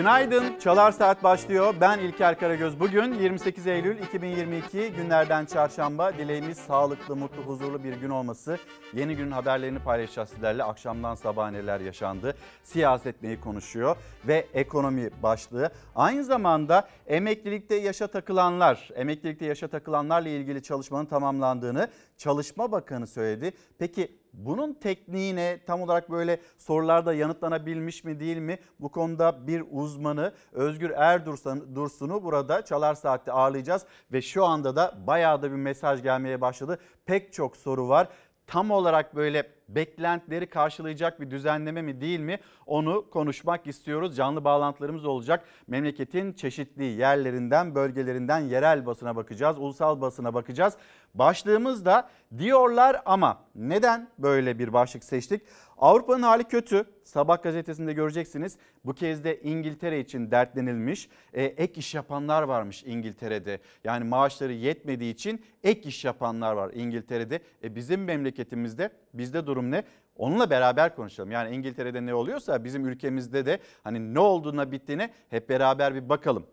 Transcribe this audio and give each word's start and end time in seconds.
Günaydın. 0.00 0.58
Çalar 0.58 0.92
Saat 0.92 1.22
başlıyor. 1.22 1.74
Ben 1.80 1.98
İlker 1.98 2.38
Karagöz. 2.38 2.80
Bugün 2.80 3.14
28 3.14 3.66
Eylül 3.66 3.98
2022 4.02 4.92
günlerden 4.92 5.44
çarşamba. 5.46 6.18
Dileğimiz 6.18 6.58
sağlıklı, 6.58 7.16
mutlu, 7.16 7.42
huzurlu 7.42 7.84
bir 7.84 7.92
gün 7.92 8.10
olması. 8.10 8.58
Yeni 8.94 9.16
günün 9.16 9.30
haberlerini 9.30 9.78
paylaşacağız 9.78 10.28
sizlerle. 10.28 10.64
Akşamdan 10.64 11.14
sabaha 11.14 11.50
neler 11.50 11.80
yaşandı. 11.80 12.34
Siyaset 12.62 13.22
neyi 13.22 13.40
konuşuyor 13.40 13.96
ve 14.26 14.46
ekonomi 14.54 15.10
başlığı. 15.22 15.70
Aynı 15.94 16.24
zamanda 16.24 16.88
emeklilikte 17.06 17.74
yaşa 17.74 18.06
takılanlar, 18.06 18.88
emeklilikte 18.94 19.46
yaşa 19.46 19.68
takılanlarla 19.68 20.28
ilgili 20.28 20.62
çalışmanın 20.62 21.06
tamamlandığını 21.06 21.88
Çalışma 22.16 22.72
Bakanı 22.72 23.06
söyledi. 23.06 23.52
Peki 23.78 24.19
bunun 24.32 24.72
tekniğine 24.72 25.60
tam 25.66 25.82
olarak 25.82 26.10
böyle 26.10 26.40
sorularda 26.58 27.14
yanıtlanabilmiş 27.14 28.04
mi 28.04 28.20
değil 28.20 28.36
mi? 28.36 28.58
Bu 28.80 28.88
konuda 28.88 29.46
bir 29.46 29.64
uzmanı 29.70 30.32
Özgür 30.52 30.90
Erdursun'u 30.90 32.24
burada 32.24 32.64
Çalar 32.64 32.94
Saat'te 32.94 33.32
ağırlayacağız. 33.32 33.86
Ve 34.12 34.22
şu 34.22 34.44
anda 34.44 34.76
da 34.76 34.94
bayağı 35.06 35.42
da 35.42 35.50
bir 35.50 35.56
mesaj 35.56 36.02
gelmeye 36.02 36.40
başladı. 36.40 36.78
Pek 37.06 37.32
çok 37.32 37.56
soru 37.56 37.88
var. 37.88 38.08
Tam 38.46 38.70
olarak 38.70 39.16
böyle 39.16 39.59
beklentileri 39.74 40.46
karşılayacak 40.46 41.20
bir 41.20 41.30
düzenleme 41.30 41.82
mi 41.82 42.00
değil 42.00 42.20
mi 42.20 42.38
onu 42.66 43.10
konuşmak 43.10 43.66
istiyoruz. 43.66 44.16
Canlı 44.16 44.44
bağlantılarımız 44.44 45.04
olacak. 45.04 45.44
Memleketin 45.66 46.32
çeşitli 46.32 46.84
yerlerinden, 46.84 47.74
bölgelerinden 47.74 48.40
yerel 48.40 48.86
basına 48.86 49.16
bakacağız, 49.16 49.58
ulusal 49.58 50.00
basına 50.00 50.34
bakacağız. 50.34 50.76
Başlığımız 51.14 51.84
da 51.84 52.10
diyorlar 52.38 53.02
ama 53.04 53.44
neden 53.54 54.08
böyle 54.18 54.58
bir 54.58 54.72
başlık 54.72 55.04
seçtik? 55.04 55.42
Avrupa'nın 55.78 56.22
hali 56.22 56.44
kötü. 56.44 56.84
Sabah 57.04 57.42
gazetesinde 57.42 57.92
göreceksiniz. 57.92 58.58
Bu 58.84 58.94
kez 58.94 59.24
de 59.24 59.40
İngiltere 59.40 60.00
için 60.00 60.30
dertlenilmiş. 60.30 61.08
E, 61.32 61.44
ek 61.44 61.72
iş 61.80 61.94
yapanlar 61.94 62.42
varmış 62.42 62.84
İngiltere'de. 62.84 63.60
Yani 63.84 64.04
maaşları 64.04 64.52
yetmediği 64.52 65.14
için 65.14 65.44
ek 65.62 65.88
iş 65.88 66.04
yapanlar 66.04 66.52
var 66.52 66.70
İngiltere'de. 66.74 67.40
E, 67.64 67.74
bizim 67.74 68.04
memleketimizde 68.04 68.90
bizde 69.14 69.46
durum 69.46 69.59
ne? 69.62 69.84
Onunla 70.16 70.50
beraber 70.50 70.96
konuşalım. 70.96 71.30
Yani 71.30 71.56
İngiltere'de 71.56 72.06
ne 72.06 72.14
oluyorsa 72.14 72.64
bizim 72.64 72.86
ülkemizde 72.86 73.46
de 73.46 73.58
hani 73.84 74.14
ne 74.14 74.18
olduğuna 74.18 74.72
bittiğine 74.72 75.10
hep 75.30 75.48
beraber 75.48 75.94
bir 75.94 76.08
bakalım. 76.08 76.46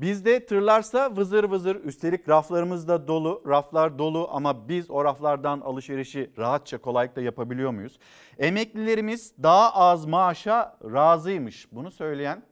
Bizde 0.00 0.46
tırlarsa 0.46 1.16
vızır 1.16 1.44
vızır 1.44 1.76
üstelik 1.76 2.28
raflarımız 2.28 2.88
da 2.88 3.08
dolu, 3.08 3.42
raflar 3.46 3.98
dolu 3.98 4.28
ama 4.32 4.68
biz 4.68 4.90
o 4.90 5.04
raflardan 5.04 5.60
alışverişi 5.60 6.30
rahatça 6.38 6.78
kolaylıkla 6.78 7.22
yapabiliyor 7.22 7.70
muyuz? 7.70 7.98
Emeklilerimiz 8.38 9.34
daha 9.42 9.74
az 9.74 10.06
maaşa 10.06 10.78
razıymış. 10.84 11.72
Bunu 11.72 11.90
söyleyen 11.90 12.42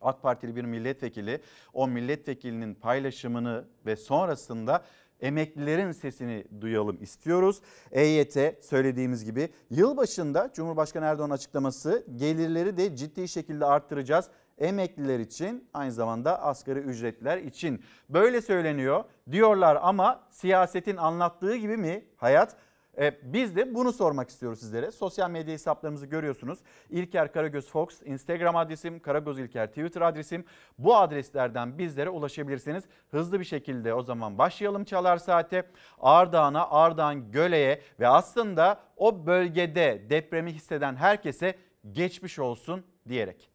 AK 0.00 0.22
Partili 0.22 0.56
bir 0.56 0.64
milletvekili 0.64 1.40
o 1.72 1.88
milletvekilinin 1.88 2.74
paylaşımını 2.74 3.64
ve 3.86 3.96
sonrasında 3.96 4.84
emeklilerin 5.20 5.92
sesini 5.92 6.44
duyalım 6.60 7.02
istiyoruz. 7.02 7.60
EYT 7.92 8.64
söylediğimiz 8.64 9.24
gibi 9.24 9.48
yılbaşında 9.70 10.50
Cumhurbaşkanı 10.54 11.04
Erdoğan 11.04 11.30
açıklaması 11.30 12.06
gelirleri 12.16 12.76
de 12.76 12.96
ciddi 12.96 13.28
şekilde 13.28 13.64
arttıracağız 13.64 14.30
emekliler 14.58 15.18
için 15.18 15.68
aynı 15.74 15.92
zamanda 15.92 16.42
asgari 16.42 16.78
ücretler 16.78 17.38
için. 17.38 17.82
Böyle 18.08 18.40
söyleniyor 18.40 19.04
diyorlar 19.30 19.78
ama 19.82 20.28
siyasetin 20.30 20.96
anlattığı 20.96 21.56
gibi 21.56 21.76
mi 21.76 22.04
hayat? 22.16 22.56
Ee, 22.98 23.18
biz 23.22 23.56
de 23.56 23.74
bunu 23.74 23.92
sormak 23.92 24.28
istiyoruz 24.28 24.60
sizlere. 24.60 24.90
Sosyal 24.90 25.30
medya 25.30 25.54
hesaplarımızı 25.54 26.06
görüyorsunuz. 26.06 26.58
İlker 26.90 27.32
Karagöz 27.32 27.70
Fox 27.70 28.02
Instagram 28.04 28.56
adresim, 28.56 29.00
Karagöz 29.00 29.38
İlker 29.38 29.66
Twitter 29.66 30.00
adresim. 30.00 30.44
Bu 30.78 30.96
adreslerden 30.96 31.78
bizlere 31.78 32.10
ulaşabilirsiniz. 32.10 32.84
Hızlı 33.10 33.40
bir 33.40 33.44
şekilde 33.44 33.94
o 33.94 34.02
zaman 34.02 34.38
başlayalım 34.38 34.84
Çalar 34.84 35.16
Saat'e. 35.16 35.66
Ardahan'a, 36.00 36.70
Ardahan 36.70 37.30
Göle'ye 37.32 37.82
ve 38.00 38.08
aslında 38.08 38.80
o 38.96 39.26
bölgede 39.26 40.06
depremi 40.10 40.52
hisseden 40.52 40.96
herkese 40.96 41.54
geçmiş 41.92 42.38
olsun 42.38 42.84
diyerek. 43.08 43.50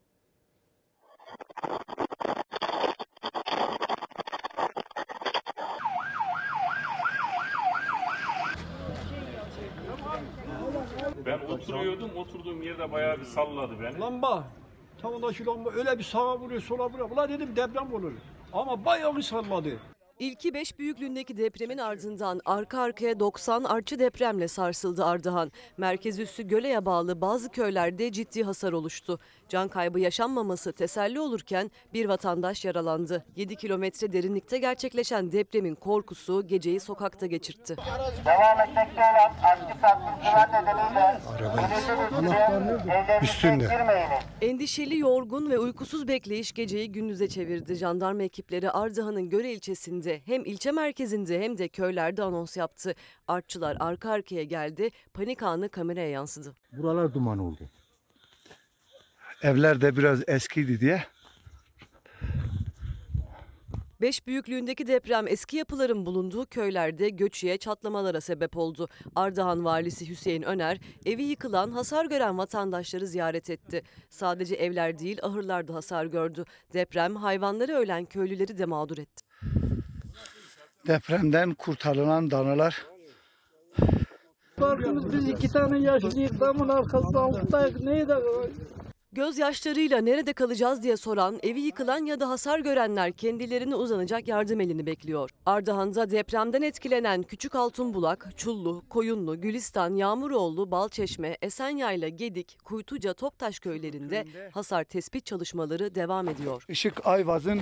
Ben 11.26 11.40
oturuyordum, 11.40 12.10
oturduğum 12.32 12.62
yerde 12.62 12.92
bayağı 12.92 13.18
bir 13.20 13.26
salladı 13.26 13.74
beni. 13.82 14.00
Lamba. 14.00 14.44
Tavandaki 15.02 15.46
lamba 15.46 15.72
öyle 15.72 16.00
bir 16.00 16.04
sağa 16.04 16.40
vuruyor 16.40 16.62
sola 16.62 16.90
vuruyor. 16.90 17.10
Ulan 17.10 17.30
dedim 17.30 17.56
deprem 17.56 17.94
olur. 17.94 18.12
Ama 18.54 18.86
bayağı 18.86 19.24
salladı. 19.24 19.80
İlki 20.22 20.54
5 20.54 20.80
büyüklüğündeki 20.80 21.38
depremin 21.38 21.78
ardından 21.78 22.42
arka 22.46 22.82
arkaya 22.82 23.20
90 23.20 23.64
artçı 23.64 24.00
depremle 24.00 24.48
sarsıldı 24.48 25.06
Ardahan. 25.06 25.52
Merkez 25.78 26.20
üssü 26.20 26.44
Göle'ye 26.44 26.86
bağlı 26.86 27.22
bazı 27.22 27.50
köylerde 27.50 28.12
ciddi 28.12 28.44
hasar 28.44 28.74
oluştu. 28.74 29.20
Can 29.50 29.68
kaybı 29.68 30.00
yaşanmaması 30.00 30.74
teselli 30.74 31.20
olurken 31.20 31.72
bir 31.94 32.06
vatandaş 32.06 32.66
yaralandı. 32.66 33.26
7 33.36 33.56
kilometre 33.56 34.14
derinlikte 34.14 34.58
gerçekleşen 34.58 35.32
depremin 35.32 35.76
korkusu 35.76 36.48
geceyi 36.48 36.80
sokakta 36.80 37.26
geçirtti. 37.26 37.76
Devam 38.26 38.70
etmekte 38.70 39.02
olan 39.02 39.34
aktif 39.44 39.82
güven 40.22 40.50
nedeniyle 40.52 41.22
Üstünde. 43.22 43.70
Endişeli, 44.42 45.00
yorgun 45.00 45.50
ve 45.50 45.60
uykusuz 45.60 46.08
bekleyiş 46.08 46.52
geceyi 46.52 46.92
gündüze 46.92 47.28
çevirdi. 47.28 47.76
Jandarma 47.76 48.24
ekipleri 48.24 48.72
Ardahan'ın 48.72 49.30
Göre 49.30 49.52
ilçesinde 49.52 50.11
hem 50.20 50.46
ilçe 50.46 50.72
merkezinde 50.72 51.42
hem 51.42 51.58
de 51.58 51.68
köylerde 51.68 52.24
anons 52.24 52.58
yaptı. 52.58 52.96
Artçılar 53.28 53.78
arka 53.80 54.12
arkaya 54.12 54.44
geldi, 54.44 54.90
panik 55.14 55.44
anı 55.44 55.70
kameraya 55.70 56.10
yansıdı. 56.10 56.56
Buralar 56.72 57.14
duman 57.14 57.40
oldu. 57.40 57.70
Evler 59.42 59.82
de 59.82 59.98
biraz 59.98 60.24
eskiydi 60.28 60.80
diye 60.80 61.04
5 64.02 64.28
büyüklüğündeki 64.28 64.88
deprem 64.88 65.28
eski 65.28 65.58
yapıların 65.58 66.06
bulunduğu 66.06 66.46
köylerde 66.46 67.10
göçüye 67.10 67.58
çatlamalara 67.58 68.22
sebep 68.22 68.58
oldu. 68.58 68.88
Ardahan 69.16 69.66
valisi 69.66 70.10
Hüseyin 70.10 70.42
Öner 70.42 70.80
evi 71.06 71.24
yıkılan 71.24 71.72
hasar 71.72 72.06
gören 72.06 72.38
vatandaşları 72.38 73.08
ziyaret 73.08 73.50
etti. 73.50 73.84
Sadece 74.10 74.56
evler 74.56 75.00
değil 75.00 75.20
ahırlar 75.24 75.68
da 75.68 75.74
hasar 75.74 76.06
gördü. 76.06 76.46
Deprem 76.74 77.16
hayvanları 77.16 77.74
ölen 77.74 78.06
köylüleri 78.06 78.58
de 78.58 78.66
mağdur 78.66 78.98
etti. 78.98 79.26
Depremden 80.88 81.54
kurtarılan 81.54 82.32
danalar 82.32 82.86
Bakınız 84.62 85.14
biz 85.14 85.30
iki 85.30 85.48
tane 85.48 85.80
yaşlıyız. 85.80 86.40
Damın 86.40 86.70
arkasında 86.70 87.20
alttayız. 87.20 87.84
Neydi? 87.84 88.14
Gözyaşlarıyla 89.14 90.02
nerede 90.02 90.34
kalacağız 90.34 90.84
diye 90.84 90.98
soran, 90.98 91.40
evi 91.44 91.60
yıkılan 91.60 92.06
ya 92.06 92.20
da 92.20 92.30
hasar 92.30 92.60
görenler 92.60 93.12
kendilerine 93.12 93.76
uzanacak 93.76 94.28
yardım 94.28 94.62
elini 94.62 94.86
bekliyor. 94.86 95.30
Ardahan'da 95.46 96.12
depremden 96.12 96.62
etkilenen 96.62 97.24
Küçük 97.24 97.56
Altunbulak, 97.56 98.30
Çullu, 98.38 98.84
Koyunlu, 98.90 99.42
Gülistan, 99.42 99.94
Yağmuroğlu, 99.94 100.72
Balçeşme, 100.72 101.38
Esenyayla, 101.42 102.08
Gedik, 102.08 102.58
Kuytuca, 102.64 103.14
Toptaş 103.14 103.60
köylerinde 103.60 104.26
hasar 104.54 104.84
tespit 104.84 105.26
çalışmaları 105.26 105.96
devam 105.96 106.28
ediyor. 106.30 106.66
Işık 106.70 107.08
Ayvaz'ın 107.08 107.62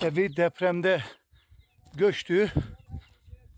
evi 0.00 0.36
depremde 0.36 1.00
göçtü. 1.94 2.52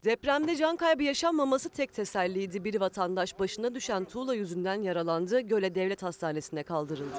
Depremde 0.04 0.56
can 0.56 0.76
kaybı 0.76 1.02
yaşanmaması 1.02 1.68
tek 1.68 1.94
teselliydi. 1.94 2.64
Bir 2.64 2.80
vatandaş 2.80 3.38
başına 3.38 3.74
düşen 3.74 4.04
tuğla 4.04 4.34
yüzünden 4.34 4.82
yaralandı. 4.82 5.40
Göle 5.40 5.74
Devlet 5.74 6.02
Hastanesi'ne 6.02 6.62
kaldırıldı. 6.62 7.16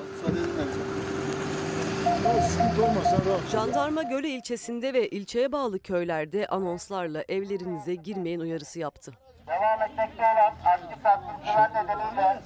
Jandarma 3.52 4.04
Göle 4.04 4.30
ilçesinde 4.30 4.94
ve 4.94 5.10
ilçeye 5.10 5.52
bağlı 5.52 5.80
köylerde 5.80 6.48
anonslarla 6.48 7.24
evlerinize 7.30 7.96
girmeyin 7.96 8.40
uyarısı 8.40 8.80
yaptı. 8.80 9.13
Devam 9.48 9.81
etmekte 9.92 10.24
olan 10.24 10.54
aktif 10.66 10.98
güven 11.44 11.72
nedeniyle 11.74 12.42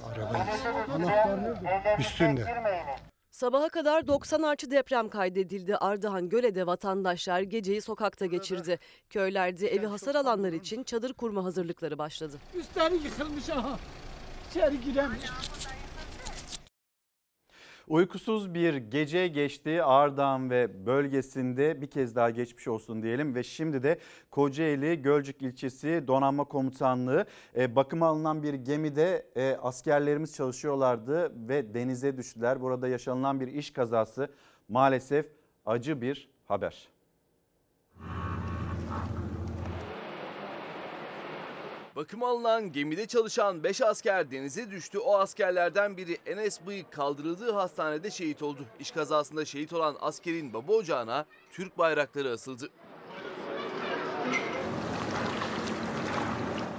Üstünde. 1.98 2.44
Sabaha 3.36 3.68
kadar 3.68 4.06
90 4.06 4.42
artçı 4.42 4.70
deprem 4.70 5.08
kaydedildi. 5.08 5.76
Ardahan 5.76 6.28
Göle'de 6.28 6.66
vatandaşlar 6.66 7.40
geceyi 7.40 7.80
sokakta 7.80 8.26
geçirdi. 8.26 8.78
Köylerde 9.10 9.68
evi 9.68 9.86
hasar 9.86 10.14
alanlar 10.14 10.52
için 10.52 10.82
çadır 10.82 11.12
kurma 11.12 11.44
hazırlıkları 11.44 11.98
başladı. 11.98 12.36
Üstleri 12.54 12.94
yıkılmış 12.94 13.50
aha. 13.50 13.78
İçeri 14.50 14.80
giremiyor. 14.80 15.34
Uykusuz 17.88 18.54
bir 18.54 18.76
gece 18.76 19.28
geçti 19.28 19.82
Ağrıdağ 19.82 20.50
ve 20.50 20.86
bölgesinde 20.86 21.80
bir 21.80 21.86
kez 21.86 22.16
daha 22.16 22.30
geçmiş 22.30 22.68
olsun 22.68 23.02
diyelim 23.02 23.34
ve 23.34 23.42
şimdi 23.42 23.82
de 23.82 23.98
Kocaeli 24.30 25.02
Gölcük 25.02 25.42
ilçesi 25.42 26.04
Donanma 26.06 26.44
Komutanlığı 26.44 27.26
e, 27.56 27.76
bakıma 27.76 28.06
alınan 28.06 28.42
bir 28.42 28.54
gemide 28.54 29.26
e, 29.36 29.56
askerlerimiz 29.62 30.34
çalışıyorlardı 30.34 31.48
ve 31.48 31.74
denize 31.74 32.16
düştüler. 32.16 32.60
Burada 32.60 32.88
yaşanılan 32.88 33.40
bir 33.40 33.48
iş 33.48 33.70
kazası 33.70 34.28
maalesef 34.68 35.26
acı 35.66 36.00
bir 36.00 36.28
haber. 36.44 36.88
Bakıma 41.96 42.28
alınan 42.28 42.72
gemide 42.72 43.06
çalışan 43.06 43.62
5 43.62 43.82
asker 43.82 44.30
denize 44.30 44.70
düştü. 44.70 44.98
O 44.98 45.18
askerlerden 45.18 45.96
biri 45.96 46.18
Enes 46.26 46.60
Bıyık 46.66 46.92
kaldırıldığı 46.92 47.52
hastanede 47.52 48.10
şehit 48.10 48.42
oldu. 48.42 48.64
İş 48.80 48.90
kazasında 48.90 49.44
şehit 49.44 49.72
olan 49.72 49.96
askerin 50.00 50.52
baba 50.52 50.72
ocağına 50.72 51.26
Türk 51.50 51.78
bayrakları 51.78 52.30
asıldı. 52.30 52.70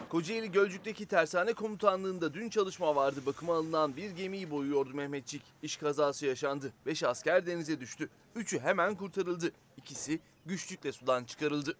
Kocaeli 0.09 0.51
Gölcük'teki 0.51 1.05
tersane 1.05 1.53
komutanlığında 1.53 2.33
dün 2.33 2.49
çalışma 2.49 2.95
vardı. 2.95 3.19
Bakıma 3.25 3.55
alınan 3.55 3.95
bir 3.95 4.11
gemiyi 4.11 4.51
boyuyordu 4.51 4.93
Mehmetçik. 4.93 5.41
İş 5.61 5.77
kazası 5.77 6.25
yaşandı. 6.25 6.73
5 6.85 7.03
asker 7.03 7.45
denize 7.45 7.79
düştü. 7.79 8.09
Üçü 8.35 8.59
hemen 8.59 8.95
kurtarıldı. 8.95 9.51
İkisi 9.77 10.19
güçlükle 10.45 10.91
sudan 10.91 11.23
çıkarıldı. 11.23 11.77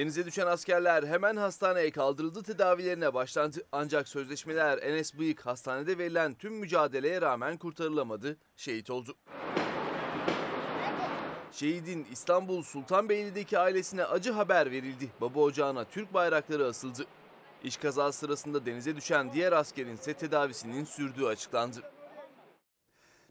Denize 0.00 0.26
düşen 0.26 0.46
askerler 0.46 1.02
hemen 1.02 1.36
hastaneye 1.36 1.90
kaldırıldı 1.90 2.42
tedavilerine 2.42 3.14
başlandı. 3.14 3.58
Ancak 3.72 4.08
sözleşmeler 4.08 4.78
Enes 4.78 5.18
Bıyık 5.18 5.46
hastanede 5.46 5.98
verilen 5.98 6.34
tüm 6.34 6.54
mücadeleye 6.54 7.20
rağmen 7.20 7.56
kurtarılamadı, 7.56 8.36
şehit 8.56 8.90
oldu. 8.90 9.16
Şehidin 11.52 12.06
İstanbul 12.12 12.62
Sultanbeyli'deki 12.62 13.58
ailesine 13.58 14.04
acı 14.04 14.32
haber 14.32 14.70
verildi. 14.70 15.08
Baba 15.20 15.40
ocağına 15.40 15.84
Türk 15.84 16.14
bayrakları 16.14 16.66
asıldı. 16.66 17.06
İş 17.64 17.76
kazası 17.76 18.18
sırasında 18.18 18.66
denize 18.66 18.96
düşen 18.96 19.32
diğer 19.32 19.52
askerin 19.52 19.96
ise 19.96 20.14
tedavisinin 20.14 20.84
sürdüğü 20.84 21.26
açıklandı. 21.26 21.82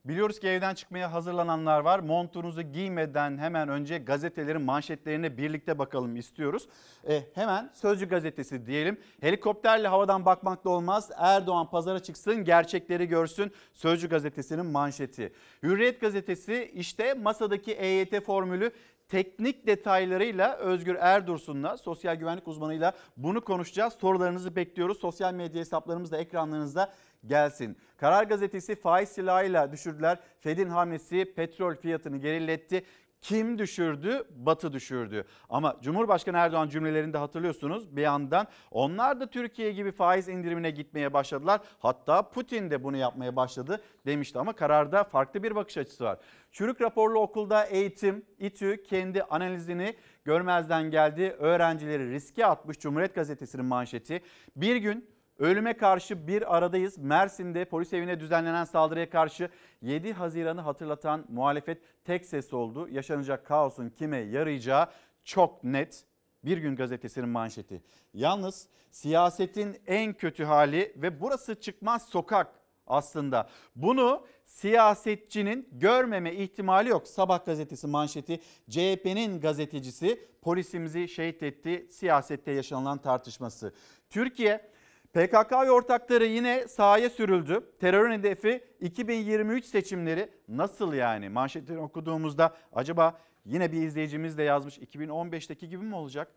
Biliyoruz 0.09 0.39
ki 0.39 0.47
evden 0.47 0.73
çıkmaya 0.73 1.13
hazırlananlar 1.13 1.79
var. 1.79 2.00
Montunuzu 2.00 2.61
giymeden 2.61 3.38
hemen 3.38 3.69
önce 3.69 3.97
gazetelerin 3.97 4.61
manşetlerine 4.61 5.38
birlikte 5.38 5.79
bakalım 5.79 6.15
istiyoruz. 6.15 6.67
E, 7.07 7.23
hemen 7.35 7.71
Sözcü 7.73 8.09
gazetesi 8.09 8.65
diyelim. 8.65 8.97
Helikopterle 9.21 9.88
havadan 9.88 10.25
bakmak 10.25 10.65
da 10.65 10.69
olmaz. 10.69 11.11
Erdoğan 11.17 11.69
pazara 11.69 12.00
çıksın, 12.00 12.44
gerçekleri 12.44 13.07
görsün. 13.07 13.51
Sözcü 13.73 14.09
gazetesinin 14.09 14.65
manşeti. 14.65 15.33
Hürriyet 15.63 16.01
gazetesi 16.01 16.71
işte 16.75 17.13
masadaki 17.13 17.71
EYT 17.71 18.25
formülü 18.25 18.71
teknik 19.09 19.67
detaylarıyla 19.67 20.56
Özgür 20.57 20.95
Erdursun'la 20.95 21.77
sosyal 21.77 22.15
güvenlik 22.15 22.47
uzmanıyla 22.47 22.94
bunu 23.17 23.41
konuşacağız. 23.41 23.94
Sorularınızı 23.94 24.56
bekliyoruz. 24.56 25.00
Sosyal 25.00 25.33
medya 25.33 25.61
hesaplarımız 25.61 26.11
da 26.11 26.17
ekranlarınızda 26.17 26.94
gelsin. 27.25 27.77
Karar 27.98 28.24
gazetesi 28.24 28.75
faiz 28.75 29.10
silahıyla 29.10 29.71
düşürdüler. 29.71 30.19
Fed'in 30.39 30.69
hamlesi 30.69 31.33
petrol 31.36 31.75
fiyatını 31.75 32.18
geriletti. 32.18 32.86
Kim 33.21 33.57
düşürdü? 33.57 34.24
Batı 34.30 34.74
düşürdü. 34.74 35.25
Ama 35.50 35.77
Cumhurbaşkanı 35.81 36.38
Erdoğan 36.38 36.69
cümlelerinde 36.69 37.18
hatırlıyorsunuz 37.18 37.95
bir 37.95 38.01
yandan 38.01 38.48
onlar 38.71 39.19
da 39.19 39.30
Türkiye 39.30 39.71
gibi 39.71 39.92
faiz 39.92 40.27
indirimine 40.27 40.71
gitmeye 40.71 41.13
başladılar. 41.13 41.62
Hatta 41.80 42.30
Putin 42.30 42.71
de 42.71 42.83
bunu 42.83 42.98
yapmaya 42.98 43.36
başladı 43.36 43.81
demişti 44.06 44.39
ama 44.39 44.54
kararda 44.54 45.04
farklı 45.04 45.44
bir 45.44 45.56
bakış 45.56 45.77
açısı 45.77 46.04
var. 46.04 46.19
Çürük 46.51 46.81
raporlu 46.81 47.19
okulda 47.19 47.66
eğitim, 47.66 48.25
İTÜ 48.39 48.83
kendi 48.83 49.24
analizini 49.24 49.95
görmezden 50.25 50.92
geldi. 50.92 51.36
Öğrencileri 51.39 52.12
riske 52.12 52.45
atmış 52.45 52.80
Cumhuriyet 52.80 53.16
Gazetesi'nin 53.16 53.66
manşeti. 53.66 54.21
Bir 54.56 54.75
gün 54.75 55.10
Ölüme 55.39 55.77
karşı 55.77 56.27
bir 56.27 56.57
aradayız. 56.57 56.97
Mersin'de 56.97 57.65
polis 57.65 57.94
evine 57.94 58.19
düzenlenen 58.19 58.65
saldırıya 58.65 59.09
karşı 59.09 59.50
7 59.81 60.13
Haziran'ı 60.13 60.62
hatırlatan 60.62 61.25
muhalefet 61.30 61.81
tek 62.06 62.25
ses 62.25 62.53
oldu. 62.53 62.88
Yaşanacak 62.91 63.45
kaosun 63.45 63.89
kime 63.89 64.18
yarayacağı 64.18 64.88
çok 65.24 65.63
net. 65.63 66.06
Bir 66.45 66.57
gün 66.57 66.75
gazetesinin 66.75 67.30
manşeti. 67.30 67.83
Yalnız 68.13 68.68
siyasetin 68.91 69.77
en 69.88 70.13
kötü 70.13 70.44
hali 70.44 70.94
ve 70.95 71.21
burası 71.21 71.62
çıkmaz 71.62 72.09
sokak 72.09 72.47
aslında. 72.88 73.50
Bunu 73.75 74.25
siyasetçinin 74.45 75.69
görmeme 75.71 76.33
ihtimali 76.33 76.89
yok. 76.89 77.07
Sabah 77.07 77.45
gazetesi 77.45 77.88
manşeti 77.88 78.39
CHP'nin 78.69 79.42
gazetecisi 79.42 80.27
polisimizi 80.42 81.07
şehit 81.07 81.44
etti 81.44 81.88
siyasette 81.89 82.51
yaşanılan 82.51 82.97
tartışması. 82.97 83.74
Türkiye 84.09 84.69
PKK 85.13 85.51
ve 85.51 85.71
ortakları 85.71 86.25
yine 86.25 86.67
sahaya 86.67 87.09
sürüldü. 87.09 87.71
Terörün 87.79 88.11
hedefi 88.11 88.63
2023 88.81 89.65
seçimleri 89.65 90.29
nasıl 90.47 90.94
yani? 90.94 91.29
Manşetleri 91.29 91.79
okuduğumuzda 91.79 92.56
acaba 92.73 93.19
yine 93.45 93.71
bir 93.71 93.81
izleyicimiz 93.81 94.38
de 94.38 94.44
yazmış 94.44 94.77
2015'teki 94.77 95.69
gibi 95.69 95.83
mi 95.83 95.95
olacak? 95.95 96.31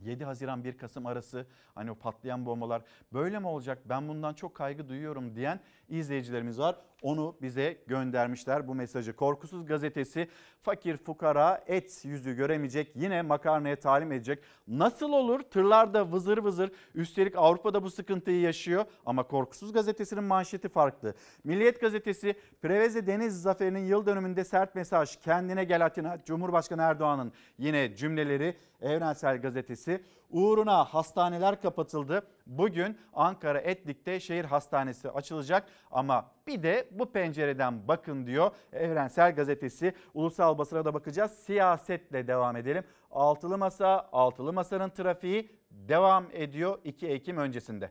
7 0.00 0.24
Haziran 0.24 0.64
1 0.64 0.78
Kasım 0.78 1.06
arası 1.06 1.46
hani 1.74 1.90
o 1.90 1.94
patlayan 1.94 2.46
bombalar 2.46 2.82
böyle 3.12 3.38
mi 3.38 3.46
olacak 3.46 3.78
ben 3.88 4.08
bundan 4.08 4.34
çok 4.34 4.54
kaygı 4.54 4.88
duyuyorum 4.88 5.36
diyen 5.36 5.60
izleyicilerimiz 5.88 6.58
var. 6.58 6.76
Onu 7.02 7.36
bize 7.42 7.78
göndermişler 7.86 8.68
bu 8.68 8.74
mesajı. 8.74 9.16
Korkusuz 9.16 9.66
gazetesi 9.66 10.28
fakir 10.62 10.96
fukara 10.96 11.64
et 11.66 12.04
yüzü 12.04 12.36
göremeyecek 12.36 12.96
yine 12.96 13.22
makarnaya 13.22 13.76
talim 13.76 14.12
edecek. 14.12 14.38
Nasıl 14.68 15.12
olur 15.12 15.40
tırlarda 15.40 16.12
vızır 16.12 16.38
vızır 16.38 16.70
üstelik 16.94 17.36
Avrupa'da 17.36 17.82
bu 17.82 17.90
sıkıntıyı 17.90 18.40
yaşıyor 18.40 18.84
ama 19.06 19.22
Korkusuz 19.22 19.72
gazetesinin 19.72 20.24
manşeti 20.24 20.68
farklı. 20.68 21.14
Milliyet 21.44 21.80
gazetesi 21.80 22.34
Preveze 22.62 23.06
Deniz 23.06 23.42
Zaferi'nin 23.42 23.86
yıl 23.86 24.06
dönümünde 24.06 24.44
sert 24.44 24.74
mesaj 24.74 25.16
kendine 25.16 25.64
gel 25.64 25.86
Atina 25.86 26.18
Cumhurbaşkanı 26.24 26.82
Erdoğan'ın 26.82 27.32
yine 27.58 27.96
cümleleri 27.96 28.56
Evrensel 28.80 29.40
Gazetesi 29.40 29.87
uğruna 30.30 30.84
hastaneler 30.84 31.62
kapatıldı. 31.62 32.26
Bugün 32.46 32.98
Ankara 33.12 33.60
Etlik'te 33.60 34.20
şehir 34.20 34.44
hastanesi 34.44 35.10
açılacak 35.10 35.68
ama 35.90 36.30
bir 36.46 36.62
de 36.62 36.88
bu 36.90 37.12
pencereden 37.12 37.88
bakın 37.88 38.26
diyor 38.26 38.50
Evrensel 38.72 39.34
Gazetesi. 39.34 39.94
Ulusal 40.14 40.58
basına 40.58 40.84
da 40.84 40.94
bakacağız. 40.94 41.32
Siyasetle 41.32 42.26
devam 42.26 42.56
edelim. 42.56 42.84
Altılı 43.10 43.58
Masa, 43.58 44.08
Altılı 44.12 44.52
Masa'nın 44.52 44.90
trafiği 44.90 45.50
devam 45.70 46.26
ediyor 46.32 46.78
2 46.84 47.08
Ekim 47.08 47.36
öncesinde. 47.36 47.90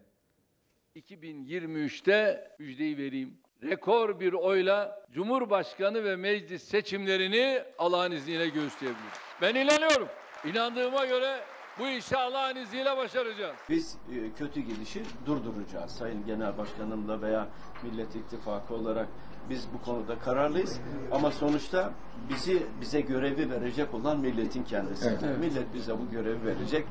2023'te 0.96 2.52
müjdeyi 2.60 2.98
vereyim. 2.98 3.38
Rekor 3.64 4.20
bir 4.20 4.34
oyla 4.34 5.06
Cumhurbaşkanı 5.12 6.04
ve 6.04 6.16
meclis 6.16 6.64
seçimlerini 6.64 7.64
Allah'ın 7.78 8.12
izniyle 8.12 8.50
göğüsleyebiliriz. 8.50 9.20
Ben 9.42 9.56
inanıyorum. 9.56 10.08
İnandığıma 10.46 11.06
göre 11.06 11.40
bu 11.80 11.88
işi 11.88 12.18
Allah'ın 12.18 12.56
izniyle 12.56 12.98
başaracağız. 12.98 13.56
Biz 13.70 13.96
e, 14.12 14.34
kötü 14.38 14.60
gidişi 14.60 15.04
durduracağız. 15.26 15.92
Sayın 15.92 16.26
Genel 16.26 16.58
Başkanımla 16.58 17.22
veya 17.22 17.48
Millet 17.84 18.16
İttifakı 18.16 18.74
olarak 18.74 19.08
biz 19.50 19.64
bu 19.74 19.82
konuda 19.82 20.20
kararlıyız. 20.20 20.80
Ama 21.12 21.32
sonuçta 21.32 21.94
bizi 22.30 22.68
bize 22.82 23.02
görevi 23.02 23.50
verecek 23.50 23.94
olan 23.94 24.20
milletin 24.20 24.64
kendisi. 24.64 25.18
Millet 25.40 25.74
bize 25.74 26.00
bu 26.00 26.10
görevi 26.12 26.46
verecek. 26.46 26.88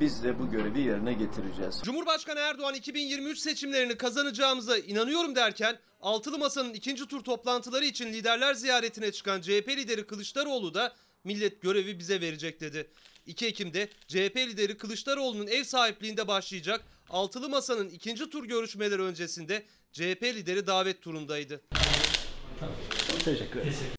Biz 0.00 0.24
de 0.24 0.38
bu 0.38 0.50
görevi 0.50 0.80
yerine 0.80 1.12
getireceğiz. 1.12 1.80
Cumhurbaşkanı 1.84 2.40
Erdoğan 2.40 2.74
2023 2.74 3.38
seçimlerini 3.38 3.96
kazanacağımıza 3.96 4.78
inanıyorum 4.78 5.36
derken 5.36 5.78
Altılı 6.02 6.38
Masa'nın 6.38 6.74
ikinci 6.74 7.06
tur 7.06 7.24
toplantıları 7.24 7.84
için 7.84 8.06
liderler 8.06 8.54
ziyaretine 8.54 9.12
çıkan 9.12 9.40
CHP 9.40 9.68
lideri 9.68 10.06
Kılıçdaroğlu 10.06 10.74
da 10.74 10.92
millet 11.24 11.62
görevi 11.62 11.98
bize 11.98 12.20
verecek 12.20 12.60
dedi. 12.60 12.90
2 13.30 13.46
Ekim'de 13.46 13.88
CHP 14.08 14.36
lideri 14.36 14.76
Kılıçdaroğlu'nun 14.76 15.46
ev 15.46 15.64
sahipliğinde 15.64 16.28
başlayacak 16.28 16.84
Altılı 17.10 17.48
Masa'nın 17.48 17.88
ikinci 17.88 18.30
tur 18.30 18.44
görüşmeleri 18.44 19.02
öncesinde 19.02 19.66
CHP 19.92 20.22
lideri 20.22 20.66
davet 20.66 21.02
turundaydı. 21.02 21.60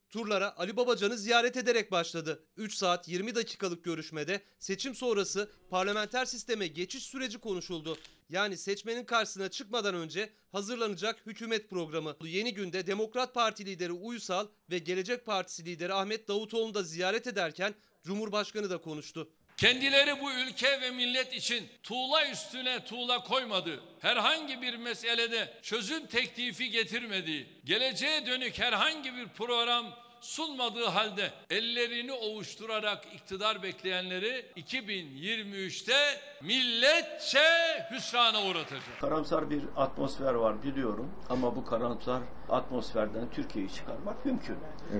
Turlara 0.09 0.57
Ali 0.57 0.77
Babacan'ı 0.77 1.17
ziyaret 1.17 1.57
ederek 1.57 1.91
başladı. 1.91 2.43
3 2.57 2.75
saat 2.75 3.07
20 3.07 3.35
dakikalık 3.35 3.83
görüşmede 3.83 4.41
seçim 4.59 4.95
sonrası 4.95 5.49
parlamenter 5.69 6.25
sisteme 6.25 6.67
geçiş 6.67 7.03
süreci 7.03 7.37
konuşuldu. 7.37 7.97
Yani 8.29 8.57
seçmenin 8.57 9.05
karşısına 9.05 9.49
çıkmadan 9.49 9.95
önce 9.95 10.29
hazırlanacak 10.51 11.25
hükümet 11.25 11.69
programı. 11.69 12.15
Yeni 12.23 12.53
günde 12.53 12.87
Demokrat 12.87 13.33
Parti 13.33 13.65
lideri 13.65 13.91
Uysal 13.91 14.47
ve 14.69 14.77
Gelecek 14.77 15.25
Partisi 15.25 15.65
lideri 15.65 15.93
Ahmet 15.93 16.27
Davutoğlu'nu 16.27 16.73
da 16.73 16.83
ziyaret 16.83 17.27
ederken 17.27 17.73
Cumhurbaşkanı 18.03 18.69
da 18.69 18.77
konuştu. 18.77 19.27
Kendileri 19.57 20.21
bu 20.21 20.31
ülke 20.31 20.81
ve 20.81 20.91
millet 20.91 21.33
için 21.33 21.69
tuğla 21.83 22.29
üstüne 22.29 22.85
tuğla 22.85 23.23
koymadı. 23.23 23.79
Herhangi 23.99 24.61
bir 24.61 24.77
meselede 24.77 25.53
çözüm 25.61 26.07
teklifi 26.07 26.69
getirmediği, 26.69 27.47
geleceğe 27.65 28.25
dönük 28.25 28.59
herhangi 28.59 29.15
bir 29.15 29.27
program 29.27 29.85
sunmadığı 30.21 30.85
halde 30.85 31.31
ellerini 31.49 32.11
ovuşturarak 32.11 33.05
iktidar 33.15 33.63
bekleyenleri 33.63 34.45
2023'te 34.57 36.21
milletçe 36.41 37.39
hüsrana 37.91 38.43
uğratacak. 38.43 38.99
Karamsar 39.01 39.49
bir 39.49 39.63
atmosfer 39.75 40.33
var 40.33 40.63
biliyorum 40.63 41.11
ama 41.29 41.55
bu 41.55 41.65
karamsar 41.65 42.21
atmosferden 42.51 43.29
Türkiye'yi 43.31 43.71
çıkarmak 43.71 44.25
mümkün. 44.25 44.55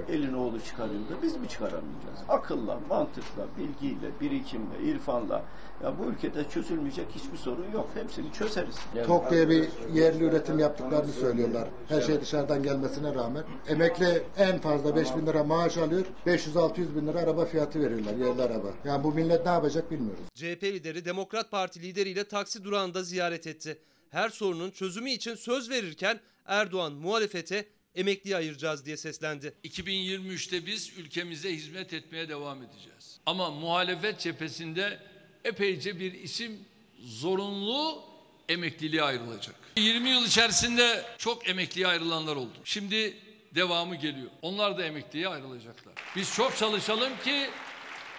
Elin 0.09 0.33
oğlu 0.33 0.61
çıkarıyor 0.61 0.99
da 1.01 1.21
biz 1.23 1.37
mi 1.37 1.47
çıkaramayacağız? 1.49 2.19
Akılla, 2.29 2.79
mantıkla, 2.89 3.45
bilgiyle, 3.57 4.07
birikimle, 4.21 4.79
irfanla. 4.83 5.43
Ya 5.83 5.93
bu 5.99 6.05
ülkede 6.05 6.49
çözülmeyecek 6.49 7.05
hiçbir 7.15 7.37
sorun 7.37 7.71
yok. 7.73 7.89
Hepsini 7.93 8.31
çözeriz. 8.33 8.75
Yani- 8.95 9.07
Tok 9.07 9.31
diye 9.31 9.49
bir 9.49 9.69
yerli 9.93 10.23
üretim 10.23 10.59
yaptıklarını 10.59 11.11
söylüyorlar. 11.11 11.67
Her 11.87 12.01
şey 12.01 12.21
dışarıdan 12.21 12.63
gelmesine 12.63 13.15
rağmen. 13.15 13.43
Emekli 13.67 14.23
en 14.37 14.59
fazla 14.59 14.95
5 14.95 15.15
bin 15.15 15.25
lira 15.27 15.43
maaş 15.43 15.77
alıyor. 15.77 16.05
500-600 16.25 16.95
bin 16.95 17.07
lira 17.07 17.19
araba 17.19 17.45
fiyatı 17.45 17.79
veriyorlar 17.79 18.13
yerli 18.13 18.41
araba. 18.41 18.67
Yani 18.85 19.03
bu 19.03 19.11
millet 19.11 19.45
ne 19.45 19.51
yapacak 19.51 19.91
bilmiyoruz. 19.91 20.23
CHP 20.35 20.63
lideri 20.73 21.05
Demokrat 21.05 21.51
Parti 21.51 21.81
lideriyle 21.81 22.23
taksi 22.23 22.63
durağında 22.63 23.03
ziyaret 23.03 23.47
etti. 23.47 23.77
Her 24.11 24.29
sorunun 24.29 24.71
çözümü 24.71 25.11
için 25.11 25.35
söz 25.35 25.69
verirken 25.69 26.19
Erdoğan 26.45 26.93
muhalefete 26.93 27.65
emekliye 27.95 28.35
ayıracağız 28.35 28.85
diye 28.85 28.97
seslendi. 28.97 29.53
2023'te 29.63 30.65
biz 30.65 30.97
ülkemize 30.97 31.53
hizmet 31.53 31.93
etmeye 31.93 32.29
devam 32.29 32.63
edeceğiz. 32.63 33.19
Ama 33.25 33.49
muhalefet 33.49 34.19
cephesinde 34.19 34.99
epeyce 35.45 35.99
bir 35.99 36.13
isim 36.13 36.59
zorunlu 36.99 38.03
emekliliğe 38.49 39.03
ayrılacak. 39.03 39.55
20 39.77 40.09
yıl 40.09 40.25
içerisinde 40.25 41.05
çok 41.17 41.49
emekliye 41.49 41.87
ayrılanlar 41.87 42.35
oldu. 42.35 42.57
Şimdi 42.63 43.17
devamı 43.55 43.95
geliyor. 43.95 44.31
Onlar 44.41 44.77
da 44.77 44.85
emekliye 44.85 45.27
ayrılacaklar. 45.27 45.93
Biz 46.15 46.35
çok 46.35 46.57
çalışalım 46.57 47.13
ki 47.23 47.49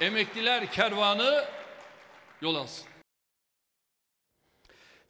emekliler 0.00 0.72
kervanı 0.72 1.44
yol 2.42 2.54
alsın. 2.54 2.91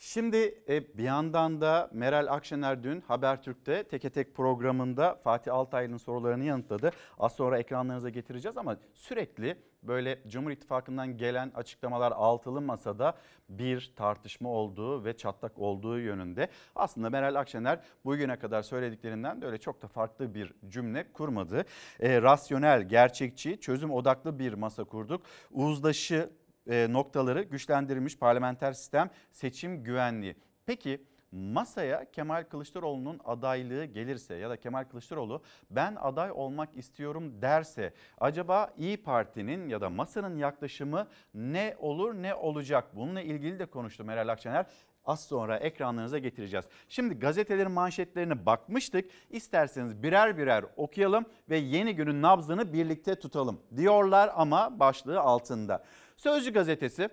Şimdi 0.04 0.62
e, 0.68 0.98
bir 0.98 1.02
yandan 1.02 1.60
da 1.60 1.90
Meral 1.92 2.26
Akşener 2.26 2.82
dün 2.82 3.00
Habertürk'te 3.00 3.84
Teke 3.84 4.10
Tek 4.10 4.34
programında 4.34 5.14
Fatih 5.14 5.54
Altaylı'nın 5.54 5.96
sorularını 5.96 6.44
yanıtladı. 6.44 6.90
Az 7.18 7.32
sonra 7.32 7.58
ekranlarınıza 7.58 8.08
getireceğiz 8.08 8.56
ama 8.56 8.76
sürekli 8.94 9.56
böyle 9.82 10.18
Cumhur 10.28 10.50
İttifakı'ndan 10.50 11.16
gelen 11.16 11.52
açıklamalar 11.54 12.12
altılı 12.12 12.60
masada 12.60 13.14
bir 13.48 13.92
tartışma 13.96 14.48
olduğu 14.48 15.04
ve 15.04 15.16
çatlak 15.16 15.58
olduğu 15.58 15.98
yönünde. 15.98 16.48
Aslında 16.74 17.10
Meral 17.10 17.34
Akşener 17.34 17.80
bugüne 18.04 18.38
kadar 18.38 18.62
söylediklerinden 18.62 19.42
de 19.42 19.46
öyle 19.46 19.58
çok 19.58 19.82
da 19.82 19.88
farklı 19.88 20.34
bir 20.34 20.52
cümle 20.68 21.12
kurmadı. 21.12 21.64
E, 22.00 22.22
rasyonel, 22.22 22.88
gerçekçi, 22.88 23.60
çözüm 23.60 23.90
odaklı 23.90 24.38
bir 24.38 24.52
masa 24.52 24.84
kurduk. 24.84 25.22
Uzlaşı 25.50 26.30
noktaları 26.66 27.42
güçlendirilmiş 27.42 28.18
parlamenter 28.18 28.72
sistem 28.72 29.10
seçim 29.30 29.84
güvenliği. 29.84 30.36
Peki 30.66 31.04
masaya 31.32 32.10
Kemal 32.10 32.44
Kılıçdaroğlu'nun 32.44 33.20
adaylığı 33.24 33.84
gelirse 33.84 34.34
ya 34.34 34.50
da 34.50 34.56
Kemal 34.56 34.84
Kılıçdaroğlu 34.84 35.42
ben 35.70 35.96
aday 36.00 36.30
olmak 36.30 36.76
istiyorum 36.76 37.42
derse 37.42 37.94
acaba 38.18 38.70
İyi 38.76 38.96
Parti'nin 38.96 39.68
ya 39.68 39.80
da 39.80 39.90
masanın 39.90 40.36
yaklaşımı 40.36 41.08
ne 41.34 41.76
olur 41.78 42.14
ne 42.14 42.34
olacak? 42.34 42.96
Bununla 42.96 43.20
ilgili 43.20 43.58
de 43.58 43.66
konuştu 43.66 44.04
Meral 44.04 44.28
Akşener. 44.28 44.66
Az 45.04 45.24
sonra 45.24 45.56
ekranlarınıza 45.56 46.18
getireceğiz. 46.18 46.66
Şimdi 46.88 47.18
gazetelerin 47.18 47.70
manşetlerine 47.70 48.46
bakmıştık. 48.46 49.10
İsterseniz 49.30 50.02
birer 50.02 50.38
birer 50.38 50.64
okuyalım 50.76 51.24
ve 51.50 51.56
yeni 51.56 51.94
günün 51.94 52.22
nabzını 52.22 52.72
birlikte 52.72 53.14
tutalım 53.14 53.60
diyorlar 53.76 54.30
ama 54.34 54.80
başlığı 54.80 55.20
altında. 55.20 55.84
Sözcü 56.22 56.52
gazetesi 56.52 57.08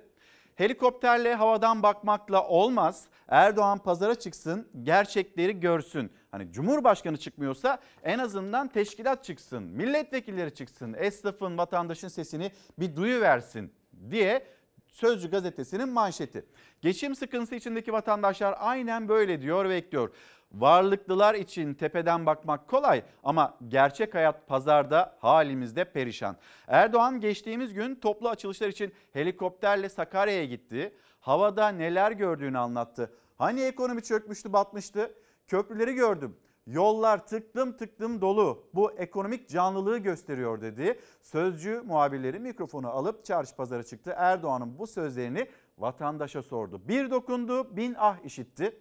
Helikopterle 0.56 1.36
havadan 1.36 1.84
bakmakla 1.84 2.48
olmaz. 2.48 3.08
Erdoğan 3.28 3.78
pazara 3.78 4.16
çıksın, 4.16 4.68
gerçekleri 4.84 5.60
görsün. 5.60 6.12
Hani 6.32 6.52
Cumhurbaşkanı 6.52 7.18
çıkmıyorsa 7.18 7.80
en 8.04 8.20
azından 8.20 8.68
teşkilat 8.68 9.24
çıksın, 9.24 9.64
milletvekilleri 9.64 10.54
çıksın, 10.54 10.96
esnafın, 10.98 11.58
vatandaşın 11.58 12.08
sesini 12.08 12.52
bir 12.80 12.96
duyuversin 12.96 13.74
diye 14.12 14.46
Sözcü 14.92 15.32
gazetesinin 15.32 15.90
manşeti. 15.90 16.46
Geçim 16.82 17.16
sıkıntısı 17.16 17.56
içindeki 17.56 17.94
vatandaşlar 17.94 18.56
aynen 18.60 19.10
böyle 19.10 19.42
diyor 19.42 19.70
ve 19.70 19.76
ekliyor. 19.76 20.10
Varlıklılar 20.52 21.36
için 21.36 21.74
tepeden 21.74 22.26
bakmak 22.26 22.68
kolay 22.68 23.04
ama 23.24 23.58
gerçek 23.68 24.16
hayat 24.16 24.48
pazarda 24.48 25.16
halimizde 25.20 25.84
perişan. 25.84 26.36
Erdoğan 26.68 27.20
geçtiğimiz 27.20 27.74
gün 27.74 27.96
toplu 27.96 28.30
açılışlar 28.30 28.68
için 28.68 28.94
helikopterle 29.14 29.90
Sakarya'ya 29.90 30.46
gitti. 30.46 30.96
Havada 31.20 31.68
neler 31.68 32.12
gördüğünü 32.12 32.58
anlattı. 32.58 33.14
Hani 33.38 33.62
ekonomi 33.62 34.04
çökmüştü, 34.04 34.54
batmıştı? 34.54 35.14
Köprüleri 35.48 35.94
gördüm. 35.94 36.38
Yollar 36.68 37.28
tıklım 37.28 37.78
tıklım 37.78 38.22
dolu. 38.22 38.70
Bu 38.74 38.92
ekonomik 38.92 39.50
canlılığı 39.50 39.98
gösteriyor 39.98 40.62
dedi. 40.62 41.00
Sözcü 41.22 41.82
muhabirleri 41.86 42.40
mikrofonu 42.40 42.90
alıp 42.90 43.26
çarşı 43.26 43.56
pazara 43.56 43.84
çıktı. 43.84 44.14
Erdoğan'ın 44.18 44.80
bu 44.80 44.88
sözlerini 44.88 45.48
vatandaşa 45.78 46.42
sordu. 46.42 46.82
Bir 46.88 47.12
dokundu, 47.12 47.78
bin 47.78 47.96
ah 47.98 48.26
işitti. 48.26 48.78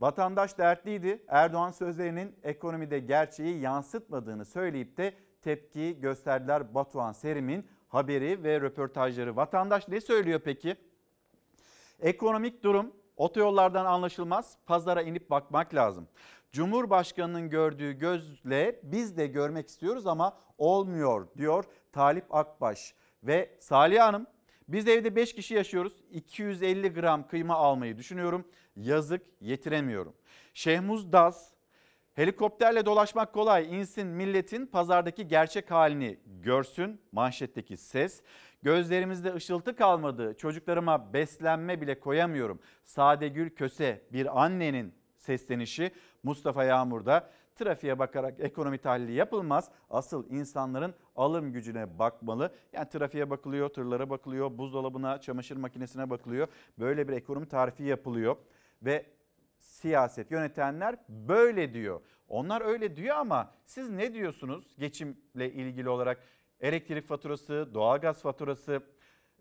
Vatandaş 0.00 0.58
dertliydi. 0.58 1.24
Erdoğan 1.28 1.70
sözlerinin 1.70 2.36
ekonomide 2.42 2.98
gerçeği 2.98 3.60
yansıtmadığını 3.60 4.44
söyleyip 4.44 4.96
de 4.96 5.14
tepki 5.42 6.00
gösterdiler. 6.00 6.74
Batuhan 6.74 7.12
Serim'in 7.12 7.66
haberi 7.88 8.44
ve 8.44 8.60
röportajları. 8.60 9.36
Vatandaş 9.36 9.88
ne 9.88 10.00
söylüyor 10.00 10.40
peki? 10.44 10.76
Ekonomik 12.00 12.62
durum 12.62 12.92
otoyollardan 13.16 13.84
anlaşılmaz. 13.84 14.58
Pazara 14.66 15.02
inip 15.02 15.30
bakmak 15.30 15.74
lazım. 15.74 16.08
Cumhurbaşkanının 16.52 17.50
gördüğü 17.50 17.92
gözle 17.92 18.80
biz 18.82 19.16
de 19.16 19.26
görmek 19.26 19.68
istiyoruz 19.68 20.06
ama 20.06 20.36
olmuyor 20.58 21.28
diyor 21.36 21.64
Talip 21.92 22.34
Akbaş. 22.34 22.94
Ve 23.22 23.56
Salih 23.60 24.00
Hanım 24.00 24.26
biz 24.68 24.88
evde 24.88 25.16
5 25.16 25.34
kişi 25.34 25.54
yaşıyoruz. 25.54 25.92
250 26.10 26.92
gram 26.92 27.28
kıyma 27.28 27.54
almayı 27.54 27.98
düşünüyorum. 27.98 28.48
Yazık 28.76 29.22
yetiremiyorum. 29.40 30.14
Şehmuz 30.54 31.12
Daz 31.12 31.52
helikopterle 32.14 32.86
dolaşmak 32.86 33.32
kolay. 33.32 33.78
İnsin 33.78 34.06
milletin 34.06 34.66
pazardaki 34.66 35.28
gerçek 35.28 35.70
halini 35.70 36.18
görsün. 36.26 37.00
Manşetteki 37.12 37.76
ses. 37.76 38.22
Gözlerimizde 38.62 39.34
ışıltı 39.34 39.76
kalmadı. 39.76 40.34
Çocuklarıma 40.38 41.12
beslenme 41.12 41.80
bile 41.80 42.00
koyamıyorum. 42.00 42.60
Sadegül 42.84 43.50
Köse 43.50 44.02
bir 44.12 44.44
annenin 44.44 44.94
seslenişi 45.16 45.90
Mustafa 46.22 46.64
Yağmur'da 46.64 47.30
trafiğe 47.56 47.98
bakarak 47.98 48.34
ekonomi 48.40 48.78
tahlili 48.78 49.12
yapılmaz. 49.12 49.70
Asıl 49.90 50.30
insanların 50.30 50.94
alım 51.16 51.52
gücüne 51.52 51.98
bakmalı. 51.98 52.54
Yani 52.72 52.88
trafiğe 52.88 53.30
bakılıyor, 53.30 53.68
tırlara 53.68 54.10
bakılıyor, 54.10 54.58
buzdolabına, 54.58 55.20
çamaşır 55.20 55.56
makinesine 55.56 56.10
bakılıyor. 56.10 56.48
Böyle 56.78 57.08
bir 57.08 57.12
ekonomi 57.12 57.48
tarifi 57.48 57.82
yapılıyor 57.82 58.36
ve 58.82 59.06
siyaset 59.58 60.30
yönetenler 60.30 60.96
böyle 61.08 61.74
diyor. 61.74 62.00
Onlar 62.28 62.60
öyle 62.60 62.96
diyor 62.96 63.16
ama 63.16 63.50
siz 63.64 63.90
ne 63.90 64.14
diyorsunuz 64.14 64.76
geçimle 64.78 65.52
ilgili 65.52 65.88
olarak? 65.88 66.18
Elektrik 66.60 67.06
faturası, 67.06 67.70
doğalgaz 67.74 68.22
faturası, 68.22 68.82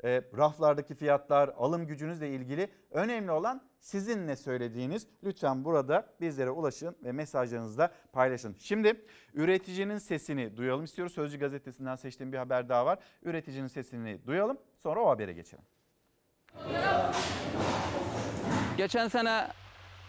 e, 0.04 0.22
raflardaki 0.38 0.96
fiyatlar, 0.96 1.52
alım 1.58 1.88
gücünüzle 1.88 2.30
ilgili 2.30 2.70
önemli 2.92 3.32
olan 3.32 3.62
sizin 3.80 4.28
ne 4.28 4.36
söylediğiniz. 4.36 5.08
Lütfen 5.24 5.66
burada 5.66 6.08
bizlere 6.22 6.50
ulaşın 6.50 6.96
ve 7.04 7.12
mesajlarınızı 7.12 7.90
paylaşın. 8.14 8.56
Şimdi 8.60 9.06
üreticinin 9.34 9.98
sesini 9.98 10.58
duyalım 10.58 10.84
istiyoruz. 10.84 11.14
Sözcü 11.14 11.40
gazetesinden 11.40 11.96
seçtiğim 11.96 12.34
bir 12.34 12.38
haber 12.38 12.70
daha 12.70 12.86
var. 12.86 13.00
Üreticinin 13.24 13.68
sesini 13.68 14.28
duyalım 14.28 14.58
sonra 14.78 15.00
o 15.00 15.10
habere 15.10 15.34
geçelim. 15.34 15.66
Geçen 18.78 19.08
sene 19.08 19.48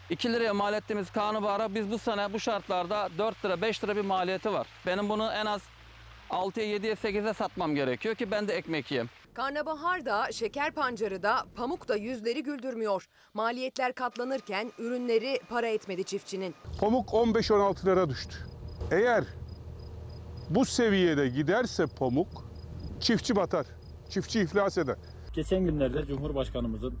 2 0.09 0.33
liraya 0.33 0.53
mal 0.53 0.73
ettiğimiz 0.73 1.11
karnabahara 1.11 1.75
biz 1.75 1.91
bu 1.91 1.97
sene 1.97 2.33
bu 2.33 2.39
şartlarda 2.39 3.09
4 3.17 3.45
lira 3.45 3.61
5 3.61 3.83
lira 3.83 3.95
bir 3.95 4.01
maliyeti 4.01 4.53
var. 4.53 4.67
Benim 4.85 5.09
bunu 5.09 5.31
en 5.31 5.45
az 5.45 5.61
6'ya 6.29 6.65
7'ye 6.65 6.93
8'e 6.93 7.33
satmam 7.33 7.75
gerekiyor 7.75 8.15
ki 8.15 8.31
ben 8.31 8.47
de 8.47 8.53
ekmek 8.53 8.91
yiyeyim. 8.91 9.09
Karnabahar 9.37 10.05
da, 10.05 10.31
şeker 10.31 10.71
pancarı 10.71 11.23
da, 11.23 11.45
pamuk 11.55 11.87
da 11.87 11.95
yüzleri 11.95 12.43
güldürmüyor. 12.43 13.07
Maliyetler 13.33 13.93
katlanırken 13.93 14.71
ürünleri 14.77 15.39
para 15.49 15.67
etmedi 15.67 16.03
çiftçinin. 16.03 16.55
Pamuk 16.79 17.09
15-16 17.09 17.85
lira 17.85 18.09
düştü. 18.09 18.35
Eğer 18.91 19.23
bu 20.49 20.65
seviyede 20.65 21.27
giderse 21.27 21.85
pamuk 21.87 22.27
çiftçi 22.99 23.35
batar. 23.35 23.65
Çiftçi 24.09 24.39
iflas 24.39 24.77
eder. 24.77 24.95
Geçen 25.33 25.65
günlerde 25.65 26.05
Cumhurbaşkanımızın 26.05 26.93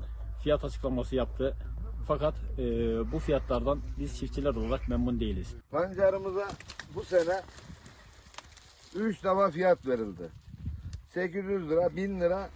fiyat 0.43 0.65
açıklaması 0.65 1.15
yaptı. 1.15 1.57
Fakat 2.07 2.35
e, 2.57 2.63
bu 3.11 3.19
fiyatlardan 3.19 3.79
biz 3.99 4.19
çiftçiler 4.19 4.55
olarak 4.55 4.89
memnun 4.89 5.19
değiliz. 5.19 5.55
Pancarımıza 5.71 6.47
bu 6.95 7.03
sene 7.03 7.41
3 8.95 9.23
defa 9.23 9.51
fiyat 9.51 9.87
verildi. 9.87 10.46
800 11.17 11.69
lira, 11.69 11.95
1000 11.95 12.21
lira 12.21 12.49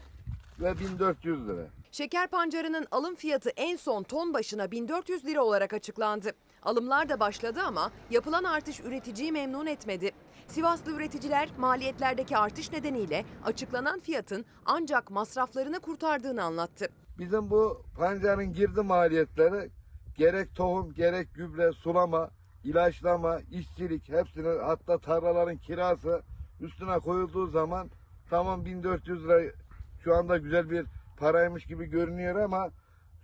ve 0.60 0.80
1400 0.80 1.48
lira. 1.48 1.68
Şeker 1.91 2.27
pancarının 2.27 2.88
alım 2.91 3.15
fiyatı 3.15 3.50
en 3.50 3.75
son 3.75 4.03
ton 4.03 4.34
başına 4.34 4.72
1400 4.72 5.25
lira 5.25 5.44
olarak 5.44 5.74
açıklandı. 5.74 6.32
Alımlar 6.63 7.10
da 7.10 7.20
başladı 7.20 7.60
ama 7.65 7.91
yapılan 8.12 8.44
artış 8.44 8.80
üreticiyi 8.80 9.32
memnun 9.32 9.65
etmedi. 9.65 10.12
Sivaslı 10.48 10.91
üreticiler 10.91 11.50
maliyetlerdeki 11.58 12.38
artış 12.38 12.72
nedeniyle 12.72 13.25
açıklanan 13.46 14.00
fiyatın 14.00 14.46
ancak 14.65 15.12
masraflarını 15.12 15.80
kurtardığını 15.80 16.44
anlattı. 16.44 16.89
Bizim 17.20 17.50
bu 17.50 17.82
pancarın 17.98 18.53
girdi 18.53 18.82
maliyetleri 18.82 19.70
gerek 20.18 20.56
tohum, 20.56 20.94
gerek 20.94 21.34
gübre, 21.34 21.72
sulama, 21.72 22.30
ilaçlama, 22.63 23.39
işçilik 23.51 24.10
hepsinin 24.10 24.60
hatta 24.60 24.98
tarlaların 24.98 25.58
kirası 25.58 26.22
üstüne 26.60 27.00
koyulduğu 27.00 27.48
zaman 27.48 27.89
tamam 28.31 28.65
1400 28.65 29.23
lira 29.23 29.41
şu 30.03 30.15
anda 30.15 30.38
güzel 30.38 30.69
bir 30.69 30.85
paraymış 31.17 31.65
gibi 31.65 31.85
görünüyor 31.85 32.35
ama 32.35 32.69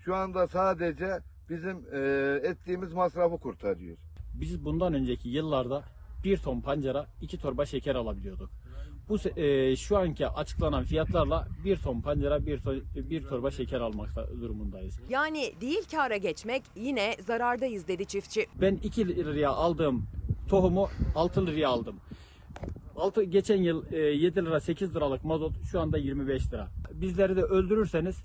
şu 0.05 0.15
anda 0.15 0.47
sadece 0.47 1.19
bizim 1.49 1.77
e, 1.93 1.99
ettiğimiz 2.43 2.93
masrafı 2.93 3.37
kurtarıyor. 3.37 3.97
Biz 4.33 4.65
bundan 4.65 4.93
önceki 4.93 5.29
yıllarda 5.29 5.83
bir 6.23 6.37
ton 6.37 6.61
pancara 6.61 7.05
iki 7.21 7.37
torba 7.37 7.65
şeker 7.65 7.95
alabiliyorduk. 7.95 8.49
Bu 9.09 9.39
e, 9.39 9.75
şu 9.75 9.97
anki 9.97 10.27
açıklanan 10.27 10.83
fiyatlarla 10.83 11.47
bir 11.65 11.77
ton 11.77 12.01
pancara 12.01 12.45
bir, 12.45 12.59
ton, 12.59 12.83
bir 12.95 13.23
torba 13.23 13.51
şeker 13.51 13.81
almak 13.81 14.09
durumundayız. 14.41 14.99
Yani 15.09 15.53
değil 15.61 15.83
kâra 15.91 16.17
geçmek 16.17 16.63
yine 16.75 17.15
zarardayız 17.27 17.87
dedi 17.87 18.05
çiftçi. 18.05 18.47
Ben 18.61 18.75
2 18.75 19.07
liraya 19.07 19.49
aldığım 19.49 20.05
tohumu 20.49 20.89
6 21.15 21.47
liraya 21.47 21.69
aldım. 21.69 21.95
Altı, 22.97 23.23
geçen 23.23 23.57
yıl 23.57 23.91
e, 23.91 23.97
7 23.97 24.45
lira 24.45 24.59
8 24.59 24.95
liralık 24.95 25.23
mazot 25.23 25.53
şu 25.71 25.79
anda 25.81 25.97
25 25.97 26.53
lira. 26.53 26.67
Bizleri 26.91 27.35
de 27.35 27.41
öldürürseniz 27.41 28.15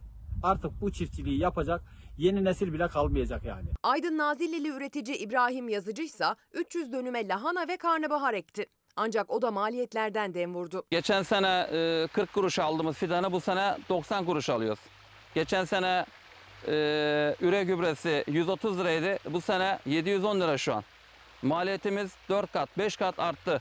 artık 0.43 0.81
bu 0.81 0.93
çiftçiliği 0.93 1.39
yapacak 1.39 1.83
yeni 2.19 2.45
nesil 2.45 2.73
bile 2.73 2.89
kalmayacak 2.89 3.45
yani. 3.45 3.69
Aydın 3.83 4.19
Nazillili 4.19 4.69
üretici 4.69 5.17
İbrahim 5.17 5.69
Yazıcı 5.69 6.03
ise 6.03 6.25
300 6.53 6.93
dönüme 6.93 7.29
lahana 7.29 7.69
ve 7.69 7.77
karnabahar 7.77 8.35
ekti. 8.35 8.67
Ancak 8.97 9.31
o 9.31 9.43
da 9.43 9.51
maliyetlerden 9.51 10.35
dem 10.35 10.55
vurdu. 10.55 10.83
Geçen 10.91 11.23
sene 11.23 11.69
e, 11.73 12.07
40 12.13 12.33
kuruş 12.33 12.59
aldığımız 12.59 12.97
fidanı 12.97 13.33
bu 13.33 13.41
sene 13.41 13.77
90 13.89 14.25
kuruş 14.25 14.51
alıyoruz. 14.51 14.81
Geçen 15.35 15.65
sene 15.65 16.07
e, 16.67 16.73
üre 17.41 17.65
gübresi 17.65 18.25
130 18.27 18.79
liraydı. 18.79 19.19
Bu 19.31 19.41
sene 19.41 19.79
710 19.87 20.41
lira 20.41 20.59
şu 20.59 20.75
an. 20.75 20.85
Maliyetimiz 21.43 22.13
4 22.29 22.53
kat 22.53 22.79
5 22.79 22.97
kat 22.97 23.19
arttı. 23.19 23.61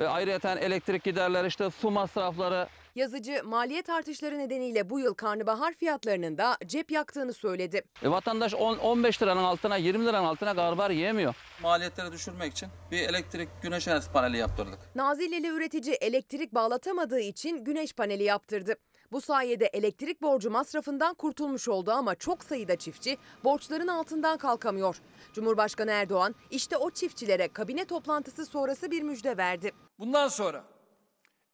E, 0.00 0.04
ayrıca 0.04 0.54
elektrik 0.54 1.04
giderleri 1.04 1.46
işte 1.46 1.70
su 1.70 1.90
masrafları 1.90 2.68
Yazıcı 2.94 3.40
maliyet 3.44 3.90
artışları 3.90 4.38
nedeniyle 4.38 4.90
bu 4.90 5.00
yıl 5.00 5.14
karnabahar 5.14 5.72
fiyatlarının 5.72 6.38
da 6.38 6.56
cep 6.66 6.90
yaktığını 6.90 7.32
söyledi. 7.32 7.82
E, 8.02 8.10
vatandaş 8.10 8.54
10, 8.54 8.78
15 8.78 9.22
liranın 9.22 9.44
altına 9.44 9.76
20 9.76 10.06
liranın 10.06 10.26
altına 10.26 10.54
karbar 10.54 10.90
yiyemiyor. 10.90 11.34
Maliyetleri 11.62 12.12
düşürmek 12.12 12.52
için 12.52 12.68
bir 12.90 12.98
elektrik 12.98 13.48
güneş 13.62 13.88
enerjisi 13.88 14.12
paneli 14.12 14.36
yaptırdık. 14.36 14.78
Nazillili 14.94 15.46
üretici 15.46 15.94
elektrik 15.94 16.54
bağlatamadığı 16.54 17.20
için 17.20 17.64
güneş 17.64 17.92
paneli 17.92 18.22
yaptırdı. 18.22 18.76
Bu 19.12 19.20
sayede 19.20 19.66
elektrik 19.66 20.22
borcu 20.22 20.50
masrafından 20.50 21.14
kurtulmuş 21.14 21.68
oldu 21.68 21.90
ama 21.90 22.14
çok 22.14 22.44
sayıda 22.44 22.76
çiftçi 22.76 23.16
borçların 23.44 23.88
altından 23.88 24.38
kalkamıyor. 24.38 24.96
Cumhurbaşkanı 25.32 25.90
Erdoğan 25.90 26.34
işte 26.50 26.76
o 26.76 26.90
çiftçilere 26.90 27.48
kabine 27.48 27.84
toplantısı 27.84 28.46
sonrası 28.46 28.90
bir 28.90 29.02
müjde 29.02 29.36
verdi. 29.36 29.72
Bundan 29.98 30.28
sonra 30.28 30.64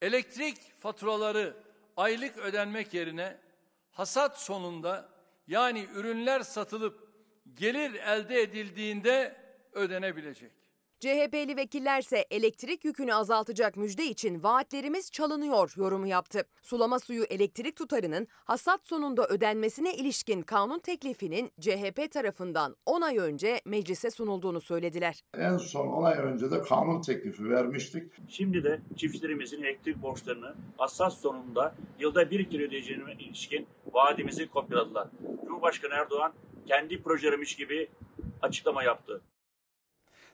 elektrik 0.03 0.79
faturaları 0.79 1.57
aylık 1.97 2.39
ödenmek 2.39 2.95
yerine 2.95 3.39
hasat 3.91 4.41
sonunda 4.41 5.09
yani 5.47 5.87
ürünler 5.95 6.41
satılıp 6.41 7.09
gelir 7.55 7.95
elde 7.95 8.43
edildiğinde 8.43 9.37
ödenebilecek. 9.73 10.53
CHP'li 11.01 11.57
vekillerse 11.57 12.27
elektrik 12.31 12.85
yükünü 12.85 13.15
azaltacak 13.15 13.77
müjde 13.77 14.05
için 14.05 14.43
vaatlerimiz 14.43 15.11
çalınıyor 15.11 15.73
yorumu 15.77 16.07
yaptı. 16.07 16.43
Sulama 16.63 16.99
suyu 16.99 17.25
elektrik 17.25 17.77
tutarının 17.77 18.29
hasat 18.45 18.87
sonunda 18.87 19.27
ödenmesine 19.27 19.95
ilişkin 19.95 20.43
kanun 20.43 20.79
teklifinin 20.79 21.53
CHP 21.61 22.13
tarafından 22.13 22.77
10 22.87 23.01
ay 23.01 23.19
önce 23.19 23.61
meclise 23.65 24.11
sunulduğunu 24.11 24.61
söylediler. 24.61 25.25
En 25.39 25.57
son 25.57 25.87
10 25.87 26.05
ay 26.05 26.19
önce 26.19 26.51
de 26.51 26.63
kanun 26.63 27.01
teklifi 27.01 27.51
vermiştik. 27.51 28.13
Şimdi 28.29 28.65
de 28.65 28.81
çiftçilerimizin 28.97 29.63
elektrik 29.63 30.03
borçlarını 30.03 30.55
hassas 30.77 31.21
sonunda 31.21 31.75
yılda 31.99 32.31
bir 32.31 32.51
kere 32.51 32.63
ödeyeceğine 32.63 33.13
ilişkin 33.19 33.67
vaadimizi 33.93 34.49
kopyaladılar. 34.49 35.09
Cumhurbaşkanı 35.47 35.95
Erdoğan 35.95 36.33
kendi 36.67 37.03
projelermiş 37.03 37.57
gibi 37.57 37.89
açıklama 38.43 38.83
yaptı. 38.83 39.21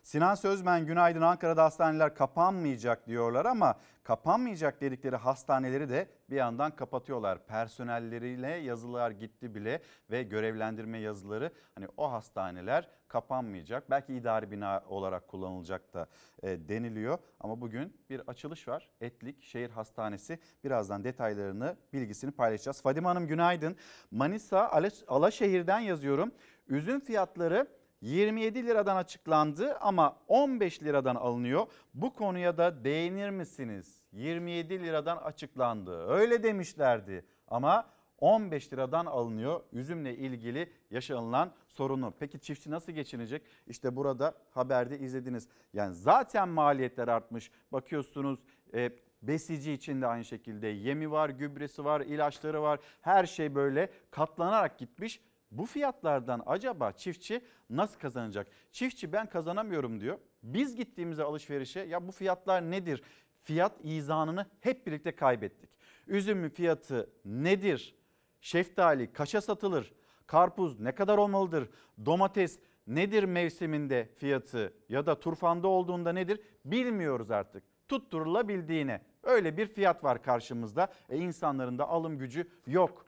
Sinan 0.07 0.35
Sözmen 0.35 0.87
günaydın 0.87 1.21
Ankara'da 1.21 1.65
hastaneler 1.65 2.15
kapanmayacak 2.15 3.07
diyorlar 3.07 3.45
ama 3.45 3.79
kapanmayacak 4.03 4.81
dedikleri 4.81 5.17
hastaneleri 5.17 5.89
de 5.89 6.09
bir 6.31 6.37
yandan 6.37 6.77
kapatıyorlar. 6.77 7.47
Personelleriyle 7.47 8.49
yazılar 8.49 9.11
gitti 9.11 9.55
bile 9.55 9.83
ve 10.11 10.23
görevlendirme 10.23 10.99
yazıları 10.99 11.51
hani 11.75 11.87
o 11.97 12.13
hastaneler 12.13 12.89
kapanmayacak. 13.09 13.91
Belki 13.91 14.15
idari 14.15 14.51
bina 14.51 14.83
olarak 14.89 15.29
kullanılacak 15.29 15.95
da 15.95 16.07
e, 16.43 16.69
deniliyor 16.69 17.19
ama 17.41 17.61
bugün 17.61 17.97
bir 18.11 18.21
açılış 18.27 18.69
var. 18.69 18.91
Etlik 19.01 19.43
Şehir 19.43 19.71
Hastanesi 19.71 20.39
birazdan 20.65 21.05
detaylarını 21.05 21.77
bilgisini 21.93 22.31
paylaşacağız. 22.31 22.83
Fadime 22.83 23.09
Hanım 23.09 23.27
günaydın. 23.27 23.77
Manisa 24.11 24.69
Ala- 24.69 25.05
Alaşehir'den 25.09 25.81
yazıyorum. 25.81 26.33
Üzüm 26.69 27.01
fiyatları 27.01 27.76
27 28.01 28.67
liradan 28.67 28.97
açıklandı 28.97 29.77
ama 29.81 30.17
15 30.29 30.83
liradan 30.83 31.15
alınıyor. 31.15 31.67
Bu 31.95 32.13
konuya 32.13 32.59
da 32.59 32.85
değinir 32.85 33.31
misiniz? 33.31 34.03
27 34.13 34.83
liradan 34.83 35.17
açıklandı. 35.17 36.07
Öyle 36.09 36.43
demişlerdi 36.43 37.25
ama 37.49 37.87
15 38.19 38.73
liradan 38.73 39.07
alınıyor 39.07 39.61
üzümle 39.73 40.17
ilgili 40.17 40.73
yaşanılan 40.91 41.53
sorunu. 41.69 42.15
Peki 42.19 42.41
çiftçi 42.41 42.71
nasıl 42.71 42.93
geçinecek? 42.93 43.43
İşte 43.67 43.97
burada 43.97 44.35
haberde 44.51 44.99
izlediniz. 44.99 45.49
Yani 45.73 45.95
zaten 45.95 46.49
maliyetler 46.49 47.09
artmış. 47.09 47.51
Bakıyorsunuz 47.73 48.43
e, 48.75 48.91
besici 49.23 49.73
için 49.73 50.03
de 50.03 50.07
aynı 50.07 50.25
şekilde 50.25 50.67
yemi 50.67 51.11
var, 51.11 51.29
gübresi 51.29 51.85
var, 51.85 52.01
ilaçları 52.01 52.63
var. 52.63 52.81
Her 53.01 53.27
şey 53.27 53.55
böyle 53.55 53.91
katlanarak 54.11 54.79
gitmiş. 54.79 55.21
Bu 55.51 55.67
fiyatlardan 55.67 56.43
acaba 56.47 56.93
çiftçi 56.93 57.41
nasıl 57.71 57.99
kazanacak? 57.99 58.47
Çiftçi 58.73 59.13
ben 59.13 59.29
kazanamıyorum 59.29 60.01
diyor. 60.01 60.19
Biz 60.43 60.77
gittiğimizde 60.77 61.23
alışverişe 61.23 61.81
ya 61.81 62.09
bu 62.09 62.13
fiyatlar 62.13 62.71
nedir? 62.71 63.03
Fiyat 63.43 63.73
izanını 63.83 64.47
hep 64.61 64.87
birlikte 64.87 65.17
kaybettik. 65.17 65.71
Üzümün 66.07 66.49
fiyatı 66.49 67.11
nedir? 67.25 67.95
Şeftali 68.41 69.13
kaça 69.13 69.41
satılır? 69.41 69.93
Karpuz 70.27 70.81
ne 70.81 70.93
kadar 70.93 71.19
olmalıdır? 71.19 71.69
Domates 72.07 72.59
nedir 72.87 73.25
mevsiminde 73.25 74.09
fiyatı 74.17 74.73
ya 74.89 75.07
da 75.07 75.21
turfanda 75.21 75.69
olduğunda 75.69 76.13
nedir? 76.13 76.41
Bilmiyoruz 76.65 77.31
artık. 77.31 77.63
Tutturulabildiğine. 77.89 79.01
Öyle 79.23 79.57
bir 79.57 79.67
fiyat 79.67 80.05
var 80.05 80.23
karşımızda. 80.23 80.93
E 81.09 81.19
insanların 81.19 81.79
da 81.79 81.89
alım 81.89 82.19
gücü 82.19 82.51
yok. 82.67 83.07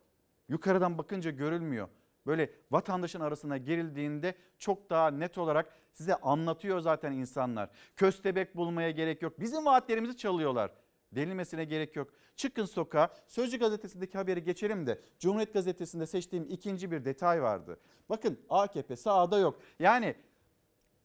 Yukarıdan 0.48 0.98
bakınca 0.98 1.31
görülmüyor 1.31 1.88
böyle 2.29 2.51
vatandaşın 2.71 3.21
arasına 3.21 3.57
girildiğinde 3.57 4.35
çok 4.59 4.91
daha 4.91 5.11
net 5.11 5.38
olarak 5.38 5.75
size 5.93 6.14
anlatıyor 6.14 6.81
zaten 6.81 7.12
insanlar. 7.12 7.71
Köstebek 7.97 8.57
bulmaya 8.57 8.91
gerek 8.91 9.23
yok. 9.23 9.41
Bizim 9.41 9.67
vaatlerimizi 9.67 10.17
çalıyorlar. 10.17 10.71
Denilmesine 11.12 11.64
gerek 11.64 11.97
yok. 11.97 12.09
Çıkın 12.37 12.64
sokağa. 12.64 13.14
Sözcü 13.27 13.59
gazetesindeki 13.59 14.19
haberi 14.19 14.45
geçelim 14.45 14.87
de 14.87 15.01
Cumhuriyet 15.19 15.53
gazetesinde 15.53 16.07
seçtiğim 16.07 16.47
ikinci 16.49 16.91
bir 16.91 17.05
detay 17.05 17.43
vardı. 17.43 17.81
Bakın 18.09 18.38
AKP 18.51 18.97
sağda 18.97 19.38
yok. 19.38 19.61
Yani 19.79 20.14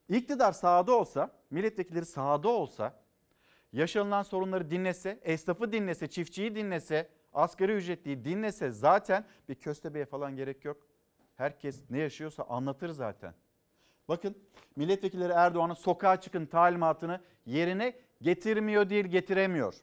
iktidar 0.09 0.51
sağda 0.51 0.95
olsa, 0.95 1.31
milletvekilleri 1.49 2.05
sağda 2.05 2.49
olsa, 2.49 3.03
yaşanılan 3.73 4.23
sorunları 4.23 4.71
dinlese, 4.71 5.19
esnafı 5.23 5.71
dinlese, 5.71 6.07
çiftçiyi 6.07 6.55
dinlese, 6.55 7.09
asgari 7.33 7.73
ücretliyi 7.73 8.25
dinlese 8.25 8.71
zaten 8.71 9.25
bir 9.49 9.55
köstebeğe 9.55 10.05
falan 10.05 10.35
gerek 10.35 10.65
yok. 10.65 10.92
Herkes 11.35 11.89
ne 11.89 11.99
yaşıyorsa 11.99 12.43
anlatır 12.43 12.89
zaten. 12.89 13.33
Bakın 14.07 14.37
milletvekilleri 14.75 15.33
Erdoğan'ın 15.33 15.73
sokağa 15.73 16.21
çıkın 16.21 16.45
talimatını 16.45 17.21
yerine 17.45 17.93
getirmiyor 18.21 18.89
değil 18.89 19.05
getiremiyor. 19.05 19.73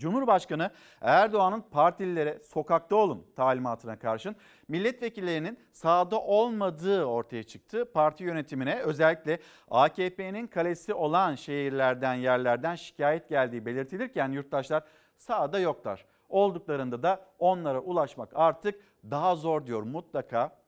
Cumhurbaşkanı 0.00 0.70
Erdoğan'ın 1.00 1.60
partililere 1.60 2.38
sokakta 2.44 2.96
olun 2.96 3.26
talimatına 3.36 3.98
karşın 3.98 4.36
milletvekillerinin 4.68 5.58
sahada 5.72 6.20
olmadığı 6.20 7.04
ortaya 7.04 7.42
çıktı. 7.42 7.92
Parti 7.92 8.24
yönetimine 8.24 8.80
özellikle 8.80 9.38
AKP'nin 9.70 10.46
kalesi 10.46 10.94
olan 10.94 11.34
şehirlerden 11.34 12.14
yerlerden 12.14 12.74
şikayet 12.74 13.28
geldiği 13.28 13.66
belirtilirken 13.66 14.32
yurttaşlar 14.32 14.82
sahada 15.16 15.58
yoklar. 15.58 16.04
Olduklarında 16.28 17.02
da 17.02 17.26
onlara 17.38 17.80
ulaşmak 17.80 18.30
artık 18.34 18.80
daha 19.10 19.36
zor 19.36 19.66
diyor. 19.66 19.82
Mutlaka 19.82 20.59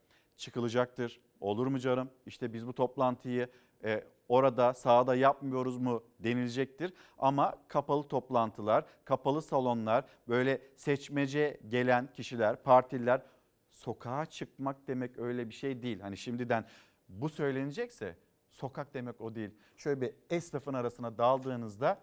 çıkılacaktır. 0.43 1.21
Olur 1.41 1.67
mu 1.67 1.79
canım? 1.79 2.11
İşte 2.27 2.53
biz 2.53 2.67
bu 2.67 2.73
toplantıyı 2.73 3.49
e, 3.85 4.05
orada 4.29 4.75
sahada 4.75 5.15
yapmıyoruz 5.15 5.79
mu 5.79 6.03
denilecektir. 6.19 6.93
Ama 7.19 7.55
kapalı 7.69 8.09
toplantılar, 8.09 8.85
kapalı 9.05 9.43
salonlar, 9.43 10.05
böyle 10.29 10.61
seçmece 10.77 11.61
gelen 11.69 12.13
kişiler, 12.13 12.63
partililer 12.63 13.23
sokağa 13.71 14.27
çıkmak 14.27 14.87
demek 14.87 15.19
öyle 15.19 15.49
bir 15.49 15.55
şey 15.55 15.83
değil. 15.83 16.01
Hani 16.01 16.17
şimdiden 16.17 16.65
bu 17.09 17.29
söylenecekse 17.29 18.17
sokak 18.51 18.95
demek 18.95 19.21
o 19.21 19.35
değil. 19.35 19.51
Şöyle 19.77 20.01
bir 20.01 20.15
esnafın 20.31 20.75
arasına 20.75 21.19
daldığınızda, 21.19 22.01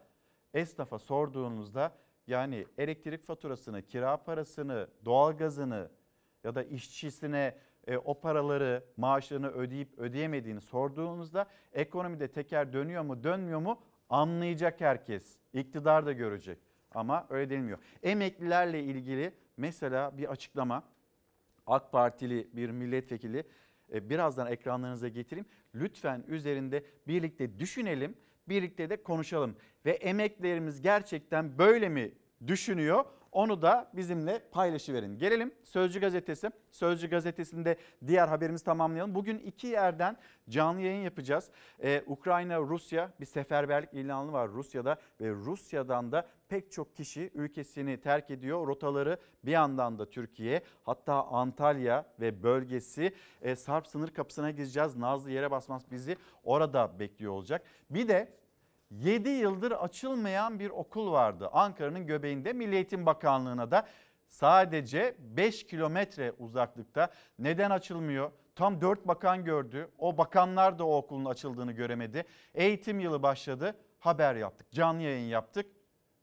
esnafa 0.53 0.99
sorduğunuzda 0.99 1.91
yani 2.27 2.65
elektrik 2.77 3.23
faturasını, 3.23 3.81
kira 3.81 4.17
parasını, 4.17 4.87
doğalgazını 5.05 5.89
ya 6.43 6.55
da 6.55 6.63
işçisine 6.63 7.55
e, 7.87 7.97
o 7.97 8.19
paraları, 8.19 8.83
maaşlarını 8.97 9.47
ödeyip 9.47 9.99
ödeyemediğini 9.99 10.61
sorduğunuzda 10.61 11.47
ekonomide 11.73 12.27
teker 12.27 12.73
dönüyor 12.73 13.03
mu, 13.03 13.23
dönmüyor 13.23 13.59
mu 13.59 13.81
anlayacak 14.09 14.81
herkes. 14.81 15.37
İktidar 15.53 16.05
da 16.05 16.11
görecek. 16.11 16.59
Ama 16.91 17.27
öyle 17.29 17.49
denilmiyor. 17.49 17.77
Emeklilerle 18.03 18.83
ilgili 18.83 19.33
mesela 19.57 20.17
bir 20.17 20.31
açıklama 20.31 20.83
AK 21.67 21.91
Partili 21.91 22.47
bir 22.53 22.69
milletvekili 22.69 23.43
e, 23.93 24.09
birazdan 24.09 24.47
ekranlarınıza 24.47 25.07
getireyim. 25.07 25.45
Lütfen 25.75 26.23
üzerinde 26.27 26.83
birlikte 27.07 27.59
düşünelim, 27.59 28.15
birlikte 28.49 28.89
de 28.89 29.03
konuşalım. 29.03 29.55
Ve 29.85 29.91
emeklerimiz 29.91 30.81
gerçekten 30.81 31.57
böyle 31.57 31.89
mi 31.89 32.11
düşünüyor? 32.47 33.05
Onu 33.31 33.61
da 33.61 33.91
bizimle 33.93 34.39
paylaşıverin. 34.51 35.17
Gelelim 35.17 35.51
Sözcü 35.63 35.99
Gazetesi. 35.99 36.51
Sözcü 36.71 37.09
Gazetesi'nde 37.09 37.75
diğer 38.07 38.27
haberimizi 38.27 38.65
tamamlayalım. 38.65 39.15
Bugün 39.15 39.39
iki 39.39 39.67
yerden 39.67 40.17
canlı 40.49 40.81
yayın 40.81 41.03
yapacağız. 41.03 41.49
Ee, 41.83 42.03
Ukrayna, 42.07 42.59
Rusya 42.59 43.13
bir 43.19 43.25
seferberlik 43.25 43.93
ilanı 43.93 44.31
var 44.31 44.49
Rusya'da 44.49 44.97
ve 45.21 45.29
Rusya'dan 45.29 46.11
da 46.11 46.27
pek 46.49 46.71
çok 46.71 46.95
kişi 46.95 47.31
ülkesini 47.33 48.01
terk 48.01 48.31
ediyor. 48.31 48.67
Rotaları 48.67 49.17
bir 49.45 49.51
yandan 49.51 49.99
da 49.99 50.09
Türkiye 50.09 50.61
hatta 50.83 51.23
Antalya 51.23 52.05
ve 52.19 52.43
bölgesi 52.43 53.13
e, 53.41 53.55
Sarp 53.55 53.87
sınır 53.87 54.09
kapısına 54.09 54.51
gideceğiz. 54.51 54.95
Nazlı 54.95 55.31
yere 55.31 55.51
basmaz 55.51 55.91
bizi 55.91 56.17
orada 56.43 56.99
bekliyor 56.99 57.33
olacak. 57.33 57.63
Bir 57.89 58.07
de 58.07 58.39
7 58.91 59.29
yıldır 59.29 59.71
açılmayan 59.71 60.59
bir 60.59 60.69
okul 60.69 61.11
vardı 61.11 61.49
Ankara'nın 61.51 62.07
göbeğinde. 62.07 62.53
Milli 62.53 62.75
Eğitim 62.75 63.05
Bakanlığı'na 63.05 63.71
da 63.71 63.87
sadece 64.27 65.15
5 65.19 65.67
kilometre 65.67 66.31
uzaklıkta 66.31 67.09
neden 67.39 67.71
açılmıyor? 67.71 68.31
Tam 68.55 68.81
4 68.81 69.07
bakan 69.07 69.45
gördü. 69.45 69.89
O 69.97 70.17
bakanlar 70.17 70.79
da 70.79 70.85
o 70.85 70.97
okulun 70.97 71.25
açıldığını 71.25 71.71
göremedi. 71.71 72.23
Eğitim 72.53 72.99
yılı 72.99 73.23
başladı. 73.23 73.75
Haber 73.99 74.35
yaptık. 74.35 74.71
Canlı 74.71 75.01
yayın 75.01 75.27
yaptık 75.27 75.65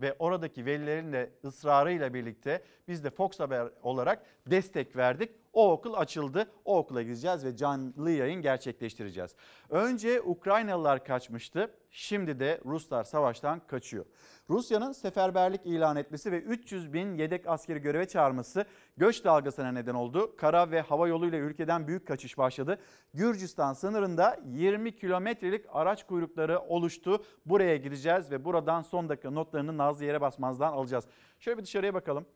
ve 0.01 0.17
oradaki 0.19 0.67
velilerin 0.67 1.13
de 1.13 1.33
ısrarıyla 1.45 2.15
birlikte 2.15 2.65
biz 2.89 3.05
de 3.05 3.11
Fox 3.11 3.41
Haber 3.41 3.69
olarak 3.83 4.27
destek 4.47 4.97
verdik. 4.97 5.31
O 5.53 5.73
okul 5.73 5.95
açıldı. 5.95 6.47
O 6.65 6.79
okula 6.79 7.03
gideceğiz 7.03 7.45
ve 7.45 7.57
canlı 7.57 8.11
yayın 8.11 8.43
gerçekleştireceğiz. 8.43 9.35
Önce 9.71 10.21
Ukraynalılar 10.21 11.05
kaçmıştı. 11.05 11.71
Şimdi 11.91 12.41
de 12.41 12.61
Ruslar 12.65 13.05
savaştan 13.05 13.61
kaçıyor. 13.67 14.05
Rusya'nın 14.51 14.93
seferberlik 14.93 15.61
ilan 15.67 15.97
etmesi 15.97 16.33
ve 16.33 16.39
300 16.39 16.93
bin 16.93 17.15
yedek 17.15 17.49
askeri 17.49 17.79
göreve 17.79 18.09
çağırması 18.09 18.65
göç 18.97 19.25
dalgasına 19.25 19.73
neden 19.73 19.95
oldu. 19.95 20.37
Kara 20.37 20.71
ve 20.71 20.81
hava 20.81 21.09
yoluyla 21.09 21.39
ülkeden 21.39 21.89
büyük 21.89 22.07
kaçış 22.07 22.39
başladı. 22.39 22.79
Gürcistan 23.15 23.73
sınırında 23.73 24.41
20 24.47 24.97
kilometrelik 24.97 25.65
araç 25.73 26.07
kuyrukları 26.07 26.61
oluştu. 26.61 27.25
Buraya 27.47 27.77
gideceğiz 27.77 28.31
ve 28.31 28.45
buradan 28.45 28.83
son 28.83 29.09
dakika 29.09 29.31
notlarını 29.31 29.79
Nazlı 29.79 30.05
Yere 30.05 30.21
Basmaz'dan 30.21 30.73
alacağız. 30.73 31.05
Şöyle 31.39 31.59
bir 31.59 31.65
dışarıya 31.65 31.95
bakalım. 31.95 32.27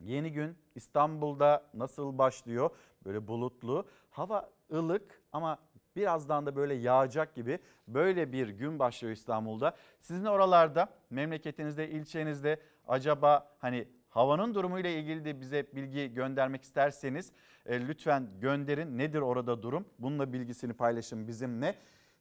Yeni 0.00 0.32
gün 0.32 0.58
İstanbul'da 0.74 1.62
nasıl 1.74 2.18
başlıyor? 2.18 2.70
Böyle 3.04 3.28
bulutlu. 3.28 3.86
Hava 4.10 4.50
ılık 4.72 5.22
ama 5.32 5.58
birazdan 5.96 6.46
da 6.46 6.56
böyle 6.56 6.74
yağacak 6.74 7.34
gibi 7.34 7.58
böyle 7.88 8.32
bir 8.32 8.48
gün 8.48 8.78
başlıyor 8.78 9.14
İstanbul'da. 9.14 9.76
Sizin 10.00 10.24
oralarda, 10.24 10.88
memleketinizde, 11.10 11.90
ilçenizde 11.90 12.60
acaba 12.88 13.56
hani 13.58 13.88
havanın 14.08 14.54
durumuyla 14.54 14.90
ilgili 14.90 15.24
de 15.24 15.40
bize 15.40 15.66
bilgi 15.74 16.14
göndermek 16.14 16.62
isterseniz 16.62 17.32
e, 17.66 17.88
lütfen 17.88 18.28
gönderin. 18.40 18.98
Nedir 18.98 19.20
orada 19.20 19.62
durum? 19.62 19.86
Bununla 19.98 20.32
bilgisini 20.32 20.72
paylaşın 20.72 21.28
bizimle. 21.28 21.74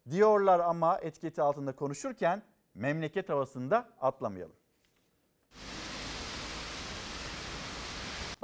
Diyorlar 0.10 0.60
ama 0.60 0.98
etiketi 0.98 1.42
altında 1.42 1.76
konuşurken 1.76 2.42
memleket 2.76 3.30
havasında 3.30 3.90
atlamayalım. 4.02 4.56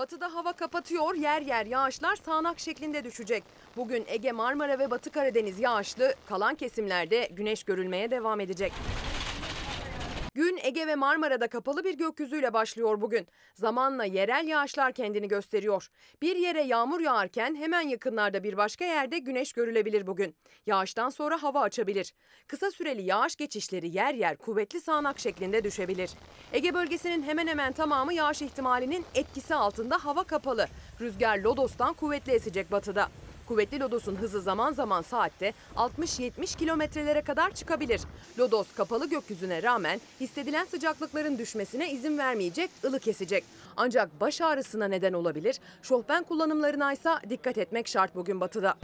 Batıda 0.02 0.34
hava 0.34 0.54
kapatıyor, 0.54 1.16
yer 1.16 1.42
yer 1.42 1.66
yağışlar 1.66 2.16
sağanak 2.16 2.60
şeklinde 2.60 3.04
düşecek. 3.04 3.44
Bugün 3.78 4.06
Ege, 4.08 4.32
Marmara 4.32 4.80
ve 4.80 4.92
Batı 4.92 5.10
Karadeniz 5.12 5.60
yağışlı, 5.60 6.14
kalan 6.26 6.56
kesimlerde 6.56 7.30
güneş 7.32 7.64
görülmeye 7.64 8.12
devam 8.12 8.40
edecek. 8.40 8.74
Gün 10.34 10.60
Ege 10.63 10.88
ve 10.88 10.96
Marmara'da 10.96 11.48
kapalı 11.48 11.84
bir 11.84 11.98
gökyüzüyle 11.98 12.54
başlıyor 12.54 13.02
bugün. 13.02 13.28
Zamanla 13.56 14.06
yerel 14.06 14.48
yağışlar 14.48 14.94
kendini 14.94 15.28
gösteriyor. 15.28 15.89
Bir 16.22 16.36
yere 16.36 16.62
yağmur 16.62 17.00
yağarken 17.00 17.56
hemen 17.56 17.82
yakınlarda 17.82 18.44
bir 18.44 18.58
başka 18.58 18.86
yerde 18.86 19.17
güneş 19.17 19.54
görülebilir 19.54 20.08
bugün. 20.08 20.36
Yağıştan 20.65 21.10
sonra 21.10 21.44
hava 21.44 21.62
açabilir. 21.62 22.13
Kısa 22.48 22.72
süreli 22.72 23.02
yağış 23.02 23.36
geçişleri 23.36 23.89
yer 23.89 24.13
yer 24.13 24.38
kuvvetli 24.38 24.82
sağanak 24.82 25.20
şeklinde 25.20 25.63
düşebilir. 25.63 26.12
Ege 26.54 26.74
bölgesinin 26.74 27.24
hemen 27.24 27.48
hemen 27.48 27.74
tamamı 27.74 28.13
yağış 28.13 28.41
ihtimalinin 28.41 29.06
etkisi 29.15 29.56
altında 29.56 30.06
hava 30.06 30.24
kapalı. 30.24 30.67
Rüzgar 31.02 31.38
Lodos'tan 31.38 31.94
kuvvetli 31.94 32.32
esecek 32.32 32.72
batıda. 32.72 33.10
Kuvvetli 33.52 33.80
lodosun 33.80 34.16
hızı 34.16 34.42
zaman 34.42 34.74
zaman 34.74 35.02
saatte 35.02 35.54
60-70 35.76 36.58
kilometrelere 36.58 37.22
kadar 37.22 37.52
çıkabilir. 37.52 38.02
Lodos 38.40 38.68
kapalı 38.74 39.10
gökyüzüne 39.10 39.64
rağmen 39.64 40.02
hissedilen 40.20 40.66
sıcaklıkların 40.66 41.38
düşmesine 41.38 41.92
izin 41.92 42.18
vermeyecek, 42.18 42.70
ılık 42.86 43.08
esecek. 43.08 43.44
Ancak 43.78 44.22
baş 44.22 44.42
ağrısına 44.42 44.86
neden 44.86 45.14
olabilir. 45.14 45.60
Şofben 45.82 46.24
kullanımlarına 46.24 46.94
ise 46.94 47.10
dikkat 47.30 47.58
etmek 47.58 47.88
şart 47.88 48.16
bugün 48.16 48.42
batıda. 48.42 48.76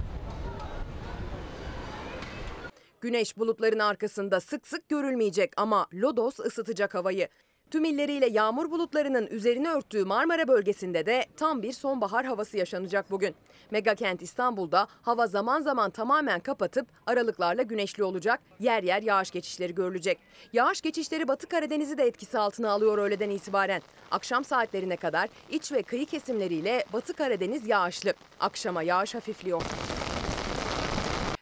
Güneş 3.02 3.38
bulutların 3.38 3.80
arkasında 3.80 4.40
sık 4.40 4.68
sık 4.68 4.90
görülmeyecek 4.90 5.54
ama 5.58 5.88
lodos 5.94 6.40
ısıtacak 6.40 6.96
havayı. 6.96 7.28
Tüm 7.72 7.86
illeriyle 7.86 8.30
yağmur 8.30 8.72
bulutlarının 8.72 9.28
üzerini 9.28 9.70
örttüğü 9.70 10.06
Marmara 10.06 10.48
bölgesinde 10.48 11.06
de 11.06 11.26
tam 11.38 11.62
bir 11.62 11.72
sonbahar 11.74 12.26
havası 12.26 12.58
yaşanacak 12.58 13.12
bugün. 13.12 13.36
Megakent 13.72 14.22
İstanbul'da 14.22 14.88
hava 15.02 15.28
zaman 15.28 15.62
zaman 15.62 15.92
tamamen 15.92 16.40
kapatıp 16.40 16.88
aralıklarla 17.06 17.62
güneşli 17.62 18.04
olacak. 18.04 18.40
Yer 18.60 18.84
yer 18.84 19.02
yağış 19.02 19.32
geçişleri 19.32 19.76
görülecek. 19.76 20.18
Yağış 20.54 20.82
geçişleri 20.82 21.28
Batı 21.28 21.48
Karadeniz'i 21.48 21.98
de 21.98 22.04
etkisi 22.04 22.40
altına 22.40 22.72
alıyor 22.72 22.98
öğleden 22.98 23.30
itibaren. 23.30 23.82
Akşam 24.12 24.44
saatlerine 24.44 24.96
kadar 24.96 25.30
iç 25.50 25.72
ve 25.72 25.84
kıyı 25.84 26.06
kesimleriyle 26.06 26.86
Batı 26.94 27.14
Karadeniz 27.14 27.68
yağışlı. 27.68 28.14
Akşama 28.40 28.84
yağış 28.84 29.16
hafifliyor. 29.16 29.62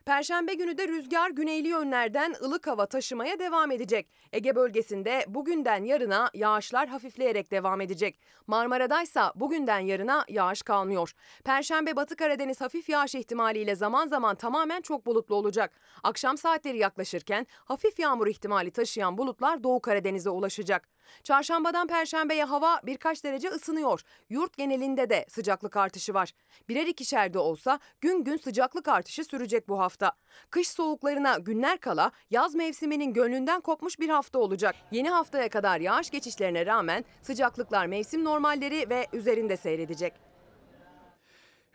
Perşembe 0.06 0.54
günü 0.54 0.78
de 0.78 0.88
rüzgar 0.88 1.30
güneyli 1.30 1.68
yönlerden 1.68 2.36
ılık 2.42 2.68
hava 2.68 2.86
taşımaya 2.86 3.40
devam 3.40 3.72
edecek. 3.72 4.08
Ege 4.34 4.56
bölgesinde 4.56 5.26
bugünden 5.28 5.84
yarına 5.84 6.30
yağışlar 6.34 6.88
hafifleyerek 6.88 7.52
devam 7.52 7.82
edecek. 7.82 8.20
Marmara'daysa 8.48 9.34
bugünden 9.36 9.80
yarına 9.80 10.26
yağış 10.30 10.62
kalmıyor. 10.62 11.12
Perşembe 11.44 11.96
Batı 11.96 12.16
Karadeniz 12.16 12.62
hafif 12.62 12.90
yağış 12.90 13.16
ihtimaliyle 13.16 13.76
zaman 13.76 14.08
zaman 14.08 14.36
tamamen 14.36 14.82
çok 14.82 15.06
bulutlu 15.06 15.36
olacak. 15.36 15.72
Akşam 16.04 16.38
saatleri 16.38 16.78
yaklaşırken 16.78 17.48
hafif 17.66 18.00
yağmur 18.00 18.28
ihtimali 18.28 18.72
taşıyan 18.72 19.18
bulutlar 19.18 19.64
Doğu 19.64 19.82
Karadeniz'e 19.82 20.30
ulaşacak. 20.30 20.95
Çarşambadan 21.24 21.88
perşembeye 21.88 22.44
hava 22.44 22.82
birkaç 22.84 23.24
derece 23.24 23.50
ısınıyor. 23.50 24.02
Yurt 24.30 24.58
genelinde 24.58 25.10
de 25.10 25.26
sıcaklık 25.30 25.78
artışı 25.78 26.14
var. 26.14 26.32
Birer 26.70 26.88
ikişer 26.88 27.34
de 27.34 27.40
olsa 27.40 27.80
gün 28.02 28.24
gün 28.24 28.38
sıcaklık 28.38 28.88
artışı 28.88 29.24
sürecek 29.24 29.68
bu 29.68 29.80
hafta. 29.80 30.12
Kış 30.50 30.68
soğuklarına 30.68 31.38
günler 31.38 31.78
kala 31.78 32.12
yaz 32.30 32.56
mevsiminin 32.56 33.14
gönlünden 33.14 33.62
kopmuş 33.62 34.00
bir 34.00 34.10
hafta 34.10 34.40
olacak. 34.40 34.76
Yeni 34.92 35.10
haftaya 35.10 35.50
kadar 35.50 35.80
yağış 35.80 36.10
geçişlerine 36.10 36.66
rağmen 36.66 37.06
sıcaklıklar 37.22 37.86
mevsim 37.86 38.24
normalleri 38.24 38.90
ve 38.90 39.08
üzerinde 39.14 39.58
seyredecek. 39.58 40.14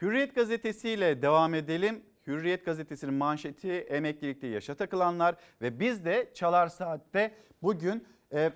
Hürriyet 0.03 0.35
gazetesiyle 0.35 1.23
devam 1.23 1.55
edelim. 1.55 2.03
Hürriyet 2.27 2.65
gazetesinin 2.65 3.15
manşeti 3.15 3.73
emeklilikte 3.73 4.47
yaşa 4.47 4.75
takılanlar 4.75 5.35
ve 5.63 5.81
biz 5.81 6.05
de 6.05 6.31
Çalar 6.35 6.69
Saat'te 6.69 7.35
bugün 7.63 8.07
e, 8.33 8.53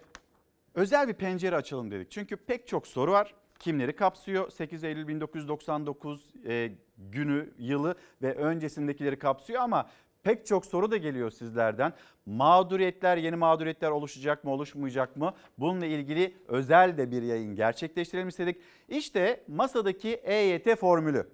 özel 0.75 1.09
bir 1.09 1.15
pencere 1.15 1.57
açalım 1.57 1.91
dedik. 1.91 2.11
Çünkü 2.11 2.37
pek 2.37 2.69
çok 2.69 2.87
soru 2.87 3.13
var. 3.13 3.35
Kimleri 3.59 3.97
kapsıyor? 3.97 4.51
8 4.51 4.85
Eylül 4.85 5.09
1999 5.09 6.33
e, 6.47 6.73
günü, 6.99 7.51
yılı 7.59 7.95
ve 8.23 8.35
öncesindekileri 8.35 9.19
kapsıyor 9.19 9.63
ama 9.63 9.91
pek 10.23 10.47
çok 10.47 10.67
soru 10.67 10.91
da 10.91 10.97
geliyor 10.97 11.31
sizlerden. 11.31 11.93
Mağduriyetler, 12.27 13.17
yeni 13.17 13.37
mağduriyetler 13.37 13.91
oluşacak 13.91 14.45
mı, 14.45 14.51
oluşmayacak 14.51 15.17
mı? 15.17 15.35
Bununla 15.59 15.87
ilgili 15.87 16.37
özel 16.49 16.99
de 16.99 17.11
bir 17.11 17.23
yayın 17.23 17.57
gerçekleştirelim 17.57 18.29
istedik. 18.29 18.61
İşte 18.89 19.45
masadaki 19.49 20.09
EYT 20.09 20.77
formülü. 20.77 21.29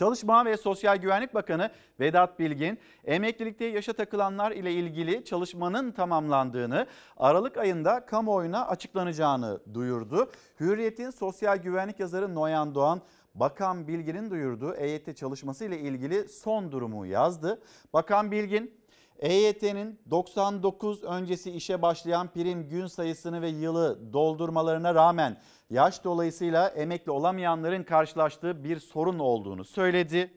Çalışma 0.00 0.44
ve 0.44 0.56
Sosyal 0.56 0.96
Güvenlik 0.96 1.34
Bakanı 1.34 1.70
Vedat 2.00 2.38
Bilgin, 2.38 2.78
emeklilikte 3.04 3.64
yaşa 3.64 3.92
takılanlar 3.92 4.50
ile 4.52 4.72
ilgili 4.72 5.24
çalışmanın 5.24 5.92
tamamlandığını, 5.92 6.86
Aralık 7.16 7.56
ayında 7.56 8.06
kamuoyuna 8.06 8.66
açıklanacağını 8.66 9.60
duyurdu. 9.74 10.30
Hürriyet'in 10.60 11.10
sosyal 11.10 11.56
güvenlik 11.56 12.00
yazarı 12.00 12.34
Noyan 12.34 12.74
Doğan, 12.74 13.00
Bakan 13.34 13.88
Bilgin'in 13.88 14.30
duyurduğu 14.30 14.74
EYT 14.74 15.16
çalışması 15.16 15.64
ile 15.64 15.78
ilgili 15.78 16.28
son 16.28 16.72
durumu 16.72 17.06
yazdı. 17.06 17.62
Bakan 17.92 18.30
Bilgin, 18.30 18.79
EYT'nin 19.20 20.00
99 20.10 21.04
öncesi 21.04 21.50
işe 21.50 21.82
başlayan 21.82 22.28
prim 22.28 22.68
gün 22.68 22.86
sayısını 22.86 23.42
ve 23.42 23.48
yılı 23.48 24.12
doldurmalarına 24.12 24.94
rağmen 24.94 25.36
yaş 25.70 26.04
dolayısıyla 26.04 26.68
emekli 26.68 27.10
olamayanların 27.10 27.82
karşılaştığı 27.82 28.64
bir 28.64 28.78
sorun 28.78 29.18
olduğunu 29.18 29.64
söyledi. 29.64 30.30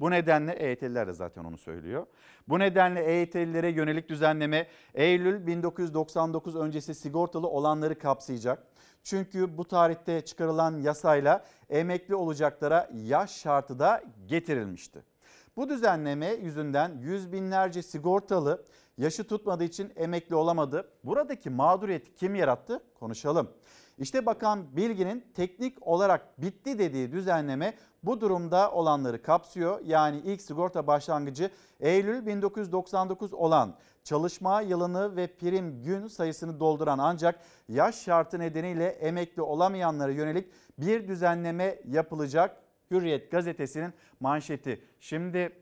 Bu 0.00 0.10
nedenle 0.10 0.52
EYT'liler 0.52 1.06
de 1.06 1.12
zaten 1.12 1.44
onu 1.44 1.58
söylüyor. 1.58 2.06
Bu 2.48 2.58
nedenle 2.58 3.04
EYT'lilere 3.04 3.68
yönelik 3.68 4.08
düzenleme 4.08 4.66
Eylül 4.94 5.46
1999 5.46 6.56
öncesi 6.56 6.94
sigortalı 6.94 7.48
olanları 7.48 7.98
kapsayacak. 7.98 8.66
Çünkü 9.02 9.58
bu 9.58 9.64
tarihte 9.64 10.24
çıkarılan 10.24 10.78
yasayla 10.78 11.44
emekli 11.70 12.14
olacaklara 12.14 12.90
yaş 12.94 13.30
şartı 13.30 13.78
da 13.78 14.02
getirilmişti. 14.26 15.15
Bu 15.56 15.68
düzenleme 15.68 16.26
yüzünden 16.26 16.98
yüz 17.00 17.32
binlerce 17.32 17.82
sigortalı 17.82 18.64
yaşı 18.98 19.26
tutmadığı 19.26 19.64
için 19.64 19.92
emekli 19.96 20.34
olamadı. 20.34 20.88
Buradaki 21.04 21.50
mağduriyeti 21.50 22.14
kim 22.14 22.34
yarattı? 22.34 22.82
Konuşalım. 22.94 23.50
İşte 23.98 24.26
Bakan 24.26 24.76
Bilgin'in 24.76 25.24
teknik 25.34 25.86
olarak 25.86 26.42
bitti 26.42 26.78
dediği 26.78 27.12
düzenleme 27.12 27.74
bu 28.02 28.20
durumda 28.20 28.72
olanları 28.72 29.22
kapsıyor. 29.22 29.80
Yani 29.84 30.20
ilk 30.24 30.42
sigorta 30.42 30.86
başlangıcı 30.86 31.50
Eylül 31.80 32.26
1999 32.26 33.34
olan 33.34 33.74
çalışma 34.04 34.60
yılını 34.60 35.16
ve 35.16 35.26
prim 35.26 35.82
gün 35.82 36.06
sayısını 36.06 36.60
dolduran 36.60 36.98
ancak 36.98 37.40
yaş 37.68 38.02
şartı 38.02 38.38
nedeniyle 38.38 38.86
emekli 38.86 39.42
olamayanlara 39.42 40.12
yönelik 40.12 40.52
bir 40.78 41.08
düzenleme 41.08 41.78
yapılacak. 41.88 42.65
Hürriyet 42.90 43.30
gazetesinin 43.30 43.92
manşeti. 44.20 44.80
Şimdi 45.00 45.52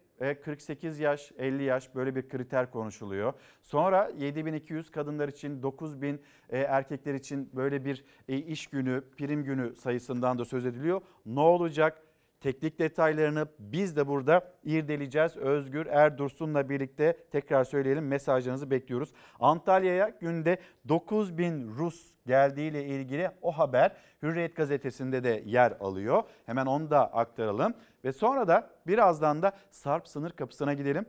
48 0.44 1.00
yaş, 1.00 1.32
50 1.38 1.62
yaş 1.62 1.94
böyle 1.94 2.16
bir 2.16 2.28
kriter 2.28 2.70
konuşuluyor. 2.70 3.32
Sonra 3.62 4.10
7200 4.18 4.90
kadınlar 4.90 5.28
için, 5.28 5.62
9000 5.62 6.20
erkekler 6.50 7.14
için 7.14 7.50
böyle 7.52 7.84
bir 7.84 8.04
e, 8.28 8.36
iş 8.36 8.66
günü, 8.66 9.04
prim 9.16 9.44
günü 9.44 9.76
sayısından 9.76 10.38
da 10.38 10.44
söz 10.44 10.66
ediliyor. 10.66 11.00
Ne 11.26 11.40
olacak? 11.40 12.02
Teknik 12.44 12.78
detaylarını 12.78 13.46
biz 13.58 13.96
de 13.96 14.06
burada 14.06 14.52
irdeleyeceğiz. 14.64 15.36
Özgür 15.36 15.86
Erdursun'la 15.86 16.68
birlikte 16.68 17.16
tekrar 17.30 17.64
söyleyelim 17.64 18.08
mesajlarınızı 18.08 18.70
bekliyoruz. 18.70 19.12
Antalya'ya 19.40 20.08
günde 20.08 20.58
9000 20.88 21.68
Rus 21.68 22.14
geldiğiyle 22.26 22.84
ilgili 22.84 23.30
o 23.42 23.52
haber 23.52 23.92
Hürriyet 24.22 24.56
gazetesinde 24.56 25.24
de 25.24 25.42
yer 25.46 25.72
alıyor. 25.80 26.22
Hemen 26.46 26.66
onu 26.66 26.90
da 26.90 27.12
aktaralım 27.12 27.74
ve 28.04 28.12
sonra 28.12 28.48
da 28.48 28.70
birazdan 28.86 29.42
da 29.42 29.52
Sarp 29.70 30.08
sınır 30.08 30.30
kapısına 30.30 30.74
gidelim. 30.74 31.06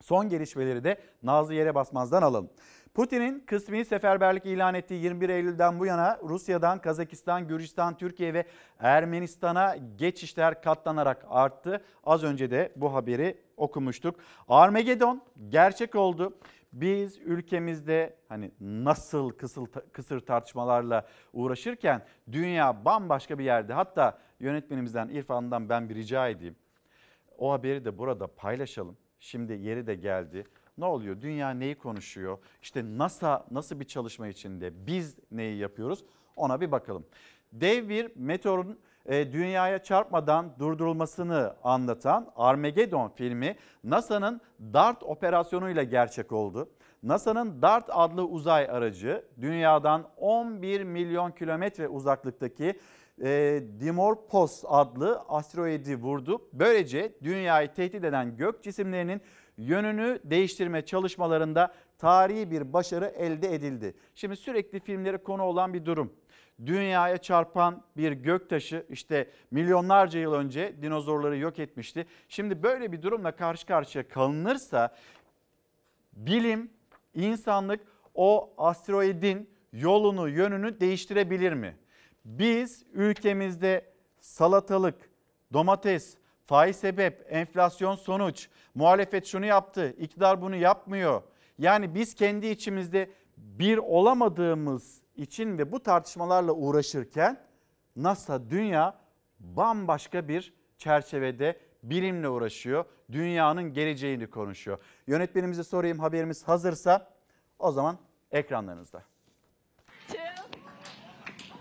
Son 0.00 0.28
gelişmeleri 0.28 0.84
de 0.84 1.00
Nazlı 1.22 1.54
Yere 1.54 1.74
Basmaz'dan 1.74 2.22
alalım. 2.22 2.50
Putin'in 2.96 3.40
kısmi 3.40 3.84
seferberlik 3.84 4.46
ilan 4.46 4.74
ettiği 4.74 5.02
21 5.02 5.28
Eylül'den 5.28 5.78
bu 5.78 5.86
yana 5.86 6.18
Rusya'dan 6.22 6.80
Kazakistan, 6.80 7.48
Gürcistan, 7.48 7.96
Türkiye 7.96 8.34
ve 8.34 8.44
Ermenistan'a 8.78 9.76
geçişler 9.96 10.62
katlanarak 10.62 11.26
arttı. 11.28 11.84
Az 12.04 12.24
önce 12.24 12.50
de 12.50 12.72
bu 12.76 12.94
haberi 12.94 13.38
okumuştuk. 13.56 14.20
Armagedon 14.48 15.22
gerçek 15.48 15.94
oldu. 15.94 16.38
Biz 16.72 17.18
ülkemizde 17.18 18.16
hani 18.28 18.50
nasıl 18.60 19.30
kısır, 19.30 19.66
kısır 19.92 20.20
tartışmalarla 20.20 21.06
uğraşırken 21.32 22.02
dünya 22.32 22.84
bambaşka 22.84 23.38
bir 23.38 23.44
yerde. 23.44 23.72
Hatta 23.72 24.18
yönetmenimizden 24.40 25.08
İrfan'dan 25.08 25.68
ben 25.68 25.88
bir 25.88 25.94
rica 25.94 26.28
edeyim. 26.28 26.56
O 27.38 27.52
haberi 27.52 27.84
de 27.84 27.98
burada 27.98 28.26
paylaşalım. 28.26 28.96
Şimdi 29.20 29.52
yeri 29.52 29.86
de 29.86 29.94
geldi. 29.94 30.46
Ne 30.78 30.84
oluyor? 30.84 31.20
Dünya 31.20 31.50
neyi 31.50 31.74
konuşuyor? 31.74 32.38
İşte 32.62 32.82
NASA 32.84 33.46
nasıl 33.50 33.80
bir 33.80 33.84
çalışma 33.84 34.28
içinde? 34.28 34.86
Biz 34.86 35.16
neyi 35.30 35.58
yapıyoruz? 35.58 36.04
Ona 36.36 36.60
bir 36.60 36.72
bakalım. 36.72 37.06
Dev 37.52 37.88
bir 37.88 38.10
meteorun 38.16 38.78
e, 39.06 39.32
dünyaya 39.32 39.82
çarpmadan 39.82 40.52
durdurulmasını 40.58 41.56
anlatan 41.64 42.32
Armageddon 42.36 43.08
filmi 43.08 43.56
NASA'nın 43.84 44.40
DART 44.60 45.02
operasyonuyla 45.02 45.82
gerçek 45.82 46.32
oldu. 46.32 46.70
NASA'nın 47.02 47.62
DART 47.62 47.84
adlı 47.88 48.24
uzay 48.24 48.64
aracı 48.70 49.24
dünyadan 49.40 50.08
11 50.16 50.82
milyon 50.82 51.30
kilometre 51.30 51.88
uzaklıktaki 51.88 52.80
e, 53.22 53.62
Dimorphos 53.80 54.64
adlı 54.66 55.22
asteroidi 55.28 55.96
vurdu. 55.96 56.48
Böylece 56.52 57.12
dünyayı 57.22 57.74
tehdit 57.74 58.04
eden 58.04 58.36
gök 58.36 58.62
cisimlerinin 58.62 59.20
yönünü 59.58 60.20
değiştirme 60.24 60.84
çalışmalarında 60.84 61.74
tarihi 61.98 62.50
bir 62.50 62.72
başarı 62.72 63.06
elde 63.06 63.54
edildi. 63.54 63.94
Şimdi 64.14 64.36
sürekli 64.36 64.80
filmleri 64.80 65.18
konu 65.18 65.42
olan 65.42 65.74
bir 65.74 65.84
durum. 65.84 66.12
Dünyaya 66.66 67.18
çarpan 67.18 67.82
bir 67.96 68.12
göktaşı 68.12 68.86
işte 68.90 69.30
milyonlarca 69.50 70.20
yıl 70.20 70.32
önce 70.32 70.74
dinozorları 70.82 71.36
yok 71.36 71.58
etmişti. 71.58 72.06
Şimdi 72.28 72.62
böyle 72.62 72.92
bir 72.92 73.02
durumla 73.02 73.36
karşı 73.36 73.66
karşıya 73.66 74.08
kalınırsa 74.08 74.96
bilim, 76.12 76.70
insanlık 77.14 77.80
o 78.14 78.54
asteroidin 78.58 79.50
yolunu, 79.72 80.28
yönünü 80.28 80.80
değiştirebilir 80.80 81.52
mi? 81.52 81.76
Biz 82.24 82.84
ülkemizde 82.92 83.92
salatalık, 84.20 85.10
domates, 85.52 86.16
faiz 86.46 86.76
sebep, 86.76 87.26
enflasyon 87.28 87.96
sonuç, 87.96 88.48
muhalefet 88.74 89.26
şunu 89.26 89.46
yaptı, 89.46 89.94
iktidar 89.98 90.42
bunu 90.42 90.56
yapmıyor. 90.56 91.22
Yani 91.58 91.94
biz 91.94 92.14
kendi 92.14 92.46
içimizde 92.46 93.10
bir 93.36 93.78
olamadığımız 93.78 95.02
için 95.16 95.58
ve 95.58 95.72
bu 95.72 95.82
tartışmalarla 95.82 96.52
uğraşırken 96.52 97.40
NASA 97.96 98.50
dünya 98.50 98.98
bambaşka 99.40 100.28
bir 100.28 100.54
çerçevede 100.78 101.60
bilimle 101.82 102.28
uğraşıyor. 102.28 102.84
Dünyanın 103.12 103.72
geleceğini 103.72 104.30
konuşuyor. 104.30 104.78
Yönetmenimize 105.06 105.64
sorayım 105.64 105.98
haberimiz 105.98 106.48
hazırsa 106.48 107.10
o 107.58 107.72
zaman 107.72 107.98
ekranlarınızda. 108.30 109.02
Two, 110.08 110.18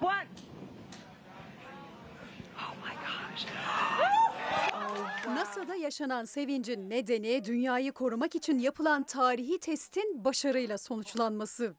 one. 0.02 0.35
NASA'da 5.45 5.75
yaşanan 5.75 6.25
sevincin 6.25 6.89
nedeni 6.89 7.45
dünyayı 7.45 7.91
korumak 7.91 8.36
için 8.36 8.60
yapılan 8.60 9.03
tarihi 9.03 9.60
testin 9.60 10.25
başarıyla 10.25 10.77
sonuçlanması. 10.77 11.75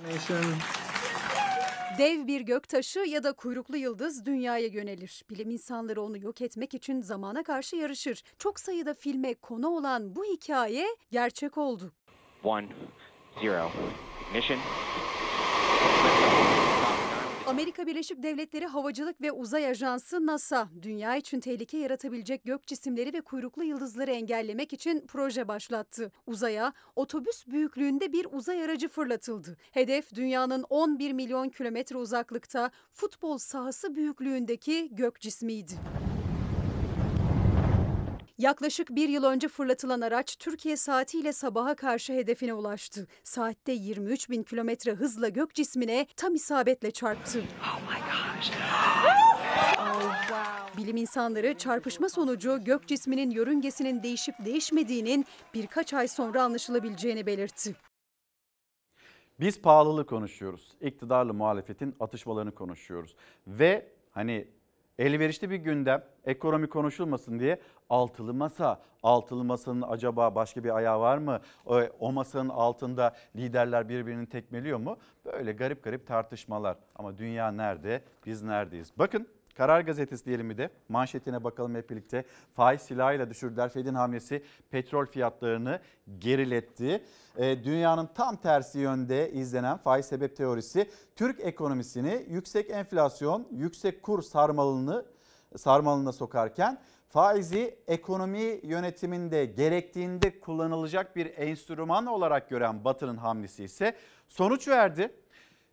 Dev 1.98 2.26
bir 2.26 2.40
göktaşı 2.40 2.98
ya 2.98 3.24
da 3.24 3.33
kuyruklu 3.33 3.76
yıldız 3.76 4.26
dünyaya 4.26 4.66
yönelir. 4.66 5.24
Bilim 5.31 5.50
insanları 5.50 6.02
onu 6.02 6.18
yok 6.18 6.40
etmek 6.42 6.74
için 6.74 7.02
zamana 7.02 7.42
karşı 7.42 7.76
yarışır. 7.76 8.22
Çok 8.38 8.61
sayıda 8.61 8.94
filme 8.94 9.35
konu 9.35 9.68
olan 9.68 10.16
bu 10.16 10.24
hikaye 10.24 10.87
gerçek 11.11 11.59
oldu. 11.59 11.92
One, 12.44 12.68
zero. 13.42 13.70
Ignition. 14.31 14.59
Amerika 17.46 17.87
Birleşik 17.87 18.22
Devletleri 18.22 18.66
Havacılık 18.66 19.20
ve 19.20 19.32
Uzay 19.32 19.66
Ajansı 19.68 20.26
NASA, 20.26 20.68
dünya 20.82 21.16
için 21.16 21.40
tehlike 21.40 21.78
yaratabilecek 21.78 22.44
gök 22.44 22.66
cisimleri 22.66 23.12
ve 23.12 23.20
kuyruklu 23.20 23.64
yıldızları 23.64 24.11
engellemek 24.11 24.72
için 24.72 25.04
proje 25.09 25.48
başlattı. 25.48 26.12
Uzaya 26.26 26.72
otobüs 26.96 27.46
büyüklüğünde 27.46 28.12
bir 28.12 28.26
uzay 28.32 28.64
aracı 28.64 28.88
fırlatıldı. 28.88 29.56
Hedef 29.72 30.14
dünyanın 30.14 30.62
11 30.70 31.12
milyon 31.12 31.48
kilometre 31.48 31.96
uzaklıkta 31.96 32.70
futbol 32.92 33.38
sahası 33.38 33.94
büyüklüğündeki 33.94 34.88
gök 34.92 35.20
cismiydi. 35.20 35.72
Yaklaşık 38.38 38.90
bir 38.90 39.09
yıl 39.09 39.25
önce 39.25 39.49
fırlatılan 39.49 40.01
araç 40.01 40.37
Türkiye 40.38 40.77
saatiyle 40.77 41.33
sabaha 41.33 41.75
karşı 41.75 42.12
hedefine 42.12 42.55
ulaştı. 42.55 43.07
Saatte 43.25 43.72
23 43.72 44.31
bin 44.31 44.42
kilometre 44.42 44.92
hızla 44.92 45.29
gök 45.29 45.55
cismine 45.55 46.07
tam 46.16 46.35
isabetle 46.35 46.90
çarptı. 46.90 47.42
Bilim 50.77 50.96
insanları 50.96 51.55
çarpışma 51.59 52.09
sonucu 52.09 52.64
gök 52.64 52.88
cisminin 52.88 53.31
yörüngesinin 53.31 54.03
değişip 54.03 54.35
değişmediğinin 54.44 55.25
birkaç 55.55 55.94
ay 55.94 56.09
sonra 56.09 56.42
anlaşılabileceğini 56.42 57.27
belirtti. 57.27 57.77
Biz 59.40 59.61
pahalılığı 59.61 60.07
konuşuyoruz. 60.07 60.77
İktidarlı 60.81 61.35
muhalefetin 61.35 61.96
atışmalarını 62.01 62.55
konuşuyoruz. 62.55 63.16
Ve 63.46 63.92
hani 64.11 64.49
elverişli 64.98 65.50
bir 65.50 65.56
gündem 65.56 66.04
ekonomi 66.24 66.68
konuşulmasın 66.68 67.38
diye 67.38 67.61
altılı 67.90 68.35
masa. 68.35 68.80
Altılı 69.02 69.44
masanın 69.44 69.82
acaba 69.82 70.35
başka 70.35 70.64
bir 70.64 70.76
ayağı 70.76 71.00
var 71.00 71.18
mı? 71.18 71.40
O, 72.00 72.12
masanın 72.12 72.48
altında 72.48 73.14
liderler 73.37 73.88
birbirini 73.88 74.26
tekmeliyor 74.28 74.78
mu? 74.78 74.96
Böyle 75.24 75.52
garip 75.52 75.85
garip 75.85 76.06
tartışmalar. 76.06 76.76
Ama 76.94 77.18
dünya 77.18 77.50
nerede? 77.52 78.02
Biz 78.26 78.42
neredeyiz? 78.42 78.92
Bakın 78.98 79.28
Karar 79.57 79.81
Gazetesi 79.81 80.25
diyelim 80.25 80.51
bir 80.51 80.59
de 80.59 80.71
manşetine 80.88 81.45
bakalım 81.45 81.75
hep 81.75 81.90
birlikte. 81.90 82.25
Faiz 82.55 82.83
silahıyla 82.83 83.31
düşürdüler. 83.31 83.69
Fed'in 83.69 83.95
hamlesi 83.95 84.42
petrol 84.71 85.07
fiyatlarını 85.07 85.81
geriletti. 86.19 87.05
Ee, 87.37 87.64
dünyanın 87.64 88.09
tam 88.14 88.37
tersi 88.37 88.79
yönde 88.79 89.33
izlenen 89.33 89.77
faiz 89.77 90.07
sebep 90.07 90.37
teorisi 90.37 90.90
Türk 91.16 91.40
ekonomisini 91.40 92.27
yüksek 92.29 92.71
enflasyon, 92.71 93.49
yüksek 93.51 94.03
kur 94.03 94.23
sarmalını 94.23 95.05
sarmalına 95.57 96.12
sokarken 96.12 96.79
faizi 97.09 97.79
ekonomi 97.87 98.61
yönetiminde 98.62 99.45
gerektiğinde 99.45 100.40
kullanılacak 100.40 101.16
bir 101.16 101.33
enstrüman 101.37 102.07
olarak 102.07 102.51
gören 102.51 102.85
Batı'nın 102.85 103.16
hamlesi 103.16 103.64
ise 103.64 103.97
sonuç 104.29 104.69
verdi. 104.69 105.12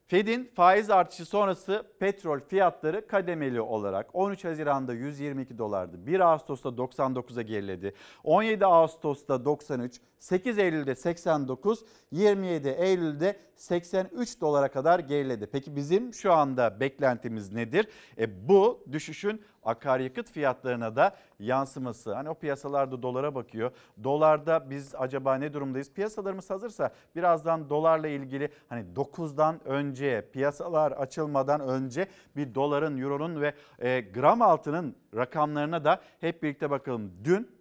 Fed'in 0.07 0.51
faiz 0.55 0.89
artışı 0.89 1.25
sonrası 1.25 1.83
petrol 1.99 2.39
fiyatları 2.39 3.07
kademeli 3.07 3.61
olarak 3.61 4.15
13 4.15 4.45
Haziran'da 4.45 4.93
122 4.93 5.57
dolardı. 5.57 6.05
1 6.07 6.19
Ağustos'ta 6.19 6.69
99'a 6.69 7.41
geriledi. 7.41 7.93
17 8.23 8.65
Ağustos'ta 8.65 9.45
93, 9.45 10.01
8 10.19 10.57
Eylül'de 10.57 10.95
89, 10.95 11.85
27 12.11 12.69
Eylül'de 12.69 13.39
83 13.55 14.41
dolara 14.41 14.71
kadar 14.71 14.99
geriledi. 14.99 15.47
Peki 15.51 15.75
bizim 15.75 16.13
şu 16.13 16.33
anda 16.33 16.79
beklentimiz 16.79 17.51
nedir? 17.51 17.87
E 18.17 18.47
bu 18.47 18.85
düşüşün 18.91 19.41
akaryakıt 19.63 20.29
fiyatlarına 20.29 20.95
da 20.95 21.15
yansıması. 21.39 22.13
Hani 22.13 22.29
o 22.29 22.33
piyasalarda 22.33 23.01
dolara 23.01 23.35
bakıyor. 23.35 23.71
Dolarda 24.03 24.69
biz 24.69 24.95
acaba 24.95 25.35
ne 25.35 25.53
durumdayız? 25.53 25.93
Piyasalarımız 25.93 26.49
hazırsa 26.49 26.93
birazdan 27.15 27.69
dolarla 27.69 28.07
ilgili 28.07 28.49
hani 28.69 28.85
9'dan 28.95 29.67
önce 29.67 30.29
piyasalar 30.33 30.91
açılmadan 30.91 31.61
önce 31.61 32.07
bir 32.35 32.55
doların, 32.55 32.97
euronun 32.97 33.41
ve 33.41 33.53
e, 33.79 34.01
gram 34.01 34.41
altının 34.41 34.95
rakamlarına 35.15 35.83
da 35.83 36.01
hep 36.19 36.43
birlikte 36.43 36.69
bakalım. 36.69 37.11
Dün 37.23 37.51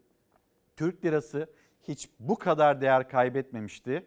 Türk 0.77 1.05
lirası 1.05 1.47
hiç 1.83 2.11
bu 2.21 2.39
kadar 2.39 2.81
değer 2.81 3.09
kaybetmemişti. 3.09 4.07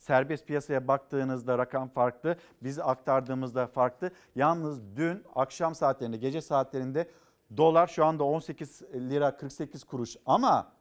Serbest 0.00 0.46
piyasaya 0.46 0.88
baktığınızda 0.88 1.58
rakam 1.58 1.88
farklı, 1.88 2.36
biz 2.62 2.78
aktardığımızda 2.78 3.66
farklı. 3.66 4.10
Yalnız 4.34 4.96
dün 4.96 5.24
akşam 5.34 5.74
saatlerinde, 5.74 6.16
gece 6.16 6.40
saatlerinde 6.40 7.10
dolar 7.56 7.86
şu 7.86 8.04
anda 8.04 8.24
18 8.24 8.82
lira 8.82 9.36
48 9.36 9.84
kuruş 9.84 10.16
ama 10.26 10.72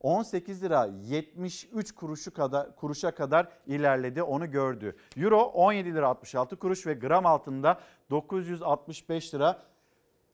18 0.00 0.62
lira 0.62 0.88
73 1.02 1.92
kuruşu 1.92 2.34
kadar 2.34 2.76
kuruşa 2.76 3.10
kadar 3.10 3.48
ilerledi 3.66 4.22
onu 4.22 4.50
gördü. 4.50 4.96
Euro 5.16 5.40
17 5.40 5.94
lira 5.94 6.08
66 6.08 6.56
kuruş 6.56 6.86
ve 6.86 6.94
gram 6.94 7.26
altında 7.26 7.80
965 8.10 9.34
lira 9.34 9.62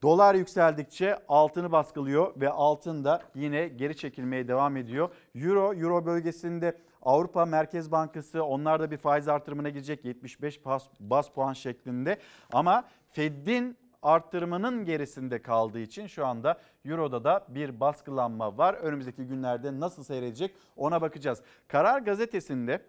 Dolar 0.02 0.34
yükseldikçe 0.34 1.18
altını 1.28 1.72
baskılıyor 1.72 2.40
ve 2.40 2.50
altın 2.50 3.04
da 3.04 3.22
yine 3.34 3.68
geri 3.68 3.96
çekilmeye 3.96 4.48
devam 4.48 4.76
ediyor. 4.76 5.10
Euro, 5.34 5.74
Euro 5.74 6.06
bölgesinde 6.06 6.76
Avrupa 7.02 7.46
Merkez 7.46 7.92
Bankası 7.92 8.44
onlar 8.44 8.80
da 8.80 8.90
bir 8.90 8.96
faiz 8.96 9.28
artırımına 9.28 9.68
gidecek 9.68 10.04
75 10.04 10.64
bas, 10.64 10.86
bas 11.00 11.28
puan 11.28 11.52
şeklinde. 11.52 12.18
Ama 12.52 12.84
Fed'in 13.10 13.76
arttırımının 14.02 14.84
gerisinde 14.84 15.42
kaldığı 15.42 15.78
için 15.78 16.06
şu 16.06 16.26
anda 16.26 16.60
Euro'da 16.84 17.24
da 17.24 17.44
bir 17.48 17.80
baskılanma 17.80 18.58
var. 18.58 18.74
Önümüzdeki 18.74 19.26
günlerde 19.26 19.80
nasıl 19.80 20.04
seyredecek 20.04 20.54
ona 20.76 21.00
bakacağız. 21.00 21.42
Karar 21.68 21.98
gazetesinde 22.00 22.82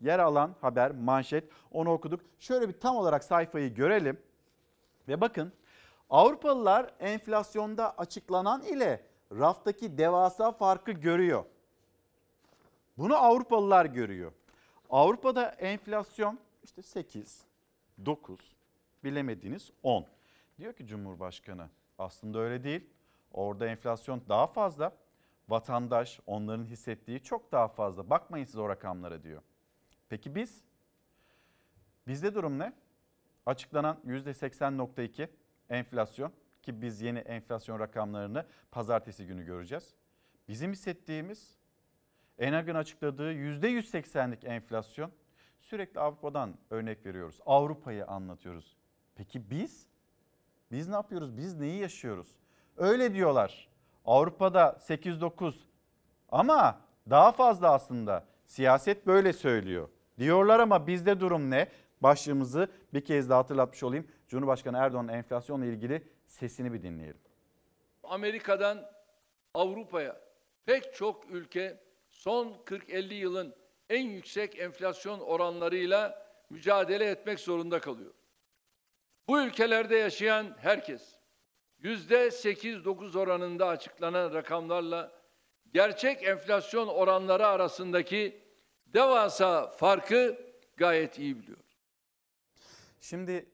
yer 0.00 0.18
alan 0.18 0.54
haber, 0.60 0.90
manşet 0.90 1.44
onu 1.70 1.92
okuduk. 1.92 2.20
Şöyle 2.38 2.68
bir 2.68 2.80
tam 2.80 2.96
olarak 2.96 3.24
sayfayı 3.24 3.74
görelim 3.74 4.18
ve 5.08 5.20
bakın 5.20 5.52
Avrupalılar 6.10 6.94
enflasyonda 7.00 7.98
açıklanan 7.98 8.62
ile 8.62 9.06
raftaki 9.38 9.98
devasa 9.98 10.52
farkı 10.52 10.92
görüyor. 10.92 11.44
Bunu 12.98 13.16
Avrupalılar 13.16 13.86
görüyor. 13.86 14.32
Avrupa'da 14.90 15.48
enflasyon 15.48 16.38
işte 16.64 16.82
8, 16.82 17.44
9, 18.06 18.56
bilemediniz 19.04 19.70
10. 19.82 20.06
Diyor 20.58 20.72
ki 20.72 20.86
Cumhurbaşkanı 20.86 21.68
aslında 21.98 22.38
öyle 22.38 22.64
değil. 22.64 22.86
Orada 23.32 23.66
enflasyon 23.66 24.22
daha 24.28 24.46
fazla. 24.46 24.92
Vatandaş 25.48 26.20
onların 26.26 26.64
hissettiği 26.64 27.22
çok 27.22 27.52
daha 27.52 27.68
fazla. 27.68 28.10
Bakmayın 28.10 28.44
siz 28.44 28.56
o 28.56 28.68
rakamlara 28.68 29.22
diyor. 29.22 29.42
Peki 30.08 30.34
biz? 30.34 30.64
Bizde 32.06 32.34
durum 32.34 32.58
ne? 32.58 32.72
Açıklanan 33.46 33.98
%80.2 34.06 35.28
enflasyon 35.70 36.32
ki 36.62 36.82
biz 36.82 37.02
yeni 37.02 37.18
enflasyon 37.18 37.78
rakamlarını 37.78 38.46
pazartesi 38.70 39.26
günü 39.26 39.44
göreceğiz. 39.44 39.94
Bizim 40.48 40.72
hissettiğimiz 40.72 41.61
Enag'ın 42.38 42.74
açıkladığı 42.74 43.32
%180'lik 43.32 44.44
enflasyon 44.44 45.12
sürekli 45.60 46.00
Avrupa'dan 46.00 46.54
örnek 46.70 47.06
veriyoruz. 47.06 47.40
Avrupa'yı 47.46 48.06
anlatıyoruz. 48.06 48.76
Peki 49.14 49.50
biz? 49.50 49.86
Biz 50.70 50.88
ne 50.88 50.94
yapıyoruz? 50.94 51.36
Biz 51.36 51.54
neyi 51.54 51.80
yaşıyoruz? 51.80 52.28
Öyle 52.76 53.14
diyorlar. 53.14 53.68
Avrupa'da 54.04 54.78
8-9 54.80 55.54
ama 56.28 56.80
daha 57.10 57.32
fazla 57.32 57.72
aslında. 57.72 58.24
Siyaset 58.46 59.06
böyle 59.06 59.32
söylüyor. 59.32 59.88
Diyorlar 60.18 60.60
ama 60.60 60.86
bizde 60.86 61.20
durum 61.20 61.50
ne? 61.50 61.68
Başlığımızı 62.00 62.68
bir 62.94 63.04
kez 63.04 63.30
daha 63.30 63.38
hatırlatmış 63.38 63.82
olayım. 63.82 64.06
Cumhurbaşkanı 64.28 64.78
Erdoğan'ın 64.78 65.08
enflasyonla 65.08 65.64
ilgili 65.66 66.08
sesini 66.26 66.72
bir 66.72 66.82
dinleyelim. 66.82 67.20
Amerika'dan 68.02 68.90
Avrupa'ya 69.54 70.20
pek 70.66 70.94
çok 70.94 71.30
ülke 71.30 71.80
son 72.22 72.54
40-50 72.66 73.14
yılın 73.14 73.54
en 73.90 74.06
yüksek 74.06 74.58
enflasyon 74.58 75.20
oranlarıyla 75.20 76.26
mücadele 76.50 77.10
etmek 77.10 77.40
zorunda 77.40 77.80
kalıyor. 77.80 78.14
Bu 79.28 79.40
ülkelerde 79.40 79.96
yaşayan 79.96 80.56
herkes 80.58 81.16
%8-9 81.82 83.18
oranında 83.18 83.68
açıklanan 83.68 84.34
rakamlarla 84.34 85.12
gerçek 85.72 86.22
enflasyon 86.22 86.88
oranları 86.88 87.46
arasındaki 87.46 88.40
devasa 88.86 89.70
farkı 89.70 90.38
gayet 90.76 91.18
iyi 91.18 91.38
biliyor. 91.38 91.58
Şimdi 93.00 93.46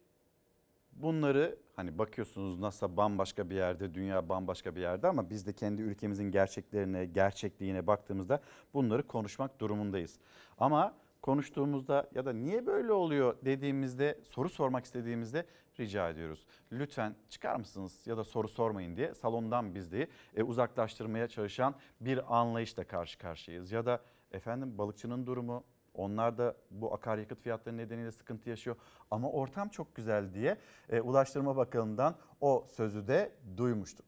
bunları 0.92 1.58
hani 1.78 1.98
bakıyorsunuz 1.98 2.58
NASA 2.58 2.96
bambaşka 2.96 3.50
bir 3.50 3.54
yerde, 3.54 3.94
dünya 3.94 4.28
bambaşka 4.28 4.76
bir 4.76 4.80
yerde 4.80 5.08
ama 5.08 5.30
biz 5.30 5.46
de 5.46 5.52
kendi 5.52 5.82
ülkemizin 5.82 6.30
gerçeklerine, 6.30 7.06
gerçekliğine 7.06 7.86
baktığımızda 7.86 8.40
bunları 8.74 9.06
konuşmak 9.06 9.60
durumundayız. 9.60 10.18
Ama 10.58 10.94
konuştuğumuzda 11.22 12.10
ya 12.14 12.24
da 12.24 12.32
niye 12.32 12.66
böyle 12.66 12.92
oluyor 12.92 13.36
dediğimizde, 13.44 14.20
soru 14.24 14.48
sormak 14.48 14.84
istediğimizde 14.84 15.46
rica 15.80 16.08
ediyoruz. 16.08 16.46
Lütfen 16.72 17.14
çıkar 17.28 17.56
mısınız 17.56 18.06
ya 18.06 18.16
da 18.16 18.24
soru 18.24 18.48
sormayın 18.48 18.96
diye 18.96 19.14
salondan 19.14 19.74
bizde 19.74 20.08
e, 20.36 20.42
uzaklaştırmaya 20.42 21.28
çalışan 21.28 21.74
bir 22.00 22.38
anlayışla 22.38 22.84
karşı 22.84 23.18
karşıyayız. 23.18 23.72
Ya 23.72 23.86
da 23.86 24.00
efendim 24.32 24.78
balıkçının 24.78 25.26
durumu, 25.26 25.64
Onlar 25.98 26.38
da 26.38 26.54
bu 26.70 26.94
akaryakıt 26.94 27.42
fiyatları 27.42 27.76
nedeniyle 27.76 28.12
sıkıntı 28.12 28.50
yaşıyor. 28.50 28.76
Ama 29.10 29.30
ortam 29.30 29.68
çok 29.68 29.94
güzel 29.94 30.34
diye 30.34 30.56
e, 30.88 31.00
Ulaştırma 31.00 31.56
Bakanı'ndan 31.56 32.14
o 32.40 32.66
sözü 32.76 33.06
de 33.06 33.32
duymuştuk. 33.56 34.06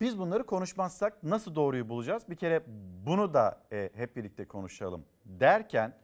Biz 0.00 0.18
bunları 0.18 0.46
konuşmazsak 0.46 1.22
nasıl 1.22 1.54
doğruyu 1.54 1.88
bulacağız? 1.88 2.22
Bir 2.30 2.36
kere 2.36 2.62
bunu 3.06 3.34
da 3.34 3.62
e, 3.72 3.90
hep 3.94 4.16
birlikte 4.16 4.44
konuşalım 4.44 5.04
derken 5.24 5.94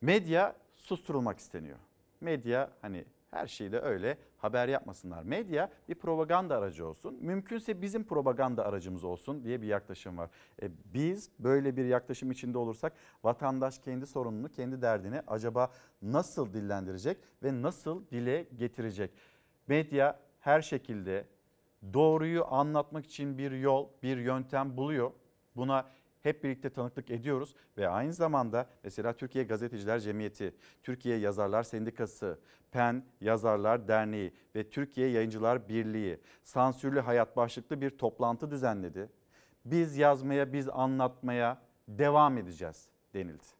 medya 0.00 0.56
susturulmak 0.76 1.38
isteniyor. 1.38 1.78
Medya 2.20 2.70
hani 2.82 3.04
her 3.30 3.46
şeyde 3.46 3.80
öyle 3.80 4.18
haber 4.38 4.68
yapmasınlar. 4.68 5.22
Medya 5.22 5.70
bir 5.88 5.94
propaganda 5.94 6.56
aracı 6.56 6.86
olsun. 6.86 7.18
Mümkünse 7.20 7.82
bizim 7.82 8.04
propaganda 8.04 8.64
aracımız 8.64 9.04
olsun 9.04 9.44
diye 9.44 9.62
bir 9.62 9.66
yaklaşım 9.66 10.18
var. 10.18 10.30
E, 10.62 10.70
biz 10.94 11.30
böyle 11.38 11.76
bir 11.76 11.84
yaklaşım 11.84 12.30
içinde 12.30 12.58
olursak 12.58 12.92
vatandaş 13.24 13.78
kendi 13.78 14.06
sorununu, 14.06 14.48
kendi 14.48 14.82
derdini 14.82 15.22
acaba 15.26 15.70
nasıl 16.02 16.52
dillendirecek 16.52 17.18
ve 17.42 17.62
nasıl 17.62 18.06
dile 18.10 18.42
getirecek? 18.56 19.10
Medya 19.66 20.20
her 20.40 20.62
şekilde 20.62 21.24
doğruyu 21.94 22.44
anlatmak 22.50 23.06
için 23.06 23.38
bir 23.38 23.50
yol, 23.50 23.88
bir 24.02 24.16
yöntem 24.16 24.76
buluyor. 24.76 25.10
Buna 25.56 25.86
hep 26.26 26.44
birlikte 26.44 26.70
tanıklık 26.70 27.10
ediyoruz 27.10 27.54
ve 27.78 27.88
aynı 27.88 28.12
zamanda 28.12 28.66
mesela 28.84 29.12
Türkiye 29.12 29.44
Gazeteciler 29.44 30.00
Cemiyeti, 30.00 30.54
Türkiye 30.82 31.18
Yazarlar 31.18 31.62
Sendikası, 31.62 32.38
PEN 32.72 33.04
Yazarlar 33.20 33.88
Derneği 33.88 34.32
ve 34.54 34.70
Türkiye 34.70 35.08
Yayıncılar 35.08 35.68
Birliği 35.68 36.20
sansürlü 36.44 37.00
hayat 37.00 37.36
başlıklı 37.36 37.80
bir 37.80 37.90
toplantı 37.90 38.50
düzenledi. 38.50 39.08
Biz 39.64 39.96
yazmaya, 39.96 40.52
biz 40.52 40.68
anlatmaya 40.68 41.62
devam 41.88 42.38
edeceğiz 42.38 42.88
denildi. 43.14 43.56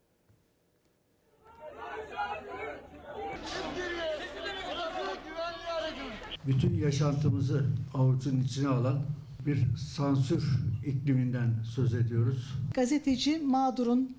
bütün 6.47 6.75
yaşantımızı 6.75 7.67
avucun 7.95 8.41
içine 8.41 8.69
alan 8.69 8.99
bir 9.47 9.77
sansür 9.77 10.45
ikliminden 10.87 11.63
söz 11.63 11.95
ediyoruz. 11.95 12.55
Gazeteci 12.75 13.39
mağdurun, 13.39 14.17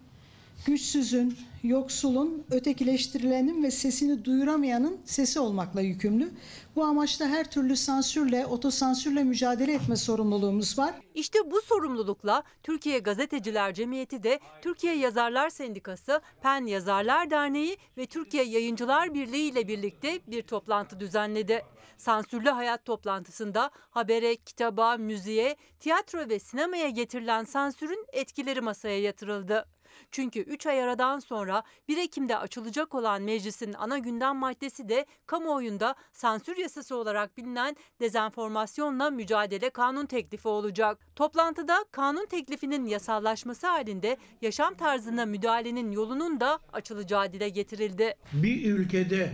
güçsüzün, 0.66 1.38
yoksulun, 1.64 2.44
ötekileştirilenin 2.52 3.64
ve 3.64 3.72
sesini 3.72 4.26
duyuramayanın 4.26 4.98
sesi 5.06 5.40
olmakla 5.40 5.82
yükümlü. 5.82 6.30
Bu 6.76 6.84
amaçla 6.84 7.28
her 7.28 7.52
türlü 7.52 7.76
sansürle, 7.76 8.46
otosansürle 8.46 9.24
mücadele 9.24 9.74
etme 9.74 9.96
sorumluluğumuz 9.96 10.80
var. 10.80 10.94
İşte 11.16 11.52
bu 11.52 11.62
sorumlulukla 11.62 12.44
Türkiye 12.64 13.00
Gazeteciler 13.00 13.74
Cemiyeti 13.74 14.24
de 14.24 14.40
Türkiye 14.62 14.96
Yazarlar 14.96 15.50
Sendikası, 15.50 16.22
PEN 16.44 16.66
Yazarlar 16.66 17.30
Derneği 17.30 17.78
ve 17.98 18.06
Türkiye 18.06 18.44
Yayıncılar 18.44 19.14
Birliği 19.14 19.52
ile 19.52 19.68
birlikte 19.68 20.20
bir 20.28 20.42
toplantı 20.42 21.00
düzenledi. 21.00 21.62
Sansürlü 21.98 22.50
hayat 22.50 22.86
toplantısında 22.86 23.72
habere, 23.90 24.36
kitaba, 24.36 24.98
müziğe, 24.98 25.56
tiyatro 25.80 26.30
ve 26.30 26.40
sinemaya 26.40 26.90
getirilen 26.90 27.44
sansürün 27.44 28.06
etkileri 28.14 28.62
masaya 28.62 29.02
yatırıldı. 29.02 29.66
Çünkü 30.12 30.40
3 30.40 30.66
ay 30.66 30.84
aradan 30.84 31.20
sonra 31.20 31.64
1 31.88 31.98
Ekim'de 31.98 32.38
açılacak 32.38 32.96
olan 32.96 33.22
meclisin 33.22 33.74
ana 33.74 33.98
gündem 33.98 34.36
maddesi 34.36 34.90
de 34.90 35.06
kamuoyunda 35.26 35.96
sansür 36.14 36.58
yasası 36.58 36.96
olarak 36.96 37.38
bilinen 37.38 37.76
dezenformasyonla 38.00 39.10
mücadele 39.10 39.70
kanun 39.70 40.06
teklifi 40.06 40.48
olacak. 40.48 40.98
Toplantıda 41.16 41.86
kanun 41.92 42.26
teklifinin 42.26 42.86
yasallaşması 42.86 43.68
halinde 43.68 44.18
yaşam 44.42 44.74
tarzına 44.74 45.26
müdahalenin 45.26 45.92
yolunun 45.92 46.40
da 46.40 46.60
açılacağı 46.74 47.34
dile 47.34 47.50
getirildi. 47.50 48.14
Bir 48.34 48.72
ülkede 48.72 49.30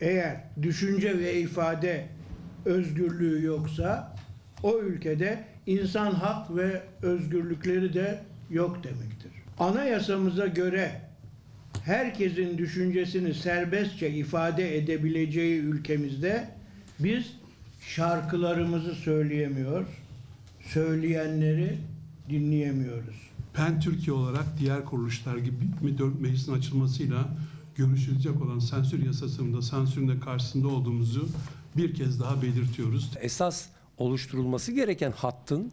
eğer 0.00 0.44
düşünce 0.62 1.18
ve 1.18 1.34
ifade 1.34 2.08
özgürlüğü 2.64 3.44
yoksa 3.44 4.16
o 4.62 4.78
ülkede 4.78 5.44
insan 5.66 6.10
hak 6.10 6.56
ve 6.56 6.82
özgürlükleri 7.02 7.94
de 7.94 8.22
yok 8.50 8.84
demektir. 8.84 9.15
Anayasamıza 9.58 10.46
göre 10.46 11.00
herkesin 11.84 12.58
düşüncesini 12.58 13.34
serbestçe 13.34 14.10
ifade 14.10 14.76
edebileceği 14.78 15.60
ülkemizde 15.60 16.48
biz 16.98 17.26
şarkılarımızı 17.80 18.94
söyleyemiyor, 18.94 19.86
söyleyenleri 20.62 21.78
dinleyemiyoruz. 22.30 23.16
PEN 23.54 23.80
Türkiye 23.80 24.16
olarak 24.16 24.44
diğer 24.58 24.84
kuruluşlar 24.84 25.36
gibi 25.36 25.56
me- 25.84 26.20
meclisin 26.20 26.52
açılmasıyla 26.52 27.28
görüşülecek 27.76 28.42
olan 28.42 28.58
sansür 28.58 29.06
yasasının 29.06 29.54
da 29.56 29.62
sansürün 29.62 30.08
de 30.08 30.20
karşısında 30.20 30.68
olduğumuzu 30.68 31.28
bir 31.76 31.94
kez 31.94 32.20
daha 32.20 32.42
belirtiyoruz. 32.42 33.10
Esas 33.20 33.66
oluşturulması 33.98 34.72
gereken 34.72 35.12
hattın 35.12 35.72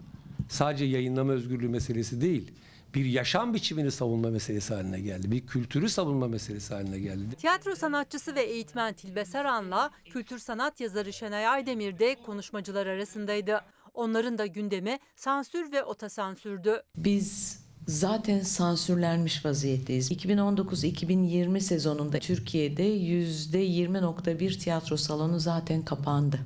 sadece 0.49 0.85
yayınlama 0.85 1.31
özgürlüğü 1.31 1.69
meselesi 1.69 2.21
değil, 2.21 2.51
bir 2.93 3.05
yaşam 3.05 3.53
biçimini 3.53 3.91
savunma 3.91 4.29
meselesi 4.29 4.73
haline 4.73 4.99
geldi. 4.99 5.31
Bir 5.31 5.47
kültürü 5.47 5.89
savunma 5.89 6.27
meselesi 6.27 6.73
haline 6.73 6.99
geldi. 6.99 7.35
Tiyatro 7.35 7.75
sanatçısı 7.75 8.35
ve 8.35 8.41
eğitmen 8.41 8.93
Tilbe 8.93 9.25
Saran'la 9.25 9.91
kültür 10.05 10.39
sanat 10.39 10.79
yazarı 10.79 11.13
Şenay 11.13 11.47
Aydemir 11.47 11.99
de 11.99 12.15
konuşmacılar 12.25 12.87
arasındaydı. 12.87 13.61
Onların 13.93 14.37
da 14.37 14.45
gündemi 14.45 14.99
sansür 15.15 15.71
ve 15.71 15.83
otosansürdü. 15.83 16.83
Biz 16.97 17.59
zaten 17.87 18.41
sansürlenmiş 18.41 19.45
vaziyetteyiz. 19.45 20.11
2019-2020 20.11 21.59
sezonunda 21.59 22.19
Türkiye'de 22.19 22.97
%20.1 22.97 24.59
tiyatro 24.59 24.97
salonu 24.97 25.39
zaten 25.39 25.81
kapandı. 25.81 26.39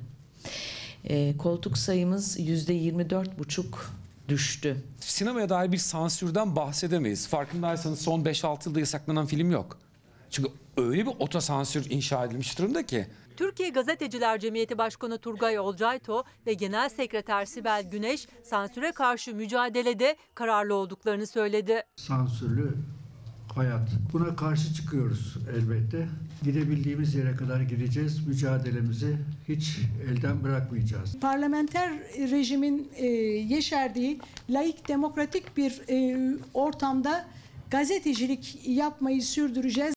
Ee, 1.04 1.34
koltuk 1.38 1.78
sayımız 1.78 2.40
%24,5 2.40 3.64
düştü. 4.28 4.84
Sinemaya 5.00 5.48
dair 5.48 5.72
bir 5.72 5.78
sansürden 5.78 6.56
bahsedemeyiz. 6.56 7.28
Farkındaysanız 7.28 8.00
son 8.00 8.20
5-6 8.20 8.68
yılda 8.68 8.80
yasaklanan 8.80 9.26
film 9.26 9.50
yok. 9.50 9.78
Çünkü 10.30 10.48
öyle 10.76 11.06
bir 11.06 11.12
otosansür 11.18 11.90
inşa 11.90 12.24
edilmiş 12.24 12.58
durumda 12.58 12.86
ki. 12.86 13.06
Türkiye 13.36 13.68
Gazeteciler 13.68 14.40
Cemiyeti 14.40 14.78
Başkanı 14.78 15.18
Turgay 15.18 15.58
Olcayto 15.58 16.24
ve 16.46 16.54
Genel 16.54 16.88
Sekreter 16.88 17.44
Sibel 17.44 17.90
Güneş 17.90 18.28
sansüre 18.44 18.92
karşı 18.92 19.34
mücadelede 19.34 20.16
kararlı 20.34 20.74
olduklarını 20.74 21.26
söyledi. 21.26 21.82
Sansürlü 21.96 22.74
hayat. 23.56 23.88
Buna 24.12 24.36
karşı 24.36 24.74
çıkıyoruz 24.74 25.36
elbette. 25.56 26.08
Gidebildiğimiz 26.42 27.14
yere 27.14 27.36
kadar 27.36 27.60
gideceğiz. 27.60 28.26
Mücadelemizi 28.26 29.16
hiç 29.48 29.78
elden 30.10 30.44
bırakmayacağız. 30.44 31.20
Parlamenter 31.20 31.98
rejimin 32.18 32.90
e, 32.96 33.06
yeşerdiği 33.06 34.20
laik 34.50 34.88
demokratik 34.88 35.56
bir 35.56 35.82
e, 35.88 36.38
ortamda 36.54 37.26
gazetecilik 37.70 38.60
yapmayı 38.68 39.22
sürdüreceğiz. 39.22 39.94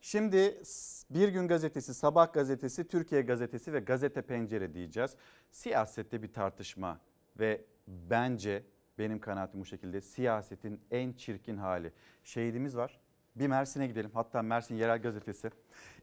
Şimdi 0.00 0.62
Bir 1.10 1.28
Gün 1.28 1.48
Gazetesi, 1.48 1.94
Sabah 1.94 2.32
Gazetesi, 2.32 2.88
Türkiye 2.88 3.22
Gazetesi 3.22 3.72
ve 3.72 3.80
Gazete 3.80 4.22
Pencere 4.22 4.74
diyeceğiz. 4.74 5.10
Siyasette 5.50 6.22
bir 6.22 6.32
tartışma 6.32 7.00
ve 7.38 7.64
bence 7.88 8.62
benim 8.98 9.20
kanaatim 9.20 9.60
bu 9.60 9.64
şekilde 9.64 10.00
siyasetin 10.00 10.80
en 10.90 11.12
çirkin 11.12 11.56
hali. 11.56 11.92
Şehidimiz 12.24 12.76
var. 12.76 13.00
Bir 13.36 13.46
Mersin'e 13.46 13.86
gidelim. 13.86 14.10
Hatta 14.14 14.42
Mersin 14.42 14.76
Yerel 14.76 15.02
Gazetesi. 15.02 15.50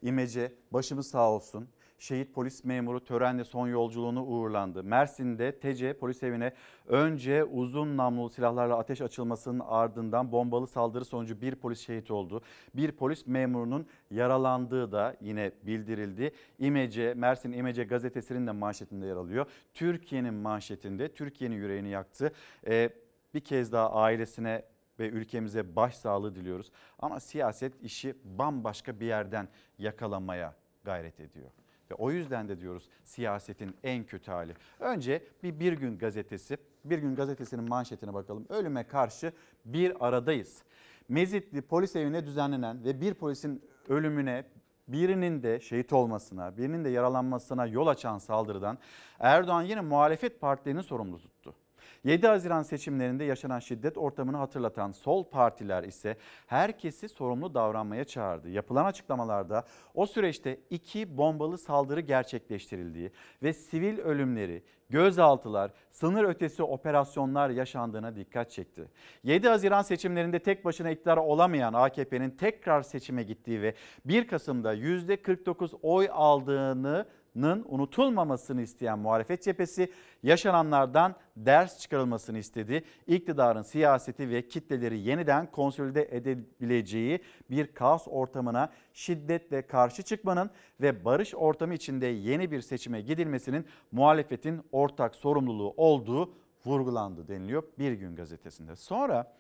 İmece 0.02 0.54
başımız 0.72 1.08
sağ 1.08 1.32
olsun. 1.32 1.70
Şehit 2.00 2.34
polis 2.34 2.64
memuru 2.64 3.04
törenle 3.04 3.44
son 3.44 3.68
yolculuğunu 3.68 4.24
uğurlandı. 4.26 4.84
Mersin'de 4.84 5.60
TC 5.60 5.94
polis 5.94 6.24
evine 6.24 6.54
önce 6.88 7.44
uzun 7.44 7.98
namlulu 7.98 8.30
silahlarla 8.30 8.78
ateş 8.78 9.02
açılmasının 9.02 9.60
ardından 9.68 10.32
bombalı 10.32 10.68
saldırı 10.68 11.06
sonucu 11.06 11.42
bir 11.42 11.56
polis 11.56 11.80
şehit 11.80 12.12
oldu. 12.12 12.42
Bir 12.76 12.92
polis 12.92 13.28
memurunun 13.28 13.88
yaralandığı 14.12 14.92
da 14.92 15.16
yine 15.22 15.52
bildirildi. 15.64 16.32
İmece, 16.60 17.14
Mersin 17.14 17.52
İmece 17.52 17.84
gazetesinin 17.84 18.48
de 18.48 18.52
manşetinde 18.52 19.06
yer 19.06 19.16
alıyor. 19.16 19.46
Türkiye'nin 19.74 20.34
manşetinde 20.34 21.14
Türkiye'nin 21.14 21.56
yüreğini 21.56 21.90
yaktı. 21.90 22.32
Ee, 22.68 22.90
bir 23.34 23.40
kez 23.40 23.72
daha 23.72 23.92
ailesine 23.92 24.64
ve 25.00 25.10
ülkemize 25.10 25.76
başsağlığı 25.76 26.36
diliyoruz. 26.36 26.72
Ama 27.00 27.20
siyaset 27.20 27.84
işi 27.84 28.16
bambaşka 28.24 29.00
bir 29.00 29.06
yerden 29.06 29.48
yakalamaya 29.78 30.56
gayret 30.84 31.20
ediyor. 31.20 31.50
Ve 31.92 31.96
o 31.96 32.12
yüzden 32.12 32.50
de 32.50 32.62
diyoruz 32.62 32.90
siyasetin 33.04 33.76
en 33.84 34.04
kötü 34.04 34.32
hali. 34.32 34.54
Önce 34.80 35.24
bir 35.44 35.60
Bir 35.60 35.74
Gün 35.74 35.98
Gazetesi, 35.98 36.58
Bir 36.86 36.98
Gün 36.98 37.16
Gazetesi'nin 37.16 37.70
manşetine 37.70 38.14
bakalım. 38.14 38.46
Ölüme 38.50 38.84
karşı 38.84 39.34
bir 39.66 40.08
aradayız. 40.08 40.64
Mezitli 41.10 41.62
polis 41.62 41.96
evine 41.96 42.26
düzenlenen 42.26 42.84
ve 42.84 43.02
bir 43.02 43.14
polisin 43.14 43.64
ölümüne 43.90 44.46
birinin 44.88 45.44
de 45.44 45.60
şehit 45.60 45.94
olmasına, 45.94 46.58
birinin 46.58 46.86
de 46.86 46.90
yaralanmasına 46.90 47.66
yol 47.66 47.88
açan 47.88 48.18
saldırıdan 48.18 48.78
Erdoğan 49.20 49.62
yine 49.62 49.82
muhalefet 49.82 50.42
partilerini 50.42 50.84
sorumlu 50.84 51.20
tuttu. 51.20 51.56
7 52.04 52.28
Haziran 52.28 52.64
seçimlerinde 52.64 53.24
yaşanan 53.24 53.60
şiddet 53.60 53.98
ortamını 53.98 54.38
hatırlatan 54.38 54.92
sol 54.92 55.24
partiler 55.24 55.84
ise 55.84 56.18
herkesi 56.48 57.10
sorumlu 57.10 57.54
davranmaya 57.54 58.04
çağırdı. 58.04 58.50
Yapılan 58.50 58.86
açıklamalarda 58.86 59.66
o 59.94 60.06
süreçte 60.06 60.60
iki 60.70 61.18
bombalı 61.18 61.58
saldırı 61.58 62.02
gerçekleştirildiği 62.02 63.12
ve 63.44 63.54
sivil 63.54 64.00
ölümleri, 64.00 64.64
gözaltılar, 64.90 65.72
sınır 65.92 66.24
ötesi 66.24 66.64
operasyonlar 66.64 67.50
yaşandığına 67.50 68.16
dikkat 68.16 68.52
çekti. 68.52 68.90
7 69.24 69.48
Haziran 69.48 69.82
seçimlerinde 69.82 70.40
tek 70.40 70.66
başına 70.66 70.90
iktidar 70.90 71.18
olamayan 71.18 71.74
AKP'nin 71.74 72.32
tekrar 72.32 72.82
seçime 72.82 73.24
gittiği 73.24 73.62
ve 73.62 73.74
1 74.06 74.28
Kasım'da 74.28 74.76
%49 74.76 75.78
oy 75.82 76.10
aldığını 76.12 77.06
unutulmamasını 77.48 78.62
isteyen 78.62 79.00
muhalefet 79.00 79.44
cephesi 79.44 79.92
yaşananlardan 80.24 81.16
ders 81.38 81.80
çıkarılmasını 81.80 82.38
istedi. 82.38 82.84
İktidarın 83.08 83.62
siyaseti 83.62 84.30
ve 84.30 84.48
kitleleri 84.48 85.00
yeniden 85.00 85.52
konsolide 85.52 86.08
edebileceği 86.12 87.20
bir 87.50 87.74
kaos 87.74 88.08
ortamına 88.08 88.70
şiddetle 88.94 89.62
karşı 89.62 90.04
çıkmanın 90.04 90.50
ve 90.82 91.06
barış 91.06 91.36
ortamı 91.36 91.74
içinde 91.74 92.06
yeni 92.06 92.52
bir 92.52 92.62
seçime 92.62 93.02
gidilmesinin 93.02 93.66
muhalefetin 93.92 94.62
ortak 94.72 95.16
sorumluluğu 95.16 95.74
olduğu 95.78 96.34
vurgulandı 96.66 97.28
deniliyor 97.28 97.64
Bir 97.80 97.92
Gün 97.92 98.16
gazetesinde. 98.16 98.76
Sonra 98.76 99.34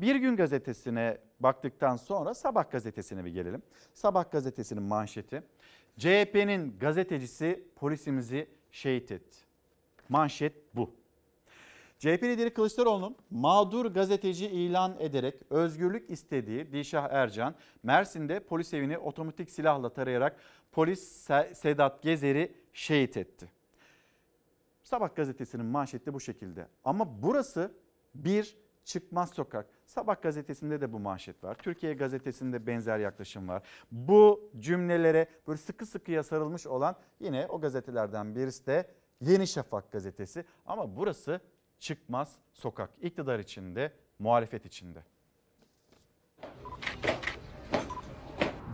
Bir 0.00 0.16
Gün 0.16 0.36
gazetesine 0.36 1.18
baktıktan 1.40 1.96
sonra 1.96 2.34
Sabah 2.34 2.70
gazetesine 2.70 3.24
bir 3.24 3.30
gelelim. 3.30 3.62
Sabah 3.94 4.30
gazetesinin 4.30 4.82
manşeti 4.82 5.42
CHP'nin 5.98 6.78
gazetecisi 6.78 7.68
polisimizi 7.76 8.48
şehit 8.70 9.12
etti. 9.12 9.38
Manşet 10.08 10.76
bu. 10.76 10.90
CHP 11.98 12.22
lideri 12.22 12.54
Kılıçdaroğlu'nun 12.54 13.16
mağdur 13.30 13.86
gazeteci 13.86 14.46
ilan 14.46 14.96
ederek 14.98 15.34
özgürlük 15.50 16.10
istediği 16.10 16.72
Dilşah 16.72 17.08
Ercan, 17.10 17.54
Mersin'de 17.82 18.40
polis 18.40 18.74
evini 18.74 18.98
otomatik 18.98 19.50
silahla 19.50 19.88
tarayarak 19.92 20.36
polis 20.72 21.28
Sedat 21.54 22.02
Gezer'i 22.02 22.54
şehit 22.72 23.16
etti. 23.16 23.50
Sabah 24.82 25.14
gazetesinin 25.14 25.66
manşeti 25.66 26.14
bu 26.14 26.20
şekilde. 26.20 26.66
Ama 26.84 27.22
burası 27.22 27.74
bir 28.14 28.56
çıkmaz 28.84 29.30
sokak. 29.30 29.66
Sabah 29.86 30.22
gazetesinde 30.22 30.80
de 30.80 30.92
bu 30.92 30.98
manşet 30.98 31.44
var. 31.44 31.54
Türkiye 31.54 31.94
gazetesinde 31.94 32.66
benzer 32.66 32.98
yaklaşım 32.98 33.48
var. 33.48 33.62
Bu 33.90 34.50
cümlelere 34.58 35.26
böyle 35.46 35.58
sıkı 35.58 35.86
sıkıya 35.86 36.22
sarılmış 36.22 36.66
olan 36.66 36.96
yine 37.20 37.46
o 37.46 37.60
gazetelerden 37.60 38.34
birisi 38.34 38.66
de 38.66 38.90
Yeni 39.20 39.46
Şafak 39.46 39.92
gazetesi. 39.92 40.44
Ama 40.66 40.96
burası 40.96 41.40
çıkmaz 41.78 42.38
sokak. 42.52 42.90
İktidar 43.00 43.38
içinde, 43.38 43.92
muhalefet 44.18 44.66
içinde. 44.66 45.04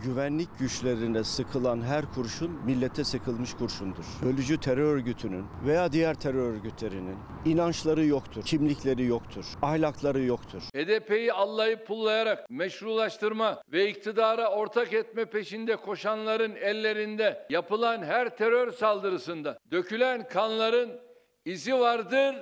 Güvenlik 0.04 0.58
güçlerine 0.58 1.24
sıkılan 1.24 1.82
her 1.82 2.04
kurşun 2.14 2.50
millete 2.64 3.04
sıkılmış 3.04 3.54
kurşundur. 3.54 4.04
Bölücü 4.24 4.60
terör 4.60 4.94
örgütünün 4.94 5.46
veya 5.66 5.92
diğer 5.92 6.14
terör 6.14 6.52
örgütlerinin 6.52 7.16
inançları 7.44 8.04
yoktur, 8.04 8.42
kimlikleri 8.44 9.06
yoktur, 9.06 9.44
ahlakları 9.62 10.22
yoktur. 10.22 10.62
HDP'yi 10.62 11.32
allayıp 11.32 11.86
pullayarak 11.86 12.50
meşrulaştırma 12.50 13.62
ve 13.72 13.88
iktidara 13.90 14.50
ortak 14.50 14.92
etme 14.92 15.24
peşinde 15.24 15.76
koşanların 15.76 16.56
ellerinde 16.56 17.46
yapılan 17.50 18.02
her 18.02 18.36
terör 18.36 18.72
saldırısında 18.72 19.58
dökülen 19.70 20.28
kanların 20.28 20.90
izi 21.44 21.74
vardır, 21.74 22.36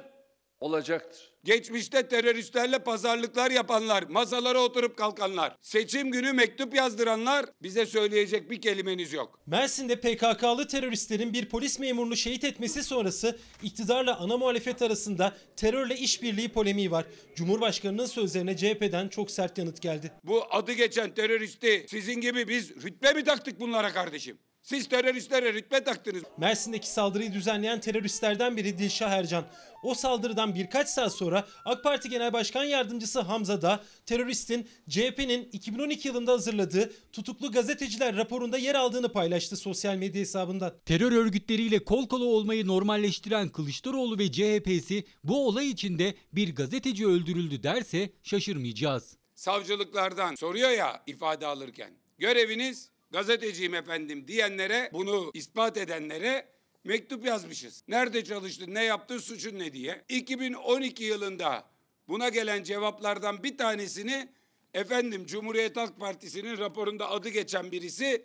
olacaktır. 0.61 1.33
Geçmişte 1.49 2.09
teröristlerle 2.09 2.79
pazarlıklar 2.79 3.51
yapanlar, 3.51 4.03
masalara 4.03 4.61
oturup 4.61 4.97
kalkanlar, 4.97 5.57
seçim 5.63 6.11
günü 6.11 6.33
mektup 6.33 6.75
yazdıranlar 6.75 7.47
bize 7.63 7.87
söyleyecek 7.87 8.51
bir 8.51 8.61
kelimeniz 8.61 9.13
yok. 9.13 9.41
Mersin'de 9.47 9.97
PKK'lı 10.01 10.69
teröristlerin 10.69 11.33
bir 11.33 11.49
polis 11.49 11.79
memurunu 11.79 12.17
şehit 12.17 12.45
etmesi 12.45 12.83
sonrası 12.83 13.39
iktidarla 13.63 14.19
ana 14.19 14.37
muhalefet 14.37 14.83
arasında 14.83 15.37
terörle 15.57 15.97
işbirliği 15.97 16.49
polemiği 16.49 16.91
var. 16.91 17.07
Cumhurbaşkanının 17.35 18.07
sözlerine 18.07 18.57
CHP'den 18.57 19.09
çok 19.09 19.31
sert 19.31 19.59
yanıt 19.59 19.83
geldi. 19.83 20.13
Bu 20.25 20.45
adı 20.51 20.73
geçen 20.73 21.15
teröristi 21.15 21.87
sizin 21.89 22.21
gibi 22.21 22.49
biz 22.49 22.71
rütbe 22.71 23.13
mi 23.13 23.25
taktık 23.25 23.61
bunlara 23.61 23.93
kardeşim? 23.93 24.39
Siz 24.63 24.89
teröristlere 24.89 25.53
rütbe 25.53 25.85
taktınız. 25.85 26.23
Mersin'deki 26.39 26.89
saldırıyı 26.89 27.33
düzenleyen 27.33 27.81
teröristlerden 27.81 28.57
biri 28.57 28.79
Dilşah 28.79 29.11
Ercan. 29.11 29.45
O 29.83 29.95
saldırıdan 29.95 30.55
birkaç 30.55 30.89
saat 30.89 31.13
sonra 31.13 31.38
AK 31.65 31.83
Parti 31.83 32.09
Genel 32.09 32.33
Başkan 32.33 32.65
Yardımcısı 32.65 33.21
Hamza 33.21 33.63
da 33.63 33.85
teröristin 34.07 34.69
CHP'nin 34.89 35.49
2012 35.53 36.09
yılında 36.09 36.33
hazırladığı 36.33 36.93
tutuklu 37.13 37.53
gazeteciler 37.53 38.17
raporunda 38.17 38.59
yer 38.59 38.75
aldığını 38.75 39.13
paylaştı 39.13 39.57
sosyal 39.57 39.97
medya 39.97 40.21
hesabından. 40.21 40.75
Terör 40.87 41.13
örgütleriyle 41.13 41.85
kol 41.85 42.09
kola 42.09 42.25
olmayı 42.25 42.67
normalleştiren 42.67 43.49
Kılıçdaroğlu 43.49 44.19
ve 44.19 44.33
CHP'si 44.33 45.05
bu 45.25 45.47
olay 45.47 45.71
içinde 45.71 46.15
bir 46.33 46.55
gazeteci 46.55 47.07
öldürüldü 47.07 47.63
derse 47.63 48.11
şaşırmayacağız. 48.23 49.17
Savcılıklardan 49.35 50.35
soruyor 50.35 50.71
ya 50.71 51.03
ifade 51.07 51.47
alırken. 51.47 51.91
Göreviniz 52.19 52.91
gazeteciyim 53.11 53.75
efendim 53.75 54.29
diyenlere 54.29 54.91
bunu 54.93 55.31
ispat 55.35 55.77
edenlere 55.77 56.58
mektup 56.89 57.27
yazmışız. 57.27 57.85
Nerede 57.89 58.25
çalıştın, 58.25 58.75
ne 58.75 58.85
yaptın, 58.85 59.19
suçun 59.19 59.59
ne 59.59 59.73
diye. 59.73 60.05
2012 60.09 61.05
yılında 61.05 61.65
buna 62.09 62.29
gelen 62.29 62.63
cevaplardan 62.63 63.43
bir 63.43 63.59
tanesini 63.59 64.29
efendim 64.75 65.27
Cumhuriyet 65.27 65.77
Halk 65.77 66.01
Partisi'nin 66.01 66.59
raporunda 66.59 67.11
adı 67.11 67.29
geçen 67.29 67.73
birisi 67.73 68.25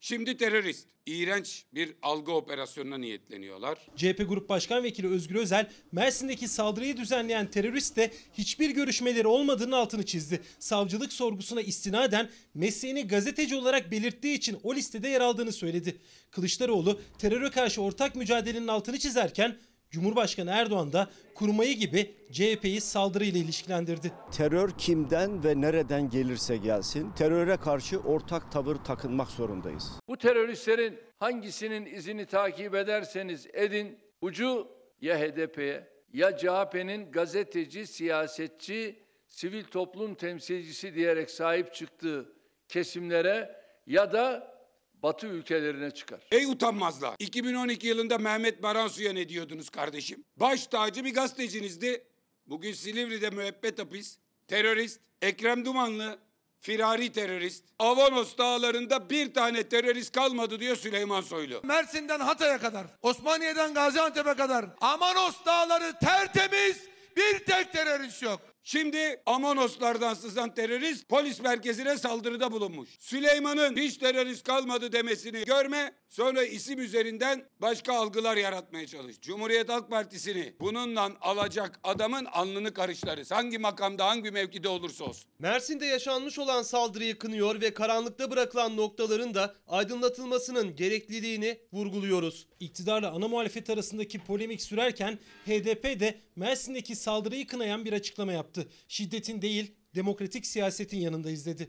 Şimdi 0.00 0.36
terörist. 0.36 0.88
İğrenç 1.06 1.64
bir 1.74 1.94
algı 2.02 2.32
operasyonuna 2.32 2.98
niyetleniyorlar. 2.98 3.78
CHP 3.96 4.28
Grup 4.28 4.48
Başkan 4.48 4.82
Vekili 4.82 5.08
Özgür 5.08 5.34
Özel, 5.34 5.70
Mersin'deki 5.92 6.48
saldırıyı 6.48 6.96
düzenleyen 6.96 7.50
teröristle 7.50 8.10
hiçbir 8.34 8.70
görüşmeleri 8.70 9.26
olmadığını 9.26 9.76
altını 9.76 10.06
çizdi. 10.06 10.40
Savcılık 10.58 11.12
sorgusuna 11.12 11.60
istinaden 11.60 12.30
mesleğini 12.54 13.08
gazeteci 13.08 13.56
olarak 13.56 13.90
belirttiği 13.90 14.36
için 14.36 14.58
o 14.62 14.74
listede 14.74 15.08
yer 15.08 15.20
aldığını 15.20 15.52
söyledi. 15.52 15.96
Kılıçdaroğlu 16.30 17.00
teröre 17.18 17.50
karşı 17.50 17.82
ortak 17.82 18.16
mücadelenin 18.16 18.68
altını 18.68 18.98
çizerken 18.98 19.56
Cumhurbaşkanı 19.90 20.50
Erdoğan 20.50 20.92
da 20.92 21.10
kurmayı 21.34 21.76
gibi 21.76 22.14
CHP'yi 22.32 22.80
saldırıyla 22.80 23.40
ilişkilendirdi. 23.40 24.12
Terör 24.32 24.70
kimden 24.78 25.44
ve 25.44 25.60
nereden 25.60 26.10
gelirse 26.10 26.56
gelsin 26.56 27.12
teröre 27.12 27.56
karşı 27.56 28.00
ortak 28.00 28.52
tavır 28.52 28.76
takınmak 28.76 29.30
zorundayız. 29.30 30.00
Bu 30.08 30.16
teröristlerin 30.16 30.98
hangisinin 31.18 31.86
izini 31.86 32.26
takip 32.26 32.74
ederseniz 32.74 33.46
edin 33.52 33.98
ucu 34.20 34.68
ya 35.00 35.18
HDP'ye 35.18 35.88
ya 36.12 36.36
CHP'nin 36.36 37.12
gazeteci, 37.12 37.86
siyasetçi, 37.86 38.96
sivil 39.26 39.64
toplum 39.64 40.14
temsilcisi 40.14 40.94
diyerek 40.94 41.30
sahip 41.30 41.74
çıktığı 41.74 42.32
kesimlere 42.68 43.56
ya 43.86 44.12
da 44.12 44.57
Batı 45.02 45.26
ülkelerine 45.26 45.90
çıkar. 45.90 46.20
Ey 46.30 46.44
utanmazlar. 46.44 47.14
2012 47.18 47.86
yılında 47.86 48.18
Mehmet 48.18 48.62
Baransu'ya 48.62 49.12
ne 49.12 49.28
diyordunuz 49.28 49.70
kardeşim? 49.70 50.24
Baş 50.36 50.66
tacı 50.66 51.04
bir 51.04 51.14
gazetecinizdi. 51.14 52.04
Bugün 52.46 52.72
Silivri'de 52.72 53.30
müebbet 53.30 53.78
hapis. 53.78 54.18
Terörist. 54.48 55.00
Ekrem 55.22 55.64
Dumanlı. 55.64 56.18
Firari 56.60 57.12
terörist. 57.12 57.64
Avanos 57.78 58.38
dağlarında 58.38 59.10
bir 59.10 59.34
tane 59.34 59.68
terörist 59.68 60.12
kalmadı 60.14 60.60
diyor 60.60 60.76
Süleyman 60.76 61.20
Soylu. 61.20 61.60
Mersin'den 61.64 62.20
Hatay'a 62.20 62.58
kadar, 62.58 62.86
Osmaniye'den 63.02 63.74
Gaziantep'e 63.74 64.34
kadar 64.34 64.66
Amanos 64.80 65.44
dağları 65.46 65.98
tertemiz 66.00 66.76
bir 67.16 67.38
tek 67.38 67.72
terörist 67.72 68.22
yok. 68.22 68.40
Şimdi 68.70 69.22
Amonoslardan 69.26 70.14
sızan 70.14 70.54
terörist 70.54 71.08
polis 71.08 71.40
merkezine 71.40 71.96
saldırıda 71.98 72.52
bulunmuş. 72.52 72.88
Süleyman'ın 72.98 73.76
hiç 73.76 73.96
terörist 73.96 74.42
kalmadı 74.42 74.92
demesini 74.92 75.44
görme, 75.44 75.92
sonra 76.08 76.42
isim 76.42 76.80
üzerinden 76.80 77.44
başka 77.60 77.94
algılar 77.94 78.36
yaratmaya 78.36 78.86
çalış. 78.86 79.20
Cumhuriyet 79.20 79.68
Halk 79.68 79.90
Partisi'ni 79.90 80.54
bununla 80.60 81.10
alacak 81.20 81.80
adamın 81.84 82.24
alnını 82.24 82.74
karışlarız. 82.74 83.30
Hangi 83.30 83.58
makamda, 83.58 84.06
hangi 84.06 84.30
mevkide 84.30 84.68
olursa 84.68 85.04
olsun. 85.04 85.30
Mersin'de 85.38 85.86
yaşanmış 85.86 86.38
olan 86.38 86.62
saldırıyı 86.62 87.18
kınıyor 87.18 87.60
ve 87.60 87.74
karanlıkta 87.74 88.30
bırakılan 88.30 88.76
noktaların 88.76 89.34
da 89.34 89.54
aydınlatılmasının 89.68 90.76
gerekliliğini 90.76 91.58
vurguluyoruz. 91.72 92.46
İktidarla 92.60 93.10
ana 93.10 93.28
muhalefet 93.28 93.70
arasındaki 93.70 94.18
polemik 94.18 94.62
sürerken 94.62 95.18
HDP 95.46 96.00
de 96.00 96.20
Mersin'deki 96.38 96.96
saldırıyı 96.96 97.46
kınayan 97.46 97.84
bir 97.84 97.92
açıklama 97.92 98.32
yaptı. 98.32 98.68
Şiddetin 98.88 99.42
değil 99.42 99.74
demokratik 99.94 100.46
siyasetin 100.46 100.98
yanındayız 100.98 101.46
dedi. 101.46 101.68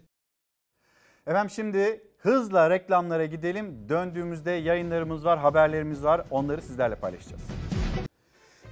Efendim 1.28 1.50
şimdi 1.50 2.04
hızla 2.18 2.70
reklamlara 2.70 3.26
gidelim. 3.26 3.90
Döndüğümüzde 3.90 4.52
yayınlarımız 4.52 5.26
var, 5.26 5.40
haberlerimiz 5.40 6.04
var. 6.04 6.26
Onları 6.32 6.62
sizlerle 6.62 6.96
paylaşacağız. 6.96 7.42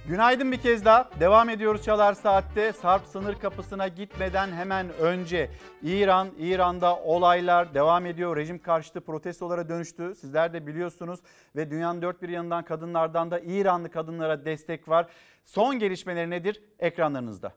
Günaydın 0.07 0.51
bir 0.51 0.61
kez 0.61 0.85
daha. 0.85 1.09
Devam 1.19 1.49
ediyoruz 1.49 1.83
Çalar 1.83 2.13
Saat'te. 2.13 2.73
Sarp 2.73 3.05
sınır 3.05 3.35
kapısına 3.35 3.87
gitmeden 3.87 4.51
hemen 4.51 4.89
önce 4.93 5.49
İran, 5.83 6.29
İran'da 6.37 6.95
olaylar 6.95 7.73
devam 7.73 8.05
ediyor. 8.05 8.37
Rejim 8.37 8.59
karşıtı 8.59 9.01
protestolara 9.01 9.69
dönüştü. 9.69 10.15
Sizler 10.15 10.53
de 10.53 10.67
biliyorsunuz 10.67 11.19
ve 11.55 11.71
dünyanın 11.71 12.01
dört 12.01 12.21
bir 12.21 12.29
yanından 12.29 12.63
kadınlardan 12.63 13.31
da 13.31 13.39
İranlı 13.39 13.91
kadınlara 13.91 14.45
destek 14.45 14.87
var. 14.89 15.07
Son 15.45 15.79
gelişmeleri 15.79 16.29
nedir? 16.29 16.63
Ekranlarınızda. 16.79 17.53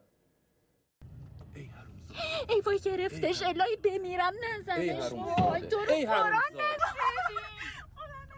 ای 2.49 2.61
وای 2.67 2.79
گرفتش 2.79 3.39
الهی 3.43 3.77
بمیرم 3.85 4.35
نزنش 4.45 5.07
وای 5.13 5.63
تو 5.71 5.79
رو 5.89 5.95
قرآن 6.13 6.53
نزنی 6.61 7.37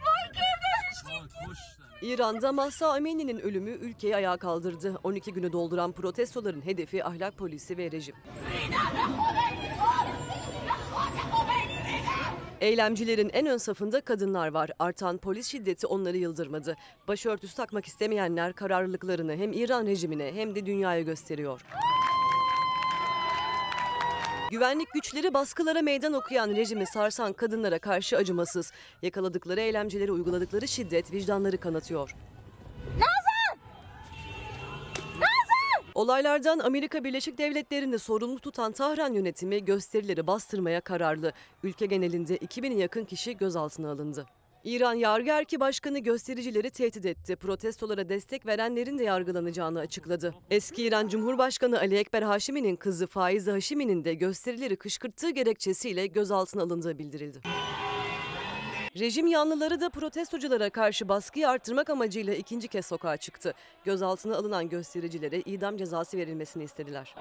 وای 0.05 0.27
گرفتش 0.39 1.79
İran'da 2.04 2.52
Mahsa 2.52 2.88
Amini'nin 2.94 3.40
ölümü 3.40 3.72
ülkeyi 3.72 4.16
ayağa 4.16 4.38
kaldırdı. 4.38 5.00
12 5.04 5.34
günü 5.34 5.52
dolduran 5.52 5.92
protestoların 5.92 6.66
hedefi 6.66 7.04
ahlak 7.04 7.38
polisi 7.38 7.78
ve 7.78 7.92
rejim. 7.92 8.16
Eylemcilerin 12.62 13.30
en 13.34 13.46
ön 13.46 13.58
safında 13.58 14.02
kadınlar 14.02 14.48
var. 14.48 14.72
Artan 14.80 15.18
polis 15.18 15.48
şiddeti 15.48 15.88
onları 15.88 16.18
yıldırmadı. 16.18 16.76
Başörtüsü 17.08 17.56
takmak 17.56 17.86
istemeyenler 17.86 18.54
kararlılıklarını 18.54 19.36
hem 19.36 19.54
İran 19.54 19.86
rejimine 19.86 20.32
hem 20.34 20.56
de 20.56 20.66
dünyaya 20.66 21.02
gösteriyor. 21.02 21.62
Güvenlik 24.54 24.94
güçleri 24.94 25.34
baskılara 25.34 25.82
meydan 25.82 26.14
okuyan 26.14 26.50
rejimi 26.50 26.86
sarsan 26.86 27.34
kadınlara 27.34 27.80
karşı 27.80 28.18
acımasız. 28.18 28.72
Yakaladıkları 29.02 29.62
eylemcileri 29.62 30.12
uyguladıkları 30.12 30.68
şiddet 30.68 31.12
vicdanları 31.12 31.58
kanatıyor. 31.58 32.16
Olaylardan 35.96 36.60
Amerika 36.60 37.04
Birleşik 37.04 37.38
Devletleri'ni 37.38 38.00
sorumlu 38.00 38.40
tutan 38.40 38.72
Tahran 38.72 39.14
yönetimi 39.14 39.66
gösterileri 39.66 40.28
bastırmaya 40.28 40.82
kararlı. 40.82 41.34
Ülke 41.64 41.86
genelinde 41.86 42.38
2000'e 42.38 42.78
yakın 42.78 43.06
kişi 43.06 43.38
gözaltına 43.38 43.92
alındı. 43.92 44.26
İran 44.64 44.94
Yargı 44.94 45.30
Erki 45.30 45.60
Başkanı 45.60 46.00
göstericileri 46.00 46.70
tehdit 46.70 47.06
etti. 47.06 47.36
Protestolara 47.36 48.10
destek 48.10 48.46
verenlerin 48.46 49.00
de 49.00 49.04
yargılanacağını 49.04 49.80
açıkladı. 49.80 50.34
Eski 50.50 50.84
İran 50.84 51.08
Cumhurbaşkanı 51.08 51.80
Ali 51.80 51.96
Ekber 51.96 52.22
Haşimi'nin 52.22 52.76
kızı 52.76 53.08
Faize 53.08 53.52
Haşimi'nin 53.52 54.04
de 54.06 54.14
gösterileri 54.14 54.76
kışkırttığı 54.76 55.30
gerekçesiyle 55.30 56.08
gözaltına 56.08 56.62
alındığı 56.64 56.98
bildirildi. 56.98 57.42
Rejim 59.00 59.28
yanlıları 59.28 59.82
da 59.82 59.90
protestoculara 59.90 60.70
karşı 60.70 61.10
baskıyı 61.10 61.50
arttırmak 61.50 61.90
amacıyla 61.90 62.34
ikinci 62.34 62.68
kez 62.68 62.86
sokağa 62.86 63.18
çıktı. 63.18 63.54
Gözaltına 63.86 64.36
alınan 64.36 64.70
göstericilere 64.70 65.40
idam 65.40 65.78
cezası 65.78 66.18
verilmesini 66.18 66.64
istediler. 66.64 67.16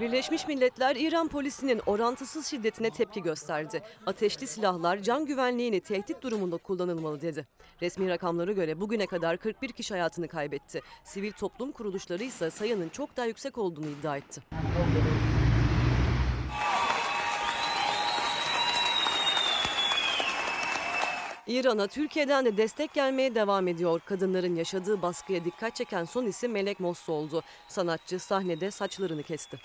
Birleşmiş 0.00 0.48
Milletler 0.48 0.96
İran 0.96 1.28
polisinin 1.28 1.80
orantısız 1.86 2.46
şiddetine 2.46 2.90
tepki 2.90 3.22
gösterdi. 3.22 3.82
Ateşli 4.06 4.46
silahlar 4.46 4.98
can 4.98 5.26
güvenliğini 5.26 5.80
tehdit 5.80 6.22
durumunda 6.22 6.56
kullanılmalı 6.56 7.20
dedi. 7.20 7.46
Resmi 7.82 8.08
rakamlara 8.08 8.52
göre 8.52 8.80
bugüne 8.80 9.06
kadar 9.06 9.36
41 9.36 9.72
kişi 9.72 9.94
hayatını 9.94 10.28
kaybetti. 10.28 10.80
Sivil 11.04 11.32
toplum 11.32 11.72
kuruluşları 11.72 12.24
ise 12.24 12.50
sayının 12.50 12.88
çok 12.88 13.16
daha 13.16 13.26
yüksek 13.26 13.58
olduğunu 13.58 13.86
iddia 13.86 14.16
etti. 14.16 14.42
İran'a 21.46 21.86
Türkiye'den 21.86 22.44
de 22.44 22.56
destek 22.56 22.94
gelmeye 22.94 23.34
devam 23.34 23.68
ediyor. 23.68 24.00
Kadınların 24.06 24.54
yaşadığı 24.54 25.02
baskıya 25.02 25.44
dikkat 25.44 25.76
çeken 25.76 26.04
son 26.04 26.26
isim 26.26 26.52
Melek 26.52 26.80
Mosso 26.80 27.12
oldu. 27.12 27.42
Sanatçı 27.68 28.18
sahnede 28.18 28.70
saçlarını 28.70 29.22
kesti. 29.22 29.58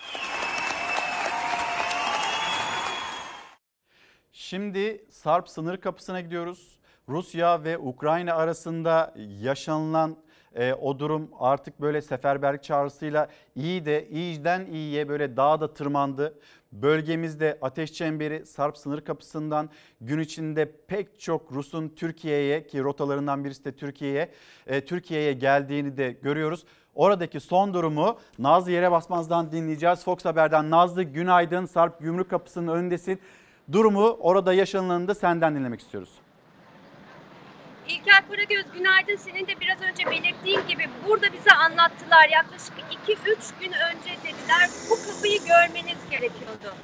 Şimdi 4.32 5.05
Sarp 5.09 5.49
sınır 5.49 5.77
kapısına 5.77 6.21
gidiyoruz. 6.21 6.79
Rusya 7.09 7.63
ve 7.63 7.77
Ukrayna 7.77 8.34
arasında 8.34 9.13
yaşanılan 9.17 10.17
e, 10.56 10.74
o 10.74 10.99
durum 10.99 11.30
artık 11.39 11.82
böyle 11.82 12.02
seferberlik 12.02 12.64
çağrısıyla 12.64 13.28
iyi 13.56 13.86
de 13.86 14.08
iyiden 14.10 14.66
iyiye 14.66 15.10
böyle 15.10 15.38
daha 15.38 15.62
da 15.62 15.74
tırmandı. 15.74 16.39
Bölgemizde 16.72 17.58
ateş 17.62 17.93
çemberi 17.93 18.45
Sarp 18.45 18.78
sınır 18.78 19.02
kapısından 19.02 19.70
gün 20.02 20.20
içinde 20.20 20.72
pek 20.88 21.20
çok 21.20 21.52
Rus'un 21.52 21.89
Türkiye'ye 21.89 22.68
ki 22.68 22.84
rotalarından 22.84 23.45
birisi 23.45 23.66
de 23.66 23.72
Türkiye'ye 23.72 24.32
e, 24.68 24.86
Türkiye'ye 24.86 25.34
geldiğini 25.34 25.97
de 25.97 26.12
görüyoruz. 26.12 26.66
Oradaki 26.95 27.39
son 27.39 27.74
durumu 27.74 28.18
Nazlı 28.39 28.72
Yere 28.72 28.91
Basmaz'dan 28.91 29.52
dinleyeceğiz. 29.52 30.04
Fox 30.04 30.26
Haber'den 30.26 30.70
Nazlı 30.70 31.04
günaydın 31.04 31.66
Sarp 31.66 31.99
Gümrük 31.99 32.30
Kapısı'nın 32.30 32.68
önündesin. 32.68 33.20
Durumu 33.72 34.08
orada 34.20 34.54
yaşanılanı 34.54 35.08
da 35.08 35.16
senden 35.16 35.56
dinlemek 35.56 35.82
istiyoruz. 35.82 36.12
İlker 37.89 38.27
Karagöz 38.27 38.65
günaydın. 38.73 39.15
Senin 39.15 39.47
de 39.47 39.59
biraz 39.59 39.82
önce 39.82 40.05
belirttiğin 40.05 40.67
gibi 40.67 40.84
burada 41.07 41.34
bize 41.34 41.51
anlattılar. 41.51 42.29
Yaklaşık 42.29 42.73
2-3 43.07 43.59
gün 43.59 43.71
önce 43.71 44.11
dediler 44.23 44.69
bu 44.89 44.95
kapıyı 45.07 45.39
görmeniz 45.39 46.09
gerekiyordu. 46.09 46.75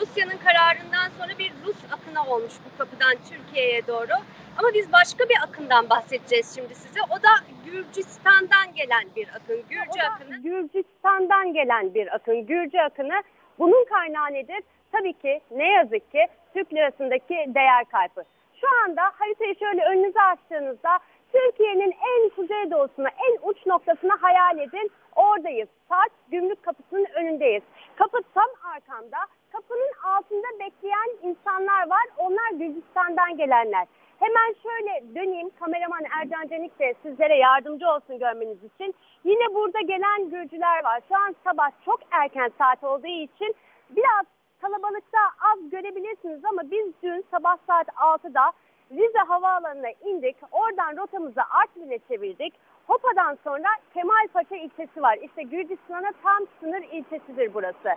Rusya'nın 0.00 0.38
kararından 0.44 1.08
sonra 1.18 1.38
bir 1.38 1.52
Rus 1.66 1.76
akını 1.92 2.32
olmuş 2.34 2.52
bu 2.64 2.78
kapıdan 2.78 3.14
Türkiye'ye 3.30 3.86
doğru. 3.86 4.12
Ama 4.58 4.74
biz 4.74 4.92
başka 4.92 5.28
bir 5.28 5.36
akından 5.42 5.90
bahsedeceğiz 5.90 6.54
şimdi 6.54 6.74
size. 6.74 7.00
O 7.10 7.22
da 7.22 7.28
Gürcistan'dan 7.64 8.74
gelen 8.74 9.04
bir 9.16 9.28
akın. 9.28 9.62
Gürcü 9.70 10.00
akını. 10.00 10.42
Gürcistan'dan 10.42 11.52
gelen 11.52 11.94
bir 11.94 12.14
akın. 12.14 12.46
Gürcü 12.46 12.78
akını. 12.78 13.22
Bunun 13.58 13.84
kaynağı 13.84 14.32
nedir? 14.32 14.60
Tabii 14.92 15.12
ki 15.12 15.40
ne 15.50 15.72
yazık 15.72 16.12
ki 16.12 16.26
Türk 16.54 16.72
lirasındaki 16.72 17.34
değer 17.54 17.84
kaybı. 17.84 18.24
Şu 18.60 18.66
anda 18.84 19.02
haritayı 19.18 19.56
şöyle 19.58 19.84
önünüze 19.84 20.22
açtığınızda 20.22 20.98
Türkiye'nin 21.32 21.92
en 21.92 22.28
kuzeydoğusuna, 22.28 23.08
en 23.08 23.48
uç 23.48 23.66
noktasına 23.66 24.22
hayal 24.22 24.58
edin. 24.58 24.90
Oradayız. 25.16 25.68
Sarp 25.88 26.12
gümrük 26.30 26.62
kapısının 26.62 27.06
önündeyiz. 27.14 27.62
Kapı 27.96 28.18
tam 28.34 28.48
arkamda. 28.74 29.18
Kapının 29.52 29.92
altında 30.04 30.46
bekleyen 30.60 31.10
insanlar 31.22 31.90
var. 31.90 32.04
Onlar 32.16 32.50
Gürcistan'dan 32.50 33.36
gelenler. 33.36 33.86
Hemen 34.18 34.54
şöyle 34.62 35.14
döneyim. 35.14 35.50
Kameraman 35.60 36.04
Ercan 36.20 36.48
Canik 36.48 36.78
de 36.78 36.94
sizlere 37.02 37.36
yardımcı 37.36 37.88
olsun 37.88 38.18
görmeniz 38.18 38.64
için. 38.64 38.94
Yine 39.24 39.54
burada 39.54 39.80
gelen 39.80 40.30
Gürcüler 40.30 40.84
var. 40.84 41.00
Şu 41.08 41.14
an 41.14 41.36
sabah 41.44 41.70
çok 41.84 42.00
erken 42.10 42.52
saat 42.58 42.84
olduğu 42.84 43.06
için 43.06 43.54
biraz 43.90 44.26
kalabalıkta 44.66 45.18
az 45.40 45.70
görebilirsiniz 45.70 46.44
ama 46.44 46.62
biz 46.70 46.86
dün 47.02 47.24
sabah 47.30 47.56
saat 47.66 47.88
6'da 47.88 48.52
Rize 48.92 49.18
Havaalanı'na 49.18 49.90
indik. 50.04 50.36
Oradan 50.52 50.96
rotamızı 50.96 51.40
Artvin'e 51.50 51.98
çevirdik. 52.08 52.54
Hopa'dan 52.86 53.38
sonra 53.44 53.68
Kemalpaşa 53.94 54.56
ilçesi 54.56 55.02
var. 55.02 55.18
İşte 55.22 55.42
Gürcistan'a 55.42 56.12
tam 56.22 56.46
sınır 56.60 56.82
ilçesidir 56.82 57.54
burası. 57.54 57.90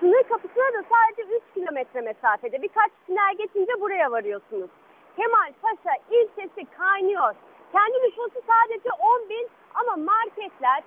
Sınır 0.00 0.22
kapısına 0.22 0.72
da 0.78 0.84
sadece 0.92 1.36
3 1.36 1.42
kilometre 1.54 2.00
mesafede. 2.00 2.62
Birkaç 2.62 2.90
tünel 3.06 3.34
geçince 3.38 3.80
buraya 3.80 4.10
varıyorsunuz. 4.10 4.70
Kemalpaşa 5.16 5.94
ilçesi 6.10 6.64
kaynıyor. 6.78 7.34
Kendi 7.72 8.06
nüfusu 8.06 8.40
sadece 8.46 8.88
10 9.22 9.28
bin 9.28 9.48
ama 9.74 9.96
marketler, 9.96 10.82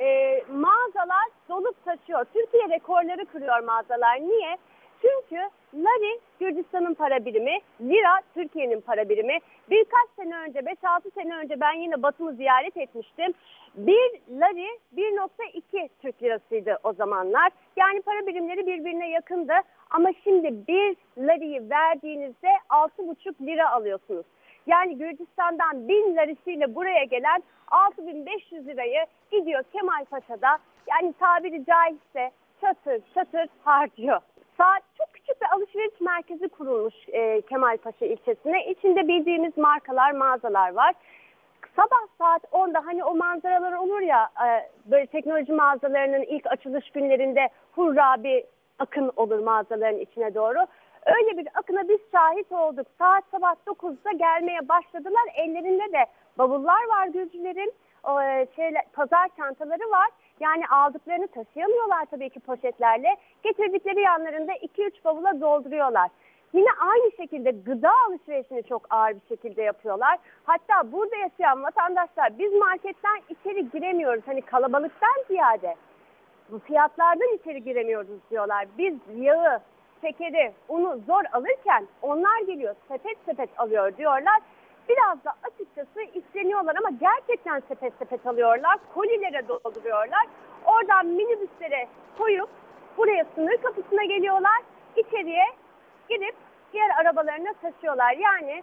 e, 0.00 0.42
mağazalar 0.52 1.28
dolup 1.48 1.84
taşıyor. 1.84 2.24
Türkiye 2.24 2.68
rekorları 2.68 3.24
kırıyor 3.24 3.60
mağazalar. 3.60 4.20
Niye? 4.20 4.56
Çünkü 5.02 5.48
Lari 5.74 6.20
Gürcistan'ın 6.40 6.94
para 6.94 7.24
birimi, 7.24 7.58
Lira 7.80 8.20
Türkiye'nin 8.34 8.80
para 8.80 9.08
birimi. 9.08 9.38
Birkaç 9.70 10.10
sene 10.16 10.36
önce, 10.36 10.58
5-6 10.58 11.14
sene 11.14 11.36
önce 11.36 11.60
ben 11.60 11.72
yine 11.72 12.02
Batum'u 12.02 12.32
ziyaret 12.32 12.76
etmiştim. 12.76 13.32
Bir 13.74 14.20
Lari 14.30 14.78
1.2 14.96 15.88
Türk 16.02 16.22
lirasıydı 16.22 16.78
o 16.84 16.92
zamanlar. 16.92 17.52
Yani 17.76 18.02
para 18.02 18.26
birimleri 18.26 18.66
birbirine 18.66 19.10
yakındı. 19.10 19.52
Ama 19.90 20.10
şimdi 20.24 20.66
bir 20.68 20.96
Lari'yi 21.18 21.70
verdiğinizde 21.70 22.48
6.5 22.68 23.46
lira 23.46 23.70
alıyorsunuz. 23.70 24.26
Yani 24.66 24.98
Gürcistan'dan 24.98 25.88
1000 25.88 26.16
larisiyle 26.16 26.74
buraya 26.74 27.04
gelen 27.04 27.42
6500 27.70 28.66
lirayı 28.66 29.04
gidiyor 29.30 29.62
Kemalpaşa'da 29.72 30.58
yani 30.90 31.12
tabiri 31.12 31.64
caizse 31.64 32.30
çatır 32.60 33.00
çatır 33.14 33.48
harcıyor. 33.64 34.20
Saat 34.58 34.82
çok 34.98 35.12
küçük 35.12 35.40
bir 35.40 35.46
alışveriş 35.56 36.00
merkezi 36.00 36.48
kurulmuş 36.48 36.94
e, 37.08 37.40
Kemalpaşa 37.40 38.06
ilçesine. 38.06 38.66
İçinde 38.66 39.08
bildiğimiz 39.08 39.58
markalar, 39.58 40.12
mağazalar 40.12 40.72
var. 40.72 40.94
Sabah 41.76 42.06
saat 42.18 42.44
10'da 42.44 42.86
hani 42.86 43.04
o 43.04 43.14
manzaralar 43.14 43.72
olur 43.72 44.00
ya 44.00 44.28
e, 44.46 44.70
böyle 44.90 45.06
teknoloji 45.06 45.52
mağazalarının 45.52 46.22
ilk 46.22 46.46
açılış 46.46 46.90
günlerinde 46.90 47.48
hurra 47.72 48.22
bir 48.24 48.44
akın 48.78 49.12
olur 49.16 49.38
mağazaların 49.38 49.98
içine 49.98 50.34
doğru. 50.34 50.58
Öyle 51.06 51.38
bir 51.38 51.48
akına 51.54 51.88
biz 51.88 52.00
şahit 52.12 52.52
olduk. 52.52 52.86
Saat 52.98 53.24
sabah 53.30 53.54
9'da 53.66 54.12
gelmeye 54.12 54.68
başladılar. 54.68 55.22
Ellerinde 55.34 55.92
de 55.92 56.06
bavullar 56.38 56.88
var 56.88 57.06
Gürcülerin. 57.06 57.72
O, 58.04 58.22
e, 58.22 58.46
şeyler, 58.56 58.82
pazar 58.92 59.28
çantaları 59.36 59.90
var. 59.90 60.08
Yani 60.40 60.68
aldıklarını 60.68 61.26
taşıyamıyorlar 61.26 62.04
tabii 62.04 62.30
ki 62.30 62.40
poşetlerle. 62.40 63.16
Getirdikleri 63.42 64.00
yanlarında 64.00 64.52
2-3 64.52 65.04
bavula 65.04 65.40
dolduruyorlar. 65.40 66.10
Yine 66.52 66.68
aynı 66.80 67.12
şekilde 67.16 67.50
gıda 67.50 67.90
alışverişini 68.08 68.62
çok 68.62 68.86
ağır 68.90 69.14
bir 69.14 69.28
şekilde 69.28 69.62
yapıyorlar. 69.62 70.18
Hatta 70.44 70.92
burada 70.92 71.16
yaşayan 71.16 71.62
vatandaşlar 71.62 72.38
biz 72.38 72.52
marketten 72.52 73.20
içeri 73.28 73.70
giremiyoruz. 73.70 74.22
Hani 74.26 74.42
kalabalıktan 74.42 75.24
ziyade 75.28 75.74
fiyatlardan 76.58 77.34
içeri 77.34 77.64
giremiyoruz 77.64 78.20
diyorlar. 78.30 78.66
Biz 78.78 78.94
yağı, 79.16 79.60
şekeri, 80.02 80.52
unu 80.68 81.00
zor 81.06 81.22
alırken 81.32 81.86
onlar 82.02 82.40
geliyor 82.40 82.74
sepet 82.88 83.18
sepet 83.26 83.60
alıyor 83.60 83.96
diyorlar. 83.96 84.40
Biraz 84.88 85.24
da 85.24 85.34
açıkçası 85.42 86.02
isteniyorlar 86.14 86.76
ama 86.76 86.90
gerçekten 86.90 87.62
sepet 87.68 87.92
sepet 87.98 88.26
alıyorlar. 88.26 88.78
Kolilere 88.94 89.48
dolduruyorlar. 89.48 90.26
Oradan 90.66 91.06
minibüslere 91.06 91.88
koyup 92.18 92.48
buraya 92.96 93.24
sınır 93.34 93.56
kapısına 93.56 94.04
geliyorlar. 94.04 94.62
İçeriye 94.96 95.44
gidip 96.08 96.34
diğer 96.72 96.90
arabalarına 97.00 97.52
taşıyorlar. 97.62 98.12
Yani 98.12 98.62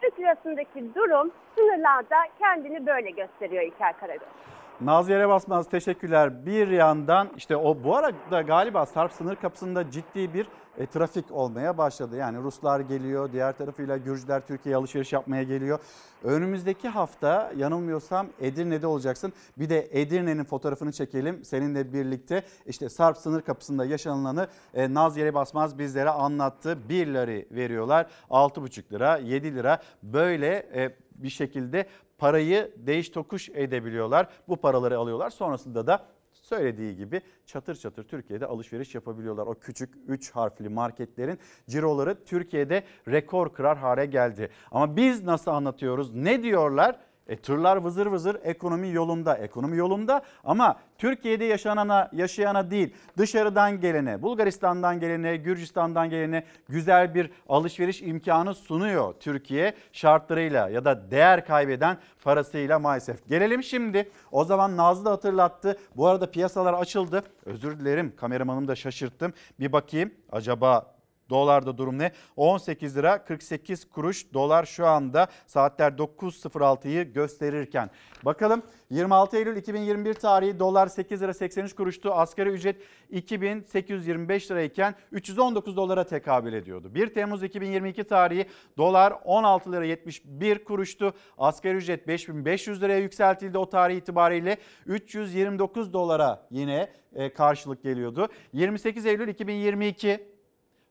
Türk 0.00 0.20
lirasındaki 0.20 0.94
durum 0.94 1.30
sınırlarda 1.56 2.16
kendini 2.38 2.86
böyle 2.86 3.10
gösteriyor 3.10 3.62
İlker 3.62 3.98
Karagöz. 3.98 4.55
Naziye 4.80 5.28
Basmaz 5.28 5.68
teşekkürler. 5.68 6.46
Bir 6.46 6.68
yandan 6.68 7.28
işte 7.36 7.56
o 7.56 7.84
bu 7.84 7.96
arada 7.96 8.42
galiba 8.42 8.86
Sarp 8.86 9.12
sınır 9.12 9.36
kapısında 9.36 9.90
ciddi 9.90 10.34
bir 10.34 10.48
e, 10.78 10.86
trafik 10.86 11.32
olmaya 11.32 11.78
başladı. 11.78 12.16
Yani 12.16 12.38
Ruslar 12.38 12.80
geliyor, 12.80 13.32
diğer 13.32 13.58
tarafıyla 13.58 13.96
Gürcüler 13.96 14.46
Türkiye'ye 14.46 14.76
alışveriş 14.76 15.12
yapmaya 15.12 15.42
geliyor. 15.42 15.78
Önümüzdeki 16.24 16.88
hafta 16.88 17.52
yanılmıyorsam 17.56 18.26
Edirne'de 18.40 18.86
olacaksın. 18.86 19.32
Bir 19.58 19.70
de 19.70 19.88
Edirne'nin 19.92 20.44
fotoğrafını 20.44 20.92
çekelim 20.92 21.44
seninle 21.44 21.92
birlikte. 21.92 22.42
İşte 22.66 22.88
Sarp 22.88 23.16
sınır 23.16 23.42
kapısında 23.42 23.84
yaşanılanı 23.84 24.48
e, 24.74 24.94
Naziye 24.94 25.34
Basmaz 25.34 25.78
bizlere 25.78 26.10
anlattı. 26.10 26.88
1 26.88 27.06
lira 27.06 27.44
veriyorlar, 27.50 28.06
6,5 28.30 28.92
lira, 28.92 29.16
7 29.16 29.54
lira 29.54 29.78
böyle 30.02 30.54
e, 30.74 30.96
bir 31.14 31.30
şekilde 31.30 31.86
parayı 32.18 32.74
değiş 32.76 33.08
tokuş 33.08 33.48
edebiliyorlar. 33.48 34.28
Bu 34.48 34.56
paraları 34.56 34.98
alıyorlar. 34.98 35.30
Sonrasında 35.30 35.86
da 35.86 36.06
söylediği 36.32 36.96
gibi 36.96 37.20
çatır 37.46 37.74
çatır 37.74 38.04
Türkiye'de 38.04 38.46
alışveriş 38.46 38.94
yapabiliyorlar. 38.94 39.46
O 39.46 39.54
küçük 39.54 39.94
3 40.06 40.30
harfli 40.30 40.68
marketlerin 40.68 41.38
ciroları 41.68 42.24
Türkiye'de 42.24 42.84
rekor 43.08 43.52
kırar 43.52 43.78
hale 43.78 44.06
geldi. 44.06 44.50
Ama 44.70 44.96
biz 44.96 45.22
nasıl 45.22 45.50
anlatıyoruz? 45.50 46.14
Ne 46.14 46.42
diyorlar? 46.42 47.00
E, 47.28 47.36
tırlar 47.36 47.76
vızır 47.76 48.06
vızır 48.06 48.36
ekonomi 48.44 48.92
yolunda. 48.92 49.36
Ekonomi 49.36 49.76
yolunda 49.76 50.22
ama 50.44 50.76
Türkiye'de 50.98 51.44
yaşanana, 51.44 52.10
yaşayana 52.12 52.70
değil 52.70 52.94
dışarıdan 53.18 53.80
gelene, 53.80 54.22
Bulgaristan'dan 54.22 55.00
gelene, 55.00 55.36
Gürcistan'dan 55.36 56.10
gelene 56.10 56.44
güzel 56.68 57.14
bir 57.14 57.30
alışveriş 57.48 58.02
imkanı 58.02 58.54
sunuyor 58.54 59.14
Türkiye 59.20 59.74
şartlarıyla 59.92 60.68
ya 60.68 60.84
da 60.84 61.10
değer 61.10 61.46
kaybeden 61.46 61.96
parasıyla 62.24 62.78
maalesef. 62.78 63.28
Gelelim 63.28 63.62
şimdi 63.62 64.10
o 64.32 64.44
zaman 64.44 64.76
Nazlı 64.76 65.04
da 65.04 65.10
hatırlattı. 65.10 65.78
Bu 65.96 66.06
arada 66.06 66.30
piyasalar 66.30 66.74
açıldı. 66.74 67.22
Özür 67.44 67.80
dilerim 67.80 68.12
kameramanımı 68.16 68.68
da 68.68 68.76
şaşırttım. 68.76 69.32
Bir 69.60 69.72
bakayım 69.72 70.10
acaba 70.32 70.95
Dolarda 71.30 71.78
durum 71.78 71.98
ne? 71.98 72.12
18 72.36 72.96
lira 72.96 73.24
48 73.24 73.90
kuruş 73.90 74.32
dolar 74.34 74.64
şu 74.64 74.86
anda 74.86 75.28
saatler 75.46 75.92
9.06'yı 75.92 77.12
gösterirken. 77.12 77.90
Bakalım 78.24 78.62
26 78.90 79.36
Eylül 79.36 79.56
2021 79.56 80.14
tarihi 80.14 80.58
dolar 80.58 80.86
8 80.86 81.22
lira 81.22 81.34
83 81.34 81.74
kuruştu. 81.74 82.12
Asgari 82.12 82.48
ücret 82.48 82.76
2825 83.10 84.50
lirayken 84.50 84.94
319 85.12 85.76
dolara 85.76 86.04
tekabül 86.04 86.52
ediyordu. 86.52 86.94
1 86.94 87.14
Temmuz 87.14 87.42
2022 87.42 88.04
tarihi 88.04 88.46
dolar 88.76 89.14
16 89.24 89.72
lira 89.72 89.84
71 89.84 90.64
kuruştu. 90.64 91.14
Asgari 91.38 91.76
ücret 91.76 92.08
5500 92.08 92.82
liraya 92.82 92.98
yükseltildi 92.98 93.58
o 93.58 93.68
tarih 93.68 93.96
itibariyle 93.96 94.56
329 94.86 95.92
dolara 95.92 96.46
yine 96.50 96.88
e, 97.14 97.32
karşılık 97.32 97.82
geliyordu. 97.82 98.28
28 98.52 99.06
Eylül 99.06 99.28
2022 99.28 100.35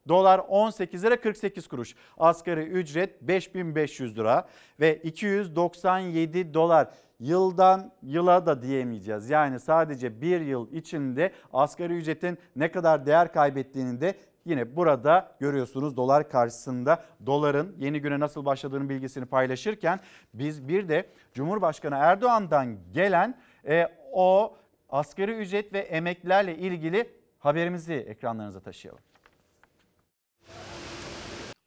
Dolar 0.07 0.41
18 0.47 1.03
lira 1.03 1.21
48 1.21 1.67
kuruş. 1.67 1.95
Asgari 2.17 2.61
ücret 2.61 3.21
5500 3.21 4.17
lira 4.17 4.47
ve 4.79 4.95
297 4.95 6.53
dolar. 6.53 6.87
Yıldan 7.19 7.91
yıla 8.03 8.45
da 8.45 8.61
diyemeyeceğiz. 8.61 9.29
Yani 9.29 9.59
sadece 9.59 10.21
bir 10.21 10.41
yıl 10.41 10.71
içinde 10.71 11.31
asgari 11.53 11.93
ücretin 11.93 12.37
ne 12.55 12.71
kadar 12.71 13.05
değer 13.05 13.33
kaybettiğini 13.33 14.01
de 14.01 14.15
yine 14.45 14.75
burada 14.75 15.35
görüyorsunuz 15.39 15.97
dolar 15.97 16.29
karşısında 16.29 17.03
doların 17.25 17.75
yeni 17.79 18.01
güne 18.01 18.19
nasıl 18.19 18.45
başladığının 18.45 18.89
bilgisini 18.89 19.25
paylaşırken 19.25 19.99
biz 20.33 20.67
bir 20.67 20.89
de 20.89 21.09
Cumhurbaşkanı 21.33 21.95
Erdoğan'dan 21.95 22.77
gelen 22.93 23.37
e, 23.67 23.87
o 24.11 24.57
asgari 24.89 25.31
ücret 25.31 25.73
ve 25.73 25.79
emeklilerle 25.79 26.57
ilgili 26.57 27.09
haberimizi 27.39 27.93
ekranlarınıza 27.93 28.59
taşıyalım. 28.59 29.01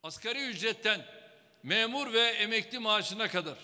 Asgari 0.02 0.46
ücretten 0.46 1.00
memur 1.62 2.12
ve 2.12 2.20
emekli 2.20 2.78
maaşına 2.78 3.28
kadar 3.28 3.56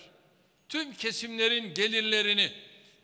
tüm 0.69 0.93
kesimlerin 0.93 1.73
gelirlerini 1.73 2.51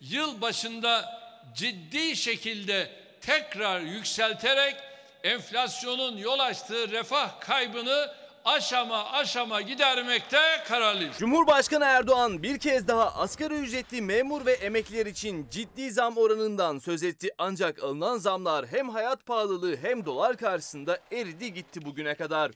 yıl 0.02 0.42
başında 0.42 1.22
ciddi 1.56 2.16
şekilde 2.16 2.92
tekrar 3.22 3.80
yükselterek 3.82 4.76
enflasyonun 5.24 6.18
yol 6.18 6.40
açtığı 6.40 6.92
refah 6.92 7.40
kaybını 7.40 8.14
aşama 8.46 9.12
aşama 9.12 9.62
gidermekte 9.62 10.40
kararlıyız. 10.68 11.18
Cumhurbaşkanı 11.18 11.86
Erdoğan 11.86 12.44
bir 12.44 12.60
kez 12.60 12.88
daha 12.88 13.16
asgari 13.16 13.54
ücretli 13.54 14.02
memur 14.02 14.46
ve 14.46 14.54
emekliler 14.54 15.06
için 15.06 15.48
ciddi 15.52 15.92
zam 15.92 16.18
oranından 16.18 16.80
söz 16.80 17.04
etti. 17.04 17.30
Ancak 17.38 17.84
alınan 17.84 18.18
zamlar 18.18 18.66
hem 18.68 18.90
hayat 18.90 19.26
pahalılığı 19.26 19.78
hem 19.78 20.06
dolar 20.06 20.38
karşısında 20.38 21.00
eridi 21.12 21.54
gitti 21.54 21.86
bugüne 21.86 22.16
kadar. 22.16 22.52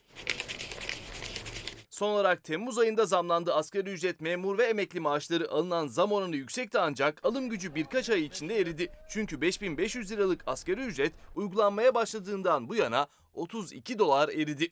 Son 1.96 2.10
olarak 2.10 2.44
Temmuz 2.44 2.78
ayında 2.78 3.06
zamlandı 3.06 3.54
asgari 3.54 3.90
ücret 3.90 4.22
memur 4.22 4.58
ve 4.58 4.64
emekli 4.64 5.00
maaşları 5.00 5.52
alınan 5.52 5.88
zam 5.88 6.12
oranı 6.12 6.36
yüksekti 6.36 6.80
ancak 6.80 7.26
alım 7.26 7.50
gücü 7.50 7.76
birkaç 7.76 8.10
ay 8.10 8.26
içinde 8.26 8.60
eridi. 8.60 8.92
Çünkü 9.10 9.42
5500 9.42 10.12
liralık 10.12 10.44
asgari 10.48 10.82
ücret 10.82 11.14
uygulanmaya 11.36 11.96
başladığından 11.96 12.70
bu 12.70 12.76
yana 12.76 13.08
32 13.34 14.00
dolar 14.00 14.30
eridi. 14.30 14.70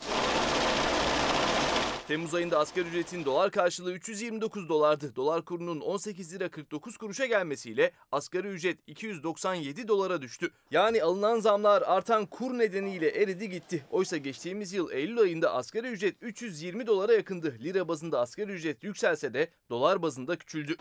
Temmuz 2.07 2.33
ayında 2.33 2.59
asgari 2.59 2.87
ücretin 2.87 3.25
dolar 3.25 3.51
karşılığı 3.51 3.93
329 3.93 4.69
dolardı. 4.69 5.15
Dolar 5.15 5.45
kurunun 5.45 5.79
18 5.79 6.33
lira 6.33 6.49
49 6.49 6.97
kuruşa 6.97 7.25
gelmesiyle 7.25 7.91
asgari 8.11 8.47
ücret 8.47 8.79
297 8.87 9.87
dolara 9.87 10.21
düştü. 10.21 10.51
Yani 10.71 11.03
alınan 11.03 11.39
zamlar 11.39 11.81
artan 11.81 12.25
kur 12.25 12.57
nedeniyle 12.57 13.09
eridi 13.09 13.49
gitti. 13.49 13.85
Oysa 13.91 14.17
geçtiğimiz 14.17 14.73
yıl 14.73 14.91
Eylül 14.91 15.19
ayında 15.19 15.53
asgari 15.53 15.87
ücret 15.87 16.15
320 16.21 16.87
dolara 16.87 17.13
yakındı. 17.13 17.57
Lira 17.63 17.87
bazında 17.87 18.19
asgari 18.19 18.51
ücret 18.51 18.83
yükselse 18.83 19.33
de 19.33 19.47
dolar 19.69 20.01
bazında 20.01 20.35
küçüldü. 20.35 20.75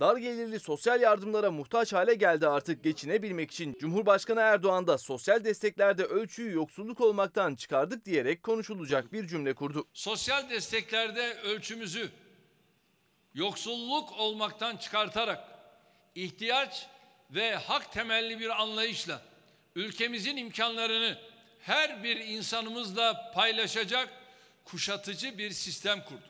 Dar 0.00 0.16
gelirli 0.16 0.60
sosyal 0.60 1.00
yardımlara 1.00 1.50
muhtaç 1.50 1.92
hale 1.92 2.14
geldi 2.14 2.48
artık 2.48 2.84
geçinebilmek 2.84 3.50
için. 3.50 3.76
Cumhurbaşkanı 3.80 4.40
Erdoğan 4.40 4.86
da 4.86 4.98
sosyal 4.98 5.44
desteklerde 5.44 6.04
ölçüyü 6.04 6.54
yoksulluk 6.54 7.00
olmaktan 7.00 7.54
çıkardık 7.54 8.04
diyerek 8.04 8.42
konuşulacak 8.42 9.12
bir 9.12 9.26
cümle 9.26 9.54
kurdu. 9.54 9.88
Sosyal 9.92 10.50
desteklerde 10.50 11.34
ölçümüzü 11.34 12.10
yoksulluk 13.34 14.12
olmaktan 14.18 14.76
çıkartarak 14.76 15.44
ihtiyaç 16.14 16.86
ve 17.30 17.54
hak 17.54 17.92
temelli 17.92 18.40
bir 18.40 18.62
anlayışla 18.62 19.22
ülkemizin 19.74 20.36
imkanlarını 20.36 21.18
her 21.60 22.04
bir 22.04 22.16
insanımızla 22.16 23.32
paylaşacak 23.34 24.08
kuşatıcı 24.64 25.38
bir 25.38 25.50
sistem 25.50 26.04
kurduk 26.04 26.27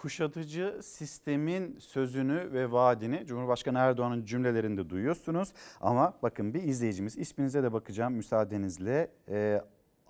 kuşatıcı 0.00 0.80
sistemin 0.82 1.78
sözünü 1.78 2.52
ve 2.52 2.72
vaadini 2.72 3.26
Cumhurbaşkanı 3.26 3.78
Erdoğan'ın 3.78 4.24
cümlelerinde 4.24 4.90
duyuyorsunuz. 4.90 5.52
Ama 5.80 6.14
bakın 6.22 6.54
bir 6.54 6.62
izleyicimiz 6.62 7.18
isminize 7.18 7.62
de 7.62 7.72
bakacağım 7.72 8.14
müsaadenizle. 8.14 9.10
Ee, 9.28 9.60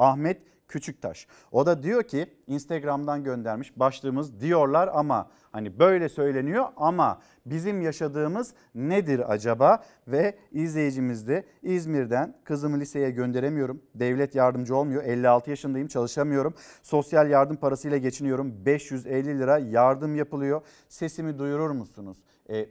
Ahmet 0.01 0.43
Küçüktaş. 0.71 1.27
O 1.53 1.67
da 1.67 1.83
diyor 1.83 2.03
ki 2.03 2.27
Instagram'dan 2.47 3.25
göndermiş 3.25 3.79
başlığımız 3.79 4.41
diyorlar 4.41 4.91
ama 4.93 5.31
hani 5.53 5.79
böyle 5.79 6.09
söyleniyor 6.09 6.67
ama 6.77 7.21
bizim 7.47 7.83
yaşadığımız 7.83 8.55
nedir 8.75 9.33
acaba? 9.33 9.85
Ve 10.09 10.39
izleyicimiz 10.53 11.29
de 11.29 11.45
İzmir'den 11.63 12.37
kızımı 12.45 12.81
liseye 12.81 13.11
gönderemiyorum. 13.11 13.83
Devlet 13.95 14.35
yardımcı 14.35 14.77
olmuyor. 14.77 15.05
56 15.05 15.51
yaşındayım 15.51 15.89
çalışamıyorum. 15.89 16.55
Sosyal 16.83 17.31
yardım 17.31 17.57
parasıyla 17.57 17.97
geçiniyorum. 17.97 18.65
550 18.67 19.39
lira 19.39 19.59
yardım 19.59 20.15
yapılıyor. 20.15 20.63
Sesimi 20.89 21.39
duyurur 21.39 21.71
musunuz? 21.71 22.19
E, 22.51 22.69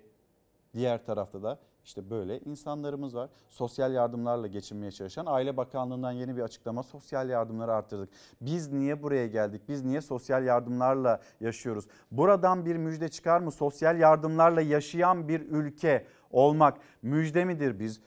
diğer 0.74 1.06
tarafta 1.06 1.44
da 1.44 1.60
işte 1.84 2.10
böyle 2.10 2.40
insanlarımız 2.40 3.16
var. 3.16 3.30
Sosyal 3.50 3.94
yardımlarla 3.94 4.48
geçinmeye 4.48 4.92
çalışan 4.92 5.26
Aile 5.26 5.58
Bakanlığı'ndan 5.58 6.12
yeni 6.12 6.38
bir 6.38 6.42
açıklama 6.42 6.84
sosyal 6.84 7.30
yardımları 7.30 7.74
arttırdık. 7.74 8.10
Biz 8.42 8.72
niye 8.72 9.04
buraya 9.04 9.28
geldik? 9.28 9.62
Biz 9.68 9.84
niye 9.84 10.02
sosyal 10.02 10.46
yardımlarla 10.46 11.22
yaşıyoruz? 11.40 11.88
Buradan 12.12 12.66
bir 12.66 12.76
müjde 12.76 13.10
çıkar 13.10 13.40
mı? 13.40 13.52
Sosyal 13.52 14.00
yardımlarla 14.00 14.62
yaşayan 14.62 15.28
bir 15.28 15.42
ülke 15.42 16.06
olmak 16.32 16.78
müjde 17.02 17.46
midir? 17.46 17.80
Biz 17.80 18.02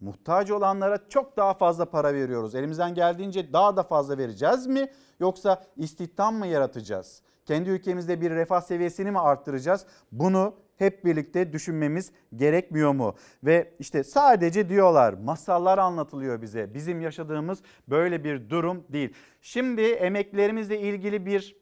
muhtaç 0.00 0.50
olanlara 0.50 1.08
çok 1.08 1.36
daha 1.36 1.54
fazla 1.54 1.84
para 1.84 2.14
veriyoruz. 2.14 2.54
Elimizden 2.54 2.94
geldiğince 2.94 3.52
daha 3.52 3.76
da 3.76 3.82
fazla 3.82 4.18
vereceğiz 4.18 4.66
mi? 4.66 4.88
Yoksa 5.20 5.62
istihdam 5.76 6.34
mı 6.34 6.46
yaratacağız? 6.46 7.22
Kendi 7.46 7.70
ülkemizde 7.70 8.20
bir 8.20 8.30
refah 8.30 8.60
seviyesini 8.60 9.10
mi 9.10 9.18
arttıracağız? 9.18 9.86
Bunu 10.12 10.54
hep 10.82 11.04
birlikte 11.04 11.52
düşünmemiz 11.52 12.12
gerekmiyor 12.36 12.92
mu? 12.92 13.14
Ve 13.44 13.74
işte 13.78 14.04
sadece 14.04 14.68
diyorlar 14.68 15.12
masallar 15.12 15.78
anlatılıyor 15.78 16.42
bize. 16.42 16.74
Bizim 16.74 17.00
yaşadığımız 17.00 17.62
böyle 17.88 18.24
bir 18.24 18.50
durum 18.50 18.84
değil. 18.88 19.14
Şimdi 19.40 19.82
emeklerimizle 19.82 20.80
ilgili 20.80 21.26
bir 21.26 21.56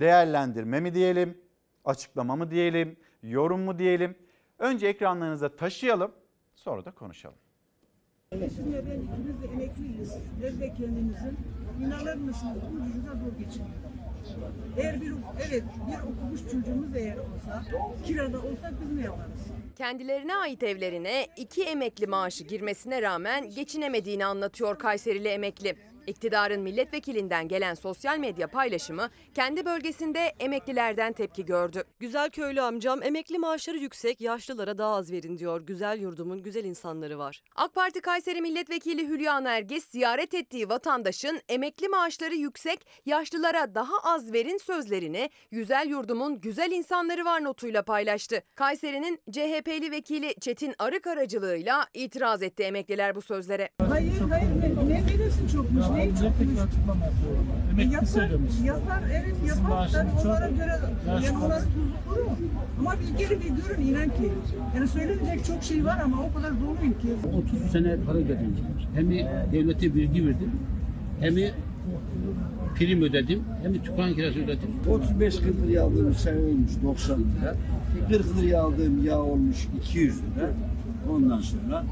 değerlendirme 0.00 0.80
mi 0.80 0.94
diyelim, 0.94 1.38
açıklama 1.84 2.36
mı 2.36 2.50
diyelim, 2.50 2.96
yorum 3.22 3.60
mu 3.60 3.78
diyelim? 3.78 4.14
Önce 4.58 4.86
ekranlarınıza 4.86 5.56
taşıyalım 5.56 6.12
sonra 6.54 6.84
da 6.84 6.90
konuşalım. 6.90 7.38
Eşimle 8.32 8.86
ben 8.86 9.00
ikimiz 9.00 9.42
de 9.42 9.46
emekliyiz. 9.46 10.14
Biz 10.42 10.60
de 10.60 10.68
kendimizin. 10.74 11.38
İnanır 11.80 12.14
mısınız 12.14 12.56
ucuza 12.56 13.12
zor 13.12 13.38
geçiniyor. 13.38 13.87
Eğer 14.76 15.00
bir, 15.00 15.12
evet 15.48 15.62
bir 15.88 15.98
okumuş 16.12 16.40
çocuğumuz 16.52 16.96
eğer 16.96 17.16
olsa, 17.16 17.64
kirada 18.06 18.38
olsak 18.38 18.72
biz 18.80 18.98
ne 18.98 19.02
yaparız? 19.04 19.40
Kendilerine 19.78 20.36
ait 20.36 20.62
evlerine 20.62 21.26
iki 21.36 21.62
emekli 21.62 22.06
maaşı 22.06 22.44
girmesine 22.44 23.02
rağmen 23.02 23.50
geçinemediğini 23.50 24.26
anlatıyor 24.26 24.78
Kayserili 24.78 25.28
emekli. 25.28 25.76
İktidarın 26.08 26.60
milletvekilinden 26.60 27.48
gelen 27.48 27.74
sosyal 27.74 28.18
medya 28.18 28.48
paylaşımı 28.48 29.10
kendi 29.34 29.64
bölgesinde 29.64 30.32
emeklilerden 30.40 31.12
tepki 31.12 31.44
gördü. 31.44 31.84
Güzel 31.98 32.30
köylü 32.30 32.60
amcam 32.60 33.02
emekli 33.02 33.38
maaşları 33.38 33.78
yüksek 33.78 34.20
yaşlılara 34.20 34.78
daha 34.78 34.94
az 34.94 35.12
verin 35.12 35.38
diyor. 35.38 35.60
Güzel 35.60 35.98
yurdumun 35.98 36.42
güzel 36.42 36.64
insanları 36.64 37.18
var. 37.18 37.42
AK 37.56 37.74
Parti 37.74 38.00
Kayseri 38.00 38.40
Milletvekili 38.40 39.08
Hülya 39.08 39.40
Nergis 39.40 39.84
ziyaret 39.84 40.34
ettiği 40.34 40.68
vatandaşın 40.68 41.40
emekli 41.48 41.88
maaşları 41.88 42.34
yüksek, 42.34 42.86
yaşlılara 43.06 43.74
daha 43.74 43.98
az 44.02 44.32
verin 44.32 44.58
sözlerini 44.58 45.30
Güzel 45.50 45.86
Yurdumun 45.88 46.40
güzel 46.40 46.70
insanları 46.70 47.24
var 47.24 47.44
notuyla 47.44 47.82
paylaştı. 47.82 48.42
Kayseri'nin 48.54 49.20
CHP'li 49.30 49.90
vekili 49.90 50.34
Çetin 50.40 50.74
Arık 50.78 51.06
aracılığıyla 51.06 51.86
itiraz 51.94 52.42
etti 52.42 52.62
emekliler 52.62 53.14
bu 53.14 53.22
sözlere. 53.22 53.68
Hayır 53.88 54.20
hayır 54.30 54.48
ne, 54.48 54.88
ne 54.88 55.02
verirsin 55.06 55.48
çokmuş, 55.52 55.84
ne 55.94 55.97
çokmuş? 56.06 56.48
Yapar, 57.94 58.30
yapar, 58.64 59.02
evet 59.12 59.34
yapar. 59.48 59.90
Tabii 59.92 60.10
onlara 60.24 60.48
göre, 60.48 60.78
yani 61.06 61.38
onların 61.44 61.64
tuzu 61.64 61.96
kuru. 62.08 62.26
Ama 62.78 62.94
bir 63.00 63.18
gelin 63.18 63.40
bir 63.40 63.62
görün 63.62 63.86
inan 63.86 64.08
ki. 64.08 64.32
Yani 64.76 64.88
söylenecek 64.88 65.44
çok 65.44 65.62
şey 65.62 65.84
var 65.84 65.98
ama 66.04 66.22
o 66.22 66.34
kadar 66.36 66.52
doluyum 66.60 66.98
ki. 66.98 67.08
30 67.62 67.70
sene 67.72 67.96
para 68.06 68.18
ödedim. 68.18 68.56
Hem 68.94 69.10
devlete 69.52 69.94
bilgi 69.94 70.26
verdim, 70.26 70.50
hem 71.20 71.34
prim 72.76 73.02
ödedim, 73.02 73.42
hem 73.62 73.74
de 73.74 73.78
tüpan 73.78 74.14
kirası 74.14 74.38
ödedim. 74.38 74.70
35 74.90 75.36
40 75.36 75.66
liraya 75.66 75.84
aldığım 75.84 76.14
çay 76.24 76.38
olmuş 76.38 76.72
90 76.84 77.18
lira. 77.18 77.54
40 78.08 78.38
liraya 78.38 78.62
aldığım 78.62 79.04
yağ 79.06 79.18
olmuş 79.18 79.68
200 79.82 80.16
lira. 80.16 80.50
Ondan 81.10 81.40
sonra 81.40 81.84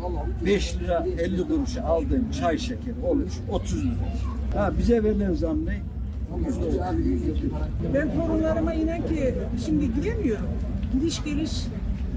5 0.46 0.76
lira 0.76 1.06
50 1.18 1.48
kuruşa 1.48 1.84
aldığım 1.84 2.30
çay 2.40 2.58
şeker 2.58 2.94
olmuş 3.04 3.32
30 3.50 3.84
lira. 3.84 3.94
Ha 4.54 4.72
bize 4.78 5.04
verilen 5.04 5.34
zam 5.34 5.66
ne? 5.66 5.80
Ben 7.94 8.14
torunlarıma 8.14 8.74
inan 8.74 9.06
ki 9.06 9.34
şimdi 9.66 9.94
gidemiyorum. 9.94 10.46
Gidiş 10.92 11.24
geliş 11.24 11.52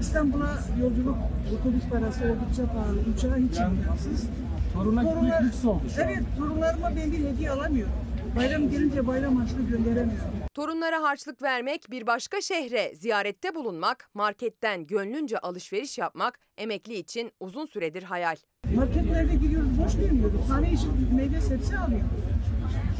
İstanbul'a 0.00 0.58
yolculuk 0.80 1.16
otobüs 1.60 1.82
parası 1.90 2.24
oldukça 2.24 2.72
pahalı. 2.72 2.98
Uçağa 3.16 3.36
hiç 3.36 3.58
imkansız. 3.58 4.26
Toruna 4.74 5.02
gitmek 5.02 5.42
lüks 5.42 5.64
oldu 5.64 5.80
şu 5.96 6.02
an. 6.02 6.08
Evet 6.08 6.22
torunlarıma 6.38 6.90
ben 6.96 7.12
bir 7.12 7.28
hediye 7.28 7.50
alamıyorum. 7.50 7.92
Bayram 8.36 8.70
gelince 8.70 9.06
bayram 9.06 9.36
harçlığı 9.36 9.62
gönderemiyorum. 9.62 10.39
Torunlara 10.54 11.02
harçlık 11.02 11.42
vermek, 11.42 11.90
bir 11.90 12.06
başka 12.06 12.40
şehre 12.40 12.94
ziyarette 12.94 13.54
bulunmak, 13.54 14.10
marketten 14.14 14.86
gönlünce 14.86 15.38
alışveriş 15.38 15.98
yapmak 15.98 16.38
emekli 16.58 16.94
için 16.94 17.32
uzun 17.40 17.66
süredir 17.66 18.02
hayal. 18.02 18.36
Marketlerde 18.74 19.34
gidiyoruz 19.34 19.78
boş 19.84 19.94
dönüyoruz. 19.96 20.48
Tane 20.48 20.72
için 20.72 21.14
meyve 21.16 21.40
sebze 21.40 21.78
alıyoruz. 21.78 22.06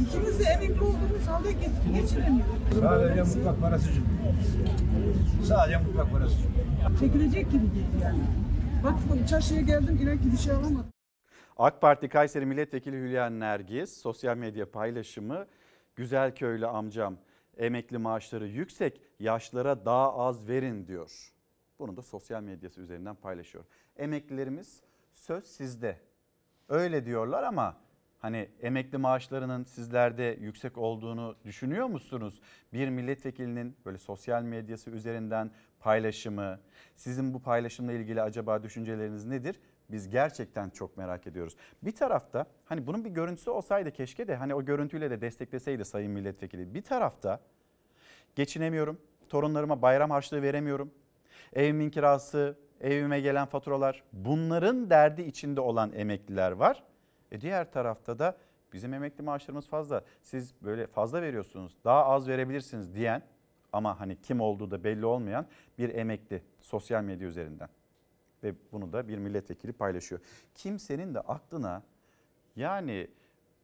İkimiz 0.01 0.41
de 0.41 0.45
emekli 0.45 0.81
olduğumuz 0.83 1.27
halde 1.27 1.53
geç, 1.53 2.03
geçiremiyoruz. 2.03 2.81
Sadece 2.81 3.23
mutfak 3.23 3.61
parası 3.61 3.91
için. 3.91 4.05
Sadece 5.45 5.79
mutfak 5.79 6.13
parası 6.13 6.35
için. 6.35 6.51
Çekilecek 7.01 7.51
gibi 7.51 7.75
değil 7.75 8.03
yani. 8.03 8.21
Bak 8.85 8.95
bak, 9.11 9.29
çarşıya 9.29 9.61
geldim 9.61 9.99
inan 10.03 10.19
ki 10.19 10.33
bir 10.33 10.39
şey 10.39 10.53
alamadım. 10.53 10.87
AK 11.57 11.81
Parti 11.81 12.09
Kayseri 12.09 12.47
Milletvekili 12.47 12.97
Hülya 12.97 13.31
Nergis 13.31 13.97
sosyal 13.97 14.37
medya 14.37 14.71
paylaşımı 14.71 15.47
güzel 15.97 16.35
köylü 16.35 16.67
amcam 16.67 17.17
emekli 17.61 17.99
maaşları 17.99 18.47
yüksek 18.47 19.01
yaşlara 19.19 19.85
daha 19.85 20.17
az 20.17 20.49
verin 20.49 20.87
diyor. 20.87 21.33
Bunu 21.79 21.97
da 21.97 22.03
sosyal 22.03 22.43
medyası 22.43 22.81
üzerinden 22.81 23.15
paylaşıyor. 23.15 23.65
Emeklilerimiz 23.97 24.83
söz 25.13 25.45
sizde. 25.45 26.01
Öyle 26.69 27.07
diyorlar 27.07 27.43
ama 27.43 27.77
hani 28.19 28.49
emekli 28.61 28.99
maaşlarının 28.99 29.65
sizlerde 29.65 30.39
yüksek 30.41 30.79
olduğunu 30.79 31.37
düşünüyor 31.45 31.87
musunuz? 31.87 32.41
Bir 32.73 32.89
milletvekilinin 32.89 33.77
böyle 33.85 33.99
sosyal 33.99 34.43
medyası 34.43 34.91
üzerinden 34.91 35.51
paylaşımı, 35.81 36.61
sizin 36.97 37.35
bu 37.35 37.43
paylaşımla 37.43 37.93
ilgili 37.93 38.23
acaba 38.23 38.63
düşünceleriniz 38.63 39.27
nedir? 39.27 39.61
Biz 39.93 40.11
gerçekten 40.11 40.71
çok 40.71 40.97
merak 40.97 41.27
ediyoruz. 41.27 41.57
Bir 41.83 41.93
tarafta 41.93 42.47
hani 42.65 42.87
bunun 42.87 43.05
bir 43.05 43.11
görüntüsü 43.11 43.51
olsaydı 43.51 43.91
keşke 43.91 44.29
de 44.29 44.37
hani 44.37 44.55
o 44.55 44.65
görüntüyle 44.65 45.11
de 45.11 45.21
destekleseydi 45.21 45.85
sayın 45.85 46.13
milletvekili. 46.13 46.75
Bir 46.75 46.83
tarafta 46.83 47.41
geçinemiyorum, 48.35 49.01
torunlarıma 49.29 49.83
bayram 49.83 50.11
harçlığı 50.11 50.43
veremiyorum, 50.43 50.91
evimin 51.53 51.91
kirası, 51.91 52.59
evime 52.81 53.21
gelen 53.21 53.47
faturalar 53.47 54.03
bunların 54.13 54.91
derdi 54.91 55.23
içinde 55.23 55.61
olan 55.61 55.93
emekliler 55.93 56.53
var. 56.53 56.83
E 57.33 57.41
diğer 57.41 57.73
tarafta 57.73 58.19
da 58.19 58.37
bizim 58.73 58.95
emekli 58.95 59.23
maaşlarımız 59.23 59.69
fazla. 59.69 60.05
Siz 60.23 60.55
böyle 60.63 60.87
fazla 60.87 61.23
veriyorsunuz, 61.23 61.77
daha 61.85 62.05
az 62.07 62.29
verebilirsiniz 62.29 62.95
diyen 62.95 63.23
ama 63.73 64.01
hani 64.01 64.21
kim 64.21 64.41
olduğu 64.41 64.71
da 64.71 64.85
belli 64.85 65.07
olmayan 65.07 65.47
bir 65.79 65.95
emekli 65.95 66.43
sosyal 66.61 67.03
medya 67.03 67.29
üzerinden 67.29 67.69
ve 68.45 68.55
bunu 68.73 68.93
da 68.93 69.09
bir 69.09 69.19
milletvekili 69.19 69.73
paylaşıyor. 69.73 70.21
Kimsenin 70.55 71.15
de 71.15 71.21
aklına 71.21 71.83
yani 72.57 73.09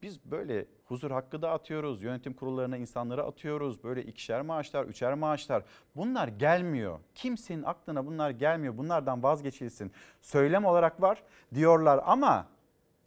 biz 0.03 0.25
böyle 0.25 0.67
huzur 0.85 1.11
hakkı 1.11 1.43
da 1.43 1.51
atıyoruz, 1.51 2.03
yönetim 2.03 2.33
kurullarına 2.33 2.77
insanları 2.77 3.25
atıyoruz, 3.25 3.85
böyle 3.85 4.03
ikişer 4.03 4.43
maaşlar, 4.43 4.85
üçer 4.85 5.15
maaşlar 5.15 5.63
bunlar 5.97 6.29
gelmiyor. 6.29 6.99
Kimsenin 7.15 7.63
aklına 7.63 8.07
bunlar 8.07 8.31
gelmiyor, 8.31 8.77
bunlardan 8.79 9.23
vazgeçilsin. 9.23 9.93
Söylem 10.21 10.65
olarak 10.65 11.03
var 11.03 11.23
diyorlar 11.55 12.01
ama 12.07 12.47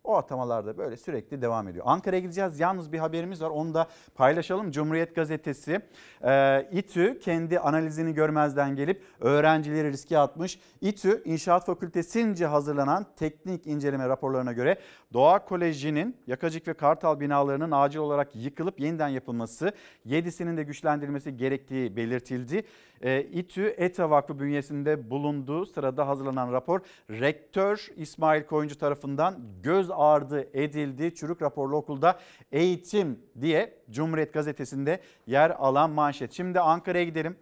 o 0.03 0.15
atamalarda 0.15 0.77
böyle 0.77 0.97
sürekli 0.97 1.41
devam 1.41 1.67
ediyor. 1.67 1.85
Ankara'ya 1.87 2.21
gideceğiz. 2.21 2.59
Yalnız 2.59 2.91
bir 2.91 2.99
haberimiz 2.99 3.41
var. 3.41 3.49
Onu 3.49 3.73
da 3.73 3.87
paylaşalım. 4.15 4.71
Cumhuriyet 4.71 5.15
Gazetesi 5.15 5.81
e, 6.23 6.67
İTÜ 6.71 7.19
kendi 7.19 7.59
analizini 7.59 8.13
görmezden 8.13 8.75
gelip 8.75 9.03
öğrencileri 9.19 9.91
riske 9.91 10.17
atmış. 10.17 10.59
İTÜ 10.81 11.21
İnşaat 11.25 11.65
Fakültesince 11.65 12.45
hazırlanan 12.45 13.05
teknik 13.15 13.67
inceleme 13.67 14.09
raporlarına 14.09 14.53
göre 14.53 14.77
Doğa 15.13 15.45
Koleji'nin 15.45 16.17
Yakacık 16.27 16.67
ve 16.67 16.73
Kartal 16.73 17.19
binalarının 17.19 17.71
acil 17.71 17.99
olarak 17.99 18.35
yıkılıp 18.35 18.79
yeniden 18.79 19.07
yapılması, 19.07 19.71
7'sinin 20.07 20.57
de 20.57 20.63
güçlendirilmesi 20.63 21.37
gerektiği 21.37 21.95
belirtildi. 21.95 22.63
E, 23.01 23.21
İTÜ 23.23 23.75
ETA 23.77 24.09
Vakfı 24.09 24.39
bünyesinde 24.39 25.09
bulunduğu 25.09 25.65
sırada 25.65 26.07
hazırlanan 26.07 26.51
rapor 26.51 26.79
rektör 27.09 27.87
İsmail 27.95 28.43
Koyuncu 28.43 28.77
tarafından 28.77 29.39
göz 29.63 29.91
ardı 29.91 30.47
edildi. 30.53 31.15
Çürük 31.15 31.41
raporlu 31.41 31.75
okulda 31.75 32.19
eğitim 32.51 33.19
diye 33.41 33.73
Cumhuriyet 33.89 34.33
Gazetesi'nde 34.33 34.99
yer 35.27 35.49
alan 35.49 35.89
manşet. 35.89 36.31
Şimdi 36.31 36.59
Ankara'ya 36.59 37.03
gidelim. 37.03 37.35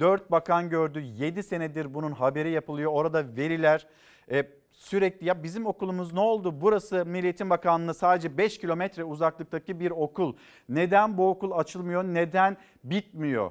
4 0.00 0.30
bakan 0.30 0.70
gördü. 0.70 1.00
7 1.00 1.42
senedir 1.42 1.94
bunun 1.94 2.12
haberi 2.12 2.50
yapılıyor. 2.50 2.92
Orada 2.92 3.36
veriler 3.36 3.86
e, 4.30 4.44
sürekli 4.72 5.26
ya 5.26 5.42
bizim 5.42 5.66
okulumuz 5.66 6.12
ne 6.12 6.20
oldu? 6.20 6.60
Burası 6.60 7.06
Milli 7.06 7.26
Eğitim 7.26 7.50
Bakanlığı 7.50 7.94
sadece 7.94 8.38
5 8.38 8.58
kilometre 8.58 9.04
uzaklıktaki 9.04 9.80
bir 9.80 9.90
okul. 9.90 10.36
Neden 10.68 11.18
bu 11.18 11.28
okul 11.28 11.52
açılmıyor? 11.52 12.04
Neden 12.04 12.56
bitmiyor? 12.84 13.50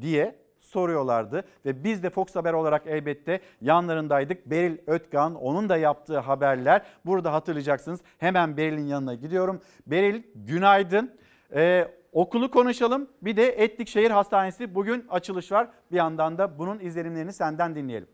diye 0.00 0.43
soruyorlardı 0.74 1.44
ve 1.66 1.84
biz 1.84 2.02
de 2.02 2.10
Fox 2.10 2.36
Haber 2.36 2.52
olarak 2.52 2.82
elbette 2.86 3.40
yanlarındaydık. 3.60 4.50
Beril 4.50 4.78
Ötkan 4.86 5.34
onun 5.34 5.68
da 5.68 5.76
yaptığı 5.76 6.18
haberler 6.18 6.82
burada 7.06 7.32
hatırlayacaksınız. 7.32 8.00
Hemen 8.18 8.56
Beril'in 8.56 8.86
yanına 8.86 9.14
gidiyorum. 9.14 9.60
Beril 9.86 10.22
günaydın. 10.34 11.10
Ee, 11.54 11.88
okulu 12.12 12.50
konuşalım. 12.50 13.08
Bir 13.22 13.36
de 13.36 13.46
Etlik 13.46 13.88
Şehir 13.88 14.10
Hastanesi 14.10 14.74
bugün 14.74 15.06
açılış 15.10 15.52
var. 15.52 15.68
Bir 15.90 15.96
yandan 15.96 16.38
da 16.38 16.58
bunun 16.58 16.78
izlenimlerini 16.80 17.32
senden 17.32 17.74
dinleyelim. 17.74 18.08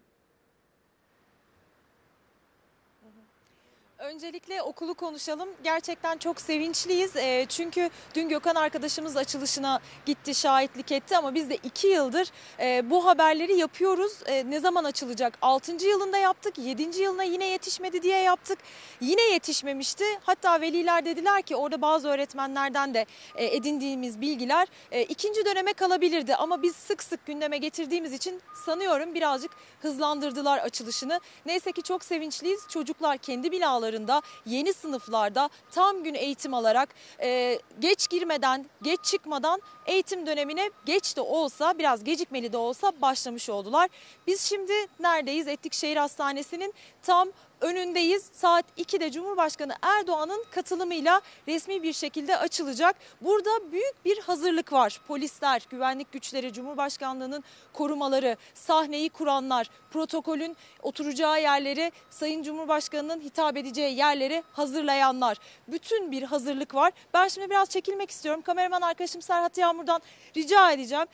Öncelikle 4.01 4.63
okulu 4.63 4.95
konuşalım. 4.95 5.49
Gerçekten 5.65 6.19
çok 6.19 6.41
sevinçliyiz. 6.41 7.17
Ee, 7.17 7.47
çünkü 7.49 7.91
dün 8.15 8.29
Gökhan 8.29 8.55
arkadaşımız 8.55 9.17
açılışına 9.17 9.81
gitti, 10.07 10.35
şahitlik 10.35 10.93
etti 10.93 11.17
ama 11.17 11.35
biz 11.35 11.51
de 11.51 11.57
iki 11.57 11.87
yıldır 11.87 12.29
e, 12.61 12.91
bu 12.91 13.07
haberleri 13.07 13.57
yapıyoruz. 13.57 14.13
E, 14.27 14.51
ne 14.51 14.61
zaman 14.61 14.85
açılacak? 14.85 15.39
6. 15.43 15.87
yılında 15.87 16.19
yaptık, 16.19 16.59
7. 16.59 17.03
yılına 17.03 17.23
yine 17.23 17.47
yetişmedi 17.47 18.03
diye 18.03 18.19
yaptık. 18.19 18.59
Yine 19.01 19.23
yetişmemişti. 19.23 20.05
Hatta 20.23 20.61
veliler 20.61 21.05
dediler 21.05 21.43
ki 21.43 21.57
orada 21.57 21.83
bazı 21.83 22.09
öğretmenlerden 22.09 22.95
de 22.95 23.07
e, 23.35 23.57
edindiğimiz 23.57 24.21
bilgiler 24.21 24.69
e, 24.93 25.03
ikinci 25.03 25.45
döneme 25.45 25.73
kalabilirdi. 25.73 26.37
Ama 26.37 26.63
biz 26.63 26.77
sık 26.77 27.03
sık 27.03 27.27
gündeme 27.27 27.59
getirdiğimiz 27.59 28.13
için 28.13 28.41
sanıyorum 28.65 29.15
birazcık 29.15 29.51
hızlandırdılar 29.83 30.59
açılışını. 30.59 31.21
Neyse 31.47 31.73
ki 31.73 31.83
çok 31.83 32.05
sevinçliyiz. 32.05 32.61
Çocuklar 32.69 33.19
kendi 33.19 33.53
binalarında 33.91 34.23
yeni 34.47 34.73
sınıflarda 34.73 35.49
tam 35.71 36.03
gün 36.03 36.15
eğitim 36.15 36.55
alarak 36.55 36.89
e, 37.23 37.59
geç 37.79 38.09
girmeden 38.09 38.67
geç 38.83 39.01
çıkmadan 39.05 39.63
eğitim 39.87 40.27
dönemine 40.27 40.71
geç 40.87 41.17
de 41.17 41.21
olsa 41.21 41.79
biraz 41.79 42.05
gecikmeli 42.05 42.53
de 42.53 42.57
olsa 42.57 42.93
başlamış 43.03 43.51
oldular. 43.51 43.91
Biz 44.27 44.41
şimdi 44.41 44.73
neredeyiz? 45.01 45.49
Etlik 45.49 45.73
Şehir 45.75 45.97
Hastanesi'nin 45.97 46.75
tam 47.03 47.29
önündeyiz. 47.61 48.31
Saat 48.33 48.65
2'de 48.79 49.11
Cumhurbaşkanı 49.11 49.75
Erdoğan'ın 49.83 50.45
katılımıyla 50.51 51.21
resmi 51.49 51.83
bir 51.83 51.93
şekilde 51.93 52.37
açılacak. 52.37 52.97
Burada 53.21 53.73
büyük 53.73 54.05
bir 54.05 54.19
hazırlık 54.19 54.73
var. 54.73 55.01
Polisler, 55.09 55.67
güvenlik 55.71 56.13
güçleri, 56.13 56.53
Cumhurbaşkanlığının 56.53 57.45
korumaları, 57.73 58.37
sahneyi 58.55 59.09
kuranlar, 59.09 59.71
protokolün 59.91 60.57
oturacağı 60.83 61.43
yerleri, 61.43 61.93
Sayın 62.11 62.43
Cumhurbaşkanı'nın 62.43 63.21
hitap 63.21 63.57
edeceği 63.57 63.97
yerleri 63.97 64.43
hazırlayanlar. 64.53 65.39
Bütün 65.69 66.11
bir 66.11 66.23
hazırlık 66.23 66.75
var. 66.75 66.93
Ben 67.15 67.29
şimdi 67.29 67.51
biraz 67.51 67.69
çekilmek 67.69 68.11
istiyorum. 68.11 68.43
Kameraman 68.43 68.81
arkadaşım 68.83 69.23
Serhat 69.23 69.59
Yağmur'dan 69.59 70.03
rica 70.37 70.73
edeceğim. 70.73 71.07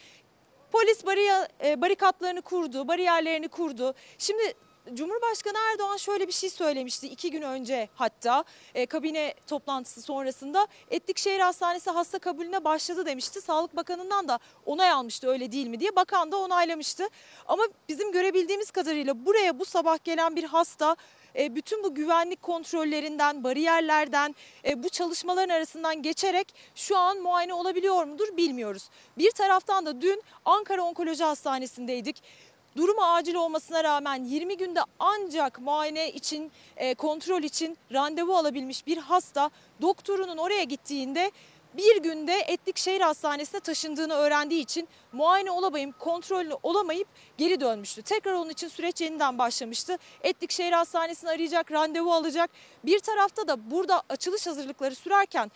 Polis 0.73 1.07
bariya, 1.07 1.49
e, 1.65 1.81
barikatlarını 1.81 2.43
kurdu, 2.43 2.89
bariyerlerini 2.89 3.49
kurdu. 3.49 3.95
Şimdi 4.19 4.55
Cumhurbaşkanı 4.95 5.59
Erdoğan 5.73 5.97
şöyle 5.97 6.27
bir 6.29 6.33
şey 6.33 6.51
söylemişti 6.51 7.09
iki 7.09 7.31
gün 7.31 7.43
önce 7.43 7.89
hatta 7.95 8.45
e, 8.75 8.87
kabine 8.87 9.35
toplantısı 9.47 10.03
sonrasında 10.03 10.67
Etlik 10.91 11.19
Şehir 11.19 11.41
Hastanesi 11.41 11.91
hasta 11.91 12.19
kabulüne 12.19 12.65
başladı 12.65 13.07
demişti. 13.07 13.41
Sağlık 13.41 13.77
Bakanı'ndan 13.77 14.29
da 14.29 14.39
onay 14.67 14.91
almıştı 14.91 15.29
öyle 15.29 15.53
değil 15.53 15.67
mi 15.67 15.81
diye 15.81 15.97
bakan 15.97 16.33
da 16.33 16.37
onaylamıştı. 16.37 17.09
Ama 17.47 17.63
bizim 17.89 18.13
görebildiğimiz 18.13 18.71
kadarıyla 18.71 19.27
buraya 19.27 19.59
bu 19.59 19.65
sabah 19.65 20.05
gelen 20.05 20.37
bir 20.37 20.45
hasta 20.45 20.97
e, 21.39 21.55
bütün 21.55 21.85
bu 21.85 21.95
güvenlik 21.95 22.43
kontrollerinden, 22.43 23.45
bariyerlerden, 23.45 24.35
e, 24.65 24.83
bu 24.83 24.89
çalışmaların 24.89 25.55
arasından 25.55 26.03
geçerek 26.03 26.55
şu 26.75 26.97
an 26.99 27.19
muayene 27.19 27.55
olabiliyor 27.55 28.05
mudur 28.05 28.37
bilmiyoruz. 28.37 28.91
Bir 29.19 29.31
taraftan 29.31 29.87
da 29.87 30.01
dün 30.01 30.23
Ankara 30.45 30.83
Onkoloji 30.83 31.25
Hastanesi'ndeydik. 31.25 32.23
Durumu 32.77 33.03
acil 33.03 33.35
olmasına 33.35 33.85
rağmen 33.85 34.25
20 34.25 34.57
günde 34.57 34.81
ancak 34.99 35.61
muayene 35.61 36.13
için, 36.13 36.53
e, 36.77 36.95
kontrol 36.95 37.43
için 37.43 37.79
randevu 37.93 38.37
alabilmiş 38.37 38.87
bir 38.87 38.99
hasta 38.99 39.51
doktorunun 39.83 40.37
oraya 40.37 40.63
gittiğinde 40.63 41.31
bir 41.77 42.03
günde 42.03 42.35
Etlik 42.35 42.79
Şehir 42.79 43.01
Hastanesi'ne 43.01 43.61
taşındığını 43.61 44.15
öğrendiği 44.15 44.63
için 44.63 44.89
muayene 45.13 45.51
olamayıp, 45.51 45.99
kontrollü 45.99 46.57
olamayıp 46.63 47.09
geri 47.39 47.61
dönmüştü. 47.61 48.03
Tekrar 48.03 48.33
onun 48.33 48.51
için 48.51 48.69
süreç 48.69 49.01
yeniden 49.01 49.39
başlamıştı. 49.39 49.99
Etlik 50.23 50.51
Şehir 50.51 50.73
Hastanesi'ni 50.73 51.31
arayacak, 51.31 51.73
randevu 51.73 52.13
alacak. 52.13 52.51
Bir 52.85 52.99
tarafta 52.99 53.49
da 53.49 53.71
burada 53.71 54.03
açılış 54.09 54.47
hazırlıkları 54.47 54.95
sürerken 54.95 55.51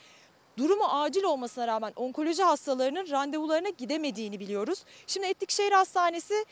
durumu 0.59 0.84
acil 0.84 1.22
olmasına 1.22 1.66
rağmen 1.66 1.92
onkoloji 1.96 2.42
hastalarının 2.42 3.11
randevularına 3.11 3.68
gidemediğini 3.68 4.40
biliyoruz. 4.40 4.84
Şimdi 5.07 5.26
Etlik 5.26 5.51
Şehir 5.51 5.72
Hastanesi 5.72 6.44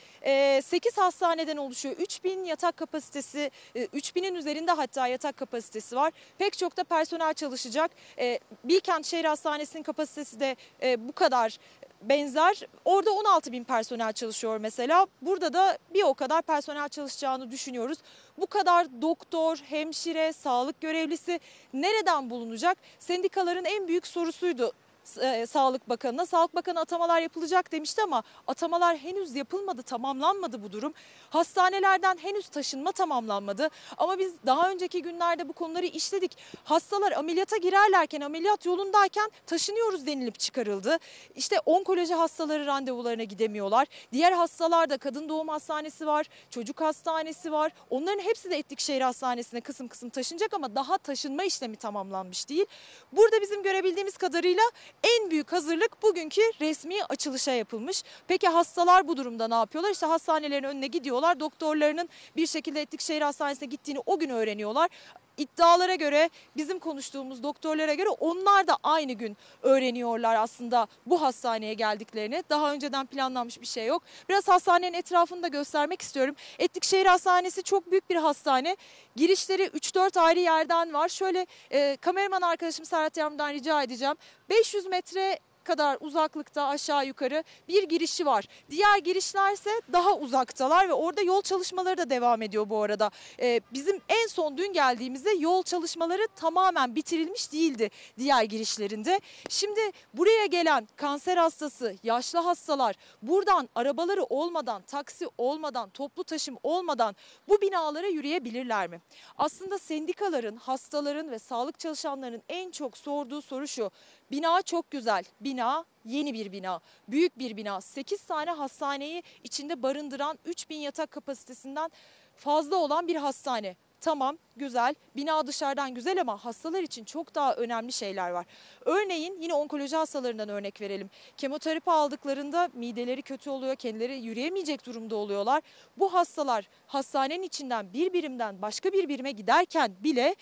8 0.62 0.99
hastaneden 0.99 1.57
oluşuyor. 1.57 1.96
3000 1.96 2.44
yatak 2.44 2.76
kapasitesi, 2.76 3.51
3000'in 3.74 4.34
üzerinde 4.34 4.72
hatta 4.72 5.07
yatak 5.07 5.36
kapasitesi 5.36 5.96
var. 5.96 6.12
Pek 6.38 6.59
çok 6.59 6.76
da 6.76 6.84
personel 6.84 7.34
çalışacak. 7.34 7.90
E, 8.18 8.38
Bilkent 8.64 9.07
Şehir 9.07 9.24
Hastanesi'nin 9.24 9.82
kapasitesi 9.82 10.40
de 10.40 10.57
e, 10.82 11.09
bu 11.09 11.12
kadar 11.12 11.59
benzer. 12.03 12.61
Orada 12.84 13.11
16 13.11 13.53
bin 13.53 13.64
personel 13.64 14.12
çalışıyor 14.12 14.59
mesela. 14.59 15.07
Burada 15.22 15.53
da 15.53 15.78
bir 15.94 16.03
o 16.03 16.14
kadar 16.14 16.42
personel 16.42 16.88
çalışacağını 16.88 17.51
düşünüyoruz. 17.51 17.99
Bu 18.38 18.46
kadar 18.46 19.03
doktor, 19.03 19.57
hemşire, 19.57 20.32
sağlık 20.32 20.80
görevlisi 20.80 21.40
nereden 21.74 22.30
bulunacak? 22.30 22.78
Sendikaların 22.99 23.64
en 23.64 23.88
büyük 23.88 24.07
sorusuydu 24.07 24.72
e, 25.16 25.46
Sağlık 25.46 25.88
Bakanı'na. 25.88 26.26
Sağlık 26.26 26.54
Bakanı 26.54 26.80
atamalar 26.80 27.20
yapılacak 27.20 27.72
demişti 27.72 28.02
ama 28.02 28.22
atamalar 28.46 28.96
henüz 28.96 29.34
yapılmadı, 29.34 29.82
tamamlanmadı 29.82 30.62
bu 30.62 30.72
durum. 30.72 30.92
Hastanelerden 31.30 32.18
henüz 32.22 32.48
taşınma 32.48 32.92
tamamlanmadı. 32.92 33.68
Ama 33.96 34.18
biz 34.18 34.32
daha 34.46 34.70
önceki 34.70 35.02
günlerde 35.02 35.48
bu 35.48 35.52
konuları 35.52 35.86
işledik. 35.86 36.36
Hastalar 36.64 37.12
ameliyata 37.12 37.56
girerlerken, 37.56 38.20
ameliyat 38.20 38.66
yolundayken 38.66 39.30
taşınıyoruz 39.46 40.06
denilip 40.06 40.38
çıkarıldı. 40.38 40.98
İşte 41.34 41.61
onkoloji 41.66 42.14
hastaları 42.14 42.66
randevularına 42.66 43.24
gidemiyorlar. 43.24 43.86
Diğer 44.12 44.32
hastalarda 44.32 44.98
kadın 44.98 45.28
doğum 45.28 45.48
hastanesi 45.48 46.06
var, 46.06 46.26
çocuk 46.50 46.80
hastanesi 46.80 47.52
var. 47.52 47.72
Onların 47.90 48.20
hepsi 48.20 48.50
de 48.50 48.59
Etlik 48.59 48.80
Şehir 48.80 49.00
Hastanesi'ne 49.00 49.61
kısım 49.61 49.88
kısım 49.88 50.11
taşınacak 50.11 50.54
ama 50.54 50.74
daha 50.74 50.98
taşınma 50.98 51.44
işlemi 51.44 51.76
tamamlanmış 51.76 52.48
değil. 52.48 52.66
Burada 53.12 53.40
bizim 53.40 53.62
görebildiğimiz 53.62 54.16
kadarıyla 54.16 54.62
en 55.03 55.30
büyük 55.30 55.53
hazırlık 55.53 56.03
bugünkü 56.03 56.40
resmi 56.61 57.05
açılışa 57.09 57.53
yapılmış. 57.53 58.03
Peki 58.28 58.49
hastalar 58.49 59.09
bu 59.09 59.16
durumda 59.16 59.49
ne 59.49 59.55
yapıyorlar? 59.55 59.90
İşte 59.90 60.07
hastanelerin 60.07 60.64
önüne 60.64 60.86
gidiyorlar. 60.86 61.40
Doktorlarının 61.40 62.09
bir 62.36 62.46
şekilde 62.46 62.80
Etlik 62.80 63.01
Şehir 63.01 63.22
Hastanesi'ne 63.22 63.68
gittiğini 63.68 63.99
o 64.07 64.18
gün 64.18 64.30
öğreniyorlar. 64.30 64.90
İddialara 65.39 65.95
göre 65.95 66.30
bizim 66.57 66.78
konuştuğumuz 66.78 67.43
doktorlara 67.43 67.95
göre 67.95 68.09
onlar 68.09 68.66
da 68.66 68.76
aynı 68.82 69.12
gün 69.12 69.36
öğreniyorlar 69.62 70.36
aslında 70.36 70.86
bu 71.07 71.22
hastaneye 71.22 71.74
geldiklerini. 71.74 72.43
Daha 72.51 72.72
önceden 72.72 73.07
planlanmış 73.07 73.61
bir 73.61 73.66
şey 73.66 73.86
yok. 73.86 74.03
Biraz 74.28 74.49
hastanenin 74.49 74.93
etrafını 74.93 75.43
da 75.43 75.49
göstermek 75.49 76.03
istiyorum. 76.03 76.34
Etlik 76.59 76.84
Şehir 76.84 77.07
Hastanesi 77.07 77.62
çok 77.62 77.91
büyük 77.91 78.11
bir 78.11 78.16
hastane. 78.16 78.76
Girişleri 79.16 79.62
3-4 79.62 80.20
ayrı 80.20 80.41
yerden 80.41 80.95
var. 80.95 81.09
Şöyle 81.09 81.47
e, 81.70 81.97
kameraman 81.97 82.43
arkadaşım 82.43 82.84
Serhat 82.84 83.16
Yağmur'dan 83.16 83.53
rica 83.53 83.82
edeceğim. 83.82 84.14
500 84.51 84.86
metre 84.86 85.39
kadar 85.69 85.99
uzaklıkta 86.01 86.66
aşağı 86.66 87.07
yukarı 87.07 87.45
bir 87.69 87.83
girişi 87.83 88.27
var. 88.27 88.45
Diğer 88.71 88.99
girişlerse 88.99 89.71
daha 89.93 90.16
uzaktalar 90.16 90.89
ve 90.89 90.93
orada 90.93 91.23
yol 91.23 91.43
çalışmaları 91.43 91.99
da 91.99 92.11
devam 92.11 92.43
ediyor 92.43 92.69
bu 92.71 92.83
arada. 92.83 93.11
Ee, 93.41 93.61
bizim 93.73 94.01
en 94.09 94.27
son 94.27 94.57
dün 94.57 94.73
geldiğimizde 94.73 95.31
yol 95.31 95.62
çalışmaları 95.62 96.29
tamamen 96.37 96.95
bitirilmiş 96.95 97.53
değildi 97.53 97.91
diğer 98.19 98.43
girişlerinde. 98.43 99.21
Şimdi 99.49 99.81
buraya 100.14 100.47
gelen 100.47 100.89
kanser 100.97 101.37
hastası, 101.37 101.97
yaşlı 102.03 102.39
hastalar 102.39 102.97
buradan 103.23 103.69
arabaları 103.75 104.25
olmadan, 104.25 104.83
taksi 104.83 105.29
olmadan, 105.39 105.91
toplu 105.91 106.25
taşım 106.25 106.59
olmadan 106.62 107.16
bu 107.49 107.61
binalara 107.61 108.07
yürüyebilirler 108.07 108.89
mi? 108.89 109.01
Aslında 109.39 109.79
sendikaların, 109.79 110.57
hastaların 110.57 111.31
ve 111.31 111.39
sağlık 111.39 111.79
çalışanlarının 111.79 112.43
en 112.49 112.71
çok 112.71 112.97
sorduğu 112.97 113.43
soru 113.43 113.69
şu. 113.69 113.91
Bina 114.31 114.62
çok 114.62 114.91
güzel, 114.91 115.24
bina 115.41 115.85
yeni 116.05 116.35
bir 116.35 116.53
bina. 116.53 116.81
Büyük 117.09 117.39
bir 117.39 117.57
bina. 117.57 117.81
8 117.81 118.22
tane 118.22 118.51
hastaneyi 118.51 119.22
içinde 119.45 119.83
barındıran 119.83 120.39
3000 120.45 120.76
yatak 120.76 121.11
kapasitesinden 121.11 121.91
fazla 122.37 122.76
olan 122.76 123.09
bir 123.09 123.16
hastane. 123.16 123.76
Tamam 124.01 124.39
güzel 124.57 124.95
bina 125.16 125.47
dışarıdan 125.47 125.95
güzel 125.95 126.20
ama 126.20 126.45
hastalar 126.45 126.83
için 126.83 127.05
çok 127.05 127.35
daha 127.35 127.55
önemli 127.55 127.93
şeyler 127.93 128.31
var. 128.31 128.47
Örneğin 128.85 129.41
yine 129.41 129.55
onkoloji 129.55 129.97
hastalarından 129.97 130.49
örnek 130.49 130.81
verelim. 130.81 131.11
Kemoterapi 131.37 131.91
aldıklarında 131.91 132.68
mideleri 132.74 133.22
kötü 133.22 133.51
oluyor, 133.51 133.76
kendileri 133.76 134.18
yürüyemeyecek 134.20 134.87
durumda 134.87 135.16
oluyorlar. 135.16 135.62
Bu 135.97 136.14
hastalar 136.14 136.68
hastanenin 136.87 137.43
içinden 137.43 137.93
bir 137.93 138.12
birimden 138.12 138.62
başka 138.62 138.93
bir 138.93 139.09
birime 139.09 139.33
giderken 139.33 139.93
bile 140.01 140.37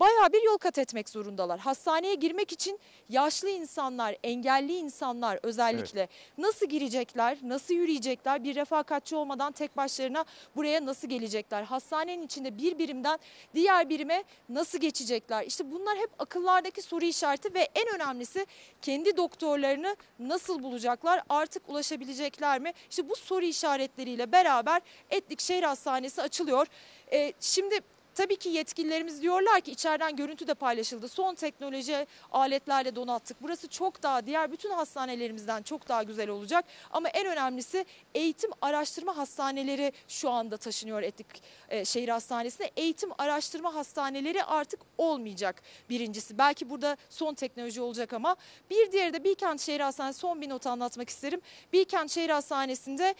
bayağı 0.00 0.32
bir 0.32 0.42
yol 0.42 0.58
kat 0.58 0.78
etmek 0.78 1.08
zorundalar. 1.08 1.58
Hastaneye 1.60 2.14
girmek 2.14 2.52
için 2.52 2.78
yaşlı 3.08 3.48
insanlar, 3.50 4.16
engelli 4.22 4.76
insanlar 4.76 5.38
özellikle 5.42 6.08
nasıl 6.38 6.66
girecekler, 6.66 7.38
nasıl 7.42 7.74
yürüyecekler, 7.74 8.44
bir 8.44 8.54
refakatçi 8.54 9.16
olmadan 9.16 9.52
tek 9.52 9.76
başlarına 9.76 10.24
buraya 10.56 10.86
nasıl 10.86 11.08
gelecekler? 11.08 11.62
Hastanenin 11.62 12.22
içinde 12.22 12.58
bir 12.58 12.78
birimden 12.78 13.18
diğer 13.54 13.88
birime 13.88 14.24
nasıl 14.48 14.78
geçecekler? 14.78 15.46
İşte 15.46 15.70
bunlar 15.70 15.98
hep 15.98 16.10
akıllardaki 16.18 16.82
soru 16.82 17.04
işareti 17.04 17.54
ve 17.54 17.68
en 17.74 17.94
önemlisi 17.94 18.46
kendi 18.82 19.16
doktorlarını 19.16 19.96
nasıl 20.18 20.62
bulacaklar? 20.62 21.22
Artık 21.28 21.68
ulaşabilecekler 21.68 22.60
mi? 22.60 22.72
İşte 22.90 23.08
bu 23.08 23.16
soru 23.16 23.44
işaretleriyle 23.44 24.32
beraber 24.32 24.82
Etlik 25.10 25.40
Şehir 25.40 25.62
Hastanesi 25.62 26.22
açılıyor. 26.22 26.66
Ee, 27.12 27.32
şimdi 27.40 27.80
Tabii 28.14 28.36
ki 28.36 28.48
yetkililerimiz 28.48 29.22
diyorlar 29.22 29.60
ki 29.60 29.70
içeriden 29.70 30.16
görüntü 30.16 30.46
de 30.46 30.54
paylaşıldı. 30.54 31.08
Son 31.08 31.34
teknoloji 31.34 32.06
aletlerle 32.32 32.96
donattık. 32.96 33.36
Burası 33.42 33.68
çok 33.68 34.02
daha 34.02 34.26
diğer 34.26 34.52
bütün 34.52 34.70
hastanelerimizden 34.70 35.62
çok 35.62 35.88
daha 35.88 36.02
güzel 36.02 36.28
olacak. 36.28 36.64
Ama 36.90 37.08
en 37.08 37.26
önemlisi 37.26 37.84
eğitim 38.14 38.50
araştırma 38.62 39.16
hastaneleri 39.16 39.92
şu 40.08 40.30
anda 40.30 40.56
taşınıyor 40.56 41.02
Etlik 41.02 41.42
e, 41.68 41.84
Şehir 41.84 42.08
Hastanesi'ne. 42.08 42.70
Eğitim 42.76 43.10
araştırma 43.18 43.74
hastaneleri 43.74 44.44
artık 44.44 44.80
olmayacak 44.98 45.62
birincisi. 45.90 46.38
Belki 46.38 46.70
burada 46.70 46.96
son 47.10 47.34
teknoloji 47.34 47.80
olacak 47.80 48.12
ama 48.12 48.36
bir 48.70 48.92
diğeri 48.92 49.12
de 49.12 49.24
Bilkent 49.24 49.60
Şehir 49.60 49.80
Hastanesi 49.80 50.18
son 50.18 50.40
bir 50.40 50.48
not 50.48 50.66
anlatmak 50.66 51.08
isterim. 51.08 51.40
Bilkent 51.72 52.10
Şehir 52.10 52.30
Hastanesi'nde 52.30 53.14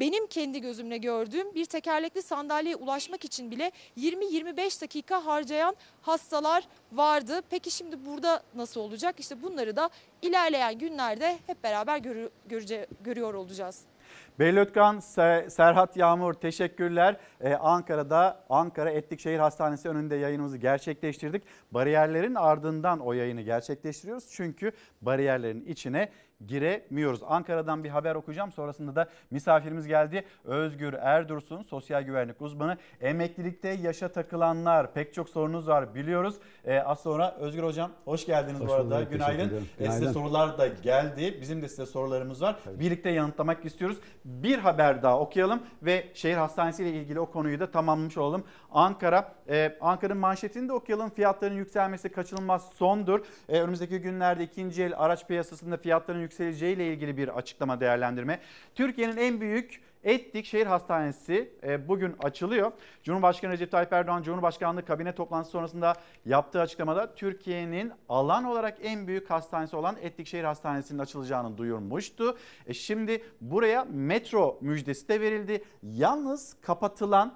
benim 0.00 0.26
kendi 0.26 0.60
gözümle 0.60 0.96
gördüğüm 0.98 1.54
bir 1.54 1.64
tekerlekli 1.64 2.22
sandalyeye 2.22 2.76
ulaşmak 2.76 3.24
için 3.24 3.50
bile 3.50 3.72
20-25 3.98 4.82
dakika 4.82 5.26
harcayan 5.26 5.76
hastalar 6.02 6.68
vardı. 6.92 7.42
Peki 7.50 7.70
şimdi 7.70 8.06
burada 8.06 8.42
nasıl 8.54 8.80
olacak? 8.80 9.20
İşte 9.20 9.42
bunları 9.42 9.76
da 9.76 9.90
ilerleyen 10.22 10.78
günlerde 10.78 11.38
hep 11.46 11.62
beraber 11.62 11.98
görü- 11.98 12.30
görece- 12.48 12.86
görüyor 13.04 13.34
olacağız. 13.34 13.80
Beril 14.42 14.56
Ötkan, 14.56 14.96
Se- 15.00 15.50
Serhat 15.50 15.96
Yağmur 15.96 16.34
teşekkürler. 16.34 17.16
Ee, 17.40 17.54
Ankara'da 17.54 18.44
Ankara 18.48 18.90
Etlik 18.90 19.20
Şehir 19.20 19.38
Hastanesi 19.38 19.88
önünde 19.88 20.16
yayınımızı 20.16 20.56
gerçekleştirdik. 20.58 21.42
Bariyerlerin 21.70 22.34
ardından 22.34 23.00
o 23.00 23.12
yayını 23.12 23.40
gerçekleştiriyoruz. 23.40 24.28
Çünkü 24.30 24.72
bariyerlerin 25.02 25.64
içine 25.64 26.08
giremiyoruz. 26.46 27.20
Ankara'dan 27.26 27.84
bir 27.84 27.88
haber 27.88 28.14
okuyacağım. 28.14 28.52
Sonrasında 28.52 28.96
da 28.96 29.08
misafirimiz 29.30 29.86
geldi. 29.86 30.24
Özgür 30.44 30.92
Erdursun, 30.94 31.62
sosyal 31.62 32.02
güvenlik 32.02 32.42
uzmanı. 32.42 32.76
Emeklilikte 33.00 33.68
yaşa 33.68 34.08
takılanlar 34.08 34.94
pek 34.94 35.14
çok 35.14 35.28
sorunuz 35.28 35.68
var 35.68 35.94
biliyoruz. 35.94 36.34
Ee, 36.64 36.78
az 36.80 37.00
sonra 37.00 37.36
Özgür 37.40 37.62
Hocam 37.62 37.90
hoş 38.04 38.26
geldiniz 38.26 38.60
Hoş 38.60 38.68
bu 38.68 38.72
arada. 38.74 38.96
bulduk, 39.00 39.12
Günaydın. 39.12 39.48
ederim. 39.48 39.68
Ee, 39.78 39.84
size 39.84 39.98
Günaydın. 39.98 40.12
sorular 40.12 40.58
da 40.58 40.66
geldi. 40.66 41.38
Bizim 41.40 41.62
de 41.62 41.68
size 41.68 41.86
sorularımız 41.86 42.42
var. 42.42 42.56
Birlikte 42.80 43.10
yanıtlamak 43.10 43.64
istiyoruz. 43.64 43.98
Bir 44.40 44.58
haber 44.58 45.02
daha 45.02 45.20
okuyalım 45.20 45.62
ve 45.82 46.08
şehir 46.14 46.36
hastanesi 46.36 46.82
ile 46.82 46.90
ilgili 46.90 47.20
o 47.20 47.30
konuyu 47.30 47.60
da 47.60 47.70
tamamlamış 47.70 48.18
olalım. 48.18 48.44
Ankara, 48.70 49.34
e, 49.48 49.78
Ankara'nın 49.80 50.20
manşetini 50.20 50.68
de 50.68 50.72
okuyalım. 50.72 51.10
Fiyatların 51.10 51.54
yükselmesi 51.54 52.08
kaçınılmaz 52.08 52.72
sondur. 52.72 53.20
E, 53.48 53.60
önümüzdeki 53.60 53.98
günlerde 53.98 54.44
ikinci 54.44 54.82
el 54.82 54.92
araç 54.96 55.26
piyasasında 55.26 55.76
fiyatların 55.76 56.20
yükseleceği 56.20 56.76
ile 56.76 56.86
ilgili 56.86 57.16
bir 57.16 57.28
açıklama 57.28 57.80
değerlendirme. 57.80 58.40
Türkiye'nin 58.74 59.16
en 59.16 59.40
büyük 59.40 59.80
Etlik 60.04 60.46
Şehir 60.46 60.66
Hastanesi 60.66 61.54
e, 61.62 61.88
bugün 61.88 62.16
açılıyor. 62.22 62.72
Cumhurbaşkanı 63.02 63.52
Recep 63.52 63.70
Tayyip 63.70 63.92
Erdoğan 63.92 64.22
Cumhurbaşkanlığı 64.22 64.84
kabine 64.84 65.14
toplantısı 65.14 65.52
sonrasında 65.52 65.94
yaptığı 66.26 66.60
açıklamada 66.60 67.14
Türkiye'nin 67.14 67.92
alan 68.08 68.44
olarak 68.44 68.78
en 68.82 69.06
büyük 69.06 69.30
hastanesi 69.30 69.76
olan 69.76 69.96
Etlik 70.02 70.26
Şehir 70.26 70.44
Hastanesi'nin 70.44 70.98
açılacağını 70.98 71.58
duyurmuştu. 71.58 72.36
E, 72.66 72.74
şimdi 72.74 73.24
buraya 73.40 73.84
metro 73.84 74.58
müjdesi 74.60 75.08
de 75.08 75.20
verildi. 75.20 75.64
Yalnız 75.82 76.56
kapatılan 76.62 77.34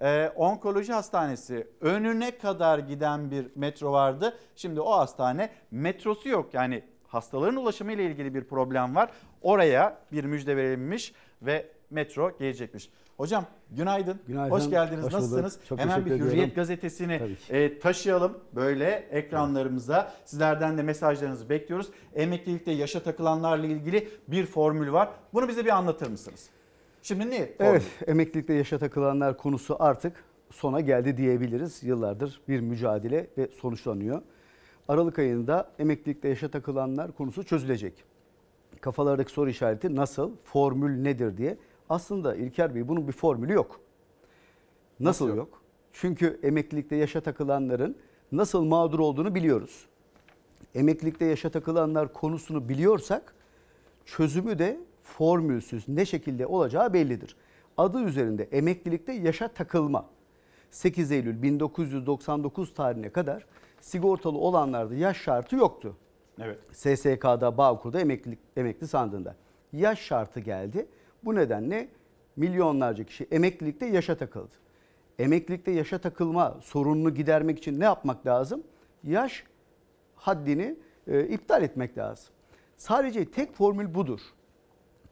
e, 0.00 0.32
onkoloji 0.36 0.92
hastanesi 0.92 1.66
önüne 1.80 2.38
kadar 2.38 2.78
giden 2.78 3.30
bir 3.30 3.46
metro 3.54 3.92
vardı. 3.92 4.38
Şimdi 4.56 4.80
o 4.80 4.90
hastane 4.90 5.50
metrosu 5.70 6.28
yok. 6.28 6.54
Yani 6.54 6.82
hastaların 7.08 7.56
ulaşımı 7.56 7.92
ile 7.92 8.04
ilgili 8.04 8.34
bir 8.34 8.44
problem 8.44 8.94
var. 8.94 9.10
Oraya 9.42 9.98
bir 10.12 10.24
müjde 10.24 10.56
verilmiş 10.56 11.12
ve 11.42 11.66
metro 11.92 12.38
gelecekmiş. 12.38 12.90
Hocam 13.16 13.46
günaydın. 13.70 14.20
Günaydın, 14.26 14.54
Hoş 14.54 14.70
geldiniz. 14.70 15.04
hoş. 15.04 15.12
Nasılsınız? 15.12 15.58
Çok 15.68 15.78
Hemen 15.78 16.04
bir 16.06 16.10
Hürriyet 16.10 16.32
ediyorum. 16.32 16.52
gazetesini 16.56 17.20
e, 17.50 17.78
taşıyalım 17.78 18.38
böyle 18.54 18.90
ekranlarımıza. 19.10 20.12
Sizlerden 20.24 20.78
de 20.78 20.82
mesajlarınızı 20.82 21.48
bekliyoruz. 21.48 21.90
Emeklilikte 22.14 22.70
yaşa 22.70 23.02
takılanlarla 23.02 23.66
ilgili 23.66 24.08
bir 24.28 24.46
formül 24.46 24.92
var. 24.92 25.08
Bunu 25.34 25.48
bize 25.48 25.64
bir 25.64 25.70
anlatır 25.70 26.10
mısınız? 26.10 26.48
Şimdi 27.02 27.30
ne? 27.30 27.36
Formül? 27.38 27.70
Evet, 27.70 27.82
emeklilikte 28.06 28.54
yaşa 28.54 28.78
takılanlar 28.78 29.36
konusu 29.36 29.76
artık 29.80 30.24
sona 30.50 30.80
geldi 30.80 31.16
diyebiliriz. 31.16 31.82
Yıllardır 31.82 32.40
bir 32.48 32.60
mücadele 32.60 33.26
ve 33.38 33.48
sonuçlanıyor. 33.60 34.22
Aralık 34.88 35.18
ayında 35.18 35.70
emeklilikte 35.78 36.28
yaşa 36.28 36.48
takılanlar 36.50 37.12
konusu 37.12 37.44
çözülecek. 37.44 38.04
Kafalardaki 38.80 39.32
soru 39.32 39.50
işareti 39.50 39.96
nasıl, 39.96 40.30
formül 40.44 41.02
nedir 41.02 41.36
diye. 41.36 41.56
Aslında 41.92 42.34
İlker 42.34 42.74
Bey 42.74 42.88
bunun 42.88 43.08
bir 43.08 43.12
formülü 43.12 43.52
yok. 43.52 43.80
Nasıl, 45.00 45.24
Nasıl 45.24 45.28
yok? 45.28 45.36
yok? 45.36 45.62
Çünkü 45.92 46.40
emeklilikte 46.42 46.96
yaşa 46.96 47.20
takılanların 47.20 47.96
nasıl 48.32 48.64
mağdur 48.64 48.98
olduğunu 48.98 49.34
biliyoruz. 49.34 49.86
Emeklilikte 50.74 51.24
yaşa 51.24 51.50
takılanlar 51.50 52.12
konusunu 52.12 52.68
biliyorsak 52.68 53.34
çözümü 54.04 54.58
de 54.58 54.80
formülsüz 55.02 55.88
ne 55.88 56.06
şekilde 56.06 56.46
olacağı 56.46 56.92
bellidir. 56.92 57.36
Adı 57.76 58.02
üzerinde 58.02 58.44
emeklilikte 58.44 59.12
yaşa 59.12 59.48
takılma. 59.48 60.06
8 60.70 61.12
Eylül 61.12 61.42
1999 61.42 62.74
tarihine 62.74 63.08
kadar 63.08 63.46
sigortalı 63.80 64.38
olanlarda 64.38 64.94
yaş 64.94 65.16
şartı 65.16 65.56
yoktu. 65.56 65.96
Evet. 66.38 66.58
SSK'da, 66.72 67.56
Bağkur'da 67.58 68.00
emeklilik, 68.00 68.38
emekli 68.56 68.88
sandığında. 68.88 69.36
Yaş 69.72 70.00
şartı 70.00 70.40
geldi. 70.40 70.86
Bu 71.24 71.34
nedenle 71.34 71.88
milyonlarca 72.36 73.04
kişi 73.04 73.26
emeklilikte 73.30 73.86
yaşa 73.86 74.16
takıldı. 74.16 74.52
Emeklilikte 75.18 75.70
yaşa 75.70 75.98
takılma 75.98 76.58
sorununu 76.62 77.14
gidermek 77.14 77.58
için 77.58 77.80
ne 77.80 77.84
yapmak 77.84 78.26
lazım? 78.26 78.62
Yaş 79.04 79.44
haddini 80.14 80.76
e, 81.06 81.26
iptal 81.26 81.62
etmek 81.62 81.98
lazım. 81.98 82.34
Sadece 82.76 83.24
tek 83.24 83.54
formül 83.54 83.94
budur. 83.94 84.20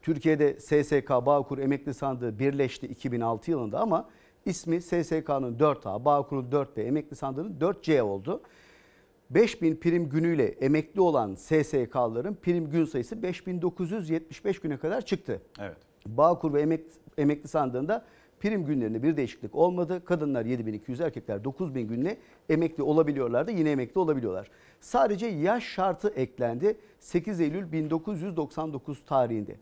Türkiye'de 0.01 0.59
SSK, 0.59 1.09
Bağkur 1.09 1.57
emekli 1.57 1.93
sandığı 1.93 2.39
birleşti 2.39 2.87
2006 2.87 3.51
yılında 3.51 3.79
ama 3.79 4.09
ismi 4.45 4.81
SSK'nın 4.81 5.57
4A, 5.57 6.05
Bağkur'un 6.05 6.51
4B, 6.51 6.81
emekli 6.81 7.15
sandığının 7.15 7.59
4C 7.59 8.01
oldu. 8.01 8.41
5000 9.29 9.75
prim 9.75 10.09
günüyle 10.09 10.45
emekli 10.45 11.01
olan 11.01 11.35
SSK'ların 11.35 12.35
prim 12.35 12.69
gün 12.69 12.85
sayısı 12.85 13.23
5975 13.23 14.59
güne 14.59 14.77
kadar 14.77 15.01
çıktı. 15.05 15.41
Evet. 15.59 15.90
Bağkur 16.05 16.53
ve 16.53 16.61
emek, 16.61 16.85
emekli 17.17 17.47
sandığında 17.47 18.05
prim 18.39 18.65
günlerinde 18.65 19.03
bir 19.03 19.17
değişiklik 19.17 19.55
olmadı. 19.55 20.05
Kadınlar 20.05 20.45
7200, 20.45 21.01
erkekler 21.01 21.43
9000 21.43 21.87
günle 21.87 22.17
emekli 22.49 22.83
olabiliyorlardı. 22.83 23.51
Yine 23.51 23.71
emekli 23.71 23.99
olabiliyorlar. 23.99 24.51
Sadece 24.79 25.25
yaş 25.25 25.63
şartı 25.63 26.09
eklendi 26.09 26.77
8 26.99 27.41
Eylül 27.41 27.71
1999 27.71 29.05
tarihinde. 29.05 29.55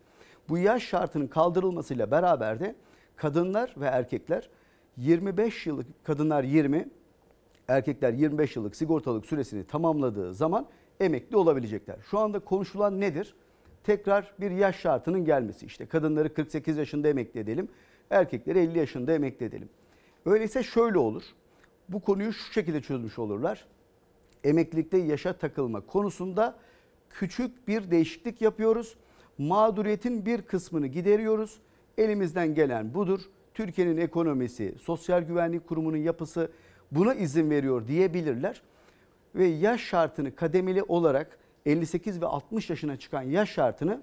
Bu 0.48 0.58
yaş 0.58 0.82
şartının 0.82 1.26
kaldırılmasıyla 1.26 2.10
beraber 2.10 2.60
de 2.60 2.74
kadınlar 3.16 3.74
ve 3.76 3.86
erkekler 3.86 4.50
25 4.96 5.66
yıllık 5.66 6.04
kadınlar 6.04 6.44
20, 6.44 6.88
erkekler 7.68 8.12
25 8.12 8.56
yıllık 8.56 8.76
sigortalık 8.76 9.26
süresini 9.26 9.64
tamamladığı 9.64 10.34
zaman 10.34 10.66
emekli 11.00 11.36
olabilecekler. 11.36 11.96
Şu 12.10 12.18
anda 12.18 12.38
konuşulan 12.38 13.00
nedir? 13.00 13.34
Tekrar 13.84 14.32
bir 14.40 14.50
yaş 14.50 14.80
şartının 14.80 15.24
gelmesi. 15.24 15.66
İşte 15.66 15.86
kadınları 15.86 16.34
48 16.34 16.76
yaşında 16.76 17.08
emekli 17.08 17.40
edelim, 17.40 17.68
erkekleri 18.10 18.58
50 18.58 18.78
yaşında 18.78 19.12
emekli 19.12 19.46
edelim. 19.46 19.68
Öyleyse 20.26 20.62
şöyle 20.62 20.98
olur. 20.98 21.22
Bu 21.88 22.00
konuyu 22.00 22.32
şu 22.32 22.52
şekilde 22.52 22.80
çözmüş 22.80 23.18
olurlar. 23.18 23.66
Emeklilikte 24.44 24.98
yaşa 24.98 25.32
takılma 25.32 25.80
konusunda 25.80 26.58
küçük 27.10 27.68
bir 27.68 27.90
değişiklik 27.90 28.42
yapıyoruz. 28.42 28.96
Mağduriyetin 29.38 30.26
bir 30.26 30.42
kısmını 30.42 30.86
gideriyoruz. 30.86 31.60
Elimizden 31.98 32.54
gelen 32.54 32.94
budur. 32.94 33.20
Türkiye'nin 33.54 33.96
ekonomisi, 33.96 34.74
Sosyal 34.82 35.22
Güvenlik 35.22 35.68
Kurumu'nun 35.68 35.96
yapısı 35.96 36.50
buna 36.92 37.14
izin 37.14 37.50
veriyor 37.50 37.86
diyebilirler. 37.86 38.62
Ve 39.34 39.46
yaş 39.46 39.80
şartını 39.80 40.34
kademeli 40.34 40.82
olarak 40.82 41.38
58 41.66 42.20
ve 42.20 42.26
60 42.26 42.70
yaşına 42.70 42.96
çıkan 42.96 43.22
yaş 43.22 43.50
şartını 43.50 44.02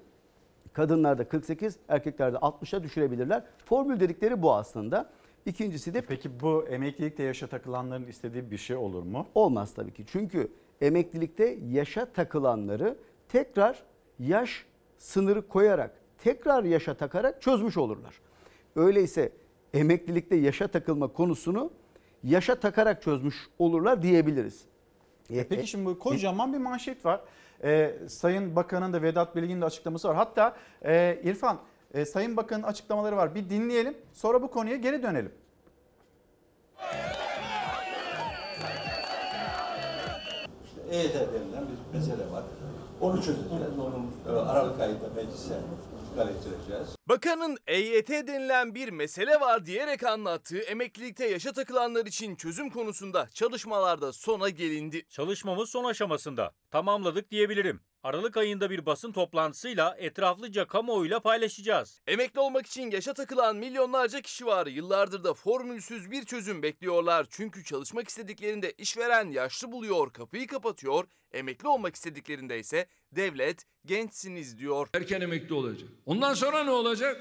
kadınlarda 0.72 1.28
48, 1.28 1.76
erkeklerde 1.88 2.36
60'a 2.36 2.82
düşürebilirler. 2.82 3.44
Formül 3.64 4.00
dedikleri 4.00 4.42
bu 4.42 4.54
aslında. 4.54 5.10
İkincisi 5.46 5.94
de 5.94 6.00
Peki 6.00 6.40
bu 6.40 6.64
emeklilikte 6.68 7.22
yaşa 7.22 7.46
takılanların 7.46 8.06
istediği 8.06 8.50
bir 8.50 8.58
şey 8.58 8.76
olur 8.76 9.02
mu? 9.02 9.26
Olmaz 9.34 9.74
tabii 9.74 9.92
ki. 9.92 10.04
Çünkü 10.06 10.52
emeklilikte 10.80 11.58
yaşa 11.70 12.04
takılanları 12.04 12.96
tekrar 13.28 13.82
yaş 14.18 14.66
sınırı 14.98 15.48
koyarak, 15.48 15.94
tekrar 16.18 16.64
yaşa 16.64 16.94
takarak 16.94 17.42
çözmüş 17.42 17.76
olurlar. 17.76 18.20
Öyleyse 18.76 19.32
emeklilikte 19.74 20.36
yaşa 20.36 20.68
takılma 20.68 21.08
konusunu 21.08 21.70
yaşa 22.24 22.54
takarak 22.54 23.02
çözmüş 23.02 23.48
olurlar 23.58 24.02
diyebiliriz. 24.02 24.64
E 25.30 25.48
peki 25.48 25.66
şimdi 25.66 25.86
bu 25.86 25.98
kocaman 25.98 26.52
bir 26.52 26.58
manşet 26.58 27.04
var. 27.04 27.20
Ee, 27.64 27.94
Sayın 28.08 28.56
Bakan'ın 28.56 28.92
da 28.92 29.02
Vedat 29.02 29.36
Bilgin'in 29.36 29.60
de 29.60 29.64
açıklaması 29.64 30.08
var. 30.08 30.16
Hatta 30.16 30.56
e, 30.84 31.20
İrfan, 31.24 31.58
e, 31.94 32.04
Sayın 32.04 32.36
Bakan'ın 32.36 32.62
açıklamaları 32.62 33.16
var. 33.16 33.34
Bir 33.34 33.50
dinleyelim 33.50 33.96
sonra 34.12 34.42
bu 34.42 34.50
konuya 34.50 34.76
geri 34.76 35.02
dönelim. 35.02 35.32
EYT 40.90 41.14
denilen 41.14 41.64
bir 41.68 41.98
mesele 41.98 42.32
var. 42.32 42.44
Onu 43.00 43.22
çözeceğiz. 43.22 43.78
Onun 43.78 44.36
e, 44.36 44.40
Aralık 44.40 44.80
ayında 44.80 45.08
meclise 45.16 45.54
çıkar 46.18 46.30
ettireceğiz. 46.34 46.96
Bakanın 47.08 47.58
EYT 47.66 48.08
denilen 48.08 48.74
bir 48.74 48.88
mesele 48.88 49.40
var 49.40 49.66
diyerek 49.66 50.04
anlattığı 50.04 50.58
emeklilikte 50.58 51.28
yaşa 51.28 51.52
takılanlar 51.52 52.06
için 52.06 52.36
çözüm 52.36 52.70
konusunda 52.70 53.28
çalışmalarda 53.34 54.12
sona 54.12 54.48
gelindi. 54.48 55.06
Çalışmamız 55.08 55.70
son 55.70 55.84
aşamasında. 55.84 56.52
Tamamladık 56.70 57.30
diyebilirim. 57.30 57.80
Aralık 58.02 58.36
ayında 58.36 58.70
bir 58.70 58.86
basın 58.86 59.12
toplantısıyla 59.12 59.96
etraflıca 59.98 60.66
kamuoyuyla 60.66 61.20
paylaşacağız. 61.20 62.00
Emekli 62.06 62.40
olmak 62.40 62.66
için 62.66 62.90
yaşa 62.90 63.14
takılan 63.14 63.56
milyonlarca 63.56 64.20
kişi 64.20 64.46
var. 64.46 64.66
Yıllardır 64.66 65.24
da 65.24 65.34
formülsüz 65.34 66.10
bir 66.10 66.24
çözüm 66.24 66.62
bekliyorlar. 66.62 67.26
Çünkü 67.30 67.64
çalışmak 67.64 68.08
istediklerinde 68.08 68.72
işveren 68.72 69.30
yaşlı 69.30 69.72
buluyor, 69.72 70.12
kapıyı 70.12 70.46
kapatıyor. 70.46 71.04
Emekli 71.32 71.68
olmak 71.68 71.94
istediklerinde 71.94 72.58
ise 72.58 72.86
devlet 73.12 73.64
gençsiniz 73.84 74.58
diyor. 74.58 74.88
Erken 74.94 75.20
emekli 75.20 75.54
olacak. 75.54 75.88
Ondan 76.06 76.34
sonra 76.34 76.64
ne 76.64 76.70
olacak? 76.70 77.20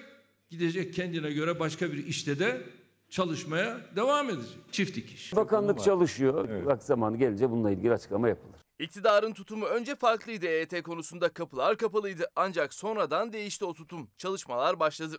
Gidecek 0.50 0.94
kendine 0.94 1.32
göre 1.32 1.60
başka 1.60 1.92
bir 1.92 2.08
işte 2.08 2.40
de 2.40 2.62
çalışmaya 3.10 3.82
devam 3.96 4.30
edecek. 4.30 4.58
Çift 4.72 4.96
dikiş. 4.96 5.36
Bakanlık 5.36 5.84
çalışıyor. 5.84 6.66
Vakti 6.66 6.86
zamanı 6.86 7.18
gelince 7.18 7.52
bununla 7.52 7.72
ilgili 7.72 7.94
açıklama 7.94 8.30
yapılır. 8.30 8.57
İktidarın 8.80 9.34
tutumu 9.34 9.66
önce 9.66 9.96
farklıydı 9.96 10.46
EYT 10.48 10.84
konusunda 10.84 11.30
kapılar 11.30 11.78
kapalıydı 11.78 12.32
ancak 12.36 12.74
sonradan 12.74 13.34
değişti 13.34 13.66
o 13.66 13.74
tutum. 13.74 14.10
Çalışmalar 14.18 14.80
başladı. 14.80 15.18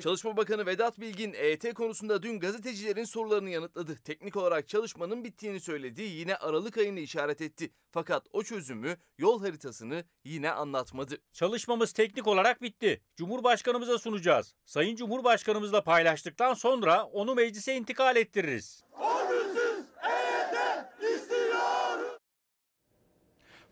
Çalışma 0.00 0.36
Bakanı 0.36 0.66
Vedat 0.66 1.00
Bilgin 1.00 1.32
EYT 1.32 1.74
konusunda 1.74 2.22
dün 2.22 2.40
gazetecilerin 2.40 3.04
sorularını 3.04 3.50
yanıtladı. 3.50 3.96
Teknik 4.04 4.36
olarak 4.36 4.68
çalışmanın 4.68 5.24
bittiğini 5.24 5.60
söyledi. 5.60 6.02
Yine 6.02 6.36
Aralık 6.36 6.78
ayını 6.78 7.00
işaret 7.00 7.40
etti. 7.40 7.70
Fakat 7.90 8.26
o 8.32 8.42
çözümü, 8.42 8.96
yol 9.18 9.40
haritasını 9.40 10.04
yine 10.24 10.50
anlatmadı. 10.50 11.18
Çalışmamız 11.32 11.92
teknik 11.92 12.26
olarak 12.26 12.62
bitti. 12.62 13.02
Cumhurbaşkanımıza 13.16 13.98
sunacağız. 13.98 14.54
Sayın 14.64 14.96
Cumhurbaşkanımızla 14.96 15.84
paylaştıktan 15.84 16.54
sonra 16.54 17.04
onu 17.04 17.34
meclise 17.34 17.76
intikal 17.76 18.16
ettiririz. 18.16 18.84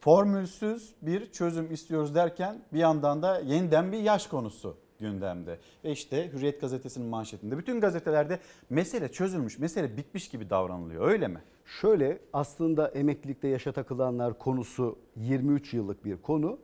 Formülsüz 0.00 0.94
bir 1.02 1.32
çözüm 1.32 1.72
istiyoruz 1.72 2.14
derken 2.14 2.58
bir 2.72 2.78
yandan 2.78 3.22
da 3.22 3.40
yeniden 3.40 3.92
bir 3.92 3.98
yaş 3.98 4.26
konusu 4.26 4.76
gündemde. 5.00 5.58
Ve 5.84 5.90
işte 5.90 6.32
Hürriyet 6.32 6.60
gazetesinin 6.60 7.06
manşetinde 7.06 7.58
bütün 7.58 7.80
gazetelerde 7.80 8.38
mesele 8.70 9.12
çözülmüş, 9.12 9.58
mesele 9.58 9.96
bitmiş 9.96 10.28
gibi 10.28 10.50
davranılıyor 10.50 11.08
öyle 11.08 11.28
mi? 11.28 11.42
Şöyle 11.64 12.18
aslında 12.32 12.88
emeklilikte 12.88 13.48
yaşa 13.48 13.72
takılanlar 13.72 14.38
konusu 14.38 14.98
23 15.16 15.74
yıllık 15.74 16.04
bir 16.04 16.16
konu 16.16 16.58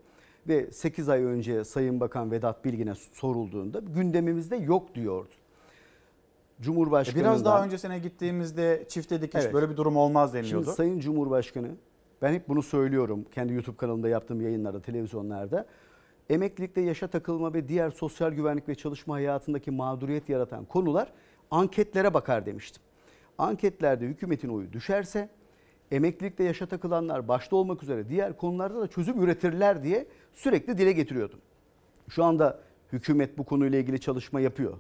ve 0.49 0.73
8 0.73 1.09
ay 1.09 1.23
önce 1.23 1.65
Sayın 1.65 2.01
Bakan 2.01 2.31
Vedat 2.31 2.65
Bilgin'e 2.65 2.95
sorulduğunda 2.95 3.79
gündemimizde 3.79 4.57
yok 4.57 4.95
diyordu. 4.95 5.31
Cumhurbaşkanından... 6.61 7.25
E 7.25 7.31
Biraz 7.31 7.45
daha 7.45 7.65
öncesine 7.65 7.99
gittiğimizde 7.99 8.85
çifte 8.89 9.23
dikiş 9.23 9.41
Evet. 9.43 9.55
böyle 9.55 9.71
bir 9.71 9.77
durum 9.77 9.97
olmaz 9.97 10.35
deniliyordu. 10.35 10.65
Şimdi 10.65 10.77
Sayın 10.77 11.01
Cumhurbaşkanı 11.01 11.69
ben 12.25 12.35
hep 12.35 12.49
bunu 12.49 12.63
söylüyorum 12.63 13.25
kendi 13.35 13.53
YouTube 13.53 13.77
kanalımda 13.77 14.09
yaptığım 14.09 14.41
yayınlarda, 14.41 14.83
televizyonlarda. 14.83 15.67
Emeklilikte 16.31 16.81
yaşa 16.81 17.07
takılma 17.07 17.55
ve 17.55 17.69
diğer 17.69 17.91
sosyal 17.91 18.31
güvenlik 18.33 18.69
ve 18.69 18.75
çalışma 18.75 19.15
hayatındaki 19.15 19.71
mağduriyet 19.71 20.29
yaratan 20.29 20.65
konular 20.65 21.13
anketlere 21.51 22.15
bakar 22.15 22.47
demiştim. 22.47 22.83
Anketlerde 23.39 24.07
hükümetin 24.07 24.49
oyu 24.49 24.73
düşerse 24.73 25.29
emeklilikte 25.91 26.45
yaşa 26.45 26.67
takılanlar 26.67 27.29
başta 27.29 27.57
olmak 27.57 27.83
üzere 27.83 28.09
diğer 28.09 28.37
konularda 28.37 28.81
da 28.81 28.87
çözüm 28.87 29.23
üretirler 29.23 29.83
diye 29.83 30.07
sürekli 30.33 30.79
dile 30.79 30.93
getiriyordum. 30.93 31.39
Şu 32.09 32.25
anda 32.25 32.61
hükümet 32.93 33.39
bu 33.39 33.45
konuyla 33.45 33.79
ilgili 33.79 34.01
çalışma 34.01 34.41
yapıyor. 34.41 34.79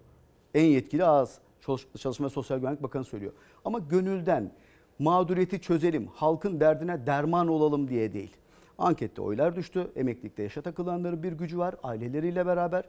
En 0.55 0.65
yetkili 0.65 1.05
ağız 1.05 1.39
Çalış- 1.61 1.87
Çalışma 1.99 2.27
ve 2.27 2.31
Sosyal 2.31 2.59
Güvenlik 2.59 2.83
Bakanı 2.83 3.05
söylüyor. 3.05 3.33
Ama 3.65 3.79
gönülden 3.79 4.53
mağduriyeti 4.99 5.61
çözelim, 5.61 6.07
halkın 6.15 6.61
derdine 6.61 7.07
derman 7.07 7.49
olalım 7.49 7.89
diye 7.89 8.12
değil. 8.12 8.37
Ankette 8.79 9.23
oylar 9.23 9.57
düştü. 9.57 9.91
Emeklilikte 9.97 10.43
yaşa 10.43 10.62
takılanların 10.62 11.23
bir 11.23 11.33
gücü 11.33 11.59
var. 11.59 11.75
Aileleriyle 11.83 12.47
beraber 12.47 12.85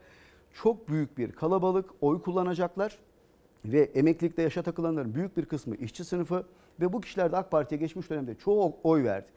çok 0.53 0.89
büyük 0.89 1.17
bir 1.17 1.31
kalabalık 1.31 1.89
oy 2.01 2.21
kullanacaklar. 2.21 2.97
Ve 3.65 3.79
emeklilikte 3.81 4.41
yaşa 4.41 4.63
takılanların 4.63 5.15
büyük 5.15 5.37
bir 5.37 5.45
kısmı 5.45 5.75
işçi 5.75 6.05
sınıfı 6.05 6.43
ve 6.81 6.93
bu 6.93 7.01
kişiler 7.01 7.31
de 7.31 7.37
AK 7.37 7.51
Parti'ye 7.51 7.79
geçmiş 7.79 8.09
dönemde 8.09 8.35
çoğu 8.35 8.77
oy 8.83 9.03
verdi. 9.03 9.27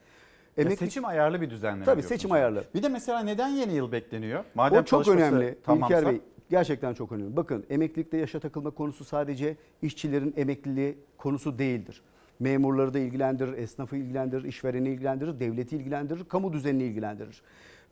Ya 0.57 0.63
Emeklilik- 0.63 0.77
seçim 0.79 1.05
ayarlı 1.05 1.41
bir 1.41 1.49
düzenleme 1.49 1.85
Tabii 1.85 2.03
seçim 2.03 2.31
ayarlı. 2.31 2.63
Bir 2.75 2.83
de 2.83 2.89
mesela 2.89 3.19
neden 3.19 3.47
yeni 3.47 3.73
yıl 3.73 3.91
bekleniyor? 3.91 4.43
o 4.71 4.83
çok 4.83 5.07
önemli 5.07 5.55
tamamsa- 5.65 5.85
İlker 5.85 6.05
Bey. 6.07 6.21
Gerçekten 6.49 6.93
çok 6.93 7.11
önemli. 7.11 7.35
Bakın 7.35 7.65
emeklilikte 7.69 8.17
yaşa 8.17 8.39
takılma 8.39 8.69
konusu 8.71 9.05
sadece 9.05 9.55
işçilerin 9.81 10.33
emekliliği 10.37 10.97
konusu 11.17 11.59
değildir. 11.59 12.01
Memurları 12.39 12.93
da 12.93 12.99
ilgilendirir, 12.99 13.57
esnafı 13.57 13.97
ilgilendirir, 13.97 14.43
işvereni 14.43 14.89
ilgilendirir, 14.89 15.39
devleti 15.39 15.75
ilgilendirir, 15.75 16.23
kamu 16.23 16.53
düzenini 16.53 16.83
ilgilendirir. 16.83 17.41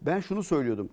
Ben 0.01 0.19
şunu 0.19 0.43
söylüyordum. 0.43 0.89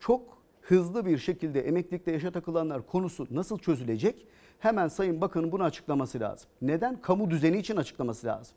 Çok 0.00 0.38
hızlı 0.60 1.06
bir 1.06 1.18
şekilde 1.18 1.60
emeklilikte 1.60 2.12
yaşa 2.12 2.30
takılanlar 2.30 2.86
konusu 2.86 3.26
nasıl 3.30 3.58
çözülecek? 3.58 4.26
Hemen 4.58 4.88
Sayın 4.88 5.20
Bakan'ın 5.20 5.52
bunu 5.52 5.62
açıklaması 5.62 6.20
lazım. 6.20 6.50
Neden? 6.62 7.00
Kamu 7.00 7.30
düzeni 7.30 7.58
için 7.58 7.76
açıklaması 7.76 8.26
lazım. 8.26 8.56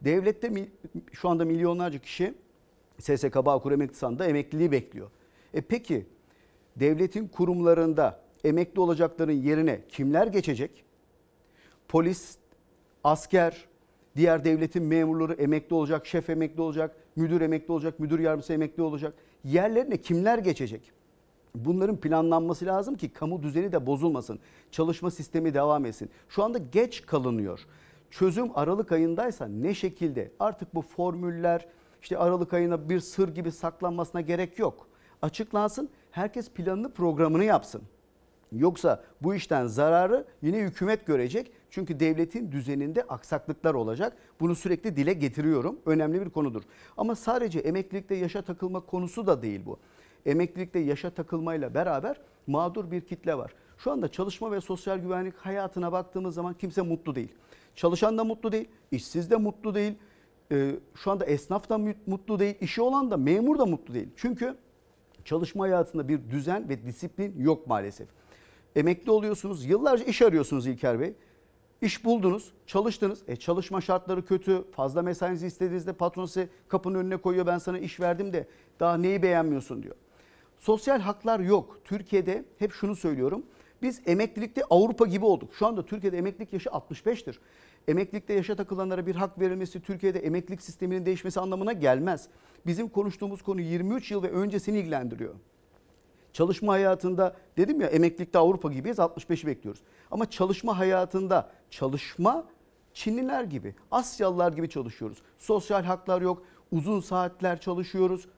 Devlette 0.00 0.68
şu 1.12 1.28
anda 1.28 1.44
milyonlarca 1.44 1.98
kişi 1.98 2.34
SSK 2.98 3.36
Bağkur 3.44 3.72
Emekli 3.72 3.94
Sandığı 3.94 4.24
emekliliği 4.24 4.72
bekliyor. 4.72 5.10
E 5.54 5.60
peki 5.60 6.06
devletin 6.76 7.28
kurumlarında 7.28 8.20
emekli 8.44 8.80
olacakların 8.80 9.32
yerine 9.32 9.80
kimler 9.88 10.26
geçecek? 10.26 10.84
Polis, 11.88 12.36
asker, 13.04 13.64
diğer 14.20 14.44
devletin 14.44 14.82
memurları 14.82 15.32
emekli 15.32 15.74
olacak, 15.74 16.06
şef 16.06 16.30
emekli 16.30 16.62
olacak, 16.62 16.96
müdür 17.16 17.40
emekli 17.40 17.72
olacak, 17.72 18.00
müdür 18.00 18.18
yardımcısı 18.18 18.52
emekli 18.52 18.82
olacak. 18.82 19.14
Yerlerine 19.44 19.96
kimler 19.96 20.38
geçecek? 20.38 20.92
Bunların 21.54 21.96
planlanması 21.96 22.66
lazım 22.66 22.94
ki 22.94 23.08
kamu 23.08 23.42
düzeni 23.42 23.72
de 23.72 23.86
bozulmasın. 23.86 24.38
Çalışma 24.70 25.10
sistemi 25.10 25.54
devam 25.54 25.86
etsin. 25.86 26.10
Şu 26.28 26.42
anda 26.42 26.58
geç 26.58 27.06
kalınıyor. 27.06 27.60
Çözüm 28.10 28.50
Aralık 28.54 28.92
ayındaysa 28.92 29.46
ne 29.46 29.74
şekilde? 29.74 30.30
Artık 30.40 30.74
bu 30.74 30.82
formüller 30.82 31.66
işte 32.02 32.18
Aralık 32.18 32.52
ayına 32.52 32.88
bir 32.88 33.00
sır 33.00 33.34
gibi 33.34 33.52
saklanmasına 33.52 34.20
gerek 34.20 34.58
yok. 34.58 34.88
Açıklansın. 35.22 35.88
Herkes 36.10 36.50
planını 36.50 36.92
programını 36.92 37.44
yapsın. 37.44 37.82
Yoksa 38.52 39.04
bu 39.22 39.34
işten 39.34 39.66
zararı 39.66 40.26
yine 40.42 40.58
hükümet 40.58 41.06
görecek. 41.06 41.52
Çünkü 41.70 42.00
devletin 42.00 42.52
düzeninde 42.52 43.02
aksaklıklar 43.02 43.74
olacak. 43.74 44.16
Bunu 44.40 44.54
sürekli 44.54 44.96
dile 44.96 45.12
getiriyorum. 45.12 45.78
Önemli 45.86 46.20
bir 46.20 46.30
konudur. 46.30 46.62
Ama 46.96 47.14
sadece 47.14 47.58
emeklilikte 47.58 48.14
yaşa 48.14 48.42
takılma 48.42 48.80
konusu 48.80 49.26
da 49.26 49.42
değil 49.42 49.60
bu. 49.66 49.78
Emeklilikte 50.26 50.78
yaşa 50.78 51.10
takılmayla 51.10 51.74
beraber 51.74 52.20
mağdur 52.46 52.90
bir 52.90 53.00
kitle 53.00 53.38
var. 53.38 53.54
Şu 53.78 53.90
anda 53.90 54.08
çalışma 54.08 54.52
ve 54.52 54.60
sosyal 54.60 54.98
güvenlik 54.98 55.36
hayatına 55.36 55.92
baktığımız 55.92 56.34
zaman 56.34 56.54
kimse 56.54 56.82
mutlu 56.82 57.14
değil. 57.14 57.32
Çalışan 57.74 58.18
da 58.18 58.24
mutlu 58.24 58.52
değil, 58.52 58.68
işsiz 58.90 59.30
de 59.30 59.36
mutlu 59.36 59.74
değil. 59.74 59.94
e, 60.52 60.76
şu 60.94 61.10
anda 61.10 61.24
esnaf 61.24 61.68
da 61.68 61.78
mutlu 62.06 62.38
değil, 62.38 62.54
işi 62.60 62.82
olan 62.82 63.10
da 63.10 63.16
memur 63.16 63.58
da 63.58 63.66
mutlu 63.66 63.94
değil. 63.94 64.08
Çünkü 64.16 64.56
çalışma 65.24 65.64
hayatında 65.64 66.08
bir 66.08 66.30
düzen 66.30 66.68
ve 66.68 66.86
disiplin 66.86 67.34
yok 67.38 67.66
maalesef. 67.66 68.08
Emekli 68.76 69.10
oluyorsunuz, 69.10 69.64
yıllarca 69.64 70.04
iş 70.04 70.22
arıyorsunuz 70.22 70.66
İlker 70.66 71.00
Bey. 71.00 71.14
İş 71.82 72.04
buldunuz, 72.04 72.52
çalıştınız. 72.66 73.22
E 73.28 73.36
çalışma 73.36 73.80
şartları 73.80 74.24
kötü. 74.24 74.64
Fazla 74.72 75.02
mesainizi 75.02 75.46
istediğinizde 75.46 75.92
patron 75.92 76.26
size 76.26 76.48
kapının 76.68 76.98
önüne 76.98 77.16
koyuyor. 77.16 77.46
Ben 77.46 77.58
sana 77.58 77.78
iş 77.78 78.00
verdim 78.00 78.32
de 78.32 78.48
daha 78.80 78.96
neyi 78.96 79.22
beğenmiyorsun 79.22 79.82
diyor. 79.82 79.94
Sosyal 80.58 81.00
haklar 81.00 81.40
yok. 81.40 81.78
Türkiye'de 81.84 82.44
hep 82.58 82.72
şunu 82.72 82.96
söylüyorum. 82.96 83.42
Biz 83.82 84.00
emeklilikte 84.06 84.62
Avrupa 84.70 85.06
gibi 85.06 85.24
olduk. 85.24 85.54
Şu 85.54 85.66
anda 85.66 85.86
Türkiye'de 85.86 86.18
emeklilik 86.18 86.52
yaşı 86.52 86.68
65'tir. 86.68 87.34
Emeklilikte 87.88 88.34
yaşa 88.34 88.56
takılanlara 88.56 89.06
bir 89.06 89.14
hak 89.14 89.40
verilmesi 89.40 89.80
Türkiye'de 89.80 90.18
emeklilik 90.18 90.62
sisteminin 90.62 91.06
değişmesi 91.06 91.40
anlamına 91.40 91.72
gelmez. 91.72 92.28
Bizim 92.66 92.88
konuştuğumuz 92.88 93.42
konu 93.42 93.60
23 93.60 94.10
yıl 94.10 94.22
ve 94.22 94.30
öncesini 94.30 94.78
ilgilendiriyor. 94.78 95.34
Çalışma 96.32 96.72
hayatında 96.72 97.36
dedim 97.56 97.80
ya 97.80 97.86
emeklilikte 97.86 98.38
Avrupa 98.38 98.72
gibiyiz 98.72 98.98
65'i 98.98 99.46
bekliyoruz. 99.46 99.82
Ama 100.10 100.30
çalışma 100.30 100.78
hayatında 100.78 101.50
çalışma 101.70 102.44
Çinliler 102.94 103.44
gibi, 103.44 103.74
Asyalılar 103.90 104.52
gibi 104.52 104.68
çalışıyoruz. 104.68 105.18
Sosyal 105.38 105.82
haklar 105.84 106.22
yok, 106.22 106.42
uzun 106.72 107.00
saatler 107.00 107.60
çalışıyoruz. 107.60 108.28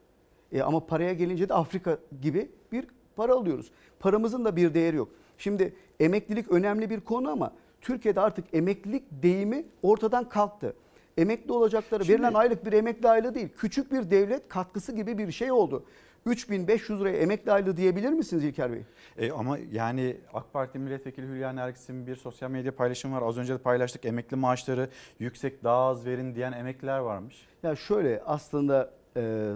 E 0.53 0.63
ama 0.63 0.87
paraya 0.87 1.13
gelince 1.13 1.49
de 1.49 1.55
Afrika 1.55 1.99
gibi 2.23 2.51
bir 2.73 2.87
para 3.17 3.33
alıyoruz. 3.35 3.71
Paramızın 4.01 4.45
da 4.45 4.57
bir 4.57 4.75
değeri 4.75 4.97
yok. 4.97 5.09
Şimdi 5.39 5.75
emeklilik 6.01 6.51
önemli 6.53 6.91
bir 6.91 7.01
konu 7.01 7.31
ama 7.31 7.53
Türkiye'de 7.81 8.21
artık 8.21 8.45
emeklilik 8.55 9.03
deyimi 9.23 9.65
ortadan 9.83 10.29
kalktı. 10.29 10.75
Emekli 11.19 11.53
olacakları 11.53 12.05
Şimdi- 12.05 12.15
verilen 12.15 12.35
aylık 12.35 12.67
bir 12.67 12.73
emekli 12.73 13.09
aylığı 13.09 13.35
değil. 13.35 13.49
Küçük 13.57 13.93
bir 13.93 14.11
devlet 14.11 14.49
katkısı 14.49 14.93
gibi 14.93 15.19
bir 15.19 15.33
şey 15.33 15.53
oldu. 15.53 15.85
3500 16.27 17.01
liraya 17.01 17.17
emekli 17.17 17.53
aylığı 17.53 17.77
diyebilir 17.77 18.11
misiniz 18.11 18.45
İlker 18.45 18.73
Bey? 18.73 18.83
E, 19.19 19.33
ama 19.33 19.59
yani 19.73 20.17
AK 20.35 20.53
Parti 20.53 20.79
milletvekili 20.79 21.27
Hülya 21.27 21.53
Nergis'in 21.53 22.07
bir 22.07 22.17
sosyal 22.17 22.51
medya 22.51 22.77
paylaşımı 22.77 23.21
var. 23.21 23.29
Az 23.29 23.39
önce 23.39 23.55
de 23.55 23.59
paylaştık. 23.59 24.05
Emekli 24.05 24.37
maaşları 24.37 24.89
yüksek 25.19 25.65
daha 25.65 25.87
az 25.87 26.07
verin 26.07 26.35
diyen 26.35 26.53
emekliler 26.53 26.99
varmış. 26.99 27.47
Ya 27.63 27.77
şöyle 27.77 28.23
aslında 28.27 28.91
e, 29.17 29.53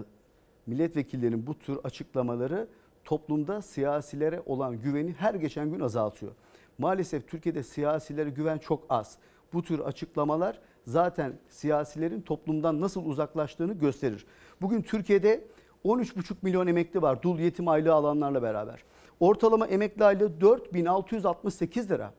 milletvekillerinin 0.67 1.47
bu 1.47 1.59
tür 1.59 1.79
açıklamaları 1.85 2.69
toplumda 3.05 3.63
siyasilere 3.63 4.43
olan 4.47 4.83
güveni 4.83 5.13
her 5.13 5.35
geçen 5.35 5.71
gün 5.71 5.81
azaltıyor. 5.81 6.33
Maalesef 6.79 7.29
Türkiye'de 7.29 7.63
siyasilere 7.63 8.31
güven 8.31 8.59
çok 8.59 8.87
az. 8.89 9.19
Bu 9.53 9.63
tür 9.63 9.79
açıklamalar 9.79 10.61
zaten 10.87 11.33
siyasilerin 11.49 12.21
toplumdan 12.21 12.81
nasıl 12.81 13.05
uzaklaştığını 13.05 13.73
gösterir. 13.73 14.27
Bugün 14.61 14.83
Türkiye'de 14.83 15.45
13,5 15.87 16.35
milyon 16.43 16.67
emekli 16.67 17.03
var 17.03 17.23
dul 17.23 17.39
yetim 17.39 17.69
aylığı 17.69 17.95
alanlarla 17.95 18.43
beraber. 18.43 18.85
Ortalama 19.21 19.67
emekli 19.67 20.05
aylığı 20.05 20.41
4668 20.41 21.91
lira. 21.91 22.13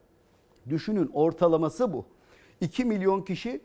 Düşünün 0.68 1.10
ortalaması 1.14 1.92
bu. 1.92 2.04
2 2.60 2.84
milyon 2.84 3.22
kişi 3.22 3.60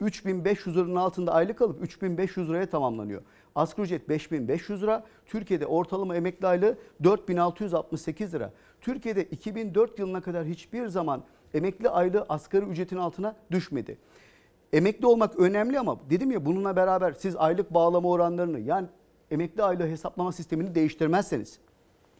3500 0.00 0.76
liranın 0.76 0.96
altında 0.96 1.32
aylık 1.32 1.62
alıp 1.62 1.82
3500 1.82 2.48
liraya 2.48 2.70
tamamlanıyor. 2.70 3.22
Asgari 3.54 3.84
ücret 3.84 4.08
5500 4.08 4.82
lira. 4.82 5.04
Türkiye'de 5.26 5.66
ortalama 5.66 6.16
emekli 6.16 6.46
aylığı 6.46 6.78
4668 7.04 8.34
lira. 8.34 8.52
Türkiye'de 8.80 9.24
2004 9.24 9.98
yılına 9.98 10.20
kadar 10.20 10.44
hiçbir 10.44 10.86
zaman 10.86 11.22
emekli 11.54 11.88
aylığı 11.88 12.26
asgari 12.28 12.64
ücretin 12.64 12.96
altına 12.96 13.36
düşmedi. 13.50 13.98
Emekli 14.72 15.06
olmak 15.06 15.38
önemli 15.38 15.78
ama 15.78 15.98
dedim 16.10 16.30
ya 16.30 16.46
bununla 16.46 16.76
beraber 16.76 17.12
siz 17.12 17.36
aylık 17.36 17.74
bağlama 17.74 18.08
oranlarını 18.08 18.60
yani 18.60 18.88
emekli 19.30 19.62
aylığı 19.62 19.86
hesaplama 19.86 20.32
sistemini 20.32 20.74
değiştirmezseniz 20.74 21.58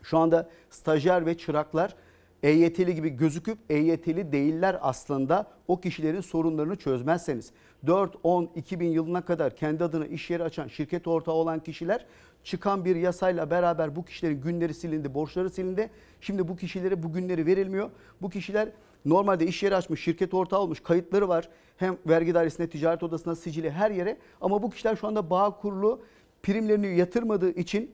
şu 0.02 0.18
anda 0.18 0.48
stajyer 0.70 1.26
ve 1.26 1.38
çıraklar 1.38 1.94
EYT'li 2.42 2.94
gibi 2.94 3.08
gözüküp 3.08 3.58
EYT'li 3.70 4.32
değiller 4.32 4.78
aslında 4.82 5.46
o 5.68 5.80
kişilerin 5.80 6.20
sorunlarını 6.20 6.76
çözmezseniz 6.76 7.52
4-10-2000 7.86 8.84
yılına 8.84 9.20
kadar 9.20 9.56
kendi 9.56 9.84
adına 9.84 10.06
iş 10.06 10.30
yeri 10.30 10.42
açan 10.42 10.68
şirket 10.68 11.06
ortağı 11.06 11.34
olan 11.34 11.60
kişiler 11.60 12.06
çıkan 12.44 12.84
bir 12.84 12.96
yasayla 12.96 13.50
beraber 13.50 13.96
bu 13.96 14.04
kişilerin 14.04 14.40
günleri 14.40 14.74
silindi, 14.74 15.14
borçları 15.14 15.50
silindi. 15.50 15.90
Şimdi 16.20 16.48
bu 16.48 16.56
kişilere 16.56 17.02
bu 17.02 17.12
günleri 17.12 17.46
verilmiyor. 17.46 17.90
Bu 18.22 18.30
kişiler 18.30 18.68
normalde 19.04 19.46
iş 19.46 19.62
yeri 19.62 19.76
açmış, 19.76 20.04
şirket 20.04 20.34
ortağı 20.34 20.60
olmuş, 20.60 20.80
kayıtları 20.80 21.28
var. 21.28 21.48
Hem 21.76 21.96
vergi 22.06 22.34
dairesine, 22.34 22.68
ticaret 22.68 23.02
odasına, 23.02 23.34
sicili 23.34 23.70
her 23.70 23.90
yere. 23.90 24.18
Ama 24.40 24.62
bu 24.62 24.70
kişiler 24.70 24.96
şu 24.96 25.06
anda 25.06 25.30
bağ 25.30 25.50
kurulu 25.50 26.02
primlerini 26.42 26.96
yatırmadığı 26.98 27.50
için 27.50 27.90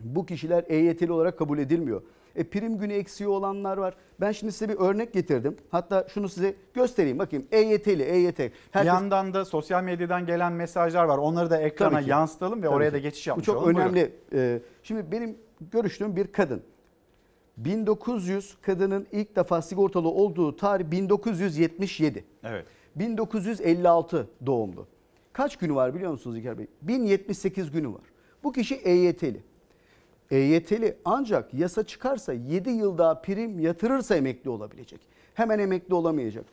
bu 0.00 0.26
kişiler 0.26 0.64
EYT'li 0.68 1.12
olarak 1.12 1.38
kabul 1.38 1.58
edilmiyor. 1.58 2.02
E, 2.36 2.44
prim 2.44 2.78
günü 2.78 2.92
eksiği 2.92 3.28
olanlar 3.28 3.76
var. 3.76 3.94
Ben 4.20 4.32
şimdi 4.32 4.52
size 4.52 4.68
bir 4.68 4.74
örnek 4.74 5.12
getirdim. 5.12 5.56
Hatta 5.70 6.06
şunu 6.08 6.28
size 6.28 6.54
göstereyim. 6.74 7.18
Bakayım 7.18 7.46
EYT'li, 7.52 8.02
EYT. 8.02 8.38
Bir 8.38 8.52
Herkes... 8.70 8.86
yandan 8.86 9.34
da 9.34 9.44
sosyal 9.44 9.82
medyadan 9.82 10.26
gelen 10.26 10.52
mesajlar 10.52 11.04
var. 11.04 11.18
Onları 11.18 11.50
da 11.50 11.58
ekrana 11.58 12.00
yansıtalım 12.00 12.62
ve 12.62 12.66
Tabii 12.66 12.76
oraya 12.76 12.90
ki. 12.90 12.94
da 12.94 12.98
geçiş 12.98 13.26
yapmış 13.26 13.48
Bu 13.48 13.52
çok 13.52 13.62
olalım. 13.62 13.76
Önemli. 13.76 14.12
Ee, 14.32 14.60
şimdi 14.82 15.12
benim 15.12 15.38
görüştüğüm 15.72 16.16
bir 16.16 16.26
kadın. 16.26 16.62
1900 17.56 18.56
kadının 18.62 19.06
ilk 19.12 19.36
defa 19.36 19.62
sigortalı 19.62 20.08
olduğu 20.08 20.56
tarih 20.56 20.90
1977. 20.90 22.24
Evet. 22.44 22.66
1956 22.96 24.28
doğumlu. 24.46 24.86
Kaç 25.36 25.56
günü 25.56 25.74
var 25.74 25.94
biliyor 25.94 26.10
musunuz 26.10 26.36
İlker 26.36 26.58
Bey? 26.58 26.66
1078 26.82 27.70
günü 27.70 27.88
var. 27.88 28.00
Bu 28.44 28.52
kişi 28.52 28.74
EYT'li. 28.74 29.42
EYT'li 30.30 30.96
ancak 31.04 31.54
yasa 31.54 31.86
çıkarsa 31.86 32.32
7 32.32 32.70
yıl 32.70 32.98
daha 32.98 33.22
prim 33.22 33.60
yatırırsa 33.60 34.16
emekli 34.16 34.50
olabilecek. 34.50 35.00
Hemen 35.34 35.58
emekli 35.58 35.94
olamayacak. 35.94 36.44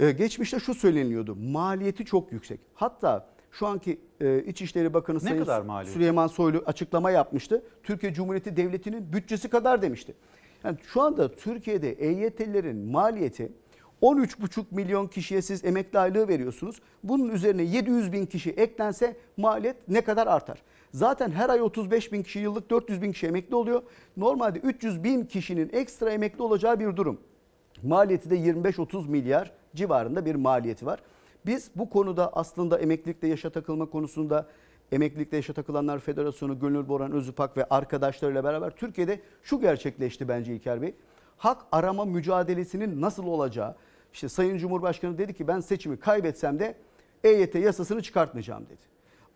Ee, 0.00 0.10
geçmişte 0.10 0.60
şu 0.60 0.74
söyleniliyordu. 0.74 1.36
Maliyeti 1.36 2.04
çok 2.04 2.32
yüksek. 2.32 2.60
Hatta 2.74 3.28
şu 3.52 3.66
anki 3.66 4.00
e, 4.20 4.42
İçişleri 4.42 4.94
Bakanı 4.94 5.16
Ne 5.16 5.20
Sayın 5.20 5.40
kadar 5.40 5.60
maliyeti? 5.60 5.92
Süleyman 5.92 6.26
Soylu 6.26 6.62
açıklama 6.66 7.10
yapmıştı. 7.10 7.62
Türkiye 7.82 8.14
Cumhuriyeti 8.14 8.56
Devleti'nin 8.56 9.12
bütçesi 9.12 9.48
kadar 9.48 9.82
demişti. 9.82 10.14
Yani 10.64 10.76
şu 10.82 11.02
anda 11.02 11.34
Türkiye'de 11.34 11.92
EYT'lilerin 11.92 12.90
maliyeti 12.90 13.52
13,5 14.02 14.64
milyon 14.70 15.06
kişiye 15.06 15.42
siz 15.42 15.64
emekli 15.64 15.98
aylığı 15.98 16.28
veriyorsunuz. 16.28 16.80
Bunun 17.04 17.28
üzerine 17.28 17.62
700 17.62 18.12
bin 18.12 18.26
kişi 18.26 18.50
eklense 18.50 19.16
maliyet 19.36 19.76
ne 19.88 20.00
kadar 20.00 20.26
artar? 20.26 20.62
Zaten 20.92 21.30
her 21.30 21.48
ay 21.48 21.60
35 21.60 22.12
bin 22.12 22.22
kişi 22.22 22.38
yıllık 22.38 22.70
400 22.70 23.02
bin 23.02 23.12
kişi 23.12 23.26
emekli 23.26 23.54
oluyor. 23.54 23.82
Normalde 24.16 24.58
300 24.58 25.04
bin 25.04 25.24
kişinin 25.24 25.70
ekstra 25.72 26.10
emekli 26.10 26.42
olacağı 26.42 26.80
bir 26.80 26.96
durum. 26.96 27.20
Maliyeti 27.82 28.30
de 28.30 28.36
25-30 28.36 29.08
milyar 29.08 29.52
civarında 29.74 30.26
bir 30.26 30.34
maliyeti 30.34 30.86
var. 30.86 31.00
Biz 31.46 31.70
bu 31.76 31.90
konuda 31.90 32.32
aslında 32.32 32.78
emeklilikte 32.78 33.26
yaşa 33.26 33.50
takılma 33.50 33.86
konusunda 33.86 34.46
Emeklilikte 34.92 35.36
Yaşa 35.36 35.52
Takılanlar 35.52 35.98
Federasyonu 35.98 36.60
Gönül 36.60 36.88
Boran 36.88 37.12
Özüpak 37.12 37.56
ve 37.56 37.64
arkadaşlarıyla 37.70 38.44
beraber 38.44 38.70
Türkiye'de 38.70 39.20
şu 39.42 39.60
gerçekleşti 39.60 40.28
bence 40.28 40.54
İlker 40.54 40.82
Bey. 40.82 40.94
Hak 41.36 41.66
arama 41.72 42.04
mücadelesinin 42.04 43.00
nasıl 43.00 43.26
olacağı. 43.26 43.76
İşte 44.12 44.28
Sayın 44.28 44.58
Cumhurbaşkanı 44.58 45.18
dedi 45.18 45.34
ki 45.34 45.48
ben 45.48 45.60
seçimi 45.60 45.96
kaybetsem 45.96 46.58
de 46.58 46.74
EYT 47.24 47.54
yasasını 47.54 48.02
çıkartmayacağım 48.02 48.66
dedi. 48.66 48.88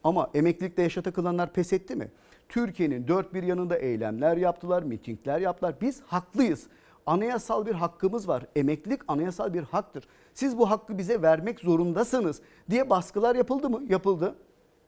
Ama 0.04 0.30
emeklilikte 0.34 0.82
yaşa 0.82 1.02
takılanlar 1.02 1.52
pes 1.52 1.72
etti 1.72 1.96
mi? 1.96 2.08
Türkiye'nin 2.48 3.08
dört 3.08 3.34
bir 3.34 3.42
yanında 3.42 3.76
eylemler 3.76 4.36
yaptılar, 4.36 4.82
mitingler 4.82 5.38
yaptılar. 5.38 5.74
Biz 5.80 6.02
haklıyız. 6.02 6.66
Anayasal 7.06 7.66
bir 7.66 7.72
hakkımız 7.72 8.28
var. 8.28 8.46
Emeklilik 8.56 9.00
anayasal 9.08 9.54
bir 9.54 9.62
haktır. 9.62 10.08
Siz 10.34 10.58
bu 10.58 10.70
hakkı 10.70 10.98
bize 10.98 11.22
vermek 11.22 11.60
zorundasınız 11.60 12.42
diye 12.70 12.90
baskılar 12.90 13.36
yapıldı 13.36 13.70
mı? 13.70 13.82
Yapıldı. 13.88 14.34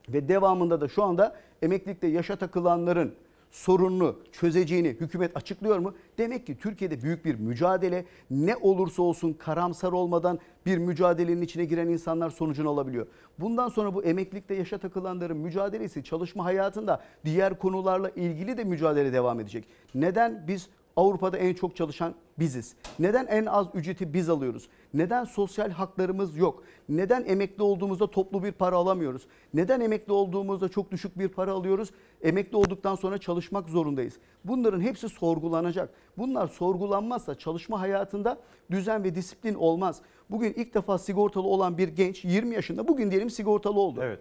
Ve 0.09 0.29
devamında 0.29 0.81
da 0.81 0.89
şu 0.89 1.03
anda 1.03 1.37
emeklilikte 1.63 2.07
yaşa 2.07 2.37
takılanların 2.37 3.15
sorununu 3.55 4.17
çözeceğini 4.33 4.89
hükümet 4.89 5.37
açıklıyor 5.37 5.79
mu? 5.79 5.95
Demek 6.19 6.47
ki 6.47 6.59
Türkiye'de 6.59 7.03
büyük 7.03 7.25
bir 7.25 7.35
mücadele 7.35 8.05
ne 8.31 8.57
olursa 8.57 9.03
olsun 9.03 9.33
karamsar 9.33 9.93
olmadan 9.93 10.39
bir 10.67 10.79
mücadelenin 10.79 11.43
içine 11.43 11.65
giren 11.65 11.89
insanlar 11.89 12.31
sonucunu 12.31 12.69
alabiliyor. 12.71 13.07
Bundan 13.39 13.69
sonra 13.69 13.95
bu 13.95 14.05
emeklilikte 14.05 14.55
yaşa 14.55 14.79
takılanların 14.79 15.37
mücadelesi 15.37 16.05
çalışma 16.05 16.45
hayatında 16.45 17.03
diğer 17.25 17.59
konularla 17.59 18.11
ilgili 18.11 18.57
de 18.59 18.65
mücadele 18.65 19.13
devam 19.13 19.41
edecek. 19.41 19.65
Neden 19.95 20.45
biz 20.49 20.69
Avrupa'da 20.97 21.37
en 21.37 21.55
çok 21.55 21.77
çalışan 21.77 22.15
biziz? 22.39 22.75
Neden 22.99 23.27
en 23.27 23.47
az 23.47 23.67
ücreti 23.75 24.15
biz 24.15 24.29
alıyoruz? 24.29 24.69
Neden 24.95 25.25
sosyal 25.25 25.71
haklarımız 25.71 26.37
yok? 26.37 26.63
Neden 26.89 27.25
emekli 27.25 27.63
olduğumuzda 27.63 28.11
toplu 28.11 28.45
bir 28.45 28.53
para 28.53 28.77
alamıyoruz? 28.77 29.27
Neden 29.55 29.81
emekli 29.81 30.13
olduğumuzda 30.13 30.69
çok 30.69 30.91
düşük 30.91 31.19
bir 31.19 31.29
para 31.29 31.53
alıyoruz? 31.53 31.91
Emekli 32.23 32.57
olduktan 32.57 32.95
sonra 32.95 33.19
çalışmak 33.19 33.69
zorundayız. 33.69 34.15
Bunların 34.45 34.81
hepsi 34.81 35.09
sorgulanacak. 35.09 35.91
Bunlar 36.19 36.47
sorgulanmazsa 36.47 37.35
çalışma 37.35 37.81
hayatında 37.81 38.39
düzen 38.71 39.05
ve 39.05 39.15
disiplin 39.15 39.55
olmaz. 39.55 40.01
Bugün 40.31 40.53
ilk 40.57 40.75
defa 40.75 40.99
sigortalı 40.99 41.47
olan 41.47 41.79
bir 41.79 41.89
genç 41.89 42.25
20 42.25 42.55
yaşında 42.55 42.89
bugün 42.89 43.11
diyelim 43.11 43.31
sigortalı 43.31 43.81
oldu. 43.81 44.01
Evet. 44.03 44.21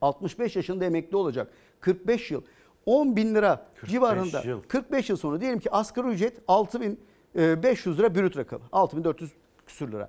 65 0.00 0.56
yaşında 0.56 0.84
emekli 0.84 1.16
olacak. 1.16 1.52
45 1.80 2.30
yıl. 2.30 2.42
10 2.86 3.16
bin 3.16 3.34
lira 3.34 3.66
civarında. 3.86 4.40
yıl. 4.40 4.62
45 4.62 5.10
yıl 5.10 5.16
sonra 5.16 5.40
diyelim 5.40 5.58
ki 5.58 5.70
asgari 5.70 6.08
ücret 6.08 6.38
6500 6.48 7.98
lira 7.98 8.14
brüt 8.14 8.36
rakamı. 8.36 8.64
6400 8.72 9.32
küsür 9.66 9.92
lira. 9.92 10.08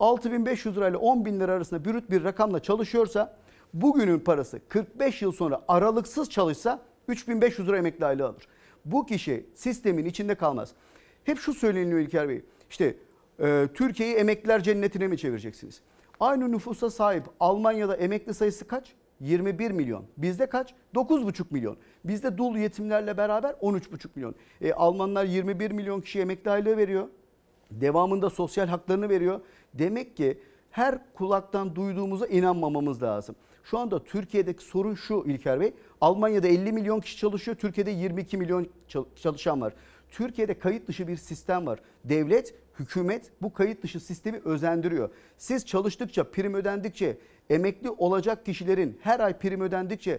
6500 0.00 0.76
lira 0.76 0.88
ile 0.88 0.96
10 0.96 1.24
bin 1.24 1.40
lira 1.40 1.52
arasında 1.52 1.84
brüt 1.84 2.10
bir 2.10 2.24
rakamla 2.24 2.60
çalışıyorsa 2.60 3.36
bugünün 3.74 4.18
parası 4.18 4.60
45 4.68 5.22
yıl 5.22 5.32
sonra 5.32 5.62
aralıksız 5.68 6.30
çalışsa 6.30 6.80
3500 7.08 7.68
lira 7.68 7.78
emekli 7.78 8.06
aylığı 8.06 8.26
alır. 8.26 8.48
Bu 8.84 9.06
kişi 9.06 9.46
sistemin 9.54 10.04
içinde 10.04 10.34
kalmaz. 10.34 10.72
Hep 11.24 11.38
şu 11.38 11.54
söyleniyor 11.54 12.00
İlker 12.00 12.28
Bey. 12.28 12.42
İşte 12.70 12.96
e, 13.40 13.68
Türkiye'yi 13.74 14.14
emekliler 14.14 14.62
cennetine 14.62 15.08
mi 15.08 15.18
çevireceksiniz? 15.18 15.80
Aynı 16.20 16.52
nüfusa 16.52 16.90
sahip 16.90 17.24
Almanya'da 17.40 17.96
emekli 17.96 18.34
sayısı 18.34 18.66
kaç? 18.66 18.94
21 19.20 19.70
milyon. 19.70 20.04
Bizde 20.16 20.46
kaç? 20.46 20.74
9,5 20.94 21.44
milyon. 21.50 21.76
Bizde 22.04 22.38
dul 22.38 22.56
yetimlerle 22.56 23.16
beraber 23.16 23.50
13,5 23.50 24.08
milyon. 24.14 24.34
E, 24.60 24.72
Almanlar 24.72 25.24
21 25.24 25.70
milyon 25.70 26.00
kişi 26.00 26.20
emekli 26.20 26.50
aylığı 26.50 26.76
veriyor. 26.76 27.08
Devamında 27.70 28.30
sosyal 28.30 28.66
haklarını 28.68 29.08
veriyor. 29.08 29.40
Demek 29.74 30.16
ki 30.16 30.38
her 30.70 31.12
kulaktan 31.14 31.76
duyduğumuza 31.76 32.26
inanmamamız 32.26 33.02
lazım. 33.02 33.36
Şu 33.64 33.78
anda 33.78 34.04
Türkiye'deki 34.04 34.64
sorun 34.64 34.94
şu 34.94 35.24
İlker 35.26 35.60
Bey. 35.60 35.72
Almanya'da 36.00 36.48
50 36.48 36.72
milyon 36.72 37.00
kişi 37.00 37.16
çalışıyor. 37.16 37.56
Türkiye'de 37.56 37.90
22 37.90 38.36
milyon 38.36 38.66
çal- 38.88 39.04
çalışan 39.16 39.60
var. 39.60 39.74
Türkiye'de 40.10 40.58
kayıt 40.58 40.88
dışı 40.88 41.08
bir 41.08 41.16
sistem 41.16 41.66
var. 41.66 41.80
Devlet, 42.04 42.54
hükümet 42.78 43.30
bu 43.42 43.52
kayıt 43.52 43.82
dışı 43.82 44.00
sistemi 44.00 44.40
özendiriyor. 44.44 45.10
Siz 45.36 45.66
çalıştıkça, 45.66 46.30
prim 46.30 46.54
ödendikçe, 46.54 47.18
emekli 47.50 47.90
olacak 47.90 48.46
kişilerin 48.46 48.98
her 49.02 49.20
ay 49.20 49.38
prim 49.38 49.60
ödendikçe 49.60 50.18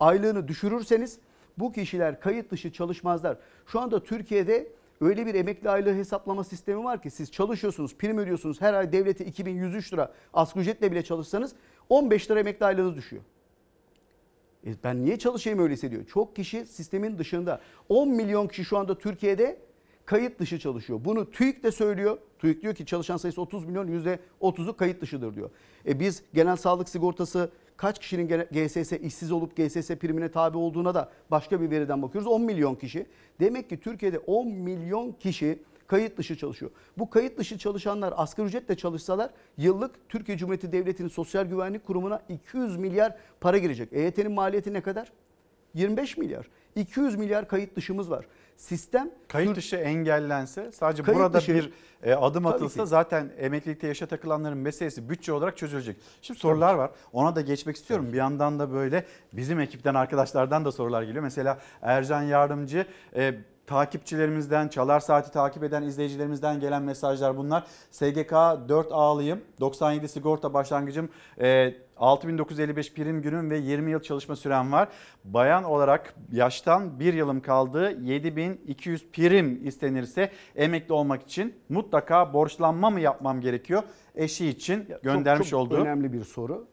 aylığını 0.00 0.48
düşürürseniz 0.48 1.18
bu 1.58 1.72
kişiler 1.72 2.20
kayıt 2.20 2.50
dışı 2.50 2.72
çalışmazlar. 2.72 3.36
Şu 3.66 3.80
anda 3.80 4.02
Türkiye'de 4.02 4.72
öyle 5.00 5.26
bir 5.26 5.34
emekli 5.34 5.70
aylığı 5.70 5.94
hesaplama 5.94 6.44
sistemi 6.44 6.84
var 6.84 7.02
ki 7.02 7.10
siz 7.10 7.32
çalışıyorsunuz, 7.32 7.96
prim 7.96 8.18
ödüyorsunuz. 8.18 8.60
Her 8.60 8.74
ay 8.74 8.92
devlete 8.92 9.24
2103 9.24 9.92
lira 9.92 10.12
asgari 10.34 10.62
ücretle 10.62 10.92
bile 10.92 11.02
çalışsanız 11.02 11.52
15 11.88 12.30
lira 12.30 12.40
emekli 12.40 12.66
aylığınız 12.66 12.96
düşüyor. 12.96 13.22
E 14.66 14.70
ben 14.84 15.04
niye 15.04 15.18
çalışayım 15.18 15.58
öyleyse 15.58 15.90
diyor. 15.90 16.06
Çok 16.06 16.36
kişi 16.36 16.66
sistemin 16.66 17.18
dışında. 17.18 17.60
10 17.88 18.08
milyon 18.08 18.48
kişi 18.48 18.64
şu 18.64 18.78
anda 18.78 18.98
Türkiye'de 18.98 19.58
kayıt 20.10 20.38
dışı 20.38 20.58
çalışıyor. 20.58 21.00
Bunu 21.04 21.30
TÜİK 21.30 21.62
de 21.62 21.72
söylüyor. 21.72 22.18
TÜİK 22.38 22.62
diyor 22.62 22.74
ki 22.74 22.86
çalışan 22.86 23.16
sayısı 23.16 23.40
30 23.40 23.64
milyon 23.64 23.88
%30'u 24.40 24.76
kayıt 24.76 25.00
dışıdır 25.00 25.36
diyor. 25.36 25.50
E 25.86 26.00
biz 26.00 26.22
genel 26.34 26.56
sağlık 26.56 26.88
sigortası 26.88 27.50
kaç 27.76 27.98
kişinin 27.98 28.28
GSS 28.28 28.92
işsiz 28.92 29.32
olup 29.32 29.56
GSS 29.56 29.90
primine 29.90 30.30
tabi 30.30 30.58
olduğuna 30.58 30.94
da 30.94 31.10
başka 31.30 31.60
bir 31.60 31.70
veriden 31.70 32.02
bakıyoruz. 32.02 32.30
10 32.30 32.42
milyon 32.42 32.74
kişi. 32.74 33.06
Demek 33.40 33.68
ki 33.68 33.80
Türkiye'de 33.80 34.18
10 34.18 34.48
milyon 34.48 35.12
kişi 35.12 35.58
kayıt 35.86 36.18
dışı 36.18 36.36
çalışıyor. 36.36 36.70
Bu 36.98 37.10
kayıt 37.10 37.38
dışı 37.38 37.58
çalışanlar 37.58 38.14
asgari 38.16 38.46
ücretle 38.46 38.76
çalışsalar 38.76 39.30
yıllık 39.58 40.08
Türkiye 40.08 40.38
Cumhuriyeti 40.38 40.72
Devleti'nin 40.72 41.08
Sosyal 41.08 41.44
Güvenlik 41.44 41.86
Kurumu'na 41.86 42.22
200 42.28 42.76
milyar 42.76 43.16
para 43.40 43.58
girecek. 43.58 43.92
EYT'nin 43.92 44.32
maliyeti 44.32 44.72
ne 44.72 44.80
kadar? 44.80 45.12
25 45.74 46.16
milyar. 46.16 46.48
200 46.76 47.16
milyar 47.16 47.48
kayıt 47.48 47.76
dışımız 47.76 48.10
var. 48.10 48.26
Sistem 48.60 49.10
Kayıt 49.28 49.56
dışı 49.56 49.76
engellense 49.76 50.72
sadece 50.72 51.02
Kayıt 51.02 51.20
burada 51.20 51.38
dışı- 51.38 51.54
bir 51.54 51.72
e, 52.02 52.14
adım 52.14 52.44
Tabii 52.44 52.54
atılsa 52.54 52.86
zaten 52.86 53.32
emeklilikte 53.38 53.86
yaşa 53.86 54.06
takılanların 54.06 54.58
meselesi 54.58 55.08
bütçe 55.10 55.32
olarak 55.32 55.56
çözülecek. 55.56 55.96
Şimdi 56.22 56.40
sorular 56.40 56.74
var. 56.74 56.90
Ona 57.12 57.36
da 57.36 57.40
geçmek 57.40 57.76
istiyorum. 57.76 58.08
Bir 58.12 58.16
yandan 58.18 58.58
da 58.58 58.72
böyle 58.72 59.04
bizim 59.32 59.60
ekipten 59.60 59.94
arkadaşlardan 59.94 60.64
da 60.64 60.72
sorular 60.72 61.02
geliyor. 61.02 61.22
Mesela 61.24 61.58
Ercan 61.82 62.22
Yardımcı 62.22 62.86
e, 63.16 63.34
takipçilerimizden, 63.70 64.68
Çalar 64.68 65.00
Saati 65.00 65.30
takip 65.30 65.64
eden 65.64 65.82
izleyicilerimizden 65.82 66.60
gelen 66.60 66.82
mesajlar 66.82 67.36
bunlar. 67.36 67.64
SGK 67.90 68.32
4 68.68 68.92
ağlıyım, 68.92 69.40
97 69.60 70.08
sigorta 70.08 70.54
başlangıcım, 70.54 71.08
e, 71.40 71.74
6955 71.96 72.94
prim 72.94 73.22
günüm 73.22 73.50
ve 73.50 73.58
20 73.58 73.90
yıl 73.90 74.00
çalışma 74.00 74.36
sürem 74.36 74.72
var. 74.72 74.88
Bayan 75.24 75.64
olarak 75.64 76.14
yaştan 76.32 77.00
1 77.00 77.14
yılım 77.14 77.40
kaldı. 77.40 77.98
7200 78.02 79.10
prim 79.12 79.66
istenirse 79.66 80.30
emekli 80.56 80.92
olmak 80.92 81.22
için 81.22 81.54
mutlaka 81.68 82.32
borçlanma 82.32 82.90
mı 82.90 83.00
yapmam 83.00 83.40
gerekiyor? 83.40 83.82
Eşi 84.14 84.48
için 84.48 84.88
göndermiş 85.02 85.50
çok, 85.50 85.60
çok 85.60 85.72
olduğu. 85.72 85.82
önemli 85.82 86.12
bir 86.12 86.24
soru. 86.24 86.66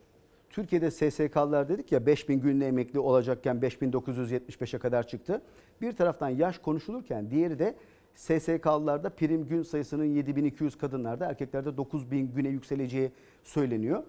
Türkiye'de 0.49 0.91
SSK'lar 0.91 1.69
dedik 1.69 1.91
ya 1.91 2.05
5000 2.05 2.39
günlük 2.39 2.67
emekli 2.67 2.99
olacakken 2.99 3.57
5975'e 3.57 4.79
kadar 4.79 5.07
çıktı. 5.07 5.41
Bir 5.81 5.91
taraftan 5.91 6.29
yaş 6.29 6.57
konuşulurken 6.57 7.31
diğeri 7.31 7.59
de 7.59 7.75
SSK'lılarda 8.15 9.09
prim 9.09 9.47
gün 9.47 9.63
sayısının 9.63 10.05
7200 10.05 10.77
kadınlarda 10.77 11.25
erkeklerde 11.25 11.77
9000 11.77 12.33
güne 12.35 12.49
yükseleceği 12.49 13.11
söyleniyor. 13.43 14.03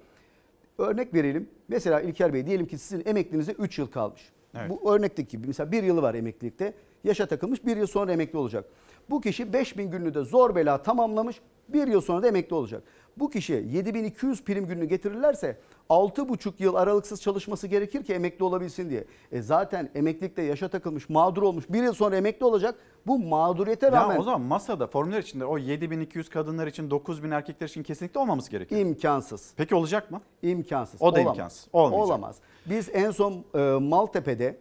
Örnek 0.79 1.15
verelim. 1.15 1.49
Mesela 1.69 2.01
İlker 2.01 2.35
Bey 2.35 2.47
diyelim 2.47 2.67
ki 2.67 2.79
sizin 2.79 3.07
emeklinize 3.07 3.53
3 3.53 3.79
yıl 3.79 3.87
kalmış. 3.87 4.33
Evet. 4.55 4.71
Bu 4.71 4.95
örnekteki 4.95 5.37
gibi 5.37 5.47
mesela 5.47 5.73
bir 5.73 5.83
yılı 5.83 6.03
var 6.03 6.15
emeklilikte. 6.15 6.75
Yaşa 7.05 7.27
takılmış 7.27 7.67
bir 7.67 7.77
yıl 7.77 7.87
sonra 7.87 8.13
emekli 8.13 8.39
olacak. 8.39 8.65
Bu 9.11 9.21
kişi 9.21 9.53
5000 9.53 9.91
günlüğü 9.91 10.15
de 10.15 10.25
zor 10.25 10.55
bela 10.55 10.83
tamamlamış 10.83 11.41
bir 11.69 11.87
yıl 11.87 12.01
sonra 12.01 12.23
da 12.23 12.29
emekli 12.29 12.55
olacak. 12.55 12.83
Bu 13.21 13.31
kişiye 13.31 13.63
7200 13.63 14.45
prim 14.45 14.67
gününü 14.67 14.85
getirirlerse 14.85 15.59
6,5 15.91 16.53
yıl 16.59 16.75
aralıksız 16.75 17.23
çalışması 17.23 17.67
gerekir 17.67 18.05
ki 18.05 18.15
emekli 18.15 18.45
olabilsin 18.45 18.91
diye. 18.91 19.05
E 19.33 19.43
zaten 19.43 19.91
emeklilikte 19.95 20.43
yaşa 20.43 20.69
takılmış 20.69 21.09
mağdur 21.09 21.43
olmuş 21.43 21.65
bir 21.69 21.83
yıl 21.83 21.93
sonra 21.93 22.17
emekli 22.17 22.45
olacak. 22.47 22.75
Bu 23.07 23.19
mağduriyete 23.19 23.93
rağmen 23.93 24.15
Ya 24.15 24.21
o 24.21 24.23
zaman 24.23 24.41
masada 24.41 24.87
formüller 24.87 25.19
içinde 25.19 25.45
o 25.45 25.59
7200 25.59 26.29
kadınlar 26.29 26.67
için 26.67 26.91
9000 26.91 27.31
erkekler 27.31 27.69
için 27.69 27.83
kesinlikle 27.83 28.21
olmaması 28.21 28.51
gerekiyor. 28.51 28.81
imkansız. 28.81 29.53
Peki 29.57 29.75
olacak 29.75 30.11
mı? 30.11 30.21
İmkansız. 30.43 31.03
O 31.03 31.15
da 31.15 31.21
Olamaz. 31.21 31.37
imkansız. 31.37 31.69
Olmayacak. 31.73 32.07
Olamaz. 32.07 32.37
Biz 32.67 32.89
en 32.93 33.11
son 33.11 33.45
e, 33.55 33.59
Maltepe'de 33.81 34.57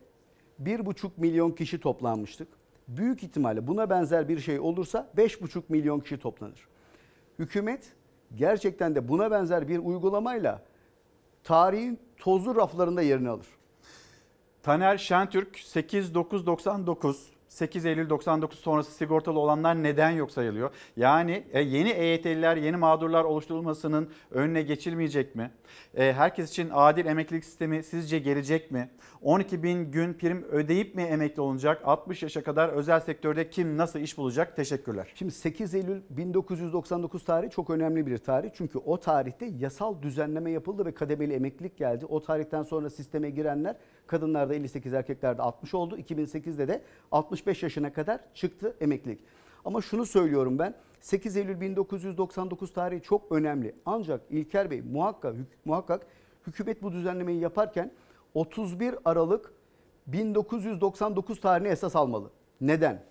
1,5 0.64 1.10
milyon 1.18 1.52
kişi 1.52 1.80
toplanmıştık. 1.80 2.48
Büyük 2.88 3.24
ihtimalle 3.24 3.68
buna 3.68 3.90
benzer 3.90 4.30
bir 4.30 4.40
şey 4.40 4.60
olursa 4.60 5.10
5,5 5.18 5.62
milyon 5.70 6.00
kişi 6.00 6.20
toplanır. 6.20 6.68
Hükümet 7.40 7.94
gerçekten 8.36 8.96
de 8.96 9.08
buna 9.08 9.32
benzer 9.32 9.68
bir 9.68 9.80
uygulamayla 9.80 10.62
tarihin 11.44 12.00
tozlu 12.18 12.56
raflarında 12.56 13.02
yerini 13.02 13.30
alır. 13.30 13.48
Taner 14.64 14.98
Şentürk 14.98 15.60
8999 15.60 17.37
8 17.50 17.86
Eylül 17.86 18.10
99 18.10 18.60
sonrası 18.60 18.92
sigortalı 18.92 19.40
olanlar 19.40 19.84
neden 19.84 20.12
yok 20.12 20.32
sayılıyor? 20.32 20.72
Yani 20.98 21.44
e, 21.52 21.62
yeni 21.62 21.90
EYT'liler, 21.90 22.58
yeni 22.58 22.78
mağdurlar 22.78 23.24
oluşturulmasının 23.24 24.10
önüne 24.32 24.62
geçilmeyecek 24.62 25.36
mi? 25.36 25.52
E, 25.96 26.14
herkes 26.14 26.50
için 26.50 26.70
adil 26.74 27.06
emeklilik 27.06 27.46
sistemi 27.46 27.84
sizce 27.84 28.20
gelecek 28.20 28.72
mi? 28.72 28.90
12 29.22 29.64
bin 29.64 29.92
gün 29.92 30.14
prim 30.14 30.44
ödeyip 30.44 30.96
mi 30.96 31.02
emekli 31.02 31.42
olunacak? 31.42 31.82
60 31.86 32.24
yaşa 32.24 32.44
kadar 32.44 32.70
özel 32.70 33.00
sektörde 33.00 33.50
kim 33.50 33.78
nasıl 33.78 34.00
iş 34.00 34.18
bulacak? 34.18 34.56
Teşekkürler. 34.56 35.12
Şimdi 35.16 35.32
8 35.32 35.76
Eylül 35.76 36.02
1999 36.10 37.26
tarihi 37.26 37.52
çok 37.52 37.70
önemli 37.70 38.08
bir 38.08 38.18
tarih. 38.18 38.50
Çünkü 38.54 38.78
o 38.78 39.00
tarihte 39.00 39.46
yasal 39.46 40.02
düzenleme 40.02 40.52
yapıldı 40.52 40.86
ve 40.86 40.94
kademeli 40.94 41.34
emeklilik 41.34 41.78
geldi. 41.78 42.06
O 42.06 42.22
tarihten 42.22 42.64
sonra 42.64 42.90
sisteme 42.90 43.30
girenler 43.30 43.76
kadınlarda 44.08 44.54
58 44.56 44.94
erkeklerde 44.94 45.42
60 45.42 45.74
oldu. 45.74 45.98
2008'de 45.98 46.68
de 46.68 46.82
65 47.12 47.64
yaşına 47.64 47.94
kadar 47.94 48.20
çıktı 48.34 48.76
emeklilik. 48.82 49.20
Ama 49.66 49.82
şunu 49.82 50.06
söylüyorum 50.06 50.60
ben 50.60 50.76
8 51.00 51.38
Eylül 51.38 51.62
1999 51.62 52.74
tarihi 52.74 53.02
çok 53.02 53.32
önemli. 53.32 53.76
Ancak 53.86 54.22
İlker 54.30 54.72
Bey 54.72 54.82
muhakkak, 54.82 55.36
muhakkak 55.66 56.08
hükümet 56.48 56.84
bu 56.84 56.92
düzenlemeyi 56.92 57.40
yaparken 57.40 57.92
31 58.34 58.96
Aralık 59.06 59.54
1999 60.08 61.42
tarihini 61.42 61.72
esas 61.72 61.96
almalı. 61.96 62.30
Neden? 62.62 63.04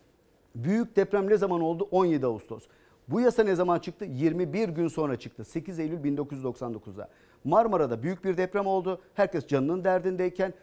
Büyük 0.54 0.96
deprem 0.96 1.30
ne 1.30 1.36
zaman 1.36 1.60
oldu? 1.60 1.88
17 1.90 2.26
Ağustos. 2.26 2.64
Bu 3.08 3.20
yasa 3.20 3.42
ne 3.42 3.54
zaman 3.54 3.78
çıktı? 3.78 4.04
21 4.04 4.68
gün 4.68 4.88
sonra 4.88 5.16
çıktı. 5.16 5.44
8 5.44 5.78
Eylül 5.78 6.16
1999'da. 6.16 7.08
Marmara'da 7.44 8.02
büyük 8.02 8.24
bir 8.24 8.36
deprem 8.36 8.66
oldu. 8.66 9.00
Herkes 9.14 9.46
canının 9.46 9.84
derdindeyken 9.84 10.54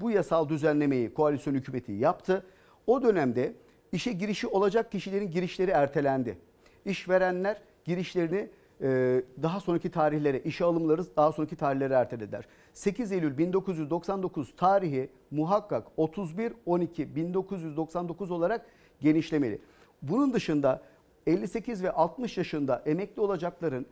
bu 0.00 0.10
yasal 0.10 0.48
düzenlemeyi 0.48 1.14
koalisyon 1.14 1.54
hükümeti 1.54 1.92
yaptı. 1.92 2.46
O 2.86 3.02
dönemde 3.02 3.52
işe 3.92 4.12
girişi 4.12 4.46
olacak 4.46 4.92
kişilerin 4.92 5.30
girişleri 5.30 5.70
ertelendi. 5.70 6.38
İşverenler 6.84 7.62
girişlerini 7.84 8.48
e, 8.82 9.22
daha 9.42 9.60
sonraki 9.60 9.90
tarihlere, 9.90 10.40
işe 10.40 10.64
alımları 10.64 11.16
daha 11.16 11.32
sonraki 11.32 11.56
tarihlere 11.56 11.94
ertelediler. 11.94 12.44
8 12.72 13.12
Eylül 13.12 13.38
1999 13.38 14.56
tarihi 14.56 15.10
muhakkak 15.30 15.86
31-12-1999 15.98 18.32
olarak 18.32 18.66
genişlemeli. 19.00 19.60
Bunun 20.02 20.32
dışında 20.32 20.82
58 21.26 21.82
ve 21.82 21.90
60 21.90 22.38
yaşında 22.38 22.82
emekli 22.86 23.22
olacakların 23.22 23.86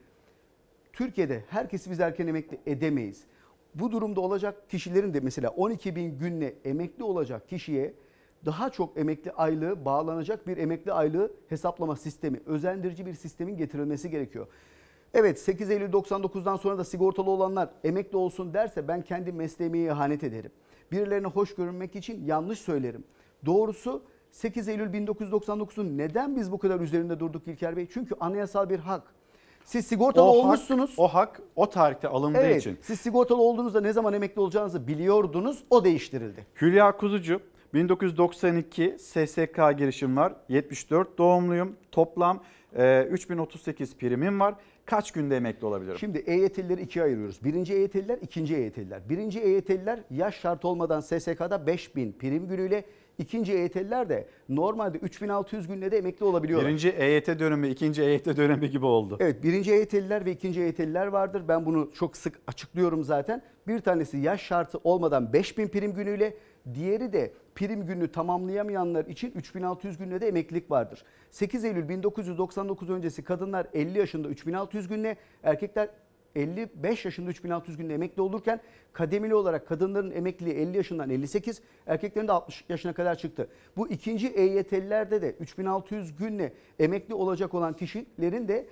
Türkiye'de 0.93 1.45
herkesi 1.49 1.91
biz 1.91 2.01
erken 2.01 2.27
emekli 2.27 2.59
edemeyiz. 2.67 3.25
Bu 3.81 3.93
durumda 3.93 4.21
olacak 4.21 4.71
kişilerin 4.71 5.15
de 5.15 5.21
mesela 5.21 5.51
12 5.51 5.97
bin 5.97 6.19
günle 6.19 6.55
emekli 6.65 7.05
olacak 7.05 7.49
kişiye 7.49 7.95
daha 8.45 8.71
çok 8.71 8.99
emekli 8.99 9.33
aylığı 9.33 9.85
bağlanacak 9.85 10.47
bir 10.47 10.57
emekli 10.57 10.93
aylığı 10.93 11.33
hesaplama 11.49 11.97
sistemi, 11.97 12.41
özendirici 12.47 13.07
bir 13.07 13.15
sistemin 13.15 13.57
getirilmesi 13.57 14.11
gerekiyor. 14.11 14.47
Evet 15.15 15.41
8 15.41 15.71
Eylül 15.71 15.93
99'dan 15.93 16.57
sonra 16.57 16.79
da 16.79 16.85
sigortalı 16.85 17.31
olanlar 17.31 17.71
emekli 17.85 18.17
olsun 18.17 18.55
derse 18.55 18.89
ben 18.89 19.03
kendi 19.03 19.33
mesleğime 19.33 19.79
ihanet 19.79 20.25
ederim. 20.25 20.51
Birilerine 20.93 21.27
hoş 21.27 21.55
görünmek 21.55 21.97
için 21.97 22.25
yanlış 22.25 22.59
söylerim. 22.59 23.05
Doğrusu 23.47 24.03
8 24.31 24.69
Eylül 24.69 24.95
1999'un 24.95 25.99
neden 25.99 26.37
biz 26.37 26.53
bu 26.53 26.59
kadar 26.59 26.81
üzerinde 26.81 27.21
durduk 27.21 27.49
İlker 27.49 27.77
Bey? 27.77 27.89
Çünkü 27.93 28.15
anayasal 28.21 28.71
bir 28.71 28.79
hak. 28.79 29.15
Siz 29.67 29.87
sigortalı 29.87 30.25
O 30.25 30.29
hak- 30.29 30.45
olmuşsunuz. 30.45 30.95
o 30.97 31.09
hak 31.09 31.41
o 31.57 31.71
tarihte 31.71 32.09
alındığı 32.09 32.39
evet, 32.39 32.61
için. 32.61 32.79
Siz 32.83 33.01
sigortalı 33.01 33.43
olduğunuzda 33.43 33.81
ne 33.81 33.93
zaman 33.93 34.15
emekli 34.15 34.41
olacağınızı 34.41 34.87
biliyordunuz. 34.87 35.63
O 35.71 35.85
değiştirildi. 35.85 36.47
Hülya 36.61 36.97
Kuzucu 36.97 37.41
1992 37.75 38.97
SSK 38.99 39.57
girişim 39.79 40.17
var. 40.17 40.33
74 40.49 41.19
doğumluyum. 41.19 41.77
Toplam 41.93 42.43
e, 42.77 43.03
3038 43.11 43.97
primim 43.97 44.41
var. 44.41 44.55
Kaç 44.85 45.11
günde 45.11 45.37
emekli 45.37 45.67
olabilirim? 45.67 45.99
Şimdi 45.99 46.19
EYT'lileri 46.19 46.83
ikiye 46.83 47.05
ayırıyoruz. 47.05 47.45
Birinci 47.45 47.75
EYT'liler, 47.75 48.19
ikinci 48.23 48.57
EYT'liler. 48.57 49.09
Birinci 49.09 49.41
EYT'liler 49.41 50.01
yaş 50.11 50.41
şartı 50.41 50.69
olmadan 50.69 51.01
SSK'da 51.01 51.67
5000 51.67 52.13
prim 52.13 52.49
günüyle, 52.49 52.85
ikinci 53.19 53.53
EYT'liler 53.53 54.09
de 54.09 54.29
normalde 54.49 54.99
3600 54.99 55.67
günle 55.67 55.91
de 55.91 55.99
emekli 55.99 56.25
olabiliyorlar. 56.25 56.69
Birinci 56.69 56.89
EYT 56.89 57.27
dönemi, 57.27 57.69
ikinci 57.69 58.03
EYT 58.03 58.27
dönemi 58.27 58.71
gibi 58.71 58.87
oldu. 58.87 59.17
Evet 59.21 59.43
birinci 59.43 59.73
EYT'liler 59.73 60.25
ve 60.25 60.31
ikinci 60.31 60.61
EYT'liler 60.63 61.07
vardır. 61.07 61.43
Ben 61.49 61.67
bunu 61.67 61.91
çok 61.95 62.17
sık 62.17 62.41
açıklıyorum 62.47 63.05
zaten. 63.05 63.43
Bir 63.67 63.81
tanesi 63.81 64.19
yaş 64.19 64.43
şartı 64.43 64.79
olmadan 64.85 65.33
5000 65.33 65.69
prim 65.69 65.93
günüyle, 65.93 66.37
diğeri 66.75 67.13
de 67.13 67.33
prim 67.55 67.87
gününü 67.87 68.13
tamamlayamayanlar 68.13 69.05
için 69.07 69.31
3600 69.31 69.99
günle 69.99 70.21
de 70.21 70.29
emeklilik 70.29 70.71
vardır. 70.71 71.05
8 71.31 71.65
Eylül 71.65 71.89
1999 71.89 72.91
öncesi 72.91 73.25
kadınlar 73.25 73.67
50 73.75 73.99
yaşında 73.99 74.29
3600 74.29 74.89
günle, 74.89 75.17
erkekler 75.43 75.89
55 76.37 77.05
yaşında 77.05 77.31
3600 77.31 77.77
günde 77.77 77.95
emekli 77.95 78.23
olurken 78.23 78.61
kademeli 78.93 79.35
olarak 79.35 79.69
kadınların 79.69 80.11
emekliliği 80.11 80.55
50 80.55 80.77
yaşından 80.77 81.11
58, 81.11 81.61
erkeklerin 81.87 82.29
de 82.29 82.33
60 82.33 82.65
yaşına 82.69 82.93
kadar 82.93 83.15
çıktı. 83.15 83.49
Bu 83.77 83.89
ikinci 83.89 84.29
EYT'lilerde 84.29 85.23
de 85.23 85.31
3600 85.41 86.17
günle 86.17 86.53
emekli 86.79 87.15
olacak 87.15 87.55
olan 87.55 87.73
kişilerin 87.73 88.49
de 88.49 88.67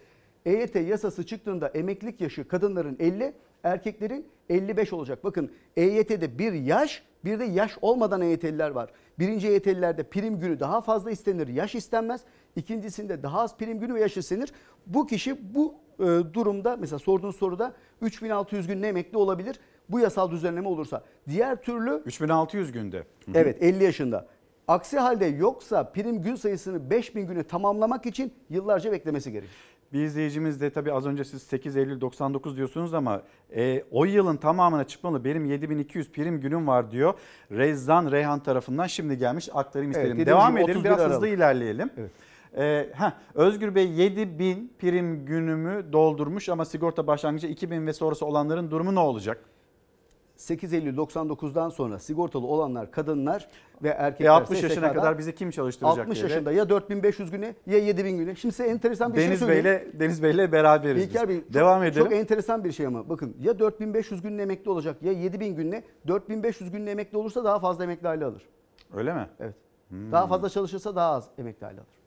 EYT 0.47 0.75
yasası 0.75 1.27
çıktığında 1.27 1.69
emeklilik 1.69 2.21
yaşı 2.21 2.49
kadınların 2.49 2.97
50, 3.01 3.35
erkeklerin 3.63 4.27
55 4.49 4.93
olacak. 4.93 5.25
Bakın 5.25 5.53
EYT'de 5.77 6.39
bir 6.39 6.53
yaş, 6.53 7.03
bir 7.25 7.39
de 7.39 7.45
yaş 7.45 7.79
olmadan 7.83 8.21
EYT'liler 8.23 8.71
var. 8.71 8.91
Birinci 9.19 9.49
EYT'lilerde 9.49 10.03
prim 10.03 10.41
günü 10.41 10.61
daha 10.61 10.81
fazla 10.81 11.11
istenir, 11.11 11.49
yaş 11.49 11.75
istenmez. 11.75 12.21
İkincisinde 12.57 13.23
daha 13.23 13.41
az 13.41 13.57
prim 13.57 13.81
günü 13.81 13.95
ve 13.95 14.01
yaş 14.01 14.17
istenir. 14.17 14.53
Bu 14.87 15.07
kişi 15.07 15.55
bu 15.55 15.75
e, 15.99 16.05
durumda 16.05 16.77
mesela 16.81 16.99
sorduğunuz 16.99 17.37
soruda 17.37 17.73
3600 18.01 18.67
günle 18.67 18.89
emekli 18.89 19.19
olabilir. 19.19 19.61
Bu 19.89 20.01
yasal 20.01 20.31
düzenleme 20.31 20.69
olursa. 20.69 21.05
Diğer 21.29 21.63
türlü 21.63 21.91
3600 22.05 22.73
günde. 22.73 22.97
Hı 22.97 23.03
hı. 23.03 23.35
Evet 23.35 23.63
50 23.63 23.85
yaşında. 23.85 24.27
Aksi 24.69 24.99
halde 24.99 25.27
yoksa 25.27 25.93
prim 25.93 26.23
gün 26.23 26.35
sayısını 26.35 26.91
5000 26.91 27.27
güne 27.27 27.43
tamamlamak 27.43 28.07
için 28.07 28.33
yıllarca 28.51 28.93
beklemesi 28.93 29.33
gerekir. 29.33 29.51
Bir 29.93 30.01
izleyicimiz 30.05 30.61
de 30.61 30.71
tabii 30.71 30.93
az 30.93 31.07
önce 31.07 31.25
siz 31.25 31.43
8 31.43 31.77
Eylül 31.77 32.01
99 32.01 32.57
diyorsunuz 32.57 32.95
ama 32.95 33.23
e, 33.57 33.85
o 33.91 34.05
yılın 34.05 34.37
tamamına 34.37 34.85
çıkmalı. 34.85 35.25
Benim 35.25 35.45
7200 35.45 36.13
prim 36.13 36.41
günüm 36.41 36.67
var 36.67 36.91
diyor. 36.91 37.15
Rezzan 37.51 38.11
Reyhan 38.13 38.43
tarafından 38.43 38.87
şimdi 38.87 39.19
gelmiş 39.19 39.49
aktarayım 39.55 39.93
Evet, 39.93 40.05
istedim. 40.05 40.19
dediğimiz 40.19 40.41
Devam 40.41 40.57
edelim 40.57 40.71
31 40.71 40.85
biraz 40.85 41.01
Aralık. 41.01 41.15
hızlı 41.15 41.29
ilerleyelim. 41.29 41.91
Evet. 41.99 42.11
E, 42.57 42.89
heh, 42.93 43.13
Özgür 43.35 43.75
Bey 43.75 43.91
7000 43.91 44.73
prim 44.79 45.27
günümü 45.27 45.93
doldurmuş 45.93 46.49
ama 46.49 46.65
sigorta 46.65 47.07
başlangıcı 47.07 47.47
2000 47.47 47.87
ve 47.87 47.93
sonrası 47.93 48.27
olanların 48.27 48.71
durumu 48.71 48.95
ne 48.95 49.01
olacak? 49.01 49.45
8 50.37 50.73
Eylül 50.73 50.97
99'dan 50.97 51.69
sonra 51.69 51.99
sigortalı 51.99 52.47
olanlar 52.47 52.91
kadınlar 52.91 53.49
ve 53.83 53.89
erkekler 53.89 54.27
Ve 54.27 54.31
60 54.31 54.63
yaşına 54.63 54.93
kadar 54.93 55.19
bizi 55.19 55.35
kim 55.35 55.51
çalıştıracak 55.51 55.99
60 55.99 56.19
diye 56.19 56.29
yaşında 56.29 56.53
ya 56.53 56.69
4500 56.69 57.31
güne 57.31 57.55
ya 57.67 57.79
7000 57.79 58.19
güne. 58.19 58.35
Şimdi 58.35 58.55
size 58.55 58.69
enteresan 58.69 59.15
bir 59.15 59.19
şey 59.19 59.29
Deniz 59.29 59.39
söyleyeyim. 59.39 59.65
Bey'le 59.65 60.01
Deniz 60.01 60.23
Bey'le 60.23 60.53
beraberiz 60.53 61.05
İlker. 61.05 61.29
Bey, 61.29 61.41
çok, 61.41 61.55
Devam 61.55 61.83
edelim. 61.83 62.05
Çok 62.05 62.13
enteresan 62.13 62.65
bir 62.65 62.73
şey 62.73 62.87
ama 62.87 63.09
bakın 63.09 63.37
ya 63.41 63.59
4500 63.59 64.23
günle 64.23 64.43
emekli 64.43 64.71
olacak 64.71 65.03
ya 65.03 65.13
7000 65.13 65.57
günle 65.57 65.85
4500 66.09 66.71
günle 66.71 66.91
emekli 66.91 67.19
olursa 67.19 67.45
daha 67.45 67.59
fazla 67.59 67.85
emekli 67.85 68.09
aile 68.09 68.25
alır. 68.25 68.43
Öyle 68.95 69.15
mi? 69.15 69.29
Evet. 69.41 69.55
Hmm. 69.89 70.13
Daha 70.13 70.27
fazla 70.27 70.49
çalışırsa 70.49 70.97
daha 70.97 71.11
az 71.11 71.29
emekli 71.39 71.67
aile 71.67 71.81
alır. 71.81 72.04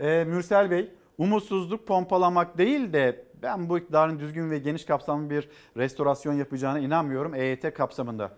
Ee, 0.00 0.24
Mürsel 0.24 0.70
Bey, 0.70 0.90
umutsuzluk 1.18 1.86
pompalamak 1.86 2.58
değil 2.58 2.92
de 2.92 3.24
ben 3.42 3.68
bu 3.68 3.78
iktidarın 3.78 4.18
düzgün 4.18 4.50
ve 4.50 4.58
geniş 4.58 4.84
kapsamlı 4.84 5.30
bir 5.30 5.48
restorasyon 5.76 6.32
yapacağına 6.32 6.78
inanmıyorum 6.78 7.34
EYT 7.34 7.74
kapsamında. 7.74 8.30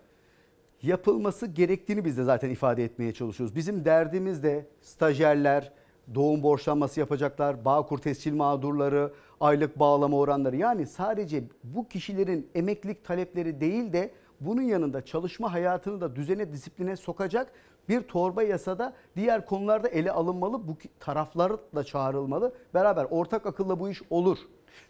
yapılması 0.82 1.46
gerektiğini 1.46 2.04
biz 2.04 2.18
de 2.18 2.24
zaten 2.24 2.50
ifade 2.50 2.84
etmeye 2.84 3.12
çalışıyoruz. 3.12 3.56
Bizim 3.56 3.84
derdimiz 3.84 4.42
de 4.42 4.66
stajyerler, 4.80 5.72
doğum 6.14 6.42
borçlanması 6.42 7.00
yapacaklar, 7.00 7.64
Bağkur 7.64 7.98
tescil 7.98 8.34
mağdurları, 8.34 9.12
aylık 9.40 9.78
bağlama 9.78 10.16
oranları. 10.16 10.56
Yani 10.56 10.86
sadece 10.86 11.44
bu 11.64 11.88
kişilerin 11.88 12.50
emeklilik 12.54 13.04
talepleri 13.04 13.60
değil 13.60 13.92
de 13.92 14.10
bunun 14.40 14.62
yanında 14.62 15.04
çalışma 15.04 15.52
hayatını 15.52 16.00
da 16.00 16.16
düzene, 16.16 16.52
disipline 16.52 16.96
sokacak 16.96 17.52
bir 17.88 18.02
torba 18.02 18.42
yasada 18.42 18.94
diğer 19.16 19.46
konularda 19.46 19.88
ele 19.88 20.12
alınmalı. 20.12 20.68
Bu 20.68 20.76
taraflar 21.00 21.52
da 21.74 21.84
çağrılmalı. 21.84 22.54
Beraber 22.74 23.06
ortak 23.10 23.46
akılla 23.46 23.80
bu 23.80 23.88
iş 23.88 24.02
olur. 24.10 24.38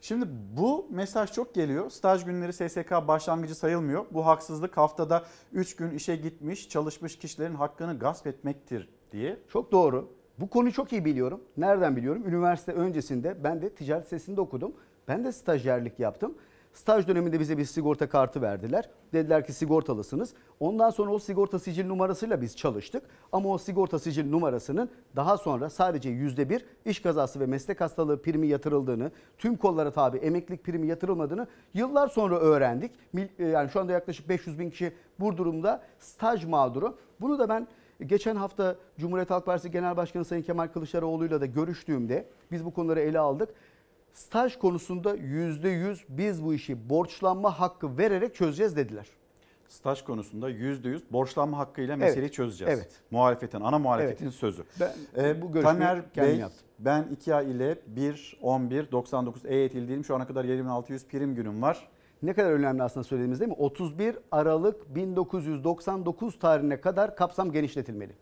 Şimdi 0.00 0.26
bu 0.56 0.86
mesaj 0.90 1.32
çok 1.32 1.54
geliyor. 1.54 1.90
Staj 1.90 2.24
günleri 2.24 2.52
SSK 2.52 2.90
başlangıcı 3.08 3.54
sayılmıyor. 3.54 4.04
Bu 4.10 4.26
haksızlık 4.26 4.76
haftada 4.76 5.24
3 5.52 5.76
gün 5.76 5.90
işe 5.90 6.16
gitmiş, 6.16 6.68
çalışmış 6.68 7.18
kişilerin 7.18 7.54
hakkını 7.54 7.98
gasp 7.98 8.26
etmektir 8.26 8.88
diye. 9.12 9.38
Çok 9.48 9.72
doğru. 9.72 10.08
Bu 10.38 10.50
konuyu 10.50 10.72
çok 10.72 10.92
iyi 10.92 11.04
biliyorum. 11.04 11.40
Nereden 11.56 11.96
biliyorum? 11.96 12.28
Üniversite 12.28 12.72
öncesinde 12.72 13.44
ben 13.44 13.62
de 13.62 13.74
ticaret 13.74 14.08
sesinde 14.08 14.40
okudum. 14.40 14.72
Ben 15.08 15.24
de 15.24 15.32
stajyerlik 15.32 15.98
yaptım. 15.98 16.34
Staj 16.72 17.06
döneminde 17.08 17.40
bize 17.40 17.58
bir 17.58 17.64
sigorta 17.64 18.08
kartı 18.08 18.42
verdiler. 18.42 18.90
Dediler 19.12 19.46
ki 19.46 19.52
sigortalısınız. 19.52 20.34
Ondan 20.60 20.90
sonra 20.90 21.10
o 21.12 21.18
sigorta 21.18 21.58
sicil 21.58 21.86
numarasıyla 21.86 22.40
biz 22.40 22.56
çalıştık. 22.56 23.02
Ama 23.32 23.48
o 23.48 23.58
sigorta 23.58 23.98
sicil 23.98 24.30
numarasının 24.30 24.90
daha 25.16 25.36
sonra 25.38 25.70
sadece 25.70 26.10
yüzde 26.10 26.50
bir 26.50 26.64
iş 26.84 27.00
kazası 27.00 27.40
ve 27.40 27.46
meslek 27.46 27.80
hastalığı 27.80 28.22
primi 28.22 28.46
yatırıldığını, 28.46 29.10
tüm 29.38 29.56
kollara 29.56 29.90
tabi 29.90 30.18
emeklilik 30.18 30.64
primi 30.64 30.86
yatırılmadığını 30.86 31.46
yıllar 31.74 32.08
sonra 32.08 32.38
öğrendik. 32.38 32.92
Mil- 33.14 33.42
Yani 33.52 33.70
şu 33.70 33.80
anda 33.80 33.92
yaklaşık 33.92 34.28
500 34.28 34.58
bin 34.58 34.70
kişi 34.70 34.92
bu 35.20 35.36
durumda 35.36 35.82
staj 35.98 36.44
mağduru. 36.44 36.96
Bunu 37.20 37.38
da 37.38 37.48
ben 37.48 37.68
Geçen 38.06 38.36
hafta 38.36 38.76
Cumhuriyet 38.98 39.30
Halk 39.30 39.46
Partisi 39.46 39.70
Genel 39.70 39.96
Başkanı 39.96 40.24
Sayın 40.24 40.42
Kemal 40.42 40.68
Kılıçdaroğlu'yla 40.68 41.40
da 41.40 41.46
görüştüğümde 41.46 42.26
biz 42.50 42.64
bu 42.64 42.74
konuları 42.74 43.00
ele 43.00 43.18
aldık. 43.18 43.48
Staj 44.12 44.56
konusunda 44.58 45.16
%100 45.16 45.98
biz 46.08 46.44
bu 46.44 46.54
işi 46.54 46.90
borçlanma 46.90 47.60
hakkı 47.60 47.98
vererek 47.98 48.34
çözeceğiz 48.34 48.76
dediler. 48.76 49.06
Staj 49.68 50.02
konusunda 50.02 50.50
%100 50.50 51.00
borçlanma 51.10 51.58
hakkıyla 51.58 51.96
meseleyi 51.96 52.20
Evet, 52.24 52.32
çözeceğiz. 52.34 52.78
evet. 52.78 52.92
Muhalefetin, 53.10 53.60
ana 53.60 53.78
muhalefetin 53.78 54.24
Evet. 54.24 54.34
sözü. 54.34 54.64
Ben 54.80 54.92
Ee, 55.16 55.42
bu 55.42 55.52
görüşmeyi 55.52 55.78
Taner 55.78 56.12
kendim 56.12 56.32
Bey, 56.32 56.38
yaptım. 56.40 56.60
ben 56.78 57.02
2 57.12 57.34
ay 57.34 57.50
ile 57.50 57.78
1, 57.86 58.38
11, 58.42 58.92
99 58.92 59.44
EYT'li 59.46 59.88
değilim. 59.88 60.04
Şu 60.04 60.14
ana 60.16 60.26
kadar 60.26 60.44
7600 60.44 61.06
prim 61.06 61.34
günüm 61.34 61.62
var. 61.62 61.88
Ne 62.22 62.32
kadar 62.34 62.50
önemli 62.52 62.82
aslında 62.82 63.04
söylediğimiz 63.04 63.40
değil 63.40 63.48
mi? 63.50 63.56
31 63.58 64.18
Aralık 64.30 64.94
1999 64.94 66.38
tarihine 66.38 66.80
kadar 66.80 67.16
kapsam 67.16 67.52
genişletilmeli. 67.52 68.12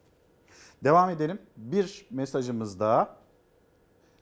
Devam 0.84 1.10
edelim. 1.10 1.38
Bir 1.56 2.06
mesajımız 2.10 2.80
daha. 2.80 3.16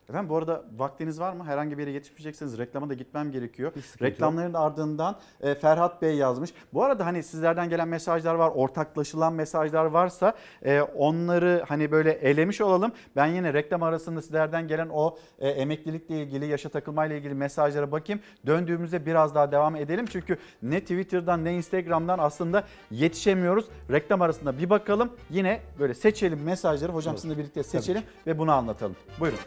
Efendim 0.08 0.28
bu 0.28 0.36
arada 0.36 0.64
vaktiniz 0.76 1.20
var 1.20 1.32
mı? 1.32 1.44
Herhangi 1.44 1.78
bir 1.78 1.82
yere 1.82 1.90
yetişmeyecekseniz 1.90 2.58
reklama 2.58 2.88
da 2.88 2.94
gitmem 2.94 3.32
gerekiyor. 3.32 3.72
Reklamların 4.02 4.54
ardından 4.54 5.16
e, 5.40 5.54
Ferhat 5.54 6.02
Bey 6.02 6.16
yazmış. 6.16 6.50
Bu 6.74 6.84
arada 6.84 7.06
hani 7.06 7.22
sizlerden 7.22 7.68
gelen 7.68 7.88
mesajlar 7.88 8.34
var, 8.34 8.52
ortaklaşılan 8.54 9.32
mesajlar 9.32 9.84
varsa 9.84 10.34
e, 10.62 10.80
onları 10.80 11.64
hani 11.68 11.90
böyle 11.90 12.12
elemiş 12.12 12.60
olalım. 12.60 12.92
Ben 13.16 13.26
yine 13.26 13.54
reklam 13.54 13.82
arasında 13.82 14.22
sizlerden 14.22 14.68
gelen 14.68 14.88
o 14.88 15.18
e, 15.38 15.48
emeklilikle 15.48 16.22
ilgili, 16.22 16.46
yaşa 16.46 16.68
takılmayla 16.68 17.16
ilgili 17.16 17.34
mesajlara 17.34 17.92
bakayım. 17.92 18.20
Döndüğümüzde 18.46 19.06
biraz 19.06 19.34
daha 19.34 19.52
devam 19.52 19.76
edelim. 19.76 20.06
Çünkü 20.06 20.38
ne 20.62 20.80
Twitter'dan 20.80 21.44
ne 21.44 21.54
Instagram'dan 21.54 22.18
aslında 22.18 22.64
yetişemiyoruz. 22.90 23.64
Reklam 23.90 24.22
arasında 24.22 24.58
bir 24.58 24.70
bakalım. 24.70 25.12
Yine 25.30 25.60
böyle 25.78 25.94
seçelim 25.94 26.42
mesajları. 26.42 26.92
Hocam 26.92 27.16
sizinle 27.16 27.38
birlikte 27.38 27.62
seçelim 27.62 28.02
ve 28.26 28.38
bunu 28.38 28.52
anlatalım. 28.52 28.96
Buyurun. 29.20 29.38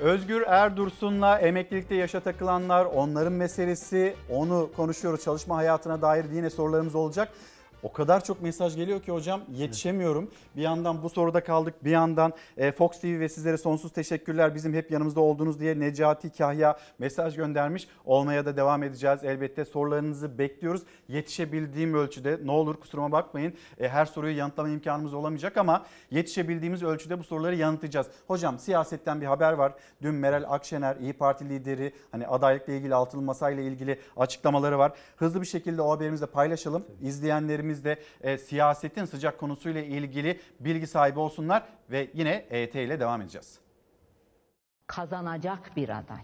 Özgür 0.00 0.42
Erdursun'la 0.42 1.38
emeklilikte 1.38 1.94
yaşa 1.94 2.20
takılanlar, 2.20 2.84
onların 2.84 3.32
meselesi, 3.32 4.14
onu 4.30 4.70
konuşuyoruz. 4.76 5.24
Çalışma 5.24 5.56
hayatına 5.56 6.02
dair 6.02 6.24
yine 6.32 6.50
sorularımız 6.50 6.94
olacak. 6.94 7.28
O 7.82 7.92
kadar 7.92 8.24
çok 8.24 8.42
mesaj 8.42 8.76
geliyor 8.76 9.02
ki 9.02 9.12
hocam 9.12 9.40
yetişemiyorum. 9.52 10.30
Bir 10.56 10.62
yandan 10.62 11.02
bu 11.02 11.08
soruda 11.08 11.44
kaldık. 11.44 11.84
Bir 11.84 11.90
yandan 11.90 12.32
e, 12.56 12.72
Fox 12.72 13.00
TV 13.00 13.20
ve 13.20 13.28
sizlere 13.28 13.58
sonsuz 13.58 13.92
teşekkürler. 13.92 14.54
Bizim 14.54 14.74
hep 14.74 14.90
yanımızda 14.90 15.20
olduğunuz 15.20 15.60
diye 15.60 15.80
Necati 15.80 16.30
Kahya 16.30 16.76
mesaj 16.98 17.36
göndermiş. 17.36 17.88
Olmaya 18.04 18.46
da 18.46 18.56
devam 18.56 18.82
edeceğiz 18.82 19.24
elbette. 19.24 19.64
Sorularınızı 19.64 20.38
bekliyoruz. 20.38 20.82
Yetişebildiğim 21.08 21.94
ölçüde 21.94 22.38
ne 22.44 22.50
olur 22.50 22.76
kusuruma 22.76 23.12
bakmayın. 23.12 23.54
E, 23.78 23.88
her 23.88 24.06
soruyu 24.06 24.36
yanıtlama 24.36 24.68
imkanımız 24.68 25.14
olamayacak 25.14 25.56
ama 25.56 25.86
yetişebildiğimiz 26.10 26.82
ölçüde 26.82 27.18
bu 27.18 27.24
soruları 27.24 27.56
yanıtlayacağız. 27.56 28.06
Hocam 28.26 28.58
siyasetten 28.58 29.20
bir 29.20 29.26
haber 29.26 29.52
var. 29.52 29.72
Dün 30.02 30.14
Meral 30.14 30.44
Akşener 30.48 30.96
İyi 30.96 31.12
Parti 31.12 31.48
lideri 31.48 31.92
hani 32.10 32.26
adaylıkla 32.26 32.72
ilgili 32.72 32.94
altılı 32.94 33.22
masayla 33.22 33.62
ilgili 33.62 33.98
açıklamaları 34.16 34.78
var. 34.78 34.92
Hızlı 35.16 35.40
bir 35.40 35.46
şekilde 35.46 35.82
o 35.82 35.90
haberimizi 35.90 36.22
de 36.22 36.26
paylaşalım. 36.26 36.84
İzleyenlerimiz 37.02 37.71
de 37.84 37.96
e, 38.20 38.38
siyasetin 38.38 39.04
sıcak 39.04 39.38
konusuyla 39.38 39.82
ilgili 39.82 40.40
bilgi 40.60 40.86
sahibi 40.86 41.18
olsunlar 41.18 41.62
ve 41.90 42.10
yine 42.14 42.44
EYT 42.50 42.74
ile 42.74 43.00
devam 43.00 43.22
edeceğiz. 43.22 43.58
kazanacak 44.86 45.76
bir 45.76 45.88
aday. 45.88 46.22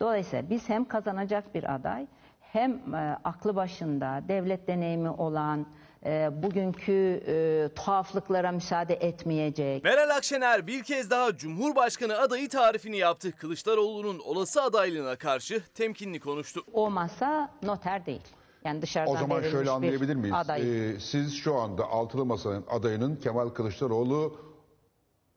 Dolayısıyla 0.00 0.50
biz 0.50 0.68
hem 0.68 0.84
kazanacak 0.84 1.54
bir 1.54 1.74
aday 1.74 2.06
hem 2.40 2.94
e, 2.94 3.18
aklı 3.24 3.56
başında 3.56 4.22
devlet 4.28 4.68
deneyimi 4.68 5.10
olan 5.10 5.66
e, 6.04 6.30
bugünkü 6.42 7.22
e, 7.26 7.68
tuhaflıklara 7.74 8.52
müsaade 8.52 8.94
etmeyecek. 8.94 9.84
Meral 9.84 10.10
Akşener 10.16 10.66
bir 10.66 10.82
kez 10.82 11.10
daha 11.10 11.36
Cumhurbaşkanı 11.36 12.18
adayı 12.18 12.48
tarifini 12.48 12.96
yaptı. 12.98 13.32
Kılıçdaroğlu'nun 13.32 14.18
olası 14.18 14.62
adaylığına 14.62 15.16
karşı 15.16 15.62
temkinli 15.74 16.20
konuştu. 16.20 16.64
O 16.72 16.90
masa 16.90 17.50
noter 17.62 18.06
değil. 18.06 18.22
Yani 18.64 18.82
dışarıdan 18.82 19.14
O 19.14 19.18
zaman 19.18 19.36
verilmiş 19.36 19.52
şöyle 19.52 19.66
bir 19.66 19.70
anlayabilir 19.70 20.16
miyiz? 20.16 20.34
aday. 20.36 20.90
Ee, 20.90 21.00
siz 21.00 21.34
şu 21.34 21.54
anda 21.56 21.84
Altılı 21.84 22.24
Masa'nın 22.26 22.64
adayının 22.70 23.16
Kemal 23.16 23.48
Kılıçdaroğlu 23.48 24.40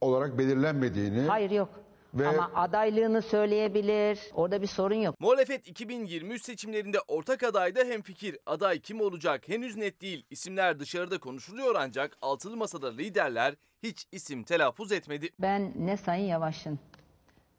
olarak 0.01 0.37
belirlenmediğini... 0.37 1.21
Hayır 1.21 1.51
yok. 1.51 1.69
Ve 2.13 2.27
Ama 2.27 2.51
adaylığını 2.55 3.21
söyleyebilir. 3.21 4.19
Orada 4.33 4.61
bir 4.61 4.67
sorun 4.67 4.95
yok. 4.95 5.19
Muhalefet 5.19 5.67
2023 5.67 6.45
seçimlerinde 6.45 6.97
ortak 7.07 7.43
adayda 7.43 7.79
hemfikir. 7.79 8.37
Aday 8.45 8.79
kim 8.79 9.01
olacak 9.01 9.47
henüz 9.47 9.77
net 9.77 10.01
değil. 10.01 10.25
İsimler 10.29 10.79
dışarıda 10.79 11.19
konuşuluyor 11.19 11.75
ancak 11.77 12.17
altılı 12.21 12.57
masada 12.57 12.91
liderler 12.91 13.55
hiç 13.83 14.05
isim 14.11 14.43
telaffuz 14.43 14.91
etmedi. 14.91 15.29
Ben 15.39 15.73
ne 15.75 15.97
Sayın 15.97 16.25
Yavaş'ın 16.25 16.79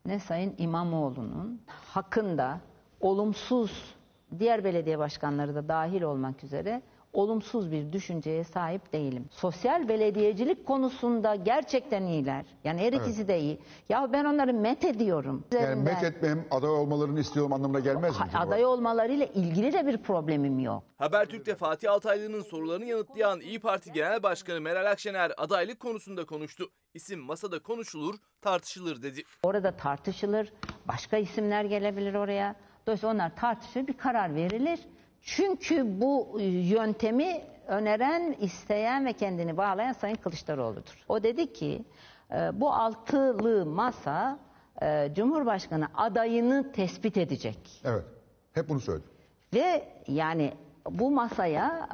ne 0.07 0.21
Sayın 0.21 0.55
İmamoğlu'nun 0.59 1.63
hakkında 1.67 2.61
olumsuz 3.01 3.95
diğer 4.39 4.65
belediye 4.65 4.99
başkanları 4.99 5.55
da 5.55 5.69
dahil 5.69 6.03
olmak 6.03 6.45
üzere 6.45 6.83
olumsuz 7.13 7.73
bir 7.73 7.93
düşünceye 7.93 8.45
sahip 8.45 8.93
değilim. 8.93 9.25
Sosyal 9.31 9.89
belediyecilik 9.89 10.67
konusunda 10.67 11.35
gerçekten 11.35 12.03
iyiler. 12.03 12.45
Yani 12.65 12.81
her 12.81 12.93
Evet. 12.93 13.01
ikisi 13.01 13.29
de 13.29 13.41
iyi. 13.41 13.59
Ya 13.89 14.13
ben 14.13 14.25
onları 14.25 14.55
met 14.55 14.85
ediyorum. 14.85 15.45
yani 15.53 15.83
met 15.83 16.03
etmem, 16.03 16.45
aday 16.51 16.71
olmalarını 16.71 17.21
istiyorum 17.21 17.53
anlamına 17.53 17.81
gelmez 17.81 18.19
mi? 18.19 18.25
aday 18.35 18.65
olmalarıyla 18.65 19.27
ilgili 19.27 19.73
de 19.73 19.87
bir 19.87 19.99
problemim 19.99 20.59
yok. 20.59 20.83
Habertürk'te 20.99 21.55
Fatih 21.55 21.93
Altaylı'nın 21.93 22.43
sorularını 22.43 22.85
yanıtlayan 22.85 23.41
İyi 23.41 23.61
Parti 23.61 23.93
Genel 23.93 24.23
Başkanı 24.23 24.61
Meral 24.61 24.91
Akşener 24.91 25.33
adaylık 25.37 25.81
konusunda 25.81 26.25
konuştu. 26.25 26.71
İsim 26.95 27.21
masada 27.21 27.63
konuşulur, 27.63 28.15
tartışılır 28.41 29.03
dedi. 29.03 29.23
Orada 29.43 29.71
tartışılır. 29.77 30.53
Başka 30.89 31.17
isimler 31.17 31.65
gelebilir 31.65 32.15
oraya. 32.15 32.55
Dolayısıyla 32.87 33.15
onlar 33.15 33.37
tartışılır, 33.37 33.87
bir 33.87 33.97
karar 33.97 34.35
verilir. 34.35 34.81
Çünkü 35.23 36.01
bu 36.01 36.41
e, 36.41 36.45
yöntemi 36.45 37.43
öneren, 37.67 38.37
isteyen 38.41 39.07
ve 39.07 39.13
kendini 39.13 39.57
bağlayan 39.57 39.93
Sayın 39.93 40.17
Kılıçdaroğlu'dur. 40.17 41.05
O 41.09 41.23
dedi 41.23 41.53
ki 41.53 41.85
e, 42.31 42.61
bu 42.61 42.73
altılı 42.73 43.67
masa 43.67 44.39
e, 44.83 45.11
Cumhurbaşkanı 45.15 45.87
adayını 45.97 46.73
tespit 46.73 47.17
edecek. 47.17 47.59
Evet. 47.85 48.05
Hep 48.53 48.69
bunu 48.69 48.81
söyledim. 48.81 49.11
Ve 49.55 49.89
yani 50.09 50.53
bu 50.91 51.11
masaya 51.11 51.89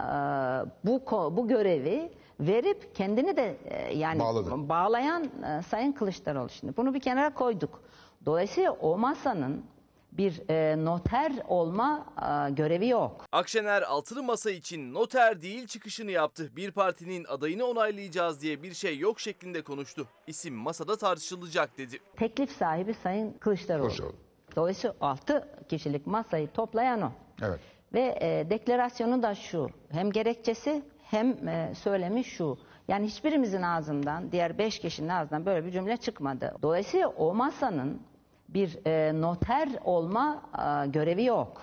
bu 0.85 1.03
bu 1.37 1.49
görevi 1.49 2.13
verip 2.41 2.95
kendini 2.95 3.37
de 3.37 3.57
yani 3.95 4.19
Bağladı. 4.21 4.69
bağlayan 4.69 5.29
Sayın 5.69 5.93
Kılıçdaroğlu 5.93 6.49
şimdi. 6.49 6.77
Bunu 6.77 6.95
bir 6.95 7.01
kenara 7.01 7.35
koyduk. 7.35 7.83
Dolayısıyla 8.27 8.73
o 8.73 8.99
masanın 8.99 9.65
bir 10.13 10.51
e, 10.51 10.85
noter 10.85 11.33
olma 11.49 12.07
e, 12.23 12.51
görevi 12.51 12.89
yok. 12.89 13.27
Akşener 13.33 13.83
altılı 13.83 14.23
masa 14.23 14.51
için 14.51 14.95
noter 14.95 15.43
değil 15.43 15.67
çıkışını 15.67 16.11
yaptı. 16.11 16.57
Bir 16.57 16.71
partinin 16.71 17.25
adayını 17.25 17.65
onaylayacağız 17.65 18.43
diye 18.43 18.63
bir 18.63 18.75
şey 18.75 18.99
yok 18.99 19.21
şeklinde 19.21 19.63
konuştu. 19.63 20.07
İsim 20.27 20.55
masada 20.55 20.97
tartışılacak 20.97 21.79
dedi. 21.79 21.99
Teklif 22.17 22.51
sahibi 22.51 22.95
Sayın 22.95 23.33
Kılıçdaroğlu. 23.33 24.15
Dolayısıyla 24.57 24.97
6 25.01 25.49
kişilik 25.69 26.07
masayı 26.07 26.49
toplayan 26.53 27.03
o. 27.03 27.13
Evet. 27.43 27.61
Ve 27.95 28.19
e, 28.21 28.51
deklarasyonu 28.51 29.23
da 29.23 29.35
şu. 29.35 29.71
Hem 29.91 30.11
gerekçesi 30.11 30.83
hem 31.03 31.49
e, 31.49 31.75
söylemi 31.75 32.25
şu. 32.25 32.59
Yani 32.89 33.07
hiçbirimizin 33.07 33.63
ağzından, 33.63 34.33
diğer 34.33 34.59
beş 34.59 34.79
kişinin 34.79 35.09
ağzından 35.09 35.47
böyle 35.47 35.67
bir 35.67 35.71
cümle 35.71 35.97
çıkmadı. 35.97 36.55
Dolayısıyla 36.63 37.09
o 37.09 37.35
masanın 37.35 38.03
bir 38.49 38.87
e, 38.87 39.21
noter 39.21 39.69
olma 39.85 40.43
e, 40.59 40.87
görevi 40.87 41.25
yok. 41.25 41.63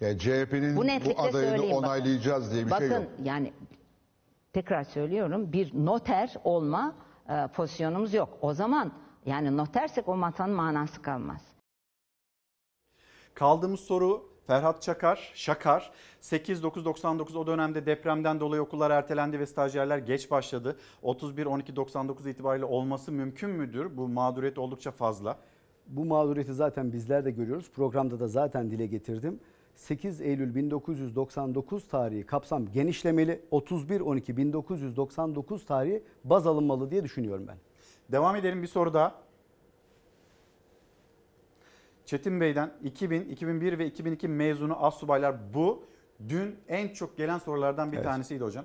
Yani 0.00 0.18
CHP'nin 0.18 0.76
Bu 0.76 0.80
bu, 0.80 0.84
adayını 0.84 1.32
söyleyeyim 1.32 1.62
bakın. 1.62 1.86
onaylayacağız 1.88 2.52
diye 2.52 2.66
bir 2.66 2.70
Bakın 2.70 2.88
şey 2.88 2.96
yok. 2.96 3.06
yani 3.24 3.52
tekrar 4.52 4.84
söylüyorum 4.84 5.52
bir 5.52 5.86
noter 5.86 6.34
olma 6.44 6.94
e, 7.28 7.46
pozisyonumuz 7.54 8.14
yok. 8.14 8.38
O 8.40 8.52
zaman 8.54 8.92
yani 9.26 9.56
notersek 9.56 10.08
o 10.08 10.16
masanın 10.16 10.54
manası 10.54 11.02
kalmaz. 11.02 11.40
Kaldığımız 13.34 13.80
soru 13.80 14.36
Ferhat 14.46 14.82
Çakar, 14.82 15.32
Şakar 15.34 15.90
8-9-99 16.22 17.38
o 17.38 17.46
dönemde 17.46 17.86
depremden 17.86 18.40
dolayı 18.40 18.62
okullar 18.62 18.90
ertelendi 18.90 19.40
ve 19.40 19.46
stajyerler 19.46 19.98
geç 19.98 20.30
başladı. 20.30 20.76
31-12-99 21.02 22.28
itibariyle 22.30 22.64
olması 22.64 23.12
mümkün 23.12 23.50
müdür? 23.50 23.96
Bu 23.96 24.08
mağduriyet 24.08 24.58
oldukça 24.58 24.90
fazla. 24.90 25.38
Bu 25.86 26.04
mağduriyeti 26.04 26.54
zaten 26.54 26.92
bizler 26.92 27.24
de 27.24 27.30
görüyoruz. 27.30 27.70
Programda 27.70 28.20
da 28.20 28.28
zaten 28.28 28.70
dile 28.70 28.86
getirdim. 28.86 29.40
8 29.74 30.20
Eylül 30.20 30.54
1999 30.54 31.88
tarihi 31.88 32.26
kapsam 32.26 32.72
genişlemeli. 32.72 33.42
31-12-1999 33.52 35.64
tarihi 35.64 36.02
baz 36.24 36.46
alınmalı 36.46 36.90
diye 36.90 37.04
düşünüyorum 37.04 37.44
ben. 37.48 37.56
Devam 38.12 38.36
edelim 38.36 38.62
bir 38.62 38.68
soru 38.68 38.94
daha. 38.94 39.14
Çetin 42.04 42.40
Bey'den 42.40 42.72
2000, 42.84 43.28
2001 43.28 43.78
ve 43.78 43.86
2002 43.86 44.28
mezunu 44.28 44.84
astsubaylar 44.84 45.54
bu 45.54 45.82
dün 46.28 46.56
en 46.68 46.88
çok 46.88 47.16
gelen 47.16 47.38
sorulardan 47.38 47.92
bir 47.92 47.96
Evet. 47.96 48.06
tanesiydi 48.06 48.44
hocam. 48.44 48.64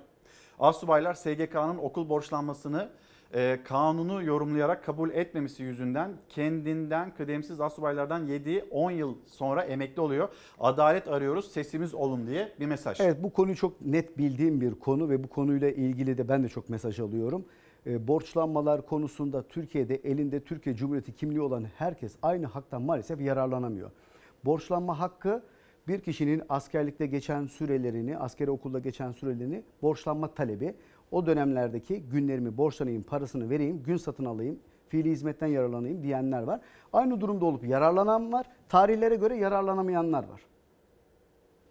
Astsubaylar 0.58 1.14
SGK'nın 1.14 1.78
okul 1.78 2.08
borçlanmasını 2.08 2.90
e, 3.34 3.58
kanunu 3.64 4.22
yorumlayarak 4.22 4.84
kabul 4.84 5.10
etmemesi 5.10 5.62
yüzünden 5.62 6.12
kendinden 6.28 7.14
kıdemsiz 7.14 7.60
astsubaylardan 7.60 8.26
yediği 8.26 8.64
10 8.70 8.90
yıl 8.90 9.14
sonra 9.26 9.62
emekli 9.62 10.00
oluyor. 10.00 10.28
Adalet 10.60 11.08
arıyoruz 11.08 11.52
sesimiz 11.52 11.94
olun 11.94 12.26
diye 12.26 12.52
bir 12.60 12.66
mesaj. 12.66 13.00
Evet 13.00 13.22
bu 13.22 13.32
konuyu 13.32 13.56
çok 13.56 13.80
net 13.80 14.18
bildiğim 14.18 14.60
bir 14.60 14.74
konu 14.74 15.08
ve 15.08 15.24
bu 15.24 15.28
konuyla 15.28 15.70
ilgili 15.70 16.18
de 16.18 16.28
ben 16.28 16.44
de 16.44 16.48
çok 16.48 16.68
mesaj 16.68 17.00
alıyorum. 17.00 17.44
E, 17.86 18.08
borçlanmalar 18.08 18.86
konusunda 18.86 19.42
Türkiye'de 19.42 19.94
elinde 19.94 20.40
Türkiye 20.40 20.76
Cumhuriyeti 20.76 21.12
kimliği 21.12 21.40
olan 21.40 21.66
herkes 21.76 22.16
aynı 22.22 22.46
haktan 22.46 22.82
maalesef 22.82 23.20
yararlanamıyor. 23.20 23.90
Borçlanma 24.44 25.00
hakkı 25.00 25.42
bir 25.88 26.00
kişinin 26.00 26.42
askerlikte 26.48 27.06
geçen 27.06 27.46
sürelerini, 27.46 28.18
askeri 28.18 28.50
okulda 28.50 28.78
geçen 28.78 29.12
sürelerini 29.12 29.62
borçlanma 29.82 30.34
talebi. 30.34 30.74
O 31.12 31.26
dönemlerdeki 31.26 32.02
günlerimi 32.02 32.56
borçlanayım, 32.56 33.02
parasını 33.02 33.50
vereyim, 33.50 33.82
gün 33.82 33.96
satın 33.96 34.24
alayım, 34.24 34.58
Fiili 34.88 35.10
hizmetten 35.10 35.46
yararlanayım 35.46 36.02
diyenler 36.02 36.42
var. 36.42 36.60
Aynı 36.92 37.20
durumda 37.20 37.44
olup 37.44 37.64
yararlanan 37.64 38.32
var. 38.32 38.46
Tarihlere 38.68 39.14
göre 39.14 39.36
yararlanamayanlar 39.36 40.24
var. 40.24 40.40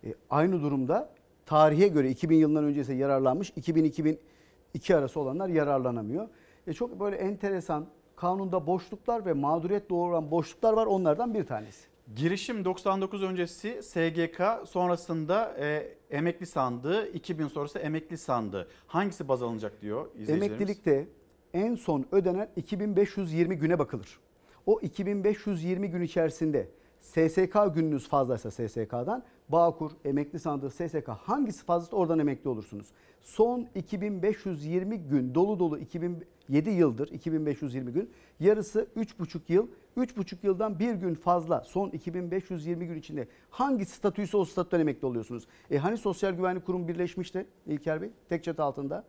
E, 0.04 0.14
aynı 0.30 0.62
durumda 0.62 1.10
tarihe 1.46 1.88
göre 1.88 2.10
2000 2.10 2.36
yılından 2.36 2.64
önce 2.64 2.94
yararlanmış 2.94 3.52
2000-2002 3.52 4.96
arası 4.96 5.20
olanlar 5.20 5.50
yararlanamıyor. 5.50 6.28
E, 6.68 6.74
çok 6.74 7.00
böyle 7.00 7.16
enteresan 7.16 7.86
kanunda 8.16 8.68
boşluklar 8.68 9.26
ve 9.26 9.34
mağduriyet 9.34 9.90
doğuran 9.90 10.32
boşluklar 10.32 10.74
var 10.74 10.86
onlardan 10.86 11.34
bir 11.34 11.46
tanesi. 11.46 11.91
Girişim 12.16 12.66
99 12.66 13.24
öncesi 13.24 13.80
SGK 13.84 14.42
sonrasında 14.68 15.56
e, 15.60 15.96
emekli 16.10 16.46
sandığı 16.46 17.08
2000 17.08 17.48
sonrası 17.48 17.80
emekli 17.80 18.18
sandığı. 18.18 18.68
Hangisi 18.88 19.28
baz 19.28 19.44
alınacak 19.44 19.82
diyor 19.82 20.06
izleyicilerimiz. 20.06 20.48
Emeklilikte 20.48 21.08
en 21.54 21.76
son 21.76 22.06
ödenen 22.12 22.50
2520 22.56 23.56
güne 23.58 23.80
bakılır. 23.80 24.20
O 24.66 24.80
2520 24.82 25.90
gün 25.90 26.02
içerisinde 26.02 26.70
SSK 27.00 27.58
gününüz 27.76 28.08
fazlaysa 28.08 28.52
SSK'dan 28.52 29.24
Bağkur, 29.50 29.92
emekli 30.06 30.40
sandığı, 30.40 30.70
SSK 30.70 31.08
hangisi 31.08 31.66
fazlaysa 31.66 31.98
oradan 31.98 32.20
emekli 32.20 32.50
olursunuz. 32.50 32.88
Son 33.22 33.68
2520 33.76 34.98
gün 34.98 35.36
dolu 35.36 35.60
dolu 35.60 35.80
2007 35.80 36.70
yıldır 36.70 37.08
2520 37.12 37.92
gün 37.92 38.10
yarısı 38.40 38.88
3,5 38.98 39.40
yıl 39.48 39.68
3,5 39.98 40.36
yıldan 40.44 40.80
bir 40.80 40.94
gün 40.94 41.16
fazla 41.16 41.62
son 41.62 41.90
2520 41.90 42.88
gün 42.88 42.96
içinde 42.96 43.28
hangi 43.50 43.86
statüyse 43.86 44.38
o 44.38 44.46
statüden 44.46 44.80
emekli 44.80 45.06
oluyorsunuz. 45.06 45.48
E 45.72 45.78
hani 45.78 45.98
Sosyal 45.98 46.32
Güvenlik 46.32 46.66
Kurumu 46.66 46.88
birleşmişti 46.88 47.46
İlker 47.68 48.02
Bey 48.02 48.10
tek 48.30 48.44
çatı 48.44 48.64
altında. 48.64 49.04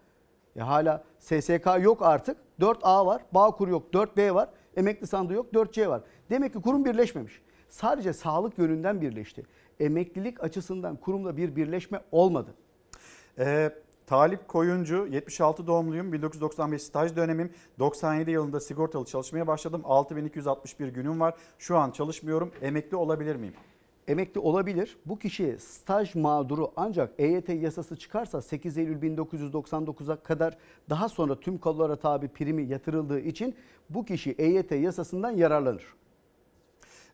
E 0.56 0.60
hala 0.60 1.04
SSK 1.18 1.66
yok 1.80 2.02
artık. 2.02 2.36
4A 2.60 3.06
var. 3.06 3.22
Bağkur 3.32 3.68
yok. 3.68 3.82
4B 3.92 4.34
var. 4.34 4.48
Emekli 4.76 5.06
sandığı 5.06 5.32
yok. 5.32 5.52
4C 5.52 5.88
var. 5.88 6.02
Demek 6.30 6.52
ki 6.52 6.60
kurum 6.60 6.84
birleşmemiş. 6.84 7.42
Sadece 7.68 8.12
sağlık 8.12 8.58
yönünden 8.58 9.00
birleşti. 9.00 9.42
Emeklilik 9.80 10.44
açısından 10.44 10.96
kurumda 10.96 11.36
bir 11.36 11.56
birleşme 11.56 12.00
olmadı. 12.12 12.54
Ee, 13.38 13.70
Talip 14.06 14.48
Koyuncu 14.48 15.06
76 15.06 15.66
doğumluyum. 15.66 16.12
1995 16.12 16.82
staj 16.82 17.16
dönemim. 17.16 17.52
97 17.78 18.30
yılında 18.30 18.60
sigortalı 18.60 19.04
çalışmaya 19.04 19.46
başladım. 19.46 19.82
6261 19.84 20.88
günüm 20.88 21.20
var. 21.20 21.34
Şu 21.58 21.76
an 21.78 21.90
çalışmıyorum. 21.90 22.50
Emekli 22.62 22.96
olabilir 22.96 23.36
miyim? 23.36 23.54
Emekli 24.08 24.40
olabilir. 24.40 24.96
Bu 25.06 25.18
kişi 25.18 25.56
staj 25.58 26.14
mağduru 26.14 26.72
ancak 26.76 27.12
EYT 27.18 27.48
yasası 27.48 27.96
çıkarsa 27.96 28.42
8 28.42 28.78
Eylül 28.78 29.02
1999'a 29.16 30.16
kadar 30.16 30.56
daha 30.90 31.08
sonra 31.08 31.40
tüm 31.40 31.58
kollara 31.58 31.96
tabi 31.96 32.28
primi 32.28 32.62
yatırıldığı 32.62 33.20
için 33.20 33.54
bu 33.90 34.04
kişi 34.04 34.30
EYT 34.32 34.72
yasasından 34.72 35.30
yararlanır. 35.30 35.84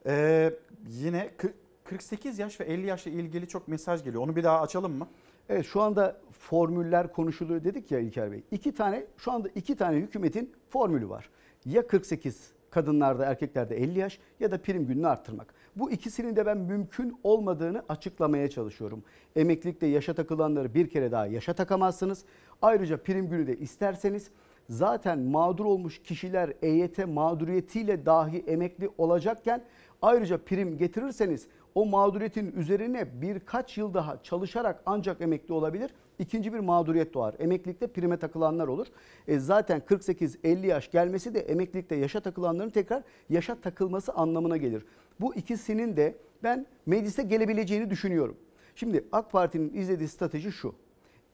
Ee, 0.07 0.55
yine 0.89 1.31
kı- 1.39 1.53
48 1.85 2.39
yaş 2.39 2.61
ve 2.61 2.65
50 2.65 2.87
yaşla 2.87 3.11
ilgili 3.11 3.49
çok 3.49 3.69
mesaj 3.69 4.05
geliyor. 4.05 4.23
Onu 4.23 4.37
bir 4.37 4.45
daha 4.45 4.61
açalım 4.61 4.93
mı? 4.93 5.09
Evet 5.49 5.67
şu 5.67 5.81
anda 5.81 6.17
formüller 6.33 7.13
konuşuluyor 7.13 7.65
dedik 7.65 7.91
ya 7.91 7.99
İlker 7.99 8.33
Bey. 8.33 8.43
İki 8.51 8.75
tane 8.75 9.07
şu 9.17 9.33
anda 9.33 9.49
iki 9.55 9.77
tane 9.77 9.97
hükümetin 9.97 10.53
formülü 10.71 11.09
var. 11.09 11.31
Ya 11.65 11.87
48 11.87 12.53
kadınlarda 12.71 13.25
erkeklerde 13.25 13.77
50 13.77 13.99
yaş 13.99 14.19
ya 14.41 14.51
da 14.51 14.63
prim 14.63 14.87
gününü 14.87 15.07
arttırmak. 15.07 15.55
Bu 15.77 15.91
ikisinin 15.91 16.37
de 16.37 16.47
ben 16.47 16.59
mümkün 16.59 17.21
olmadığını 17.25 17.83
açıklamaya 17.89 18.51
çalışıyorum. 18.51 19.03
Emeklilikte 19.37 19.87
yaşa 19.87 20.15
takılanları 20.15 20.75
bir 20.75 20.91
kere 20.91 21.13
daha 21.13 21.27
yaşa 21.27 21.53
takamazsınız. 21.53 22.25
Ayrıca 22.63 23.03
prim 23.03 23.29
günü 23.29 23.47
de 23.47 23.59
isterseniz 23.59 24.31
zaten 24.71 25.19
mağdur 25.19 25.65
olmuş 25.65 26.03
kişiler 26.03 26.53
EYT 26.63 26.99
mağduriyetiyle 27.07 28.07
dahi 28.07 28.45
emekli 28.47 28.91
olacakken 28.99 29.65
ayrıca 30.03 30.39
prim 30.39 30.79
getirirseniz 30.79 31.49
o 31.79 31.87
mağduriyetin 31.87 32.53
üzerine 32.53 33.23
birkaç 33.23 33.79
yıl 33.79 33.95
daha 33.95 34.23
çalışarak 34.23 34.83
ancak 34.87 35.21
emekli 35.21 35.55
olabilir. 35.55 35.91
İkinci 36.19 36.53
bir 36.53 36.59
mağduriyet 36.59 37.15
doğar. 37.15 37.35
Emeklilikte 37.39 37.87
prime 37.87 38.17
takılanlar 38.17 38.69
olur. 38.69 38.87
E 39.29 39.39
zaten 39.39 39.81
48-50 39.81 40.67
yaş 40.67 40.91
gelmesi 40.91 41.35
de 41.35 41.41
emeklilikte 41.41 41.97
yaşa 41.97 42.21
takılanların 42.21 42.71
tekrar 42.71 43.03
yaşa 43.31 43.55
takılması 43.55 44.13
anlamına 44.13 44.57
gelir. 44.57 44.85
Bu 45.21 45.35
ikisinin 45.35 45.97
de 45.97 46.17
ben 46.43 46.67
meclise 46.87 47.23
gelebileceğini 47.23 47.91
düşünüyorum. 47.91 48.37
Şimdi 48.75 49.05
AK 49.13 49.33
Parti'nin 49.33 49.75
izlediği 49.75 50.09
strateji 50.09 50.53
şu. 50.53 50.75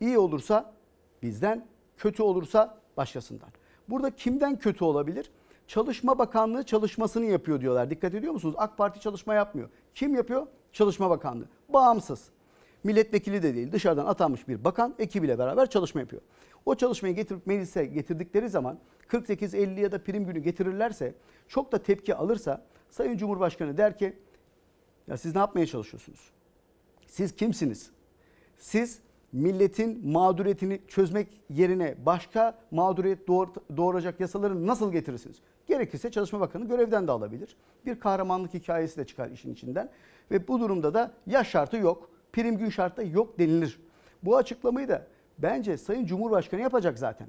İyi 0.01 0.19
olursa 0.19 0.73
bizden, 1.23 1.67
kötü 1.97 2.23
olursa 2.23 2.79
başkasından. 2.97 3.49
Burada 3.89 4.11
kimden 4.11 4.59
kötü 4.59 4.85
olabilir? 4.85 5.31
Çalışma 5.67 6.19
Bakanlığı 6.19 6.63
çalışmasını 6.63 7.25
yapıyor 7.25 7.61
diyorlar. 7.61 7.91
Dikkat 7.91 8.15
ediyor 8.15 8.33
musunuz? 8.33 8.55
AK 8.59 8.79
Parti 8.79 9.01
çalışma 9.01 9.35
yapmıyor. 9.35 9.69
Kim 9.95 10.15
yapıyor? 10.15 10.47
Çalışma 10.73 11.11
Bakanlığı. 11.11 11.49
Bağımsız. 11.69 12.29
Milletvekili 12.85 13.43
de 13.43 13.55
değil. 13.55 13.73
Dışarıdan 13.73 14.07
atanmış 14.07 14.49
bir 14.49 14.65
bakan 14.65 14.95
ekibiyle 14.99 15.39
beraber 15.39 15.71
çalışma 15.71 16.01
yapıyor. 16.01 16.23
O 16.67 16.75
çalışmayı 16.75 17.15
getirip 17.15 17.47
meclise 17.47 17.87
getirdikleri 17.87 18.49
zaman 18.49 18.79
48-50 19.09 19.81
ya 19.81 19.93
da 19.93 20.05
prim 20.05 20.27
günü 20.27 20.39
getirirlerse 20.39 21.15
çok 21.49 21.73
da 21.73 21.83
tepki 21.83 22.15
alırsa 22.15 22.65
Sayın 22.91 23.17
Cumhurbaşkanı 23.17 23.77
der 23.77 23.99
ki 23.99 24.17
ya 25.09 25.17
siz 25.17 25.35
ne 25.35 25.39
yapmaya 25.39 25.67
çalışıyorsunuz? 25.67 26.31
Siz 27.07 27.37
kimsiniz? 27.37 27.91
Siz 28.59 28.99
milletin 29.33 30.09
mağduriyetini 30.11 30.81
çözmek 30.89 31.29
yerine 31.51 31.95
başka 32.07 32.59
mağduriyet 32.71 33.29
doğur- 33.29 33.77
doğuracak 33.77 34.21
yasaları 34.21 34.67
nasıl 34.67 34.93
getirirsiniz? 34.93 35.37
Gerekirse 35.67 36.11
Çalışma 36.11 36.41
Bakanı 36.41 36.69
görevden 36.69 37.07
de 37.07 37.13
alabilir. 37.13 37.57
Bir 37.87 38.01
kahramanlık 38.01 38.55
hikayesi 38.55 38.97
de 38.97 39.07
çıkar 39.07 39.31
işin 39.31 39.53
içinden. 39.53 39.91
Ve 40.31 40.49
bu 40.49 40.61
durumda 40.61 40.95
da 40.95 41.13
yaş 41.27 41.49
şartı 41.49 41.77
yok, 41.77 42.11
prim 42.33 42.59
gün 42.59 42.69
şartı 42.71 42.97
da 42.97 43.03
yok 43.03 43.39
denilir. 43.39 43.81
Bu 44.23 44.37
açıklamayı 44.37 44.89
da 44.89 45.07
bence 45.39 45.77
Sayın 45.77 46.07
Cumhurbaşkanı 46.07 46.61
yapacak 46.61 46.99
zaten. 46.99 47.29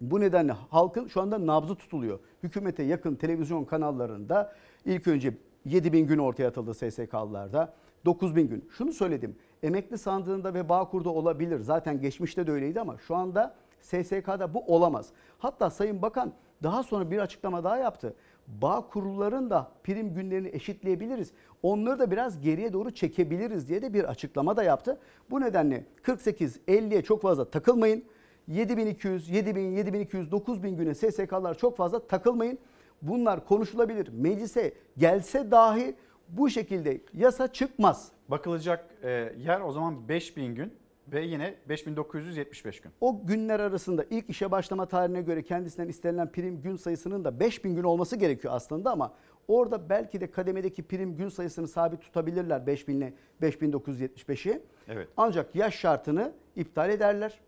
Bu 0.00 0.20
nedenle 0.20 0.52
halkın 0.52 1.06
şu 1.06 1.20
anda 1.20 1.46
nabzı 1.46 1.74
tutuluyor. 1.74 2.18
Hükümete 2.42 2.82
yakın 2.82 3.14
televizyon 3.14 3.64
kanallarında 3.64 4.54
ilk 4.84 5.08
önce 5.08 5.34
7 5.64 5.92
bin 5.92 6.06
gün 6.06 6.18
ortaya 6.18 6.48
atıldı 6.48 6.74
SSK'lılarda. 6.74 7.72
9 8.04 8.36
bin 8.36 8.48
gün. 8.48 8.68
Şunu 8.76 8.92
söyledim. 8.92 9.36
Emekli 9.62 9.98
sandığında 9.98 10.54
ve 10.54 10.68
Bağkur'da 10.68 11.10
olabilir. 11.10 11.60
Zaten 11.60 12.00
geçmişte 12.00 12.46
de 12.46 12.52
öyleydi 12.52 12.80
ama 12.80 12.98
şu 12.98 13.16
anda 13.16 13.54
SSK'da 13.80 14.54
bu 14.54 14.64
olamaz. 14.66 15.08
Hatta 15.38 15.70
Sayın 15.70 16.02
Bakan 16.02 16.32
daha 16.62 16.82
sonra 16.82 17.10
bir 17.10 17.18
açıklama 17.18 17.64
daha 17.64 17.76
yaptı. 17.76 18.14
Bağkurluların 18.48 19.50
da 19.50 19.72
prim 19.84 20.14
günlerini 20.14 20.48
eşitleyebiliriz. 20.48 21.32
Onları 21.62 21.98
da 21.98 22.10
biraz 22.10 22.40
geriye 22.40 22.72
doğru 22.72 22.90
çekebiliriz 22.90 23.68
diye 23.68 23.82
de 23.82 23.94
bir 23.94 24.04
açıklama 24.04 24.56
da 24.56 24.62
yaptı. 24.62 24.98
Bu 25.30 25.40
nedenle 25.40 25.84
48-50'ye 26.02 27.02
çok 27.02 27.22
fazla 27.22 27.50
takılmayın. 27.50 28.04
7200, 28.48 29.30
7000, 29.30 29.70
7200, 29.70 30.32
9000 30.32 30.76
güne 30.76 30.94
SSK'lar 30.94 31.58
çok 31.58 31.76
fazla 31.76 32.06
takılmayın. 32.06 32.58
Bunlar 33.02 33.46
konuşulabilir. 33.46 34.08
Meclise 34.12 34.74
gelse 34.98 35.50
dahi 35.50 35.94
bu 36.28 36.50
şekilde 36.50 37.00
yasa 37.14 37.52
çıkmaz. 37.52 38.12
Bakılacak 38.28 38.90
e, 39.02 39.32
yer 39.38 39.60
o 39.60 39.72
zaman 39.72 40.08
5000 40.08 40.54
gün 40.54 40.72
ve 41.12 41.24
yine 41.24 41.54
5975 41.68 42.80
gün. 42.80 42.92
O 43.00 43.26
günler 43.26 43.60
arasında 43.60 44.04
ilk 44.10 44.30
işe 44.30 44.50
başlama 44.50 44.86
tarihine 44.86 45.22
göre 45.22 45.42
kendisinden 45.42 45.88
istenilen 45.88 46.32
prim 46.32 46.62
gün 46.62 46.76
sayısının 46.76 47.24
da 47.24 47.40
5000 47.40 47.74
gün 47.76 47.82
olması 47.82 48.16
gerekiyor 48.16 48.54
aslında 48.54 48.90
ama 48.90 49.14
orada 49.48 49.88
belki 49.88 50.20
de 50.20 50.30
kademedeki 50.30 50.82
prim 50.82 51.16
gün 51.16 51.28
sayısını 51.28 51.68
sabit 51.68 52.00
tutabilirler 52.00 52.66
5000 52.66 52.96
ile 52.96 53.14
5975'i. 53.42 54.62
Evet. 54.88 55.08
Ancak 55.16 55.54
yaş 55.54 55.74
şartını 55.74 56.32
iptal 56.56 56.90
ederler. 56.90 57.40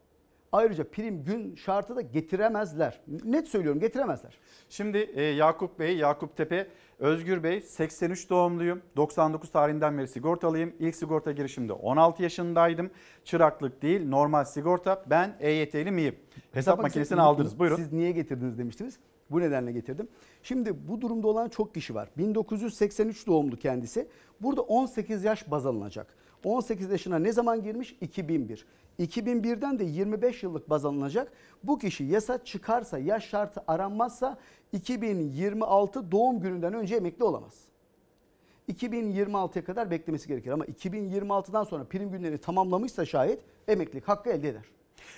Ayrıca 0.53 0.85
prim 0.91 1.25
gün 1.25 1.55
şartı 1.55 1.97
da 1.97 2.01
getiremezler. 2.01 3.01
Net 3.25 3.49
söylüyorum 3.49 3.81
getiremezler. 3.81 4.39
Şimdi 4.69 4.99
e, 4.99 5.23
Yakup 5.23 5.79
Bey, 5.79 5.97
Yakup 5.97 6.37
Tepe, 6.37 6.67
Özgür 6.99 7.43
Bey 7.43 7.61
83 7.61 8.31
doğumluyum. 8.31 8.83
99 8.97 9.51
tarihinden 9.51 9.99
beri 9.99 10.09
sigortalıyım. 10.09 10.73
İlk 10.79 10.97
sigorta 10.97 11.33
girişimde 11.33 11.73
16 11.73 12.23
yaşındaydım. 12.23 12.91
Çıraklık 13.25 13.83
değil 13.83 14.09
normal 14.09 14.45
sigorta. 14.45 15.05
Ben 15.07 15.37
EYT'li 15.41 15.91
miyim? 15.91 16.17
Hesap 16.53 16.79
Bak, 16.79 16.83
makinesini 16.83 17.21
aldınız. 17.21 17.59
Buyurun. 17.59 17.77
Siz 17.77 17.93
niye 17.93 18.13
getirdiniz 18.13 18.59
demiştiniz. 18.59 18.99
Bu 19.31 19.41
nedenle 19.41 19.73
getirdim. 19.73 20.09
Şimdi 20.43 20.89
bu 20.89 21.01
durumda 21.01 21.29
olan 21.29 21.49
çok 21.49 21.75
kişi 21.75 21.95
var. 21.95 22.09
1983 22.17 23.27
doğumlu 23.27 23.57
kendisi. 23.57 24.09
Burada 24.41 24.61
18 24.61 25.25
yaş 25.25 25.51
baz 25.51 25.67
alınacak. 25.67 26.07
18 26.45 26.91
yaşına 26.91 27.19
ne 27.19 27.33
zaman 27.33 27.63
girmiş? 27.63 27.97
2001. 28.01 28.67
2001'den 28.99 29.79
de 29.79 29.85
25 29.85 30.43
yıllık 30.43 30.71
baz 30.71 30.85
alınacak. 30.85 31.33
Bu 31.63 31.79
kişi 31.79 32.05
yasa 32.05 32.45
çıkarsa, 32.45 32.99
yaş 32.99 33.29
şartı 33.29 33.63
aranmazsa 33.67 34.39
2026 34.73 36.13
doğum 36.13 36.41
gününden 36.41 36.75
önce 36.75 36.97
emekli 36.97 37.25
olamaz. 37.25 37.55
2026'ya 38.69 39.65
kadar 39.65 39.91
beklemesi 39.91 40.29
gerekir 40.29 40.51
ama 40.51 40.65
2026'dan 40.65 41.65
sonra 41.65 41.85
prim 41.85 42.11
günlerini 42.11 42.39
tamamlamışsa 42.39 43.07
şayet 43.07 43.41
emeklilik 43.69 44.09
hakkı 44.09 44.31
elde 44.31 44.49
eder. 44.49 44.65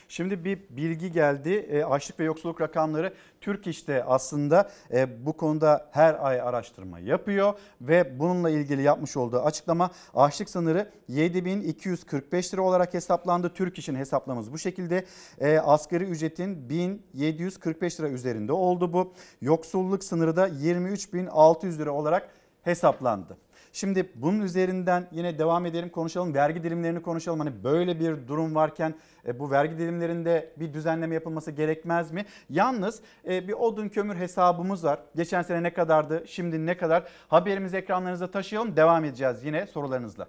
Şimdi 0.09 0.45
bir 0.45 0.59
bilgi 0.71 1.13
geldi. 1.13 1.51
E, 1.51 1.85
açlık 1.85 2.21
ve 2.21 2.25
yoksulluk 2.25 2.61
rakamları 2.61 3.15
Türk 3.41 3.67
İş'te 3.67 4.05
aslında 4.05 4.71
e, 4.93 5.27
bu 5.27 5.33
konuda 5.33 5.89
her 5.91 6.27
ay 6.27 6.41
araştırma 6.41 6.99
yapıyor 6.99 7.55
ve 7.81 8.19
bununla 8.19 8.51
ilgili 8.51 8.83
yapmış 8.83 9.17
olduğu 9.17 9.41
açıklama 9.41 9.91
açlık 10.15 10.51
sınırı 10.51 10.91
7245 11.09 12.55
lira 12.55 12.63
olarak 12.63 12.95
hesaplandı. 12.95 13.55
Türk 13.55 13.79
İş'in 13.79 13.95
hesaplaması 13.95 14.53
bu 14.53 14.59
şekilde. 14.59 15.05
E, 15.41 15.59
asgari 15.59 16.05
ücretin 16.05 16.69
1745 16.69 18.01
lira 18.01 18.09
üzerinde 18.09 18.53
oldu 18.53 18.93
bu. 18.93 19.13
Yoksulluk 19.41 20.05
sınırı 20.05 20.37
da 20.37 20.49
23600 20.49 21.79
lira 21.79 21.91
olarak 21.91 22.31
hesaplandı. 22.63 23.37
Şimdi 23.73 24.13
bunun 24.15 24.41
üzerinden 24.41 25.09
yine 25.13 25.39
devam 25.39 25.67
edelim 25.67 25.89
konuşalım. 25.89 26.35
Vergi 26.35 26.63
dilimlerini 26.63 27.03
konuşalım. 27.03 27.41
Hani 27.41 27.65
böyle 27.65 28.01
bir 28.01 28.29
durum 28.29 28.55
varken 28.55 28.95
e, 29.27 29.39
bu 29.39 29.51
vergi 29.51 29.79
dilimlerinde 29.79 30.53
bir 30.57 30.75
düzenleme 30.75 31.15
yapılması 31.15 31.51
gerekmez 31.51 32.13
mi? 32.13 32.25
Yalnız 32.49 33.01
e, 33.29 33.49
bir 33.49 33.53
odun 33.53 33.89
kömür 33.89 34.17
hesabımız 34.17 34.85
var. 34.85 34.99
Geçen 35.17 35.43
sene 35.43 35.63
ne 35.63 35.73
kadardı? 35.73 36.25
Şimdi 36.27 36.67
ne 36.67 36.77
kadar? 36.77 37.05
Haberimizi 37.29 37.77
ekranlarınıza 37.77 38.31
taşıyalım. 38.31 38.77
Devam 38.77 39.05
edeceğiz 39.05 39.45
yine 39.45 39.67
sorularınızla. 39.67 40.29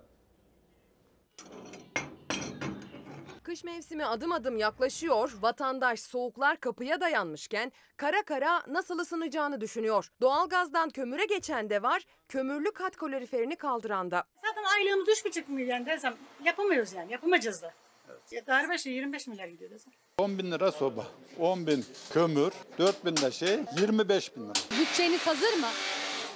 Kış 3.52 3.64
mevsimi 3.64 4.06
adım 4.06 4.32
adım 4.32 4.58
yaklaşıyor. 4.58 5.32
Vatandaş 5.42 6.00
soğuklar 6.00 6.58
kapıya 6.58 7.02
dayanmışken 7.02 7.72
kara 7.98 8.24
kara 8.24 8.64
nasıl 8.68 9.00
ısınacağını 9.00 9.62
düşünüyor. 9.62 10.12
Doğalgazdan 10.22 10.90
kömüre 10.90 11.26
geçen 11.26 11.70
de 11.70 11.84
var, 11.84 12.06
kömürlü 12.30 12.72
kat 12.72 12.96
kaloriferini 12.96 13.56
kaldıran 13.56 14.12
da. 14.12 14.24
Zaten 14.46 14.64
aylığımız 14.64 15.08
3,5 15.08 15.44
milyon 15.48 15.86
desem 15.86 16.16
yapamıyoruz 16.44 16.94
yani 16.94 17.12
yapamayacağız 17.12 17.62
da. 17.62 17.74
Evet. 18.10 18.46
Galiba 18.46 18.78
şey 18.78 18.94
25 18.94 19.28
milyar 19.28 19.48
gidiyor 19.48 19.72
desem. 19.72 19.94
10 20.18 20.38
bin 20.38 20.52
lira 20.52 20.72
soba, 20.72 21.08
10 21.40 21.68
bin 21.68 21.86
kömür, 22.14 22.52
4 22.78 23.06
bin 23.06 23.18
de 23.18 23.32
şey, 23.32 23.60
25 23.80 24.36
bin 24.36 24.44
lira. 24.44 24.54
Bütçeniz 24.80 25.28
hazır 25.28 25.54
mı? 25.54 25.68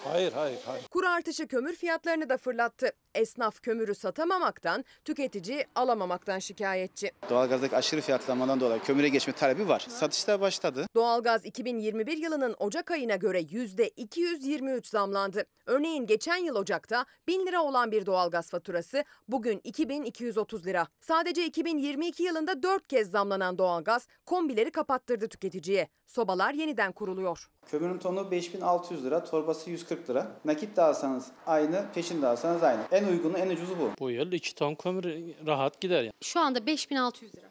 Hayır, 0.03 0.33
hayır, 0.33 0.59
hayır. 0.65 0.87
Kur 0.87 1.03
artışı 1.03 1.47
kömür 1.47 1.75
fiyatlarını 1.75 2.29
da 2.29 2.37
fırlattı. 2.37 2.91
Esnaf 3.15 3.61
kömürü 3.61 3.95
satamamaktan, 3.95 4.85
tüketici 5.05 5.65
alamamaktan 5.75 6.39
şikayetçi. 6.39 7.11
Doğalgazdaki 7.29 7.75
aşırı 7.75 8.01
fiyatlamadan 8.01 8.59
dolayı 8.59 8.81
kömüre 8.81 9.09
geçme 9.09 9.33
talebi 9.33 9.67
var. 9.67 9.85
Satışlar 9.89 10.41
başladı. 10.41 10.85
Doğalgaz 10.95 11.45
2021 11.45 12.17
yılının 12.17 12.55
Ocak 12.59 12.91
ayına 12.91 13.15
göre 13.15 13.41
%223 13.41 14.89
zamlandı. 14.89 15.45
Örneğin 15.65 16.05
geçen 16.05 16.37
yıl 16.37 16.55
Ocak'ta 16.55 17.05
1000 17.27 17.45
lira 17.45 17.61
olan 17.63 17.91
bir 17.91 18.05
doğalgaz 18.05 18.49
faturası 18.49 19.03
bugün 19.27 19.61
2230 19.63 20.65
lira. 20.65 20.87
Sadece 21.01 21.45
2022 21.45 22.23
yılında 22.23 22.63
4 22.63 22.87
kez 22.87 23.11
zamlanan 23.11 23.57
doğalgaz 23.57 24.07
kombileri 24.25 24.71
kapattırdı 24.71 25.27
tüketiciye. 25.27 25.87
Sobalar 26.07 26.53
yeniden 26.53 26.91
kuruluyor. 26.91 27.49
Kömürün 27.67 27.97
tonu 27.97 28.31
5600 28.31 29.05
lira, 29.05 29.23
torbası 29.23 29.69
140 29.69 30.09
lira. 30.09 30.31
Nakit 30.45 30.77
de 30.77 30.81
alsanız 30.81 31.27
aynı, 31.47 31.85
peşin 31.93 32.21
de 32.21 32.27
alsanız 32.27 32.63
aynı. 32.63 32.81
En 32.91 33.04
uygunu, 33.07 33.37
en 33.37 33.49
ucuzu 33.49 33.79
bu. 33.79 33.89
Bu 33.99 34.11
yıl 34.11 34.31
2 34.31 34.55
ton 34.55 34.75
kömür 34.75 35.05
rahat 35.45 35.81
gider 35.81 36.01
yani. 36.03 36.13
Şu 36.21 36.39
anda 36.39 36.65
5600 36.65 37.35
lira. 37.35 37.49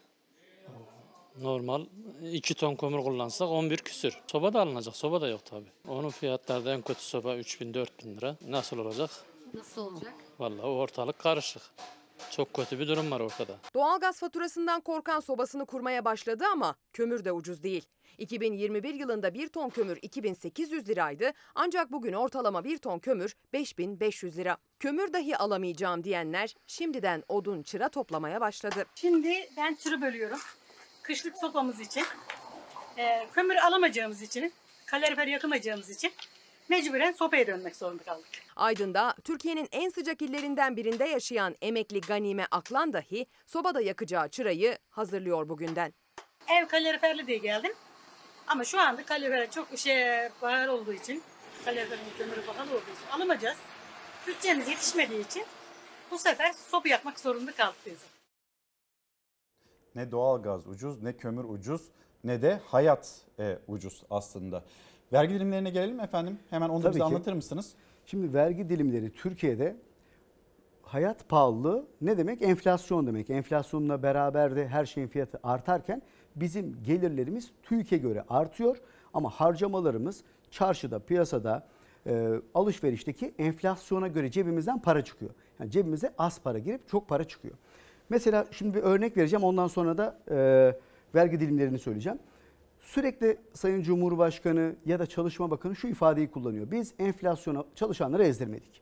Normal 1.41 1.85
2 2.31 2.53
ton 2.53 2.75
kömür 2.75 3.03
kullansak 3.03 3.49
11 3.49 3.77
küsür. 3.77 4.19
Soba 4.31 4.53
da 4.53 4.61
alınacak. 4.61 4.95
Soba 4.95 5.21
da 5.21 5.27
yok 5.27 5.45
tabi. 5.45 5.65
Onun 5.87 6.09
fiyatları 6.09 6.65
da 6.65 6.73
en 6.73 6.81
kötü 6.81 7.01
soba 7.03 7.35
3000 7.35 7.73
4000 7.73 8.17
lira. 8.17 8.35
Nasıl 8.47 8.77
olacak? 8.77 9.09
Nasıl 9.53 9.81
olacak? 9.81 10.13
Vallahi 10.39 10.61
ortalık 10.61 11.19
karışık. 11.19 11.61
Çok 12.31 12.53
kötü 12.53 12.79
bir 12.79 12.87
durum 12.87 13.11
var 13.11 13.19
ortada. 13.19 13.57
Doğalgaz 13.73 14.19
faturasından 14.19 14.81
korkan 14.81 15.19
sobasını 15.19 15.65
kurmaya 15.65 16.05
başladı 16.05 16.43
ama 16.51 16.75
kömür 16.93 17.25
de 17.25 17.31
ucuz 17.31 17.63
değil. 17.63 17.85
2021 18.17 18.93
yılında 18.93 19.33
1 19.33 19.47
ton 19.47 19.69
kömür 19.69 19.99
2800 20.01 20.89
liraydı 20.89 21.31
ancak 21.55 21.91
bugün 21.91 22.13
ortalama 22.13 22.63
1 22.63 22.77
ton 22.77 22.99
kömür 22.99 23.35
5500 23.53 24.37
lira. 24.37 24.57
Kömür 24.79 25.13
dahi 25.13 25.37
alamayacağım 25.37 26.03
diyenler 26.03 26.55
şimdiden 26.67 27.23
odun 27.27 27.63
çıra 27.63 27.89
toplamaya 27.89 28.41
başladı. 28.41 28.85
Şimdi 28.95 29.49
ben 29.57 29.75
tırı 29.75 30.01
bölüyorum. 30.01 30.39
Kışlık 31.01 31.37
sopamız 31.37 31.79
için, 31.79 32.03
e, 32.97 33.27
kömür 33.33 33.55
alamayacağımız 33.55 34.21
için, 34.21 34.53
kalorifer 34.85 35.27
yakamayacağımız 35.27 35.89
için 35.89 36.11
mecburen 36.69 37.11
sopaya 37.11 37.47
dönmek 37.47 37.75
zorunda 37.75 38.03
kaldık. 38.03 38.27
Aydın'da 38.55 39.15
Türkiye'nin 39.23 39.67
en 39.71 39.89
sıcak 39.89 40.21
illerinden 40.21 40.77
birinde 40.77 41.05
yaşayan 41.05 41.55
emekli 41.61 42.01
Ganime 42.01 42.47
Aklan 42.51 42.93
dahi 42.93 43.25
sobada 43.45 43.81
yakacağı 43.81 44.29
çırayı 44.29 44.77
hazırlıyor 44.89 45.49
bugünden. 45.49 45.93
Ev 46.49 46.67
kaloriferli 46.67 47.27
diye 47.27 47.37
geldim. 47.37 47.71
Ama 48.47 48.63
şu 48.63 48.79
anda 48.81 49.05
kalorifer 49.05 49.51
çok 49.51 49.67
şey 49.77 50.29
pahalı 50.41 50.71
olduğu 50.71 50.93
için, 50.93 51.23
kaloriferin 51.65 52.01
kömürü 52.17 52.41
pahalı 52.45 52.69
olduğu 52.71 52.81
için 52.81 53.11
alamayacağız. 53.11 53.57
Bütçemiz 54.27 54.67
yetişmediği 54.67 55.25
için 55.25 55.43
bu 56.11 56.17
sefer 56.17 56.53
sopa 56.53 56.89
yakmak 56.89 57.19
zorunda 57.19 57.51
kaldık 57.51 57.79
biz. 57.85 57.99
Ne 59.95 60.11
doğalgaz 60.11 60.67
ucuz 60.67 61.03
ne 61.03 61.17
kömür 61.17 61.43
ucuz 61.43 61.81
ne 62.23 62.41
de 62.41 62.61
hayat 62.67 63.21
e, 63.39 63.57
ucuz 63.67 64.03
aslında. 64.09 64.63
Vergi 65.13 65.33
dilimlerine 65.33 65.69
gelelim 65.69 65.99
efendim. 65.99 66.39
Hemen 66.49 66.69
onu 66.69 66.79
da 66.79 66.83
Tabii 66.83 66.89
bize 66.95 66.99
ki. 66.99 67.05
anlatır 67.05 67.33
mısınız? 67.33 67.73
Şimdi 68.05 68.33
vergi 68.33 68.69
dilimleri 68.69 69.11
Türkiye'de 69.13 69.75
hayat 70.81 71.29
pahalılığı 71.29 71.85
ne 72.01 72.17
demek? 72.17 72.41
Enflasyon 72.41 73.07
demek. 73.07 73.29
Enflasyonla 73.29 74.03
beraber 74.03 74.55
de 74.55 74.67
her 74.67 74.85
şeyin 74.85 75.07
fiyatı 75.07 75.39
artarken 75.43 76.01
bizim 76.35 76.83
gelirlerimiz 76.83 77.51
TÜİK'e 77.63 77.97
göre 77.97 78.23
artıyor 78.29 78.77
ama 79.13 79.29
harcamalarımız 79.29 80.23
çarşıda, 80.51 80.99
piyasada, 80.99 81.67
e, 82.07 82.29
alışverişteki 82.53 83.33
enflasyona 83.39 84.07
göre 84.07 84.31
cebimizden 84.31 84.81
para 84.81 85.03
çıkıyor. 85.03 85.31
Yani 85.59 85.71
cebimize 85.71 86.13
az 86.17 86.41
para 86.41 86.59
girip 86.59 86.89
çok 86.89 87.07
para 87.07 87.23
çıkıyor. 87.23 87.55
Mesela 88.09 88.45
şimdi 88.51 88.77
bir 88.77 88.83
örnek 88.83 89.17
vereceğim 89.17 89.43
ondan 89.43 89.67
sonra 89.67 89.97
da 89.97 90.17
e, 90.31 90.35
vergi 91.15 91.39
dilimlerini 91.39 91.79
söyleyeceğim. 91.79 92.19
Sürekli 92.85 93.37
Sayın 93.53 93.81
Cumhurbaşkanı 93.81 94.75
ya 94.85 94.99
da 94.99 95.05
Çalışma 95.05 95.51
Bakanı 95.51 95.75
şu 95.75 95.87
ifadeyi 95.87 96.31
kullanıyor. 96.31 96.71
Biz 96.71 96.93
enflasyona 96.99 97.63
çalışanları 97.75 98.23
ezdirmedik. 98.23 98.81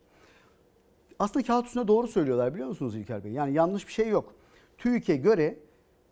Aslında 1.19 1.45
kağıt 1.45 1.65
üstünde 1.65 1.87
doğru 1.87 2.07
söylüyorlar 2.07 2.53
biliyor 2.53 2.69
musunuz 2.69 2.95
İlker 2.95 3.23
Bey? 3.23 3.31
Yani 3.31 3.53
yanlış 3.53 3.87
bir 3.87 3.93
şey 3.93 4.07
yok. 4.07 4.33
TÜİK'e 4.77 5.15
göre 5.15 5.57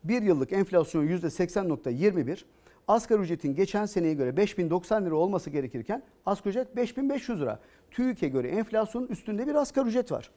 bir 0.03 0.21
yıllık 0.21 0.53
enflasyon 0.53 1.07
%80.21, 1.07 2.43
asgari 2.87 3.21
ücretin 3.21 3.55
geçen 3.55 3.85
seneye 3.85 4.13
göre 4.13 4.37
5090 4.37 5.05
lira 5.05 5.15
olması 5.15 5.49
gerekirken 5.49 6.03
asgari 6.25 6.49
ücret 6.49 6.75
5500 6.75 7.41
lira. 7.41 7.59
TÜİK'e 7.91 8.27
göre 8.27 8.47
enflasyonun 8.47 9.07
üstünde 9.07 9.47
bir 9.47 9.55
asgari 9.55 9.87
ücret 9.87 10.11
var. 10.11 10.31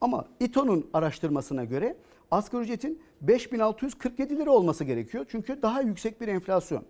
Ama 0.00 0.28
İTO'nun 0.40 0.90
araştırmasına 0.92 1.64
göre 1.64 1.96
asgari 2.32 2.62
ücretin 2.62 3.02
5647 3.20 4.38
lira 4.38 4.50
olması 4.50 4.84
gerekiyor. 4.84 5.26
Çünkü 5.28 5.62
daha 5.62 5.80
yüksek 5.80 6.20
bir 6.20 6.28
enflasyon. 6.28 6.84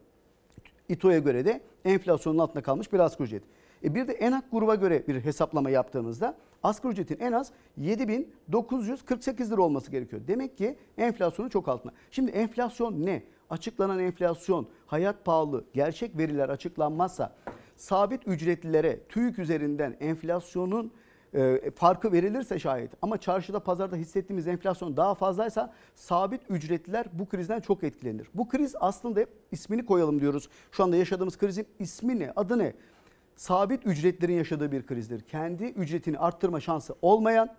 İTO'ya 0.88 1.18
göre 1.18 1.44
de 1.44 1.60
enflasyonun 1.84 2.38
altında 2.38 2.62
kalmış 2.62 2.92
bir 2.92 2.98
asgari 2.98 3.26
ücret. 3.26 3.42
E 3.84 3.94
bir 3.94 4.08
de 4.08 4.12
ENAK 4.12 4.44
gruba 4.52 4.74
göre 4.74 5.06
bir 5.08 5.20
hesaplama 5.20 5.70
yaptığımızda 5.70 6.36
asgari 6.62 6.92
ücretin 6.92 7.18
en 7.20 7.32
az 7.32 7.52
7948 7.76 9.52
lira 9.52 9.62
olması 9.62 9.90
gerekiyor. 9.90 10.22
Demek 10.28 10.58
ki 10.58 10.76
enflasyonu 10.98 11.50
çok 11.50 11.68
altında. 11.68 11.92
Şimdi 12.10 12.30
enflasyon 12.30 13.06
ne? 13.06 13.22
Açıklanan 13.50 13.98
enflasyon, 13.98 14.66
hayat 14.86 15.24
pahalı, 15.24 15.64
gerçek 15.72 16.18
veriler 16.18 16.48
açıklanmazsa 16.48 17.36
sabit 17.76 18.28
ücretlilere 18.28 19.00
TÜİK 19.08 19.38
üzerinden 19.38 19.96
enflasyonun 20.00 20.92
e, 21.34 21.70
farkı 21.70 22.12
verilirse 22.12 22.58
şayet 22.58 22.90
ama 23.02 23.18
çarşıda 23.18 23.60
pazarda 23.60 23.96
hissettiğimiz 23.96 24.48
enflasyon 24.48 24.96
daha 24.96 25.14
fazlaysa 25.14 25.72
sabit 25.94 26.40
ücretliler 26.48 27.06
bu 27.12 27.28
krizden 27.28 27.60
çok 27.60 27.84
etkilenir. 27.84 28.28
Bu 28.34 28.48
kriz 28.48 28.74
aslında 28.80 29.20
hep 29.20 29.28
ismini 29.50 29.86
koyalım 29.86 30.20
diyoruz. 30.20 30.48
Şu 30.72 30.84
anda 30.84 30.96
yaşadığımız 30.96 31.38
krizin 31.38 31.66
ismi 31.78 32.18
ne? 32.18 32.32
Adı 32.36 32.58
ne? 32.58 32.72
Sabit 33.36 33.86
ücretlerin 33.86 34.34
yaşadığı 34.34 34.72
bir 34.72 34.86
krizdir. 34.86 35.20
Kendi 35.20 35.64
ücretini 35.64 36.18
arttırma 36.18 36.60
şansı 36.60 36.94
olmayan 37.02 37.54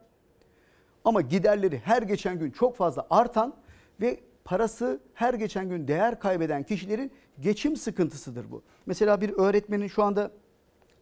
ama 1.05 1.21
giderleri 1.21 1.79
her 1.79 2.01
geçen 2.01 2.39
gün 2.39 2.51
çok 2.51 2.75
fazla 2.75 3.07
artan 3.09 3.55
ve 4.01 4.19
parası 4.45 4.99
her 5.13 5.33
geçen 5.33 5.69
gün 5.69 5.87
değer 5.87 6.19
kaybeden 6.19 6.63
kişilerin 6.63 7.11
geçim 7.39 7.75
sıkıntısıdır 7.75 8.51
bu. 8.51 8.61
Mesela 8.85 9.21
bir 9.21 9.29
öğretmenin 9.29 9.87
şu 9.87 10.03
anda 10.03 10.31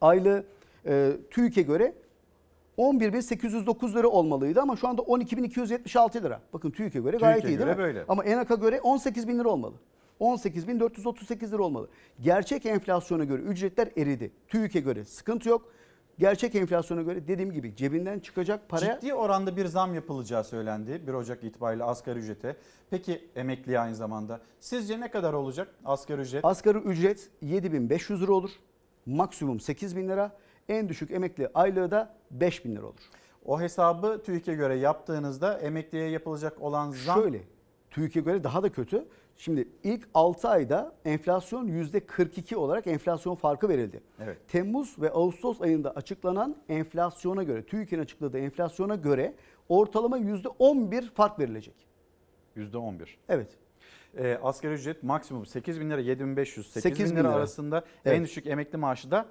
aylığı 0.01 0.45
e, 0.85 1.11
TÜİK'e 1.31 1.61
göre 1.61 1.93
11.809 2.81 3.95
lira 3.95 4.07
olmalıydı 4.07 4.61
ama 4.61 4.75
şu 4.75 4.87
anda 4.87 5.01
12.276 5.01 6.23
lira. 6.23 6.41
Bakın 6.53 6.71
TÜİK'e 6.71 6.99
göre 6.99 7.17
gayet 7.17 7.41
TÜİK'e 7.41 7.55
iyi 7.55 7.59
değil 7.59 7.69
mi? 7.69 7.77
böyle. 7.77 8.05
Ama 8.07 8.23
ENAK'a 8.23 8.55
göre 8.55 8.77
18.000 8.77 9.39
lira 9.39 9.49
olmalı. 9.49 9.75
18.438 10.19 11.51
lira 11.51 11.63
olmalı. 11.63 11.89
Gerçek 12.21 12.65
enflasyona 12.65 13.23
göre 13.23 13.41
ücretler 13.41 13.89
eridi. 13.97 14.31
TÜİK'e 14.47 14.79
göre 14.79 15.05
sıkıntı 15.05 15.49
yok. 15.49 15.71
Gerçek 16.19 16.55
enflasyona 16.55 17.01
göre 17.01 17.27
dediğim 17.27 17.51
gibi 17.51 17.75
cebinden 17.75 18.19
çıkacak 18.19 18.69
paraya 18.69 18.99
Ciddi 18.99 19.13
oranda 19.13 19.57
bir 19.57 19.65
zam 19.65 19.95
yapılacağı 19.95 20.43
söylendi 20.43 21.07
1 21.07 21.13
Ocak 21.13 21.43
itibariyle 21.43 21.83
asgari 21.83 22.19
ücrete. 22.19 22.55
Peki 22.89 23.29
emekliye 23.35 23.79
aynı 23.79 23.95
zamanda. 23.95 24.41
Sizce 24.59 24.99
ne 24.99 25.11
kadar 25.11 25.33
olacak 25.33 25.67
asgari 25.85 26.21
ücret? 26.21 26.45
Asgari 26.45 26.77
ücret 26.77 27.29
7500 27.41 28.21
lira 28.21 28.31
olur. 28.31 28.51
Maksimum 29.05 29.59
8000 29.59 30.09
lira. 30.09 30.31
En 30.69 30.89
düşük 30.89 31.11
emekli 31.11 31.49
aylığı 31.53 31.91
da 31.91 32.15
5000 32.31 32.75
lira 32.75 32.85
olur. 32.85 33.01
O 33.45 33.61
hesabı 33.61 34.21
TÜİK'e 34.25 34.53
göre 34.53 34.75
yaptığınızda 34.75 35.59
emekliye 35.59 36.09
yapılacak 36.09 36.61
olan 36.61 36.91
zam 36.91 37.21
Şöyle 37.21 37.41
TÜİK'e 37.89 38.19
göre 38.19 38.43
daha 38.43 38.63
da 38.63 38.71
kötü. 38.71 39.05
Şimdi 39.37 39.67
ilk 39.83 40.07
6 40.13 40.49
ayda 40.49 40.95
enflasyon 41.05 41.67
%42 41.67 42.55
olarak 42.55 42.87
enflasyon 42.87 43.35
farkı 43.35 43.69
verildi. 43.69 44.01
Evet. 44.23 44.37
Temmuz 44.47 45.01
ve 45.01 45.11
Ağustos 45.11 45.61
ayında 45.61 45.91
açıklanan 45.91 46.55
enflasyona 46.69 47.43
göre, 47.43 47.65
TÜİK'in 47.65 47.99
açıkladığı 47.99 48.37
enflasyona 48.39 48.95
göre 48.95 49.33
ortalama 49.69 50.19
%11 50.19 51.09
fark 51.13 51.39
verilecek. 51.39 51.75
%11. 52.57 53.07
Evet. 53.29 53.49
E, 54.17 54.39
asgari 54.43 54.73
ücret 54.73 55.03
maksimum 55.03 55.45
8 55.45 55.81
bin 55.81 55.89
lira 55.89 56.01
7500 56.01 56.67
8 56.67 56.85
bin 56.85 56.95
8 56.95 57.11
bin 57.11 57.19
lira, 57.19 57.27
lira. 57.27 57.37
arasında 57.37 57.85
Evet. 58.05 58.17
en 58.17 58.23
düşük 58.23 58.47
emekli 58.47 58.77
maaşı 58.77 59.11
da 59.11 59.25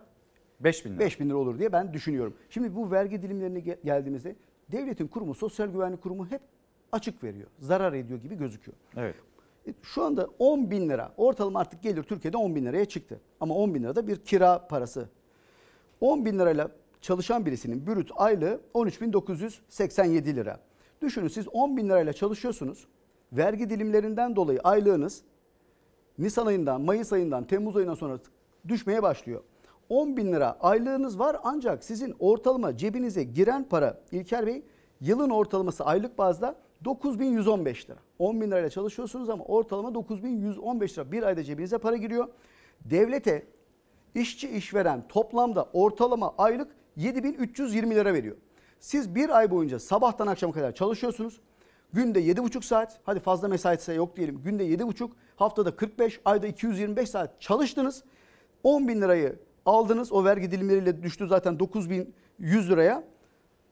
5 0.60 0.84
bin 0.84 0.90
lira. 0.90 0.98
5 1.00 1.20
bin 1.20 1.28
lira 1.28 1.36
olur 1.36 1.58
diye 1.58 1.72
ben 1.72 1.92
düşünüyorum. 1.92 2.34
Şimdi 2.50 2.76
bu 2.76 2.90
vergi 2.90 3.22
dilimlerine 3.22 3.58
ge- 3.58 3.78
geldiğimizde 3.84 4.36
devletin 4.72 5.06
kurumu, 5.08 5.34
sosyal 5.34 5.68
güvenlik 5.68 6.02
kurumu 6.02 6.26
hep 6.26 6.40
açık 6.92 7.24
veriyor. 7.24 7.46
Zarar 7.58 7.92
ediyor 7.92 8.20
gibi 8.20 8.34
gözüküyor. 8.38 8.76
Evet. 8.96 9.14
E, 9.68 9.74
Şu 9.82 10.02
anda 10.02 10.28
10 10.38 10.70
bin 10.70 10.88
lira 10.88 11.12
ortalama 11.16 11.60
artık 11.60 11.82
gelir 11.82 12.02
Türkiye'de 12.02 12.36
10 12.36 12.54
bin 12.54 12.66
liraya 12.66 12.84
çıktı. 12.84 13.20
Ama 13.40 13.54
10 13.54 13.74
bin 13.74 13.82
lirada 13.82 14.08
bir 14.08 14.16
kira 14.16 14.66
parası. 14.68 15.08
10 16.00 16.24
bin 16.24 16.38
lirayla 16.38 16.70
çalışan 17.00 17.46
birisinin 17.46 17.86
brüt 17.86 18.10
aylığı 18.16 18.60
13.987 18.74 20.36
lira. 20.36 20.60
Düşünün 21.02 21.28
siz 21.28 21.48
10 21.48 21.76
bin 21.76 21.88
lirayla 21.88 22.12
çalışıyorsunuz. 22.12 22.86
Vergi 23.32 23.70
dilimlerinden 23.70 24.36
dolayı 24.36 24.60
aylığınız 24.64 25.22
Nisan 26.18 26.46
ayından, 26.46 26.80
Mayıs 26.80 27.12
ayından, 27.12 27.44
Temmuz 27.44 27.76
ayından 27.76 27.94
sonra 27.94 28.18
düşmeye 28.68 29.02
başlıyor. 29.02 29.42
10 29.90 30.16
bin 30.16 30.32
lira 30.32 30.56
aylığınız 30.60 31.18
var 31.18 31.36
ancak 31.44 31.84
sizin 31.84 32.14
ortalama 32.18 32.76
cebinize 32.76 33.22
giren 33.22 33.64
para 33.64 34.00
İlker 34.12 34.46
Bey 34.46 34.62
yılın 35.00 35.30
ortalaması 35.30 35.84
aylık 35.84 36.18
bazda 36.18 36.56
9115 36.84 37.90
lira. 37.90 37.98
10 38.18 38.40
bin 38.40 38.50
lirayla 38.50 38.70
çalışıyorsunuz 38.70 39.30
ama 39.30 39.44
ortalama 39.44 39.94
9115 39.94 40.98
lira 40.98 41.12
bir 41.12 41.22
ayda 41.22 41.44
cebinize 41.44 41.78
para 41.78 41.96
giriyor. 41.96 42.28
Devlete 42.84 43.46
işçi 44.14 44.48
işveren 44.48 45.08
toplamda 45.08 45.68
ortalama 45.72 46.34
aylık 46.38 46.70
7320 46.96 47.94
lira 47.94 48.14
veriyor. 48.14 48.36
Siz 48.80 49.14
bir 49.14 49.38
ay 49.38 49.50
boyunca 49.50 49.78
sabahtan 49.78 50.26
akşama 50.26 50.52
kadar 50.52 50.74
çalışıyorsunuz. 50.74 51.40
Günde 51.92 52.20
7,5 52.20 52.62
saat, 52.62 53.00
hadi 53.04 53.20
fazla 53.20 53.48
mesai 53.48 53.76
ise 53.76 53.92
yok 53.92 54.16
diyelim. 54.16 54.42
Günde 54.42 54.66
7,5, 54.66 55.10
haftada 55.36 55.76
45, 55.76 56.20
ayda 56.24 56.46
225 56.46 57.10
saat 57.10 57.40
çalıştınız. 57.40 58.04
10 58.62 58.88
bin 58.88 59.00
lirayı 59.00 59.38
aldınız. 59.70 60.12
O 60.12 60.24
vergi 60.24 60.50
dilimleriyle 60.50 61.02
düştü 61.02 61.26
zaten 61.26 61.58
9100 61.58 62.70
liraya. 62.70 63.04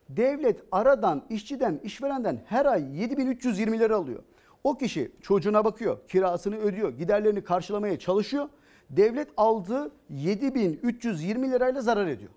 Devlet 0.09 0.62
aradan, 0.73 1.25
işçiden, 1.31 1.81
işverenden 1.85 2.41
her 2.47 2.66
ay 2.66 3.01
7320 3.01 3.79
lira 3.79 3.97
alıyor. 3.97 4.23
O 4.65 4.79
kişi 4.79 5.12
çocuğuna 5.23 5.65
bakıyor, 5.65 5.99
kirasını 6.09 6.57
ödüyor, 6.57 6.99
giderlerini 6.99 7.45
karşılamaya 7.45 7.99
çalışıyor. 7.99 8.49
Devlet 8.91 9.29
aldığı 9.37 9.91
7320 10.11 11.51
lirayla 11.51 11.81
zarar 11.81 12.07
ediyor. 12.07 12.31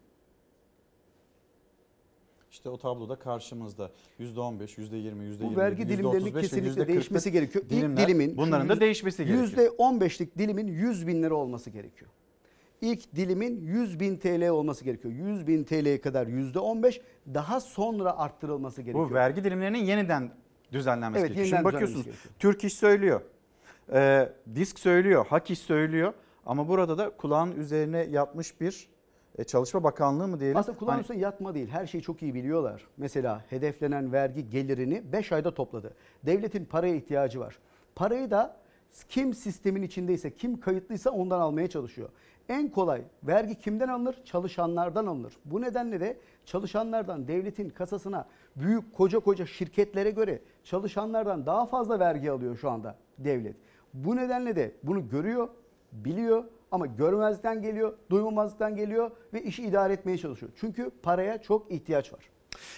İşte 2.51 2.69
o 2.69 2.77
tabloda 2.77 3.15
karşımızda 3.15 3.91
%15, 4.19 4.77
%20, 4.77 5.23
%20, 5.23 5.43
Bu 5.43 5.55
vergi 5.55 5.89
dilimlerinin 5.89 6.25
%35 6.25 6.35
ve 6.35 6.41
kesinlikle 6.41 6.69
%40'lık 6.69 6.87
değişmesi 6.87 7.31
gerekiyor. 7.31 7.65
İlk 7.65 7.71
dilimler, 7.71 8.07
dilimin 8.07 8.37
bunların 8.37 8.69
da 8.69 8.79
değişmesi 8.79 9.25
gerekiyor. 9.25 9.73
%15'lik 9.79 10.37
dilimin 10.37 10.67
100 10.67 11.07
bin 11.07 11.23
lira 11.23 11.35
olması 11.35 11.69
gerekiyor. 11.69 12.11
İlk 12.81 13.15
dilimin 13.15 13.61
100 13.61 13.99
bin 13.99 14.17
TL 14.17 14.49
olması 14.49 14.85
gerekiyor. 14.85 15.13
100 15.13 15.47
bin 15.47 15.63
TL'ye 15.63 16.01
kadar 16.01 16.27
%15 16.27 17.01
daha 17.33 17.59
sonra 17.59 18.17
arttırılması 18.17 18.81
gerekiyor. 18.81 19.09
Bu 19.09 19.13
vergi 19.13 19.43
dilimlerinin 19.43 19.79
yeniden 19.85 20.31
düzenlenmesi 20.71 21.19
Evet, 21.21 21.27
gerekiyor. 21.35 21.45
yeniden 21.45 21.57
Şimdi 21.57 21.73
bakıyorsunuz 21.73 22.05
düzenlenmesi 22.05 22.39
Türk 22.39 22.63
İş 22.63 22.73
söylüyor, 22.73 23.21
e, 23.93 24.29
Disk 24.55 24.79
söylüyor, 24.79 25.25
Hak 25.29 25.51
İş 25.51 25.59
söylüyor 25.59 26.13
ama 26.45 26.67
burada 26.67 26.97
da 26.97 27.09
kulağın 27.09 27.51
üzerine 27.55 27.97
yapmış 27.99 28.61
bir 28.61 28.89
e, 29.37 29.43
Çalışma 29.43 29.83
Bakanlığı 29.83 30.27
mı 30.27 30.39
diyelim? 30.39 30.57
Aslında 30.57 30.77
kulağın 30.77 30.91
Hani- 30.93 31.01
üstüne 31.01 31.17
yatma 31.17 31.53
değil. 31.55 31.67
Her 31.67 31.87
şeyi 31.87 32.01
çok 32.01 32.21
iyi 32.21 32.33
biliyorlar. 32.33 32.87
Mesela 32.97 33.45
hedeflenen 33.49 34.11
vergi 34.13 34.49
gelirini 34.49 35.03
5 35.13 35.31
ayda 35.31 35.53
topladı. 35.53 35.93
Devletin 36.25 36.65
paraya 36.65 36.95
ihtiyacı 36.95 37.39
var. 37.39 37.59
Parayı 37.95 38.31
da 38.31 38.57
kim 39.09 39.33
sistemin 39.33 39.81
içindeyse, 39.81 40.35
kim 40.35 40.59
kayıtlıysa 40.59 41.09
ondan 41.09 41.39
almaya 41.39 41.67
çalışıyor. 41.69 42.09
En 42.49 42.69
kolay 42.69 43.01
vergi 43.23 43.59
kimden 43.59 43.87
alınır? 43.87 44.15
Çalışanlardan 44.25 45.05
alınır. 45.05 45.33
Bu 45.45 45.61
nedenle 45.61 45.99
de 45.99 46.17
çalışanlardan 46.45 47.27
devletin 47.27 47.69
kasasına 47.69 48.27
büyük 48.55 48.93
koca 48.93 49.19
koca 49.19 49.45
şirketlere 49.45 50.11
göre 50.11 50.41
çalışanlardan 50.63 51.45
daha 51.45 51.65
fazla 51.65 51.99
vergi 51.99 52.31
alıyor 52.31 52.57
şu 52.57 52.69
anda 52.69 52.95
devlet. 53.17 53.55
Bu 53.93 54.15
nedenle 54.15 54.55
de 54.55 54.71
bunu 54.83 55.09
görüyor, 55.09 55.49
biliyor 55.91 56.43
ama 56.71 56.85
görmezden 56.85 57.61
geliyor, 57.61 57.93
duymamazlıktan 58.09 58.75
geliyor 58.75 59.11
ve 59.33 59.43
işi 59.43 59.63
idare 59.63 59.93
etmeye 59.93 60.17
çalışıyor. 60.17 60.51
Çünkü 60.59 60.91
paraya 61.03 61.41
çok 61.41 61.71
ihtiyaç 61.71 62.13
var. 62.13 62.29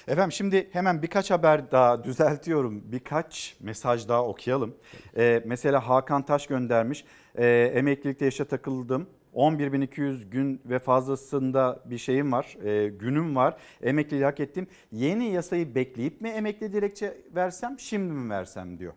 Efendim 0.07 0.31
şimdi 0.31 0.69
hemen 0.71 1.01
birkaç 1.01 1.31
haber 1.31 1.71
daha 1.71 2.03
düzeltiyorum. 2.03 2.83
Birkaç 2.85 3.57
mesaj 3.59 4.07
daha 4.07 4.25
okuyalım. 4.25 4.75
Ee, 5.17 5.43
mesela 5.45 5.89
Hakan 5.89 6.25
Taş 6.25 6.47
göndermiş. 6.47 7.05
Ee, 7.35 7.71
emeklilikte 7.75 8.25
yaşa 8.25 8.45
takıldım. 8.45 9.07
11.200 9.35 10.29
gün 10.29 10.61
ve 10.65 10.79
fazlasında 10.79 11.79
bir 11.85 11.97
şeyim 11.97 12.31
var, 12.31 12.57
e, 12.63 12.87
günüm 12.89 13.35
var. 13.35 13.57
Emekliliği 13.81 14.25
hak 14.25 14.39
ettim. 14.39 14.67
Yeni 14.91 15.25
yasayı 15.31 15.75
bekleyip 15.75 16.21
mi 16.21 16.29
emekli 16.29 16.73
dilekçe 16.73 17.17
versem, 17.35 17.79
şimdi 17.79 18.13
mi 18.13 18.29
versem 18.29 18.77
diyor. 18.79 18.93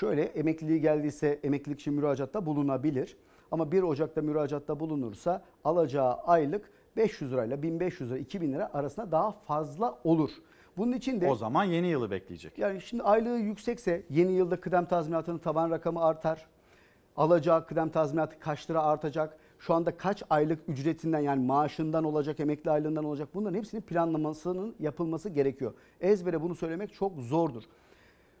Şöyle 0.00 0.22
emekliliği 0.22 0.80
geldiyse 0.80 1.40
emeklilik 1.42 1.80
için 1.80 1.94
müracaatta 1.94 2.46
bulunabilir. 2.46 3.16
Ama 3.50 3.72
1 3.72 3.82
Ocak'ta 3.82 4.22
müracaatta 4.22 4.80
bulunursa 4.80 5.44
alacağı 5.64 6.14
aylık 6.14 6.70
500 6.96 7.32
lirayla 7.32 7.62
1500 7.62 8.10
lira 8.10 8.18
2000 8.18 8.52
lira 8.52 8.70
arasında 8.74 9.12
daha 9.12 9.32
fazla 9.32 9.98
olur. 10.04 10.30
Bunun 10.76 10.92
için 10.92 11.20
de 11.20 11.28
O 11.28 11.34
zaman 11.34 11.64
yeni 11.64 11.86
yılı 11.86 12.10
bekleyecek. 12.10 12.58
yani 12.58 12.80
şimdi 12.80 13.02
aylığı 13.02 13.38
yüksekse 13.38 14.02
yeni 14.10 14.32
yılda 14.32 14.60
kıdem 14.60 14.84
tazminatının 14.84 15.38
taban 15.38 15.70
rakamı 15.70 16.04
artar. 16.04 16.46
Alacağı 17.16 17.66
kıdem 17.66 17.88
tazminatı 17.88 18.38
kaç 18.40 18.70
lira 18.70 18.82
artacak? 18.82 19.38
Şu 19.58 19.74
anda 19.74 19.96
kaç 19.96 20.22
aylık 20.30 20.58
ücretinden 20.68 21.20
yani 21.20 21.46
maaşından 21.46 22.04
olacak, 22.04 22.40
emekli 22.40 22.70
aylığından 22.70 23.04
olacak 23.04 23.28
bunların 23.34 23.58
hepsinin 23.58 23.82
planlamasının 23.82 24.74
yapılması 24.80 25.28
gerekiyor. 25.28 25.74
Ezbere 26.00 26.42
bunu 26.42 26.54
söylemek 26.54 26.94
çok 26.94 27.18
zordur. 27.18 27.62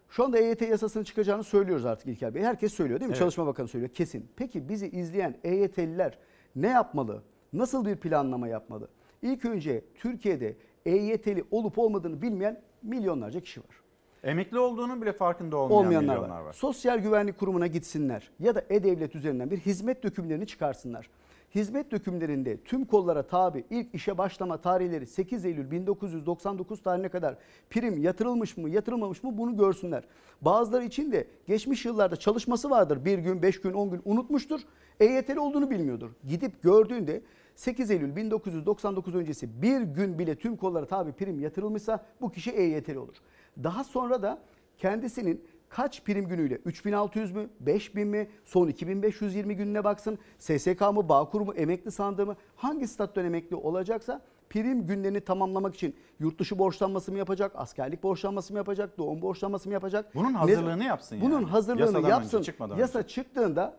Şu 0.08 0.24
anda 0.24 0.38
EYT 0.38 0.62
yasasının 0.62 1.04
çıkacağını 1.04 1.44
söylüyoruz 1.44 1.86
artık 1.86 2.06
İlker 2.08 2.34
Bey. 2.34 2.42
Herkes 2.42 2.72
söylüyor 2.72 3.00
değil 3.00 3.08
mi? 3.08 3.12
Evet. 3.12 3.18
Çalışma 3.18 3.46
Bakanı 3.46 3.68
söylüyor 3.68 3.92
kesin. 3.92 4.28
Peki 4.36 4.68
bizi 4.68 4.88
izleyen 4.88 5.36
EYT'liler 5.44 6.18
ne 6.56 6.68
yapmalı? 6.68 7.22
Nasıl 7.52 7.86
bir 7.86 7.96
planlama 7.96 8.48
yapmalı? 8.48 8.88
İlk 9.22 9.44
önce 9.44 9.84
Türkiye'de 9.94 10.56
EYT'li 10.86 11.44
olup 11.50 11.78
olmadığını 11.78 12.22
bilmeyen 12.22 12.60
milyonlarca 12.82 13.40
kişi 13.40 13.60
var. 13.60 13.82
Emekli 14.24 14.58
olduğunun 14.58 15.02
bile 15.02 15.12
farkında 15.12 15.56
olmayan 15.56 16.04
Olmayanlar 16.04 16.16
var. 16.16 16.40
var. 16.40 16.52
Sosyal 16.52 16.98
Güvenlik 16.98 17.38
Kurumu'na 17.38 17.66
gitsinler 17.66 18.30
ya 18.40 18.54
da 18.54 18.62
E-Devlet 18.70 19.14
üzerinden 19.14 19.50
bir 19.50 19.58
hizmet 19.58 20.02
dökümlerini 20.02 20.46
çıkarsınlar. 20.46 21.10
Hizmet 21.54 21.90
dökümlerinde 21.90 22.56
tüm 22.56 22.84
kollara 22.84 23.22
tabi 23.22 23.64
ilk 23.70 23.94
işe 23.94 24.18
başlama 24.18 24.56
tarihleri 24.56 25.06
8 25.06 25.44
Eylül 25.44 25.70
1999 25.70 26.82
tarihine 26.82 27.08
kadar 27.08 27.34
prim 27.70 28.02
yatırılmış 28.02 28.56
mı 28.56 28.70
yatırılmamış 28.70 29.22
mı 29.22 29.38
bunu 29.38 29.56
görsünler. 29.56 30.04
Bazıları 30.42 30.84
için 30.84 31.12
de 31.12 31.26
geçmiş 31.46 31.84
yıllarda 31.84 32.16
çalışması 32.16 32.70
vardır. 32.70 33.04
Bir 33.04 33.18
gün, 33.18 33.42
beş 33.42 33.60
gün, 33.60 33.72
on 33.72 33.90
gün 33.90 34.02
unutmuştur. 34.04 34.60
EYT'li 35.00 35.40
olduğunu 35.40 35.70
bilmiyordur. 35.70 36.10
Gidip 36.28 36.62
gördüğünde 36.62 37.22
8 37.54 37.90
Eylül 37.90 38.16
1999 38.16 39.14
öncesi 39.14 39.62
bir 39.62 39.80
gün 39.80 40.18
bile 40.18 40.34
tüm 40.34 40.56
kollara 40.56 40.86
tabi 40.86 41.12
prim 41.12 41.40
yatırılmışsa 41.40 42.04
bu 42.20 42.32
kişi 42.32 42.50
EYT'li 42.50 42.98
olur. 42.98 43.16
Daha 43.64 43.84
sonra 43.84 44.22
da 44.22 44.38
kendisinin 44.78 45.44
kaç 45.68 46.04
prim 46.04 46.28
günüyle 46.28 46.54
3600 46.56 47.32
mü 47.32 47.50
5000 47.60 48.08
mi 48.08 48.30
son 48.44 48.68
2520 48.68 49.56
gününe 49.56 49.84
baksın 49.84 50.18
SSK 50.38 50.80
mı 50.80 51.08
Bağkur 51.08 51.40
mu 51.40 51.54
emekli 51.54 51.90
sandığı 51.90 52.26
mı 52.26 52.36
hangi 52.56 52.88
statüden 52.88 53.24
emekli 53.24 53.56
olacaksa 53.56 54.20
prim 54.50 54.86
günlerini 54.86 55.20
tamamlamak 55.20 55.74
için 55.74 55.96
yurt 56.20 56.38
dışı 56.40 56.58
borçlanması 56.58 57.12
mı 57.12 57.18
yapacak 57.18 57.52
askerlik 57.54 58.02
borçlanması 58.02 58.52
mı 58.52 58.58
yapacak 58.58 58.98
doğum 58.98 59.22
borçlanması 59.22 59.68
mı 59.68 59.72
yapacak 59.72 60.14
Bunun 60.14 60.32
Ne- 60.32 60.36
hazırlığını 60.36 60.84
yapsın 60.84 61.20
bunun 61.20 61.34
yani. 61.34 61.46
hazırlığını 61.46 61.80
Yasadan 61.80 62.02
önce, 62.02 62.10
yapsın 62.10 62.42
çıkmadan 62.42 62.76
yasa 62.78 62.98
önce. 62.98 63.08
çıktığında 63.08 63.76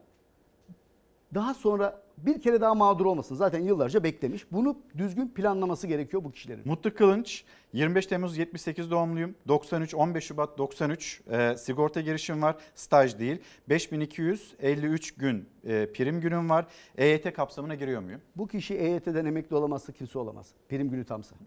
daha 1.33 1.53
sonra 1.53 2.01
bir 2.25 2.41
kere 2.41 2.61
daha 2.61 2.75
mağdur 2.75 3.05
olmasın. 3.05 3.35
Zaten 3.35 3.59
yıllarca 3.59 4.03
beklemiş. 4.03 4.45
Bunu 4.51 4.77
düzgün 4.97 5.27
planlaması 5.27 5.87
gerekiyor 5.87 6.23
bu 6.23 6.31
kişilerin. 6.31 6.61
Mutlu 6.65 6.93
Kılınç 6.93 7.43
25 7.73 8.05
Temmuz 8.07 8.37
78 8.37 8.91
doğumluyum. 8.91 9.35
93 9.47 9.95
15 9.95 10.23
Şubat 10.23 10.57
93 10.57 11.21
e, 11.31 11.57
sigorta 11.57 12.01
girişim 12.01 12.41
var. 12.41 12.55
Staj 12.75 13.19
değil. 13.19 13.37
5253 13.69 15.11
gün 15.11 15.49
e, 15.67 15.91
prim 15.93 16.21
günüm 16.21 16.49
var. 16.49 16.67
EYT 16.97 17.33
kapsamına 17.33 17.75
giriyor 17.75 18.01
muyum? 18.01 18.21
Bu 18.35 18.47
kişi 18.47 18.73
EYT'den 18.73 19.25
emekli 19.25 19.55
olamazsa 19.55 19.93
kimse 19.93 20.19
olamaz. 20.19 20.47
Prim 20.69 20.89
günü 20.89 21.05
tamsa. 21.05 21.35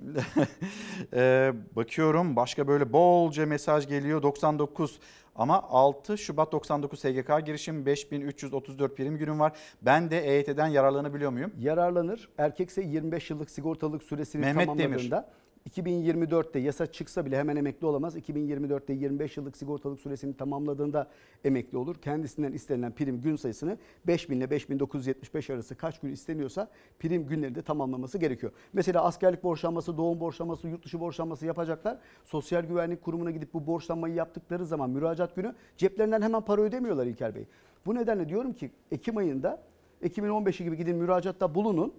E, 1.15 1.53
bakıyorum 1.77 2.37
başka 2.37 2.69
böyle 2.69 2.93
bolca 2.93 3.47
mesaj 3.47 3.89
geliyor. 3.89 4.23
99 4.23 4.99
ama 5.37 5.63
6 5.63 6.19
Şubat 6.19 6.53
99 6.53 6.99
SGK 7.01 7.47
girişim 7.47 7.87
5334 7.87 8.97
prim 8.97 9.19
günüm 9.19 9.41
var. 9.41 9.53
Ben 9.83 10.11
de 10.11 10.21
EYT'den 10.21 10.67
yararlanabiliyor 10.67 11.31
muyum? 11.31 11.53
Yararlanır. 11.59 12.29
Erkekse 12.39 12.83
25 12.83 13.31
yıllık 13.31 13.51
sigortalık 13.51 14.03
süresini 14.03 14.41
Mehmet 14.41 14.67
tamamladığında 14.67 15.29
2024'te 15.71 16.59
yasa 16.59 16.87
çıksa 16.87 17.27
bile 17.27 17.39
hemen 17.39 17.57
emekli 17.57 17.87
olamaz. 17.87 18.17
2024'te 18.17 18.93
25 18.93 19.37
yıllık 19.37 19.57
sigortalık 19.57 20.01
süresini 20.01 20.37
tamamladığında 20.37 21.11
emekli 21.45 21.79
olur. 21.79 21.97
Kendisinden 21.97 22.53
istenilen 22.53 22.93
prim 22.93 23.21
gün 23.21 23.37
sayısını 23.37 23.79
5000 24.07 24.37
ile 24.37 24.51
5975 24.51 25.51
arası 25.51 25.75
kaç 25.75 26.01
gün 26.01 26.13
isteniyorsa 26.13 26.69
prim 26.99 27.27
günleri 27.27 27.55
de 27.55 27.63
tamamlaması 27.63 28.19
gerekiyor. 28.19 28.53
Mesela 28.73 29.05
askerlik 29.05 29.43
borçlanması, 29.43 29.97
doğum 29.97 30.21
borçlanması, 30.21 30.69
yurt 30.69 30.85
dışı 30.85 31.01
borçlanması 31.01 31.47
yapacaklar. 31.47 31.99
Sosyal 32.25 32.63
Güvenlik 32.63 33.03
Kurumu'na 33.03 33.31
gidip 33.31 33.55
bu 33.55 33.67
borçlanmayı 33.67 34.15
yaptıkları 34.15 34.67
zaman 34.67 34.91
müracaat 34.91 35.37
günü 35.37 35.55
ceplerinden 35.77 36.23
hemen 36.23 36.41
para 36.41 36.63
ödemiyorlar 36.63 37.07
İlker 37.07 37.35
Bey. 37.35 37.47
Bu 37.87 37.95
nedenle 37.95 38.29
diyorum 38.29 38.53
ki 38.53 38.71
Ekim 38.91 39.17
ayında 39.17 39.63
Ekim'in 40.03 40.29
15'i 40.29 40.65
gibi 40.65 40.77
gidin 40.77 40.97
müracaatta 40.97 41.55
bulunun. 41.55 41.93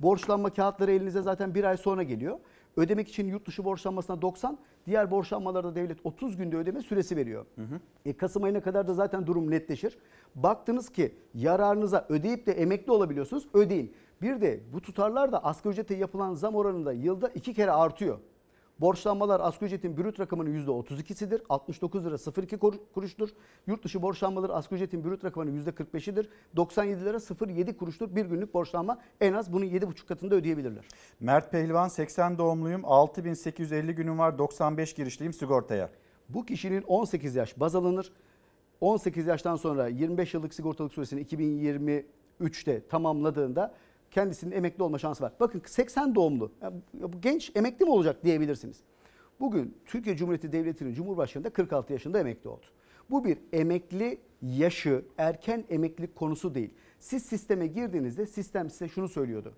Borçlanma 0.00 0.50
kağıtları 0.50 0.92
elinize 0.92 1.22
zaten 1.22 1.54
bir 1.54 1.64
ay 1.64 1.76
sonra 1.76 2.02
geliyor. 2.02 2.38
Ödemek 2.76 3.08
için 3.08 3.28
yurt 3.28 3.46
dışı 3.46 3.64
borçlanmasına 3.64 4.22
90, 4.22 4.58
diğer 4.86 5.10
borçlanmalarda 5.10 5.74
devlet 5.74 5.98
30 6.04 6.36
günde 6.36 6.56
ödeme 6.56 6.82
süresi 6.82 7.16
veriyor. 7.16 7.46
E, 8.04 8.16
Kasım 8.16 8.44
ayına 8.44 8.60
kadar 8.60 8.88
da 8.88 8.94
zaten 8.94 9.26
durum 9.26 9.50
netleşir. 9.50 9.98
Baktınız 10.34 10.88
ki 10.90 11.14
yararınıza 11.34 12.06
ödeyip 12.08 12.46
de 12.46 12.52
emekli 12.52 12.92
olabiliyorsunuz, 12.92 13.46
ödeyin. 13.54 13.94
Bir 14.22 14.40
de 14.40 14.60
bu 14.72 14.80
tutarlar 14.80 15.32
da 15.32 15.44
asgari 15.44 15.72
ücrete 15.72 15.94
yapılan 15.94 16.34
zam 16.34 16.54
oranında 16.54 16.92
yılda 16.92 17.28
iki 17.28 17.54
kere 17.54 17.70
artıyor. 17.70 18.18
Borçlanmalar 18.80 19.40
asgari 19.40 19.66
ücretin 19.66 19.96
brüt 19.96 20.20
rakamının 20.20 20.66
%32'sidir. 20.66 21.42
69 21.48 22.04
lira 22.04 22.42
02 22.42 22.56
kur- 22.58 22.74
kuruştur. 22.94 23.28
Yurt 23.66 23.84
dışı 23.84 24.02
borçlanmaları 24.02 24.54
asgari 24.54 24.74
ücretin 24.82 25.04
brüt 25.04 25.24
rakamının 25.24 25.64
%45'idir. 25.64 26.28
97 26.56 27.04
lira 27.04 27.18
07 27.46 27.76
kuruştur. 27.76 28.16
Bir 28.16 28.26
günlük 28.26 28.54
borçlanma 28.54 28.98
en 29.20 29.32
az 29.32 29.52
bunun 29.52 29.64
7,5 29.64 30.06
katında 30.06 30.34
ödeyebilirler. 30.34 30.84
Mert 31.20 31.52
Pehlivan 31.52 31.88
80 31.88 32.38
doğumluyum. 32.38 32.80
6850 32.84 33.94
günüm 33.94 34.18
var. 34.18 34.38
95 34.38 34.92
girişliyim 34.94 35.32
sigortaya. 35.32 35.90
Bu 36.28 36.44
kişinin 36.46 36.82
18 36.82 37.36
yaş 37.36 37.60
baz 37.60 37.74
alınır. 37.74 38.12
18 38.80 39.26
yaştan 39.26 39.56
sonra 39.56 39.88
25 39.88 40.34
yıllık 40.34 40.54
sigortalık 40.54 40.92
süresini 40.92 41.20
2023'te 41.24 42.86
tamamladığında 42.88 43.74
kendisinin 44.10 44.52
emekli 44.56 44.82
olma 44.82 44.98
şansı 44.98 45.24
var. 45.24 45.32
Bakın 45.40 45.62
80 45.66 46.14
doğumlu. 46.14 46.52
Genç 47.22 47.52
emekli 47.54 47.84
mi 47.84 47.90
olacak 47.90 48.24
diyebilirsiniz. 48.24 48.80
Bugün 49.40 49.78
Türkiye 49.86 50.16
Cumhuriyeti 50.16 50.52
Devleti'nin 50.52 50.94
Cumhurbaşkanı 50.94 51.44
da 51.44 51.50
46 51.50 51.92
yaşında 51.92 52.20
emekli 52.20 52.48
oldu. 52.48 52.66
Bu 53.10 53.24
bir 53.24 53.38
emekli 53.52 54.18
yaşı, 54.42 55.04
erken 55.18 55.64
emeklilik 55.68 56.16
konusu 56.16 56.54
değil. 56.54 56.70
Siz 56.98 57.22
sisteme 57.22 57.66
girdiğinizde 57.66 58.26
sistem 58.26 58.70
size 58.70 58.88
şunu 58.88 59.08
söylüyordu. 59.08 59.54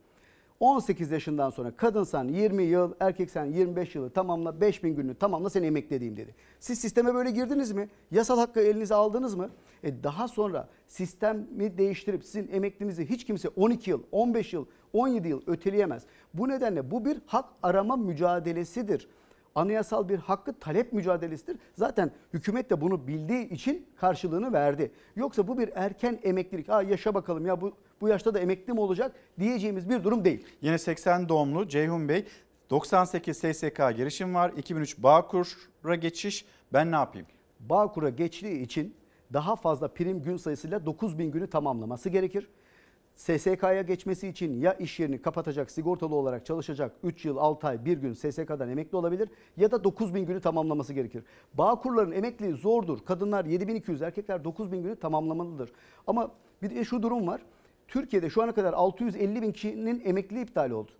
18 0.62 1.10
yaşından 1.10 1.50
sonra 1.50 1.76
kadınsan 1.76 2.28
20 2.28 2.62
yıl, 2.62 2.92
erkeksen 3.00 3.44
25 3.44 3.94
yılı 3.94 4.10
tamamla 4.10 4.60
5000 4.60 4.94
gününü 4.94 5.14
tamamla 5.14 5.50
seni 5.50 5.66
emekli 5.66 5.96
edeyim 5.96 6.16
dedi. 6.16 6.34
Siz 6.60 6.80
sisteme 6.80 7.14
böyle 7.14 7.30
girdiniz 7.30 7.72
mi? 7.72 7.88
Yasal 8.10 8.38
hakkı 8.38 8.60
elinize 8.60 8.94
aldınız 8.94 9.34
mı? 9.34 9.50
E 9.82 10.02
daha 10.02 10.28
sonra 10.28 10.68
sistemi 10.86 11.78
değiştirip 11.78 12.24
sizin 12.24 12.48
emeklinizi 12.52 13.10
hiç 13.10 13.24
kimse 13.24 13.48
12 13.48 13.90
yıl, 13.90 14.02
15 14.12 14.52
yıl, 14.52 14.66
17 14.92 15.28
yıl 15.28 15.42
öteleyemez. 15.46 16.02
Bu 16.34 16.48
nedenle 16.48 16.90
bu 16.90 17.04
bir 17.04 17.18
hak 17.26 17.44
arama 17.62 17.96
mücadelesidir. 17.96 19.08
Anayasal 19.54 20.08
bir 20.08 20.18
hakkı 20.18 20.52
talep 20.52 20.92
mücadelesidir. 20.92 21.56
Zaten 21.74 22.10
hükümet 22.34 22.70
de 22.70 22.80
bunu 22.80 23.06
bildiği 23.06 23.48
için 23.48 23.86
karşılığını 23.96 24.52
verdi. 24.52 24.92
Yoksa 25.16 25.48
bu 25.48 25.58
bir 25.58 25.70
erken 25.74 26.18
emeklilik. 26.22 26.68
Ha 26.68 26.82
yaşa 26.82 27.14
bakalım 27.14 27.46
ya 27.46 27.60
bu 27.60 27.72
bu 28.02 28.08
yaşta 28.08 28.34
da 28.34 28.40
emekli 28.40 28.72
mi 28.72 28.80
olacak 28.80 29.12
diyeceğimiz 29.38 29.90
bir 29.90 30.04
durum 30.04 30.24
değil. 30.24 30.46
Yine 30.60 30.78
80 30.78 31.28
doğumlu 31.28 31.68
Ceyhun 31.68 32.08
Bey. 32.08 32.24
98 32.70 33.36
SSK 33.36 33.76
girişim 33.96 34.34
var. 34.34 34.52
2003 34.56 34.98
Bağkur'a 34.98 35.94
geçiş. 35.94 36.44
Ben 36.72 36.92
ne 36.92 36.96
yapayım? 36.96 37.26
Bağkur'a 37.60 38.08
geçtiği 38.08 38.62
için 38.62 38.94
daha 39.32 39.56
fazla 39.56 39.88
prim 39.88 40.22
gün 40.22 40.36
sayısıyla 40.36 40.86
9000 40.86 41.30
günü 41.30 41.50
tamamlaması 41.50 42.08
gerekir. 42.08 42.48
SSK'ya 43.14 43.82
geçmesi 43.82 44.28
için 44.28 44.60
ya 44.60 44.74
iş 44.74 45.00
yerini 45.00 45.22
kapatacak, 45.22 45.70
sigortalı 45.70 46.14
olarak 46.14 46.46
çalışacak 46.46 46.92
3 47.02 47.24
yıl 47.24 47.36
6 47.36 47.66
ay 47.66 47.84
bir 47.84 47.98
gün 47.98 48.12
SSK'dan 48.12 48.68
emekli 48.68 48.96
olabilir 48.96 49.28
ya 49.56 49.70
da 49.70 49.84
9000 49.84 50.26
günü 50.26 50.40
tamamlaması 50.40 50.92
gerekir. 50.92 51.24
Bağkurların 51.54 52.12
emekliliği 52.12 52.54
zordur. 52.54 52.98
Kadınlar 53.04 53.44
7200, 53.44 54.02
erkekler 54.02 54.44
9000 54.44 54.82
günü 54.82 54.96
tamamlamalıdır. 54.96 55.72
Ama 56.06 56.30
bir 56.62 56.70
de 56.70 56.84
şu 56.84 57.02
durum 57.02 57.26
var. 57.26 57.40
Türkiye'de 57.92 58.30
şu 58.30 58.42
ana 58.42 58.54
kadar 58.54 58.72
650 58.72 59.42
bin 59.42 59.52
kişinin 59.52 60.02
emekliliği 60.04 60.44
iptal 60.44 60.70
oldu. 60.70 60.90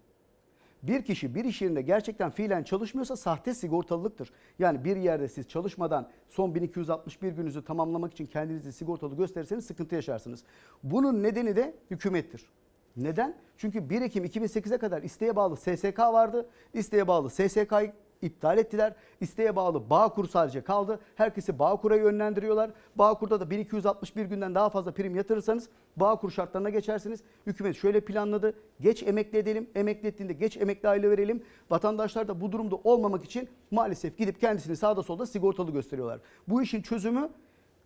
Bir 0.83 1.05
kişi 1.05 1.35
bir 1.35 1.45
iş 1.45 1.63
yerinde 1.63 1.83
gerçekten 1.83 2.31
fiilen 2.31 2.63
çalışmıyorsa 2.63 3.17
sahte 3.17 3.55
sigortalılıktır. 3.55 4.33
Yani 4.59 4.85
bir 4.85 4.97
yerde 4.97 5.29
siz 5.29 5.49
çalışmadan 5.49 6.09
son 6.29 6.55
1261 6.55 7.33
gününüzü 7.33 7.65
tamamlamak 7.65 8.13
için 8.13 8.27
kendinizi 8.27 8.73
sigortalı 8.73 9.17
gösterirseniz 9.17 9.67
sıkıntı 9.67 9.95
yaşarsınız. 9.95 10.45
Bunun 10.83 11.23
nedeni 11.23 11.57
de 11.57 11.75
hükümettir. 11.91 12.49
Neden? 12.97 13.37
Çünkü 13.57 13.91
1 13.91 14.03
Ekim 14.03 14.25
2008'e 14.25 14.79
kadar 14.79 15.03
isteğe 15.03 15.37
bağlı 15.37 15.57
SSK 15.57 15.99
vardı. 15.99 16.49
İsteğe 16.75 17.09
bağlı 17.09 17.31
SSK'yı 17.31 17.93
iptal 18.23 18.59
ettiler. 18.59 18.95
İsteğe 19.21 19.57
bağlı 19.57 19.91
Bağkur 19.91 20.29
sadece 20.29 20.61
kaldı. 20.65 21.01
Herkesi 21.17 21.59
Bağkur'a 21.59 21.97
yönlendiriyorlar. 21.97 22.71
Bağkur'da 22.97 23.41
da 23.41 23.51
1261 23.51 24.25
günden 24.25 24.55
daha 24.55 24.71
fazla 24.71 24.93
prim 24.93 25.17
yatırırsanız 25.17 25.69
Bağkur 25.97 26.31
şartlarına 26.31 26.71
geçersiniz. 26.71 27.21
Hükümet 27.47 27.77
şöyle 27.77 28.01
planladı. 28.01 28.55
Geç 28.81 29.03
emekli 29.03 29.39
edelim. 29.39 29.71
Emekli 29.75 30.09
ettiğinde 30.09 30.33
geç 30.33 30.57
emekli 30.57 30.89
aile 30.89 31.11
verelim. 31.11 31.43
Vatandaşlar 31.71 32.29
da 32.29 32.41
bu 32.41 32.53
durumda 32.53 32.77
olmamak 32.85 33.25
için 33.25 33.49
maalesef 33.71 34.19
gidip 34.19 34.41
kendisini 34.41 34.77
sağda 34.77 35.03
solda 35.03 35.27
sigortalı 35.27 35.71
gösteriyorlar. 35.71 36.21
Bu 36.49 36.63
işin 36.63 36.83
çözümü 36.83 37.29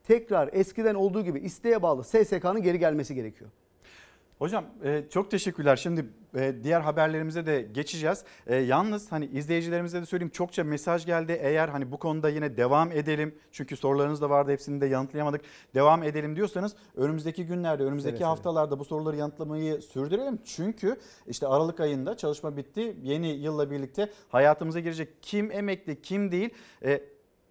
tekrar 0.05 0.51
eskiden 0.53 0.95
olduğu 0.95 1.23
gibi 1.23 1.39
isteğe 1.41 1.83
bağlı 1.83 2.05
SSK'nın 2.05 2.63
geri 2.63 2.79
gelmesi 2.79 3.15
gerekiyor. 3.15 3.51
Hocam 4.39 4.65
e, 4.85 5.05
çok 5.11 5.31
teşekkürler. 5.31 5.77
Şimdi 5.77 6.07
e, 6.35 6.55
diğer 6.63 6.81
haberlerimize 6.81 7.47
de 7.47 7.63
geçeceğiz. 7.63 8.25
E, 8.47 8.57
yalnız 8.57 9.13
hani 9.13 9.27
izleyicilerimize 9.27 10.01
de 10.01 10.07
söyleyeyim 10.07 10.31
çokça 10.31 10.65
mesaj 10.65 11.07
geldi. 11.07 11.39
Eğer 11.43 11.69
hani 11.69 11.93
bu 11.93 11.99
konuda 11.99 12.29
yine 12.29 12.57
devam 12.57 12.93
edelim. 12.93 13.35
Çünkü 13.53 13.77
sorularınız 13.77 14.21
da 14.21 14.31
vardı 14.31 14.53
hepsini 14.53 14.81
de 14.81 14.87
yanıtlayamadık. 14.87 15.41
Devam 15.75 16.03
edelim 16.03 16.37
diyorsanız 16.37 16.77
önümüzdeki 16.97 17.47
günlerde, 17.47 17.83
önümüzdeki 17.83 18.19
seve. 18.19 18.27
haftalarda 18.27 18.79
bu 18.79 18.85
soruları 18.85 19.17
yanıtlamayı 19.17 19.83
sürdürelim. 19.83 20.39
Çünkü 20.45 20.97
işte 21.27 21.47
Aralık 21.47 21.81
ayında 21.81 22.17
çalışma 22.17 22.57
bitti. 22.57 22.97
Yeni 23.03 23.29
yılla 23.29 23.71
birlikte 23.71 24.11
hayatımıza 24.29 24.81
girecek 24.81 25.23
kim 25.23 25.53
emekli, 25.53 26.03
kim 26.03 26.33
değil. 26.33 26.51
E, 26.85 27.03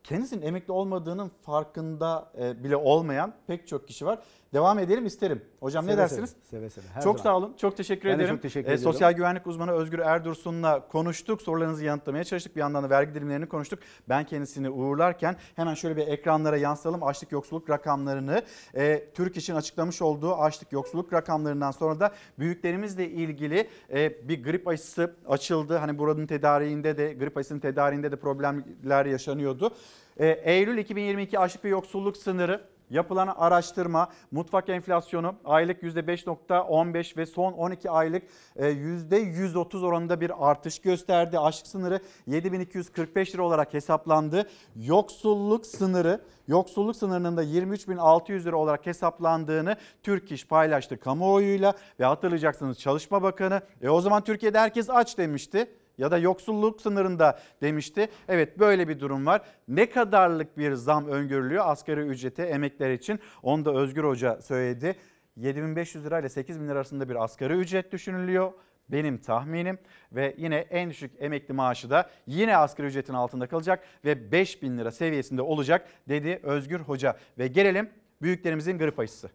kendisinin 0.04 0.42
emekli 0.42 0.72
olmadığının 0.72 1.32
farkında 1.42 2.32
bile 2.64 2.76
olmayan 2.76 3.34
pek 3.48 3.68
çok 3.68 3.88
kişi 3.88 4.06
var. 4.06 4.20
Devam 4.56 4.80
edelim 4.80 5.06
isterim. 5.06 5.42
Hocam 5.60 5.86
ne 5.86 5.92
Seve 5.92 6.02
dersiniz? 6.02 6.36
Seve 6.44 6.70
seve. 6.70 6.86
Her 6.94 7.02
çok 7.02 7.20
zaman. 7.20 7.24
sağ 7.24 7.38
olun. 7.38 7.54
Çok 7.58 7.78
teşekkür 7.78 8.10
Ben 8.10 8.20
de 8.20 8.24
ederim. 8.24 8.36
çok 8.36 8.42
teşekkür 8.42 8.72
ediyorum. 8.72 8.94
Sosyal 8.94 9.12
güvenlik 9.12 9.48
uzmanı 9.48 9.72
Özgür 9.72 10.00
Erdursun'la 10.00 10.88
konuştuk. 10.88 11.42
Sorularınızı 11.42 11.86
yanıtlamaya 11.86 12.24
çalıştık. 12.24 12.56
Bir 12.56 12.60
yandan 12.62 12.84
da 12.84 12.90
vergi 12.90 13.14
dilimlerini 13.14 13.46
konuştuk. 13.46 13.80
Ben 14.10 14.24
kendisini 14.24 14.70
uğurlarken 14.70 15.36
hemen 15.56 15.74
şöyle 15.74 15.98
bir 15.98 16.08
ekranlara 16.08 16.58
yansıtalım. 16.58 17.04
Açlık 17.04 17.32
yoksulluk 17.32 17.70
rakamlarını. 17.70 18.44
Ee, 18.76 19.10
Türk 19.14 19.38
İş'in 19.38 19.56
açıklamış 19.56 20.02
olduğu 20.02 20.36
açlık 20.36 20.72
yoksulluk 20.72 21.14
rakamlarından 21.14 21.72
sonra 21.72 22.00
da 22.00 22.14
büyüklerimizle 22.40 23.10
ilgili 23.10 23.70
e, 23.94 24.30
bir 24.30 24.44
grip 24.44 24.68
aşısı 24.68 25.16
açıldı. 25.28 25.78
Hani 25.78 25.98
buranın 25.98 26.28
tedariğinde 26.28 26.98
de 26.98 27.14
grip 27.14 27.38
aşısının 27.38 27.60
tedariğinde 27.60 28.12
de 28.12 28.16
problemler 28.16 29.06
yaşanıyordu. 29.06 29.72
Ee, 30.18 30.28
Eylül 30.28 30.78
2022 30.78 31.40
açlık 31.40 31.66
ve 31.66 31.70
yoksulluk 31.70 32.18
sınırı 32.18 32.75
Yapılan 32.90 33.28
araştırma 33.28 34.10
mutfak 34.32 34.70
enflasyonu 34.70 35.36
aylık 35.46 35.84
%5.15 35.84 37.18
ve 37.18 37.26
son 37.26 37.54
12 37.54 37.90
aylık 37.90 38.24
e, 38.56 38.66
%130 38.72 39.86
oranında 39.86 40.22
bir 40.22 40.50
artış 40.50 40.80
gösterdi. 40.80 41.40
Açlık 41.40 41.68
sınırı 41.68 42.00
7245 42.28 43.34
lira 43.34 43.44
olarak 43.44 43.74
hesaplandı. 43.74 44.50
Yoksulluk 44.76 45.66
sınırı 45.66 46.22
yoksulluk 46.48 46.96
sınırının 46.96 47.38
da 47.38 47.44
23.600 47.44 48.44
lira 48.44 48.56
olarak 48.56 48.86
hesaplandığını 48.86 49.76
Türk 50.04 50.32
İş 50.32 50.48
paylaştı 50.48 51.00
kamuoyuyla 51.00 51.74
ve 52.00 52.06
hatırlayacaksınız 52.06 52.80
Çalışma 52.80 53.24
Bakanı 53.24 53.62
e 53.82 53.90
o 53.90 54.02
zaman 54.02 54.24
Türkiye'de 54.24 54.60
herkes 54.60 54.90
aç 54.90 55.18
demişti 55.18 55.68
ya 55.98 56.12
da 56.12 56.18
yoksulluk 56.18 56.82
sınırında 56.82 57.40
demişti. 57.62 58.08
Evet 58.28 58.60
böyle 58.60 58.88
bir 58.88 59.00
durum 59.00 59.26
var. 59.26 59.42
Ne 59.68 59.90
kadarlık 59.90 60.58
bir 60.58 60.74
zam 60.74 61.08
öngörülüyor 61.08 61.64
asgari 61.68 62.02
ücrete 62.02 62.44
emekler 62.44 62.92
için? 62.92 63.20
Onu 63.44 63.66
da 63.66 63.74
Özgür 63.74 64.04
Hoca 64.04 64.42
söyledi. 64.42 64.96
7500 65.38 66.06
lira 66.06 66.20
ile 66.20 66.30
8000 66.30 66.68
lira 66.68 66.74
arasında 66.74 67.10
bir 67.10 67.24
asgari 67.24 67.54
ücret 67.54 67.92
düşünülüyor. 67.92 68.52
Benim 68.90 69.18
tahminim 69.18 69.78
ve 70.12 70.36
yine 70.38 70.56
en 70.56 70.90
düşük 70.90 71.12
emekli 71.20 71.54
maaşı 71.54 71.90
da 71.90 72.10
yine 72.28 72.58
asgari 72.58 72.88
ücretin 72.88 73.14
altında 73.14 73.48
kalacak 73.48 73.84
ve 74.06 74.32
5000 74.32 74.78
lira 74.78 74.92
seviyesinde 74.92 75.42
olacak 75.42 75.88
dedi 76.10 76.40
Özgür 76.44 76.80
Hoca. 76.80 77.18
Ve 77.38 77.48
gelelim 77.48 77.90
büyüklerimizin 78.22 78.78
grip 78.78 79.00
aşısı. 79.00 79.30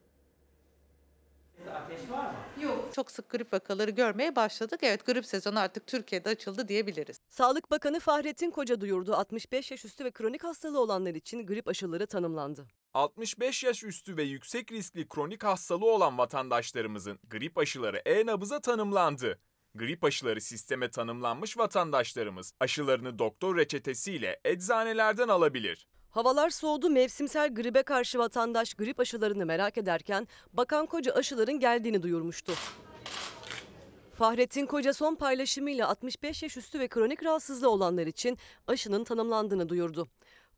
Yok. 1.67 2.40
Çok 3.01 3.11
sık 3.11 3.31
grip 3.31 3.53
vakaları 3.53 3.91
görmeye 3.91 4.37
başladık. 4.37 4.81
Evet 4.83 5.07
grip 5.07 5.27
sezonu 5.27 5.59
artık 5.59 5.87
Türkiye'de 5.87 6.29
açıldı 6.29 6.69
diyebiliriz. 6.69 7.21
Sağlık 7.29 7.71
Bakanı 7.71 8.01
Fahrettin 8.01 8.51
Koca 8.51 8.81
duyurdu 8.81 9.15
65 9.15 9.71
yaş 9.71 9.85
üstü 9.85 10.05
ve 10.05 10.11
kronik 10.11 10.45
hastalığı 10.45 10.81
olanlar 10.81 11.15
için 11.15 11.47
grip 11.47 11.69
aşıları 11.69 12.07
tanımlandı. 12.07 12.67
65 12.95 13.65
yaş 13.65 13.85
üstü 13.85 14.17
ve 14.17 14.23
yüksek 14.23 14.73
riskli 14.73 15.09
kronik 15.09 15.45
hastalığı 15.45 15.91
olan 15.91 16.19
vatandaşlarımızın 16.19 17.19
grip 17.31 17.59
aşıları 17.59 17.97
e-nabıza 17.97 18.61
tanımlandı. 18.61 19.39
Grip 19.75 20.05
aşıları 20.05 20.41
sisteme 20.41 20.91
tanımlanmış 20.91 21.59
vatandaşlarımız 21.59 22.53
aşılarını 22.61 23.19
doktor 23.19 23.57
reçetesiyle 23.57 24.41
eczanelerden 24.45 25.29
alabilir. 25.29 25.89
Havalar 26.11 26.51
soğudu 26.51 26.91
mevsimsel 26.91 27.55
gribe 27.55 27.83
karşı 27.83 28.19
vatandaş 28.19 28.75
grip 28.75 29.01
aşılarını 29.01 29.47
merak 29.47 29.79
ederken 29.79 30.29
Bakan 30.53 30.87
Koca 30.87 31.13
aşıların 31.13 31.61
geldiğini 31.61 32.03
duyurmuştu. 32.03 32.53
Fahrettin 34.15 34.67
Koca 34.67 34.95
son 34.95 35.15
paylaşımıyla 35.15 35.89
65 35.89 36.43
yaş 36.43 36.57
üstü 36.57 36.81
ve 36.81 36.89
kronik 36.89 37.25
rahatsızlığı 37.25 37.71
olanlar 37.71 38.07
için 38.07 38.39
aşının 38.67 39.05
tanımlandığını 39.05 39.69
duyurdu. 39.69 40.09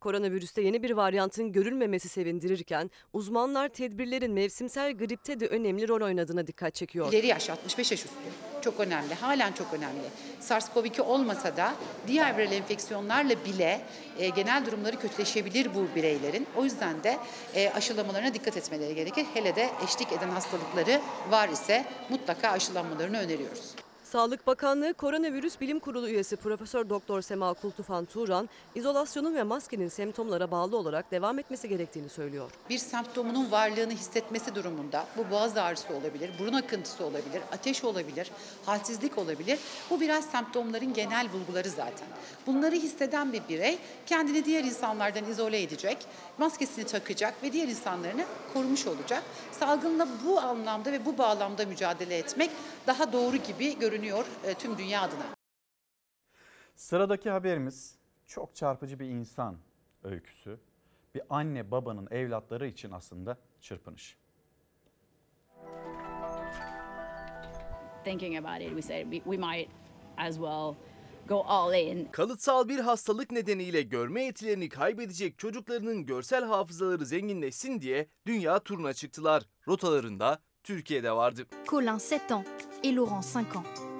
Koronavirüste 0.02 0.62
yeni 0.62 0.82
bir 0.82 0.90
varyantın 0.90 1.52
görülmemesi 1.52 2.08
sevindirirken 2.08 2.90
uzmanlar 3.12 3.68
tedbirlerin 3.68 4.32
mevsimsel 4.32 4.92
gripte 4.92 5.40
de 5.40 5.46
önemli 5.46 5.88
rol 5.88 6.00
oynadığına 6.00 6.46
dikkat 6.46 6.74
çekiyor. 6.74 7.12
İleri 7.12 7.26
yaş 7.26 7.50
65 7.50 7.90
yaş 7.90 8.04
üstü 8.04 8.18
çok 8.62 8.80
önemli. 8.80 9.14
Halen 9.14 9.52
çok 9.52 9.74
önemli. 9.74 10.02
SARS-CoV-2 10.40 11.00
olmasa 11.00 11.56
da 11.56 11.74
diğer 12.06 12.38
viral 12.38 12.52
enfeksiyonlarla 12.52 13.34
bile 13.44 13.80
e, 14.18 14.28
genel 14.28 14.66
durumları 14.66 14.98
kötüleşebilir 14.98 15.74
bu 15.74 15.96
bireylerin. 15.96 16.46
O 16.56 16.64
yüzden 16.64 17.02
de 17.02 17.18
e, 17.54 17.70
aşılamalarına 17.70 18.34
dikkat 18.34 18.56
etmeleri 18.56 18.94
gerekir. 18.94 19.26
Hele 19.34 19.56
de 19.56 19.70
eşlik 19.84 20.12
eden 20.12 20.30
hastalıkları 20.30 21.00
var 21.30 21.48
ise 21.48 21.84
mutlaka 22.08 22.48
aşılanmalarını 22.48 23.18
öneriyoruz. 23.18 23.74
Sağlık 24.12 24.46
Bakanlığı 24.46 24.94
Koronavirüs 24.94 25.60
Bilim 25.60 25.78
Kurulu 25.78 26.08
üyesi 26.08 26.36
Profesör 26.36 26.88
Doktor 26.88 27.22
Sema 27.22 27.54
Kultufan 27.54 28.04
Turan, 28.04 28.48
izolasyonun 28.74 29.34
ve 29.34 29.42
maskenin 29.42 29.88
semptomlara 29.88 30.50
bağlı 30.50 30.76
olarak 30.76 31.10
devam 31.10 31.38
etmesi 31.38 31.68
gerektiğini 31.68 32.08
söylüyor. 32.08 32.50
Bir 32.70 32.78
semptomunun 32.78 33.50
varlığını 33.50 33.92
hissetmesi 33.92 34.54
durumunda 34.54 35.06
bu 35.16 35.30
boğaz 35.30 35.56
ağrısı 35.56 35.94
olabilir, 35.94 36.30
burun 36.38 36.52
akıntısı 36.52 37.04
olabilir, 37.04 37.42
ateş 37.52 37.84
olabilir, 37.84 38.30
halsizlik 38.66 39.18
olabilir. 39.18 39.58
Bu 39.90 40.00
biraz 40.00 40.24
semptomların 40.24 40.94
genel 40.94 41.32
bulguları 41.32 41.70
zaten. 41.70 42.08
Bunları 42.46 42.74
hisseden 42.74 43.32
bir 43.32 43.42
birey 43.48 43.78
kendini 44.06 44.44
diğer 44.44 44.64
insanlardan 44.64 45.24
izole 45.24 45.62
edecek, 45.62 45.98
maskesini 46.42 46.86
takacak 46.86 47.42
ve 47.42 47.52
diğer 47.52 47.68
insanlarını 47.68 48.24
korumuş 48.52 48.86
olacak. 48.86 49.22
Salgınla 49.52 50.08
bu 50.24 50.40
anlamda 50.40 50.92
ve 50.92 51.04
bu 51.04 51.18
bağlamda 51.18 51.66
mücadele 51.66 52.18
etmek 52.18 52.50
daha 52.86 53.12
doğru 53.12 53.36
gibi 53.36 53.78
görünüyor 53.78 54.24
tüm 54.58 54.78
dünya 54.78 55.02
adına. 55.02 55.22
Sıradaki 56.74 57.30
haberimiz 57.30 57.98
çok 58.26 58.54
çarpıcı 58.54 58.98
bir 58.98 59.06
insan 59.06 59.56
öyküsü. 60.04 60.58
Bir 61.14 61.22
anne 61.30 61.70
babanın 61.70 62.08
evlatları 62.10 62.66
için 62.66 62.90
aslında 62.90 63.38
çırpınış. 63.60 64.16
Thinking 68.04 68.36
about 68.36 68.62
it, 68.62 68.68
we 68.68 68.82
said 68.82 69.12
we 69.12 69.36
might 69.36 69.68
as 70.16 70.34
well 70.34 70.74
go 71.28 71.44
all 71.46 71.74
in. 71.74 72.04
Kalıtsal 72.12 72.68
bir 72.68 72.78
hastalık 72.78 73.30
nedeniyle 73.30 73.82
görme 73.82 74.22
yetilerini 74.24 74.68
kaybedecek 74.68 75.38
çocuklarının 75.38 76.06
görsel 76.06 76.44
hafızaları 76.44 77.06
zenginleşsin 77.06 77.80
diye 77.80 78.08
dünya 78.26 78.58
turuna 78.58 78.92
çıktılar. 78.94 79.42
Rotalarında 79.68 80.38
Türkiye'de 80.62 81.12
vardı. 81.12 81.46
Colin 81.66 81.82
7 81.82 81.90
ans 81.90 82.12
et 82.12 82.30
Laurent 82.84 83.24
5 83.24 83.56
ans. 83.56 83.91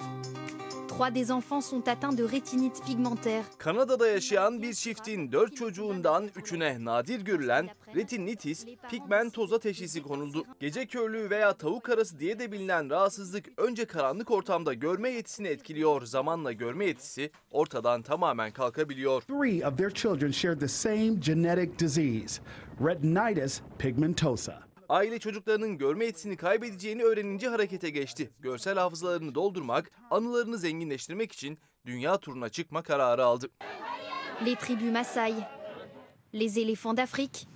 Trois 0.93 1.09
des 1.09 1.31
enfants 1.31 1.61
sont 1.61 1.87
atteints 1.87 2.13
de 2.13 2.23
rétinite 2.23 2.79
pigmentaire. 2.85 3.43
Kanada'da 3.57 4.07
yaşayan 4.07 4.61
bir 4.61 4.73
çiftin 4.73 5.31
dört 5.31 5.55
çocuğundan 5.55 6.29
üçüne 6.35 6.85
nadir 6.85 7.21
görülen 7.21 7.69
retinitis 7.95 8.65
pigmentoza 8.89 9.59
teşhisi 9.59 10.03
konuldu. 10.03 10.45
Gece 10.59 10.85
körlüğü 10.85 11.29
veya 11.29 11.53
tavuk 11.53 11.89
arası 11.89 12.19
diye 12.19 12.39
de 12.39 12.51
bilinen 12.51 12.89
rahatsızlık 12.89 13.45
önce 13.57 13.85
karanlık 13.85 14.31
ortamda 14.31 14.73
görme 14.73 15.09
yetisini 15.09 15.47
etkiliyor. 15.47 16.05
Zamanla 16.05 16.51
görme 16.51 16.85
yetisi 16.85 17.31
ortadan 17.51 18.01
tamamen 18.01 18.51
kalkabiliyor. 18.51 19.21
Three 19.21 19.67
of 19.67 19.77
their 19.77 19.91
children 19.91 20.31
shared 20.31 20.59
the 20.59 20.67
same 20.67 21.13
genetic 21.19 21.79
disease, 21.79 22.41
retinitis 22.81 23.61
pigmentosa. 23.79 24.72
Aile 24.89 25.19
çocuklarının 25.19 25.77
görme 25.77 26.05
yetisini 26.05 26.37
kaybedeceğini 26.37 27.03
öğrenince 27.03 27.47
harekete 27.47 27.89
geçti. 27.89 28.31
Görsel 28.39 28.77
hafızalarını 28.77 29.35
doldurmak, 29.35 29.91
anılarını 30.11 30.57
zenginleştirmek 30.57 31.31
için 31.31 31.59
dünya 31.85 32.17
turuna 32.17 32.49
çıkma 32.49 32.81
kararı 32.83 33.25
aldı. 33.25 33.49
Les 34.45 34.55
tribus 34.55 34.91
Maasai, 34.91 35.33
les 36.33 36.57
éléphants 36.57 36.97
d'Afrique, 36.97 37.52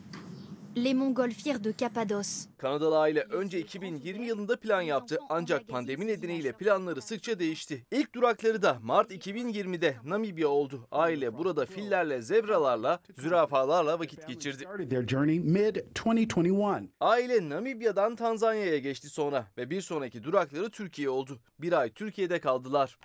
les 0.84 0.94
montgolfières 0.94 1.60
de 1.60 1.74
Cappadoce. 1.78 2.48
Kanadalı 2.58 3.00
aile 3.00 3.22
önce 3.22 3.60
2020 3.60 4.26
yılında 4.26 4.60
plan 4.60 4.82
yaptı 4.82 5.20
ancak 5.30 5.68
pandemi 5.68 6.08
nedeniyle 6.08 6.52
planları 6.52 7.02
sıkça 7.02 7.40
değişti. 7.40 7.86
İlk 7.92 8.16
durakları 8.16 8.62
da 8.62 8.78
Mart 8.84 9.12
2020'de 9.12 9.96
Namibya 10.04 10.48
oldu. 10.48 10.88
Aile 10.92 11.38
burada 11.38 11.66
fillerle, 11.66 12.22
zebralarla, 12.22 13.00
zürafalarla 13.18 14.00
vakit 14.00 14.28
geçirdi. 14.28 14.64
Their 14.90 15.08
journey 15.08 15.40
mid 15.40 15.76
2021. 15.76 16.90
Aile 17.00 17.50
Namibya'dan 17.50 18.16
Tanzanya'ya 18.16 18.78
geçti 18.78 19.10
sonra 19.10 19.48
ve 19.58 19.70
bir 19.70 19.82
sonraki 19.82 20.24
durakları 20.24 20.70
Türkiye 20.70 21.10
oldu. 21.10 21.40
Bir 21.60 21.74
ay 21.74 21.90
Türkiye'de 21.90 22.40
kaldılar. 22.40 22.98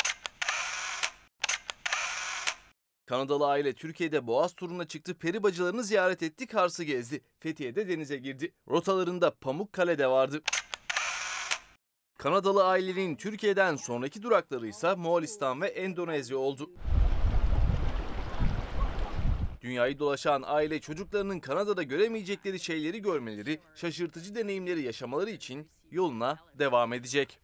Kanadalı 3.13 3.47
aile 3.47 3.73
Türkiye'de 3.73 4.27
Boğaz 4.27 4.55
turuna 4.55 4.85
çıktı, 4.85 5.15
peri 5.15 5.43
bacılarını 5.43 5.85
ziyaret 5.85 6.23
etti, 6.23 6.47
Kars'ı 6.47 6.85
gezdi. 6.85 7.21
Fethiye'de 7.39 7.89
denize 7.89 8.17
girdi. 8.17 8.53
Rotalarında 8.69 9.35
Pamukkale'de 9.35 10.07
vardı. 10.07 10.43
Kanadalı 12.19 12.65
ailenin 12.65 13.17
Türkiye'den 13.17 13.77
sonraki 13.77 14.23
durakları 14.23 14.67
ise 14.67 14.95
Moğolistan 14.95 15.61
ve 15.61 15.67
Endonezya 15.67 16.37
oldu. 16.37 16.71
Dünyayı 19.61 19.99
dolaşan 19.99 20.43
aile 20.47 20.81
çocuklarının 20.81 21.41
Kanada'da 21.41 21.83
göremeyecekleri 21.83 22.61
şeyleri 22.61 23.03
görmeleri, 23.03 23.61
şaşırtıcı 23.75 24.35
deneyimleri 24.35 24.83
yaşamaları 24.83 25.31
için 25.31 25.69
yoluna 25.91 26.39
devam 26.59 26.93
edecek. 26.93 27.41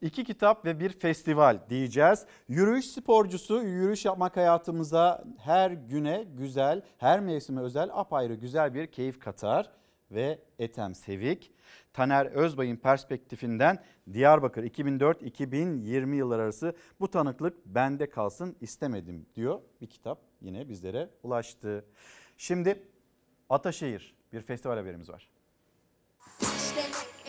İki 0.00 0.24
kitap 0.24 0.64
ve 0.64 0.80
bir 0.80 0.90
festival 0.90 1.58
diyeceğiz. 1.70 2.26
Yürüyüş 2.48 2.86
sporcusu, 2.86 3.62
yürüyüş 3.62 4.04
yapmak 4.04 4.36
hayatımıza 4.36 5.24
her 5.38 5.70
güne 5.70 6.24
güzel, 6.36 6.82
her 6.98 7.20
mevsime 7.20 7.60
özel 7.60 7.90
apayrı 7.92 8.34
güzel 8.34 8.74
bir 8.74 8.86
keyif 8.86 9.20
katar. 9.20 9.70
Ve 10.10 10.38
Etem 10.58 10.94
Sevik, 10.94 11.52
Taner 11.92 12.26
Özbay'ın 12.26 12.76
perspektifinden 12.76 13.84
Diyarbakır 14.12 14.64
2004-2020 14.64 16.14
yıllar 16.14 16.38
arası 16.38 16.74
bu 17.00 17.10
tanıklık 17.10 17.66
bende 17.66 18.10
kalsın 18.10 18.56
istemedim 18.60 19.26
diyor. 19.34 19.60
Bir 19.80 19.86
kitap 19.86 20.20
yine 20.40 20.68
bizlere 20.68 21.10
ulaştı. 21.22 21.84
Şimdi 22.36 22.82
Ataşehir 23.50 24.14
bir 24.32 24.40
festival 24.40 24.76
haberimiz 24.76 25.10
var. 25.10 25.28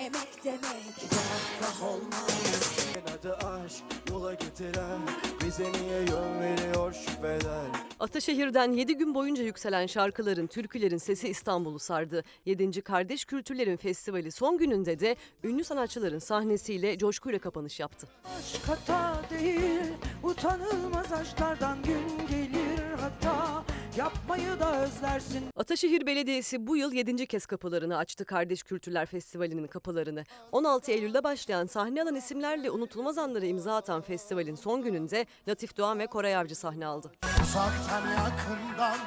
Emek 0.02 0.44
demek, 0.44 0.96
zafra 1.12 1.88
olmaz. 1.88 2.78
Adı 3.20 3.36
aşk, 3.36 3.84
yola 4.10 4.34
getiren, 4.34 5.00
bize 5.46 5.72
niye 5.72 6.00
yön 6.00 6.40
veriyor 6.40 6.94
şüpheler. 6.94 7.66
Ataşehir'den 8.00 8.72
7 8.72 8.98
gün 8.98 9.16
boyunca 9.16 9.44
yükselen 9.44 9.86
şarkıların, 9.86 10.48
türkülerin 10.48 10.98
sesi 10.98 11.28
İstanbul'u 11.30 11.80
sardı. 11.80 12.24
7. 12.46 12.82
Kardeş 12.82 13.26
Kültürlerin 13.26 13.78
Festivali 13.78 14.32
son 14.32 14.58
gününde 14.58 15.00
de 15.00 15.16
ünlü 15.44 15.64
sanatçıların 15.64 16.20
sahnesiyle 16.20 16.98
coşkuyla 16.98 17.40
kapanış 17.40 17.80
yaptı. 17.80 18.08
Aşk 18.40 18.68
hata 18.68 19.22
değil 19.30 19.94
utanılmaz 20.24 21.12
aşklardan 21.12 21.84
gün 21.84 22.28
gelir 22.30 22.82
hatta 23.02 23.64
yapmayı 23.98 24.60
da 24.60 24.84
özlersin. 24.84 25.44
Ataşehir 25.56 26.06
Belediyesi 26.06 26.68
bu 26.68 26.78
yıl 26.78 26.94
7. 26.94 27.28
kez 27.28 27.46
kapılarını 27.46 27.98
açtı 27.98 28.26
Kardeş 28.26 28.64
Kültürler 28.64 29.06
Festivali'nin 29.06 29.68
kapılarını. 29.68 30.24
16 30.52 30.92
Eylül'de 30.92 31.24
başlayan 31.24 31.66
sahne 31.66 32.04
alan 32.04 32.16
isimlerle 32.16 32.72
unutulmaz 32.72 33.18
anlara 33.18 33.46
imza 33.46 33.76
atan 33.76 34.02
festivalin 34.02 34.56
son 34.56 34.82
gününde 34.82 35.26
Latif 35.48 35.78
Doğan 35.78 36.00
ve 36.00 36.08
Koray 36.08 36.36
Avcı 36.36 36.56
sahne 36.56 36.86
aldı. 36.86 37.12
Uzaktan 37.44 38.08
yakından 38.08 38.98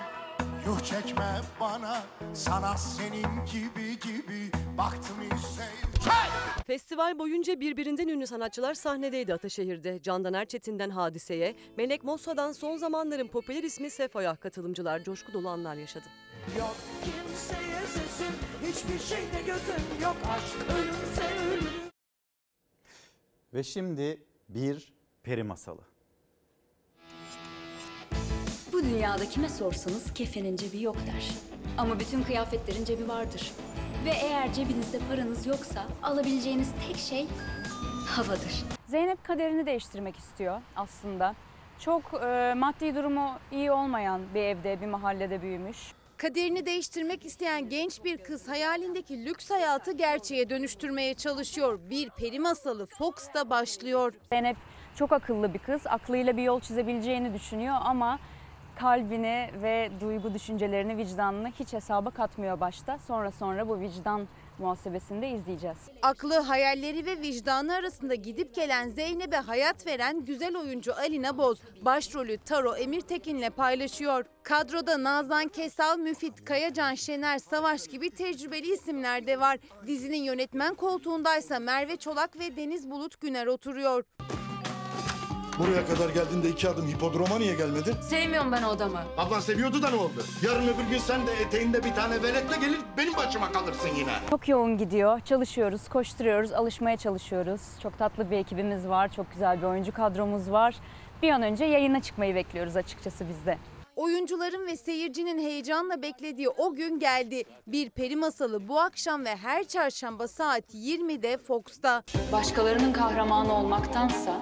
yuh 0.67 0.81
çekme 0.81 1.41
bana 1.61 2.03
Sana 2.35 2.77
senin 2.77 3.45
gibi 3.53 4.01
gibi 4.01 4.51
baktım 4.79 5.17
Hüseyin 5.21 6.11
Festival 6.67 7.19
boyunca 7.19 7.61
birbirinden 7.61 8.09
ünlü 8.09 8.27
sanatçılar 8.27 8.75
sahnedeydi 8.75 9.35
Ataşehir'de. 9.35 10.03
Candan 10.03 10.35
Erçetin'den 10.35 10.91
Hadise'ye, 10.91 11.55
Melek 11.77 12.05
Mossa'dan 12.05 12.53
son 12.53 12.77
zamanların 12.77 13.29
popüler 13.29 13.63
ismi 13.63 13.91
Sefa'ya 13.91 14.37
katılımcılar 14.37 15.05
coşku 15.05 15.33
dolu 15.33 15.49
anlar 15.49 15.75
yaşadı. 15.75 16.05
Yok 16.59 16.77
kimseye 17.05 17.81
sesim 17.87 18.35
hiçbir 18.63 18.99
şeyde 18.99 19.43
gözüm 19.47 20.03
yok 20.03 20.17
Aşk 20.29 20.71
ölümse 20.79 21.49
ölüm 21.49 21.91
Ve 23.55 23.63
şimdi 23.63 24.23
bir 24.49 24.93
peri 25.23 25.43
masalı. 25.43 25.94
Bu 28.75 28.83
dünyada 28.83 29.29
kime 29.29 29.49
sorsanız 29.49 30.15
kefenin 30.15 30.57
cebi 30.57 30.83
yok 30.83 30.97
der. 30.97 31.29
Ama 31.79 32.01
bütün 32.01 32.23
kıyafetlerin 32.23 32.85
cebi 32.85 33.09
vardır. 33.09 33.53
Ve 34.05 34.11
eğer 34.11 34.53
cebinizde 34.53 34.99
paranız 35.09 35.47
yoksa 35.47 35.85
alabileceğiniz 36.03 36.73
tek 36.87 36.97
şey 36.97 37.27
havadır. 38.09 38.65
Zeynep 38.87 39.25
kaderini 39.25 39.67
değiştirmek 39.67 40.17
istiyor 40.17 40.61
aslında. 40.77 41.35
Çok 41.79 42.03
e, 42.15 42.55
maddi 42.57 42.95
durumu 42.95 43.39
iyi 43.53 43.73
olmayan 43.73 44.21
bir 44.35 44.41
evde, 44.41 44.81
bir 44.81 44.87
mahallede 44.87 45.43
büyümüş. 45.43 45.79
Kaderini 46.17 46.67
değiştirmek 46.67 47.27
isteyen 47.27 47.69
genç 47.69 48.05
bir 48.05 48.19
kız 48.19 48.49
hayalindeki 48.49 49.25
lüks 49.25 49.51
hayatı 49.51 49.93
gerçeğe 49.93 50.51
dönüştürmeye 50.51 51.15
çalışıyor. 51.15 51.79
Bir 51.91 52.11
peri 52.11 52.41
masalı 52.41 52.87
Fox'ta 52.87 53.51
başlıyor. 53.51 54.15
Zeynep 54.33 54.57
çok 54.97 55.13
akıllı 55.13 55.55
bir 55.55 55.59
kız. 55.59 55.87
Aklıyla 55.87 56.37
bir 56.37 56.43
yol 56.43 56.61
çizebileceğini 56.61 57.35
düşünüyor 57.35 57.77
ama 57.81 58.19
kalbini 58.77 59.51
ve 59.63 59.91
duygu 60.01 60.35
düşüncelerini, 60.35 60.97
vicdanını 60.97 61.51
hiç 61.61 61.73
hesaba 61.73 62.11
katmıyor 62.11 62.61
başta. 62.61 62.99
Sonra 62.99 63.31
sonra 63.31 63.69
bu 63.69 63.81
vicdan 63.81 64.29
muhasebesinde 64.59 65.31
izleyeceğiz. 65.31 65.79
Aklı, 66.03 66.39
hayalleri 66.39 67.07
ve 67.07 67.21
vicdanı 67.21 67.75
arasında 67.75 68.15
gidip 68.15 68.55
gelen 68.55 68.89
Zeynep'e 68.89 69.37
hayat 69.37 69.87
veren 69.87 70.25
güzel 70.25 70.57
oyuncu 70.57 70.95
Alina 70.95 71.39
Boz 71.39 71.59
başrolü 71.83 72.39
Taro 72.39 72.77
Emirtekin'le 72.77 73.51
paylaşıyor. 73.51 74.25
Kadroda 74.43 75.03
Nazan 75.03 75.49
Kesal, 75.49 75.99
Müfit, 75.99 76.45
Kayacan, 76.45 76.95
Şener, 76.95 77.39
Savaş 77.39 77.89
gibi 77.89 78.11
tecrübeli 78.11 78.73
isimler 78.73 79.27
de 79.27 79.41
var. 79.41 79.59
Dizinin 79.87 80.23
yönetmen 80.23 80.75
koltuğundaysa 80.75 81.59
Merve 81.59 81.97
Çolak 81.97 82.39
ve 82.39 82.57
Deniz 82.57 82.91
Bulut 82.91 83.21
Güner 83.21 83.47
oturuyor. 83.47 84.05
Buraya 85.59 85.87
kadar 85.87 86.09
geldiğinde 86.09 86.49
iki 86.49 86.69
adım 86.69 86.89
hipodroma 86.89 87.39
niye 87.39 87.55
gelmedin? 87.55 87.95
Sevmiyorum 88.11 88.53
ben 88.53 88.63
o 88.63 88.69
adamı. 88.69 89.01
Ablan 89.19 89.41
seviyordu 89.41 89.83
da 89.83 89.91
ne 89.91 89.97
oldu? 89.97 90.25
Yarın 90.43 90.69
öbür 90.69 90.91
gün 90.91 90.99
sen 90.99 91.27
de 91.27 91.33
eteğinde 91.33 91.85
bir 91.85 91.95
tane 91.95 92.23
veletle 92.23 92.57
gelir 92.57 92.79
benim 92.97 93.17
başıma 93.17 93.53
kalırsın 93.53 93.89
yine. 93.99 94.13
Çok 94.31 94.49
yoğun 94.49 94.79
gidiyor. 94.79 95.21
Çalışıyoruz, 95.21 95.89
koşturuyoruz, 95.89 96.53
alışmaya 96.53 96.97
çalışıyoruz. 96.97 97.61
Çok 97.83 97.99
tatlı 97.99 98.31
bir 98.31 98.37
ekibimiz 98.37 98.89
var, 98.89 99.13
çok 99.13 99.33
güzel 99.33 99.59
bir 99.59 99.67
oyuncu 99.67 99.93
kadromuz 99.93 100.51
var. 100.51 100.75
Bir 101.23 101.31
an 101.31 101.43
önce 101.43 101.65
yayına 101.65 102.03
çıkmayı 102.03 102.35
bekliyoruz 102.35 102.77
açıkçası 102.77 103.25
biz 103.29 103.47
de. 103.47 103.59
Oyuncuların 103.97 104.67
ve 104.67 104.77
seyircinin 104.77 105.39
heyecanla 105.39 106.03
beklediği 106.03 106.49
o 106.49 106.75
gün 106.75 106.99
geldi. 106.99 107.43
Bir 107.67 107.91
peri 107.91 108.17
masalı 108.17 108.69
bu 108.69 108.81
akşam 108.81 109.25
ve 109.25 109.37
her 109.37 109.65
çarşamba 109.65 110.29
saat 110.29 110.75
20'de 110.75 111.39
Fox'ta. 111.39 112.03
Başkalarının 112.33 112.93
kahramanı 112.93 113.53
olmaktansa 113.55 114.41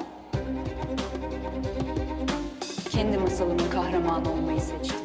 kendi 2.91 3.19
masalımın 3.19 3.71
kahramanı 3.71 4.33
olmayı 4.33 4.61
seçtim. 4.61 4.99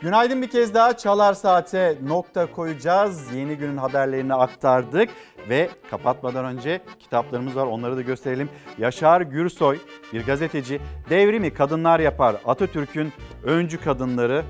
Günaydın 0.00 0.42
bir 0.42 0.50
kez 0.50 0.74
daha 0.74 0.96
Çalar 0.96 1.34
Saat'e 1.34 1.98
nokta 2.02 2.52
koyacağız. 2.52 3.34
Yeni 3.34 3.56
günün 3.56 3.76
haberlerini 3.76 4.34
aktardık 4.34 5.08
ve 5.48 5.68
kapatmadan 5.90 6.44
önce 6.44 6.80
kitaplarımız 6.98 7.56
var 7.56 7.66
onları 7.66 7.96
da 7.96 8.02
gösterelim. 8.02 8.48
Yaşar 8.78 9.20
Gürsoy 9.20 9.78
bir 10.12 10.26
gazeteci 10.26 10.80
devrimi 11.10 11.54
kadınlar 11.54 12.00
yapar 12.00 12.36
Atatürk'ün 12.44 13.12
öncü 13.44 13.80
kadınları 13.80 14.44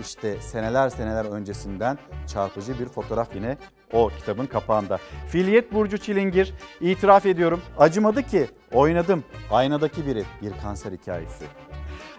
işte 0.00 0.40
seneler 0.40 0.88
seneler 0.88 1.24
öncesinden 1.24 1.98
çarpıcı 2.26 2.78
bir 2.78 2.86
fotoğraf 2.86 3.34
yine 3.34 3.56
o 3.92 4.08
kitabın 4.08 4.46
kapağında. 4.46 4.98
Filiyet 5.28 5.72
Burcu 5.72 5.98
Çilingir 5.98 6.54
itiraf 6.80 7.26
ediyorum 7.26 7.60
acımadı 7.78 8.22
ki 8.22 8.46
oynadım 8.72 9.24
aynadaki 9.50 10.06
biri 10.06 10.24
bir 10.42 10.52
kanser 10.62 10.92
hikayesi. 10.92 11.44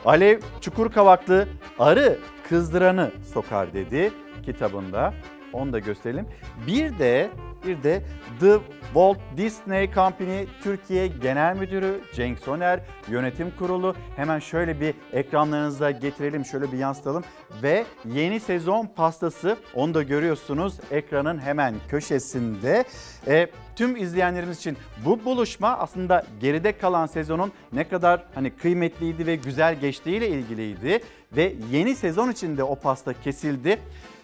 Alev 0.06 0.40
Çukurkavaklı 0.62 1.48
arı 1.80 2.20
kızdıranı 2.50 3.12
sokar 3.34 3.74
dedi 3.74 4.12
kitabında. 4.46 5.14
Onu 5.54 5.74
da 5.74 5.80
gösterelim. 5.80 6.28
Bir 6.68 7.00
de 7.00 7.30
bir 7.68 7.84
de 7.84 8.02
The 8.40 8.60
Walt 8.94 9.18
Disney 9.38 9.94
Company 9.94 10.46
Türkiye 10.64 11.08
Genel 11.08 11.56
Müdürü 11.58 12.02
Cenk 12.14 12.40
Soner 12.40 12.80
Yönetim 13.08 13.52
Kurulu 13.60 13.96
hemen 14.16 14.40
şöyle 14.40 14.82
bir 14.82 14.94
ekranlarınıza 15.14 15.92
getirelim 15.92 16.46
şöyle 16.46 16.72
bir 16.72 16.78
yansıtalım 16.78 17.24
ve 17.64 17.86
yeni 18.06 18.40
sezon 18.40 18.86
pastası 18.86 19.58
onu 19.76 19.94
da 19.94 20.04
görüyorsunuz 20.04 20.74
ekranın 20.92 21.40
hemen 21.40 21.76
köşesinde. 21.90 22.84
E, 23.28 23.48
tüm 23.76 23.96
izleyenlerimiz 23.96 24.58
için 24.58 24.78
bu 25.06 25.26
buluşma 25.26 25.78
aslında 25.78 26.26
geride 26.40 26.78
kalan 26.78 27.06
sezonun 27.06 27.52
ne 27.74 27.88
kadar 27.88 28.24
hani 28.36 28.50
kıymetliydi 28.50 29.28
ve 29.28 29.36
güzel 29.36 29.80
geçtiğiyle 29.80 30.30
ilgiliydi 30.30 31.00
ve 31.36 31.54
yeni 31.72 31.96
sezon 31.96 32.32
içinde 32.32 32.64
o 32.64 32.76
pasta 32.76 33.14
kesildi. 33.14 33.80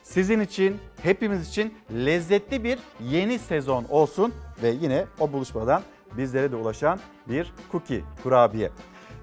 Sizin 0.08 0.40
için, 0.40 0.80
hepimiz 1.04 1.50
için 1.50 1.74
lezzetli 1.92 2.64
bir 2.64 2.80
yeni 3.02 3.40
sezon 3.40 3.86
olsun 3.90 4.34
ve 4.64 4.70
yine 4.70 5.06
o 5.20 5.34
buluşmadan 5.34 5.82
bizlere 6.18 6.52
de 6.52 6.56
ulaşan 6.56 7.00
bir 7.30 7.54
cookie, 7.72 8.02
kurabiye. 8.24 8.72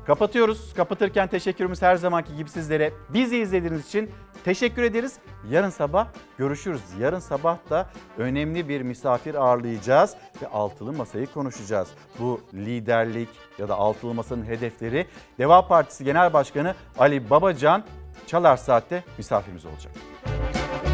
Kapatıyoruz. 0.06 0.74
Kapatırken 0.74 1.28
teşekkürümüz 1.28 1.82
her 1.82 1.97
zamanki 1.97 2.36
gibi 2.36 2.51
sizlere. 2.51 2.93
Bizi 3.09 3.39
izlediğiniz 3.39 3.86
için 3.86 4.11
teşekkür 4.44 4.82
ederiz. 4.82 5.19
Yarın 5.51 5.70
sabah 5.70 6.09
görüşürüz. 6.39 6.82
Yarın 7.01 7.19
sabah 7.19 7.70
da 7.70 7.90
önemli 8.19 8.69
bir 8.69 8.82
misafir 8.82 9.35
ağırlayacağız 9.35 10.16
ve 10.43 10.47
altılı 10.48 10.93
masayı 10.93 11.27
konuşacağız. 11.27 11.89
Bu 12.19 12.40
liderlik 12.55 13.28
ya 13.59 13.69
da 13.69 13.74
altılı 13.74 14.15
masanın 14.15 14.44
hedefleri 14.44 15.06
Deva 15.39 15.69
Partisi 15.69 16.05
Genel 16.05 16.32
Başkanı 16.32 16.74
Ali 16.98 17.31
Babacan 17.31 17.85
Çalar 18.27 18.56
Saat'te 18.56 19.05
misafirimiz 19.19 19.66
olacak. 19.66 19.93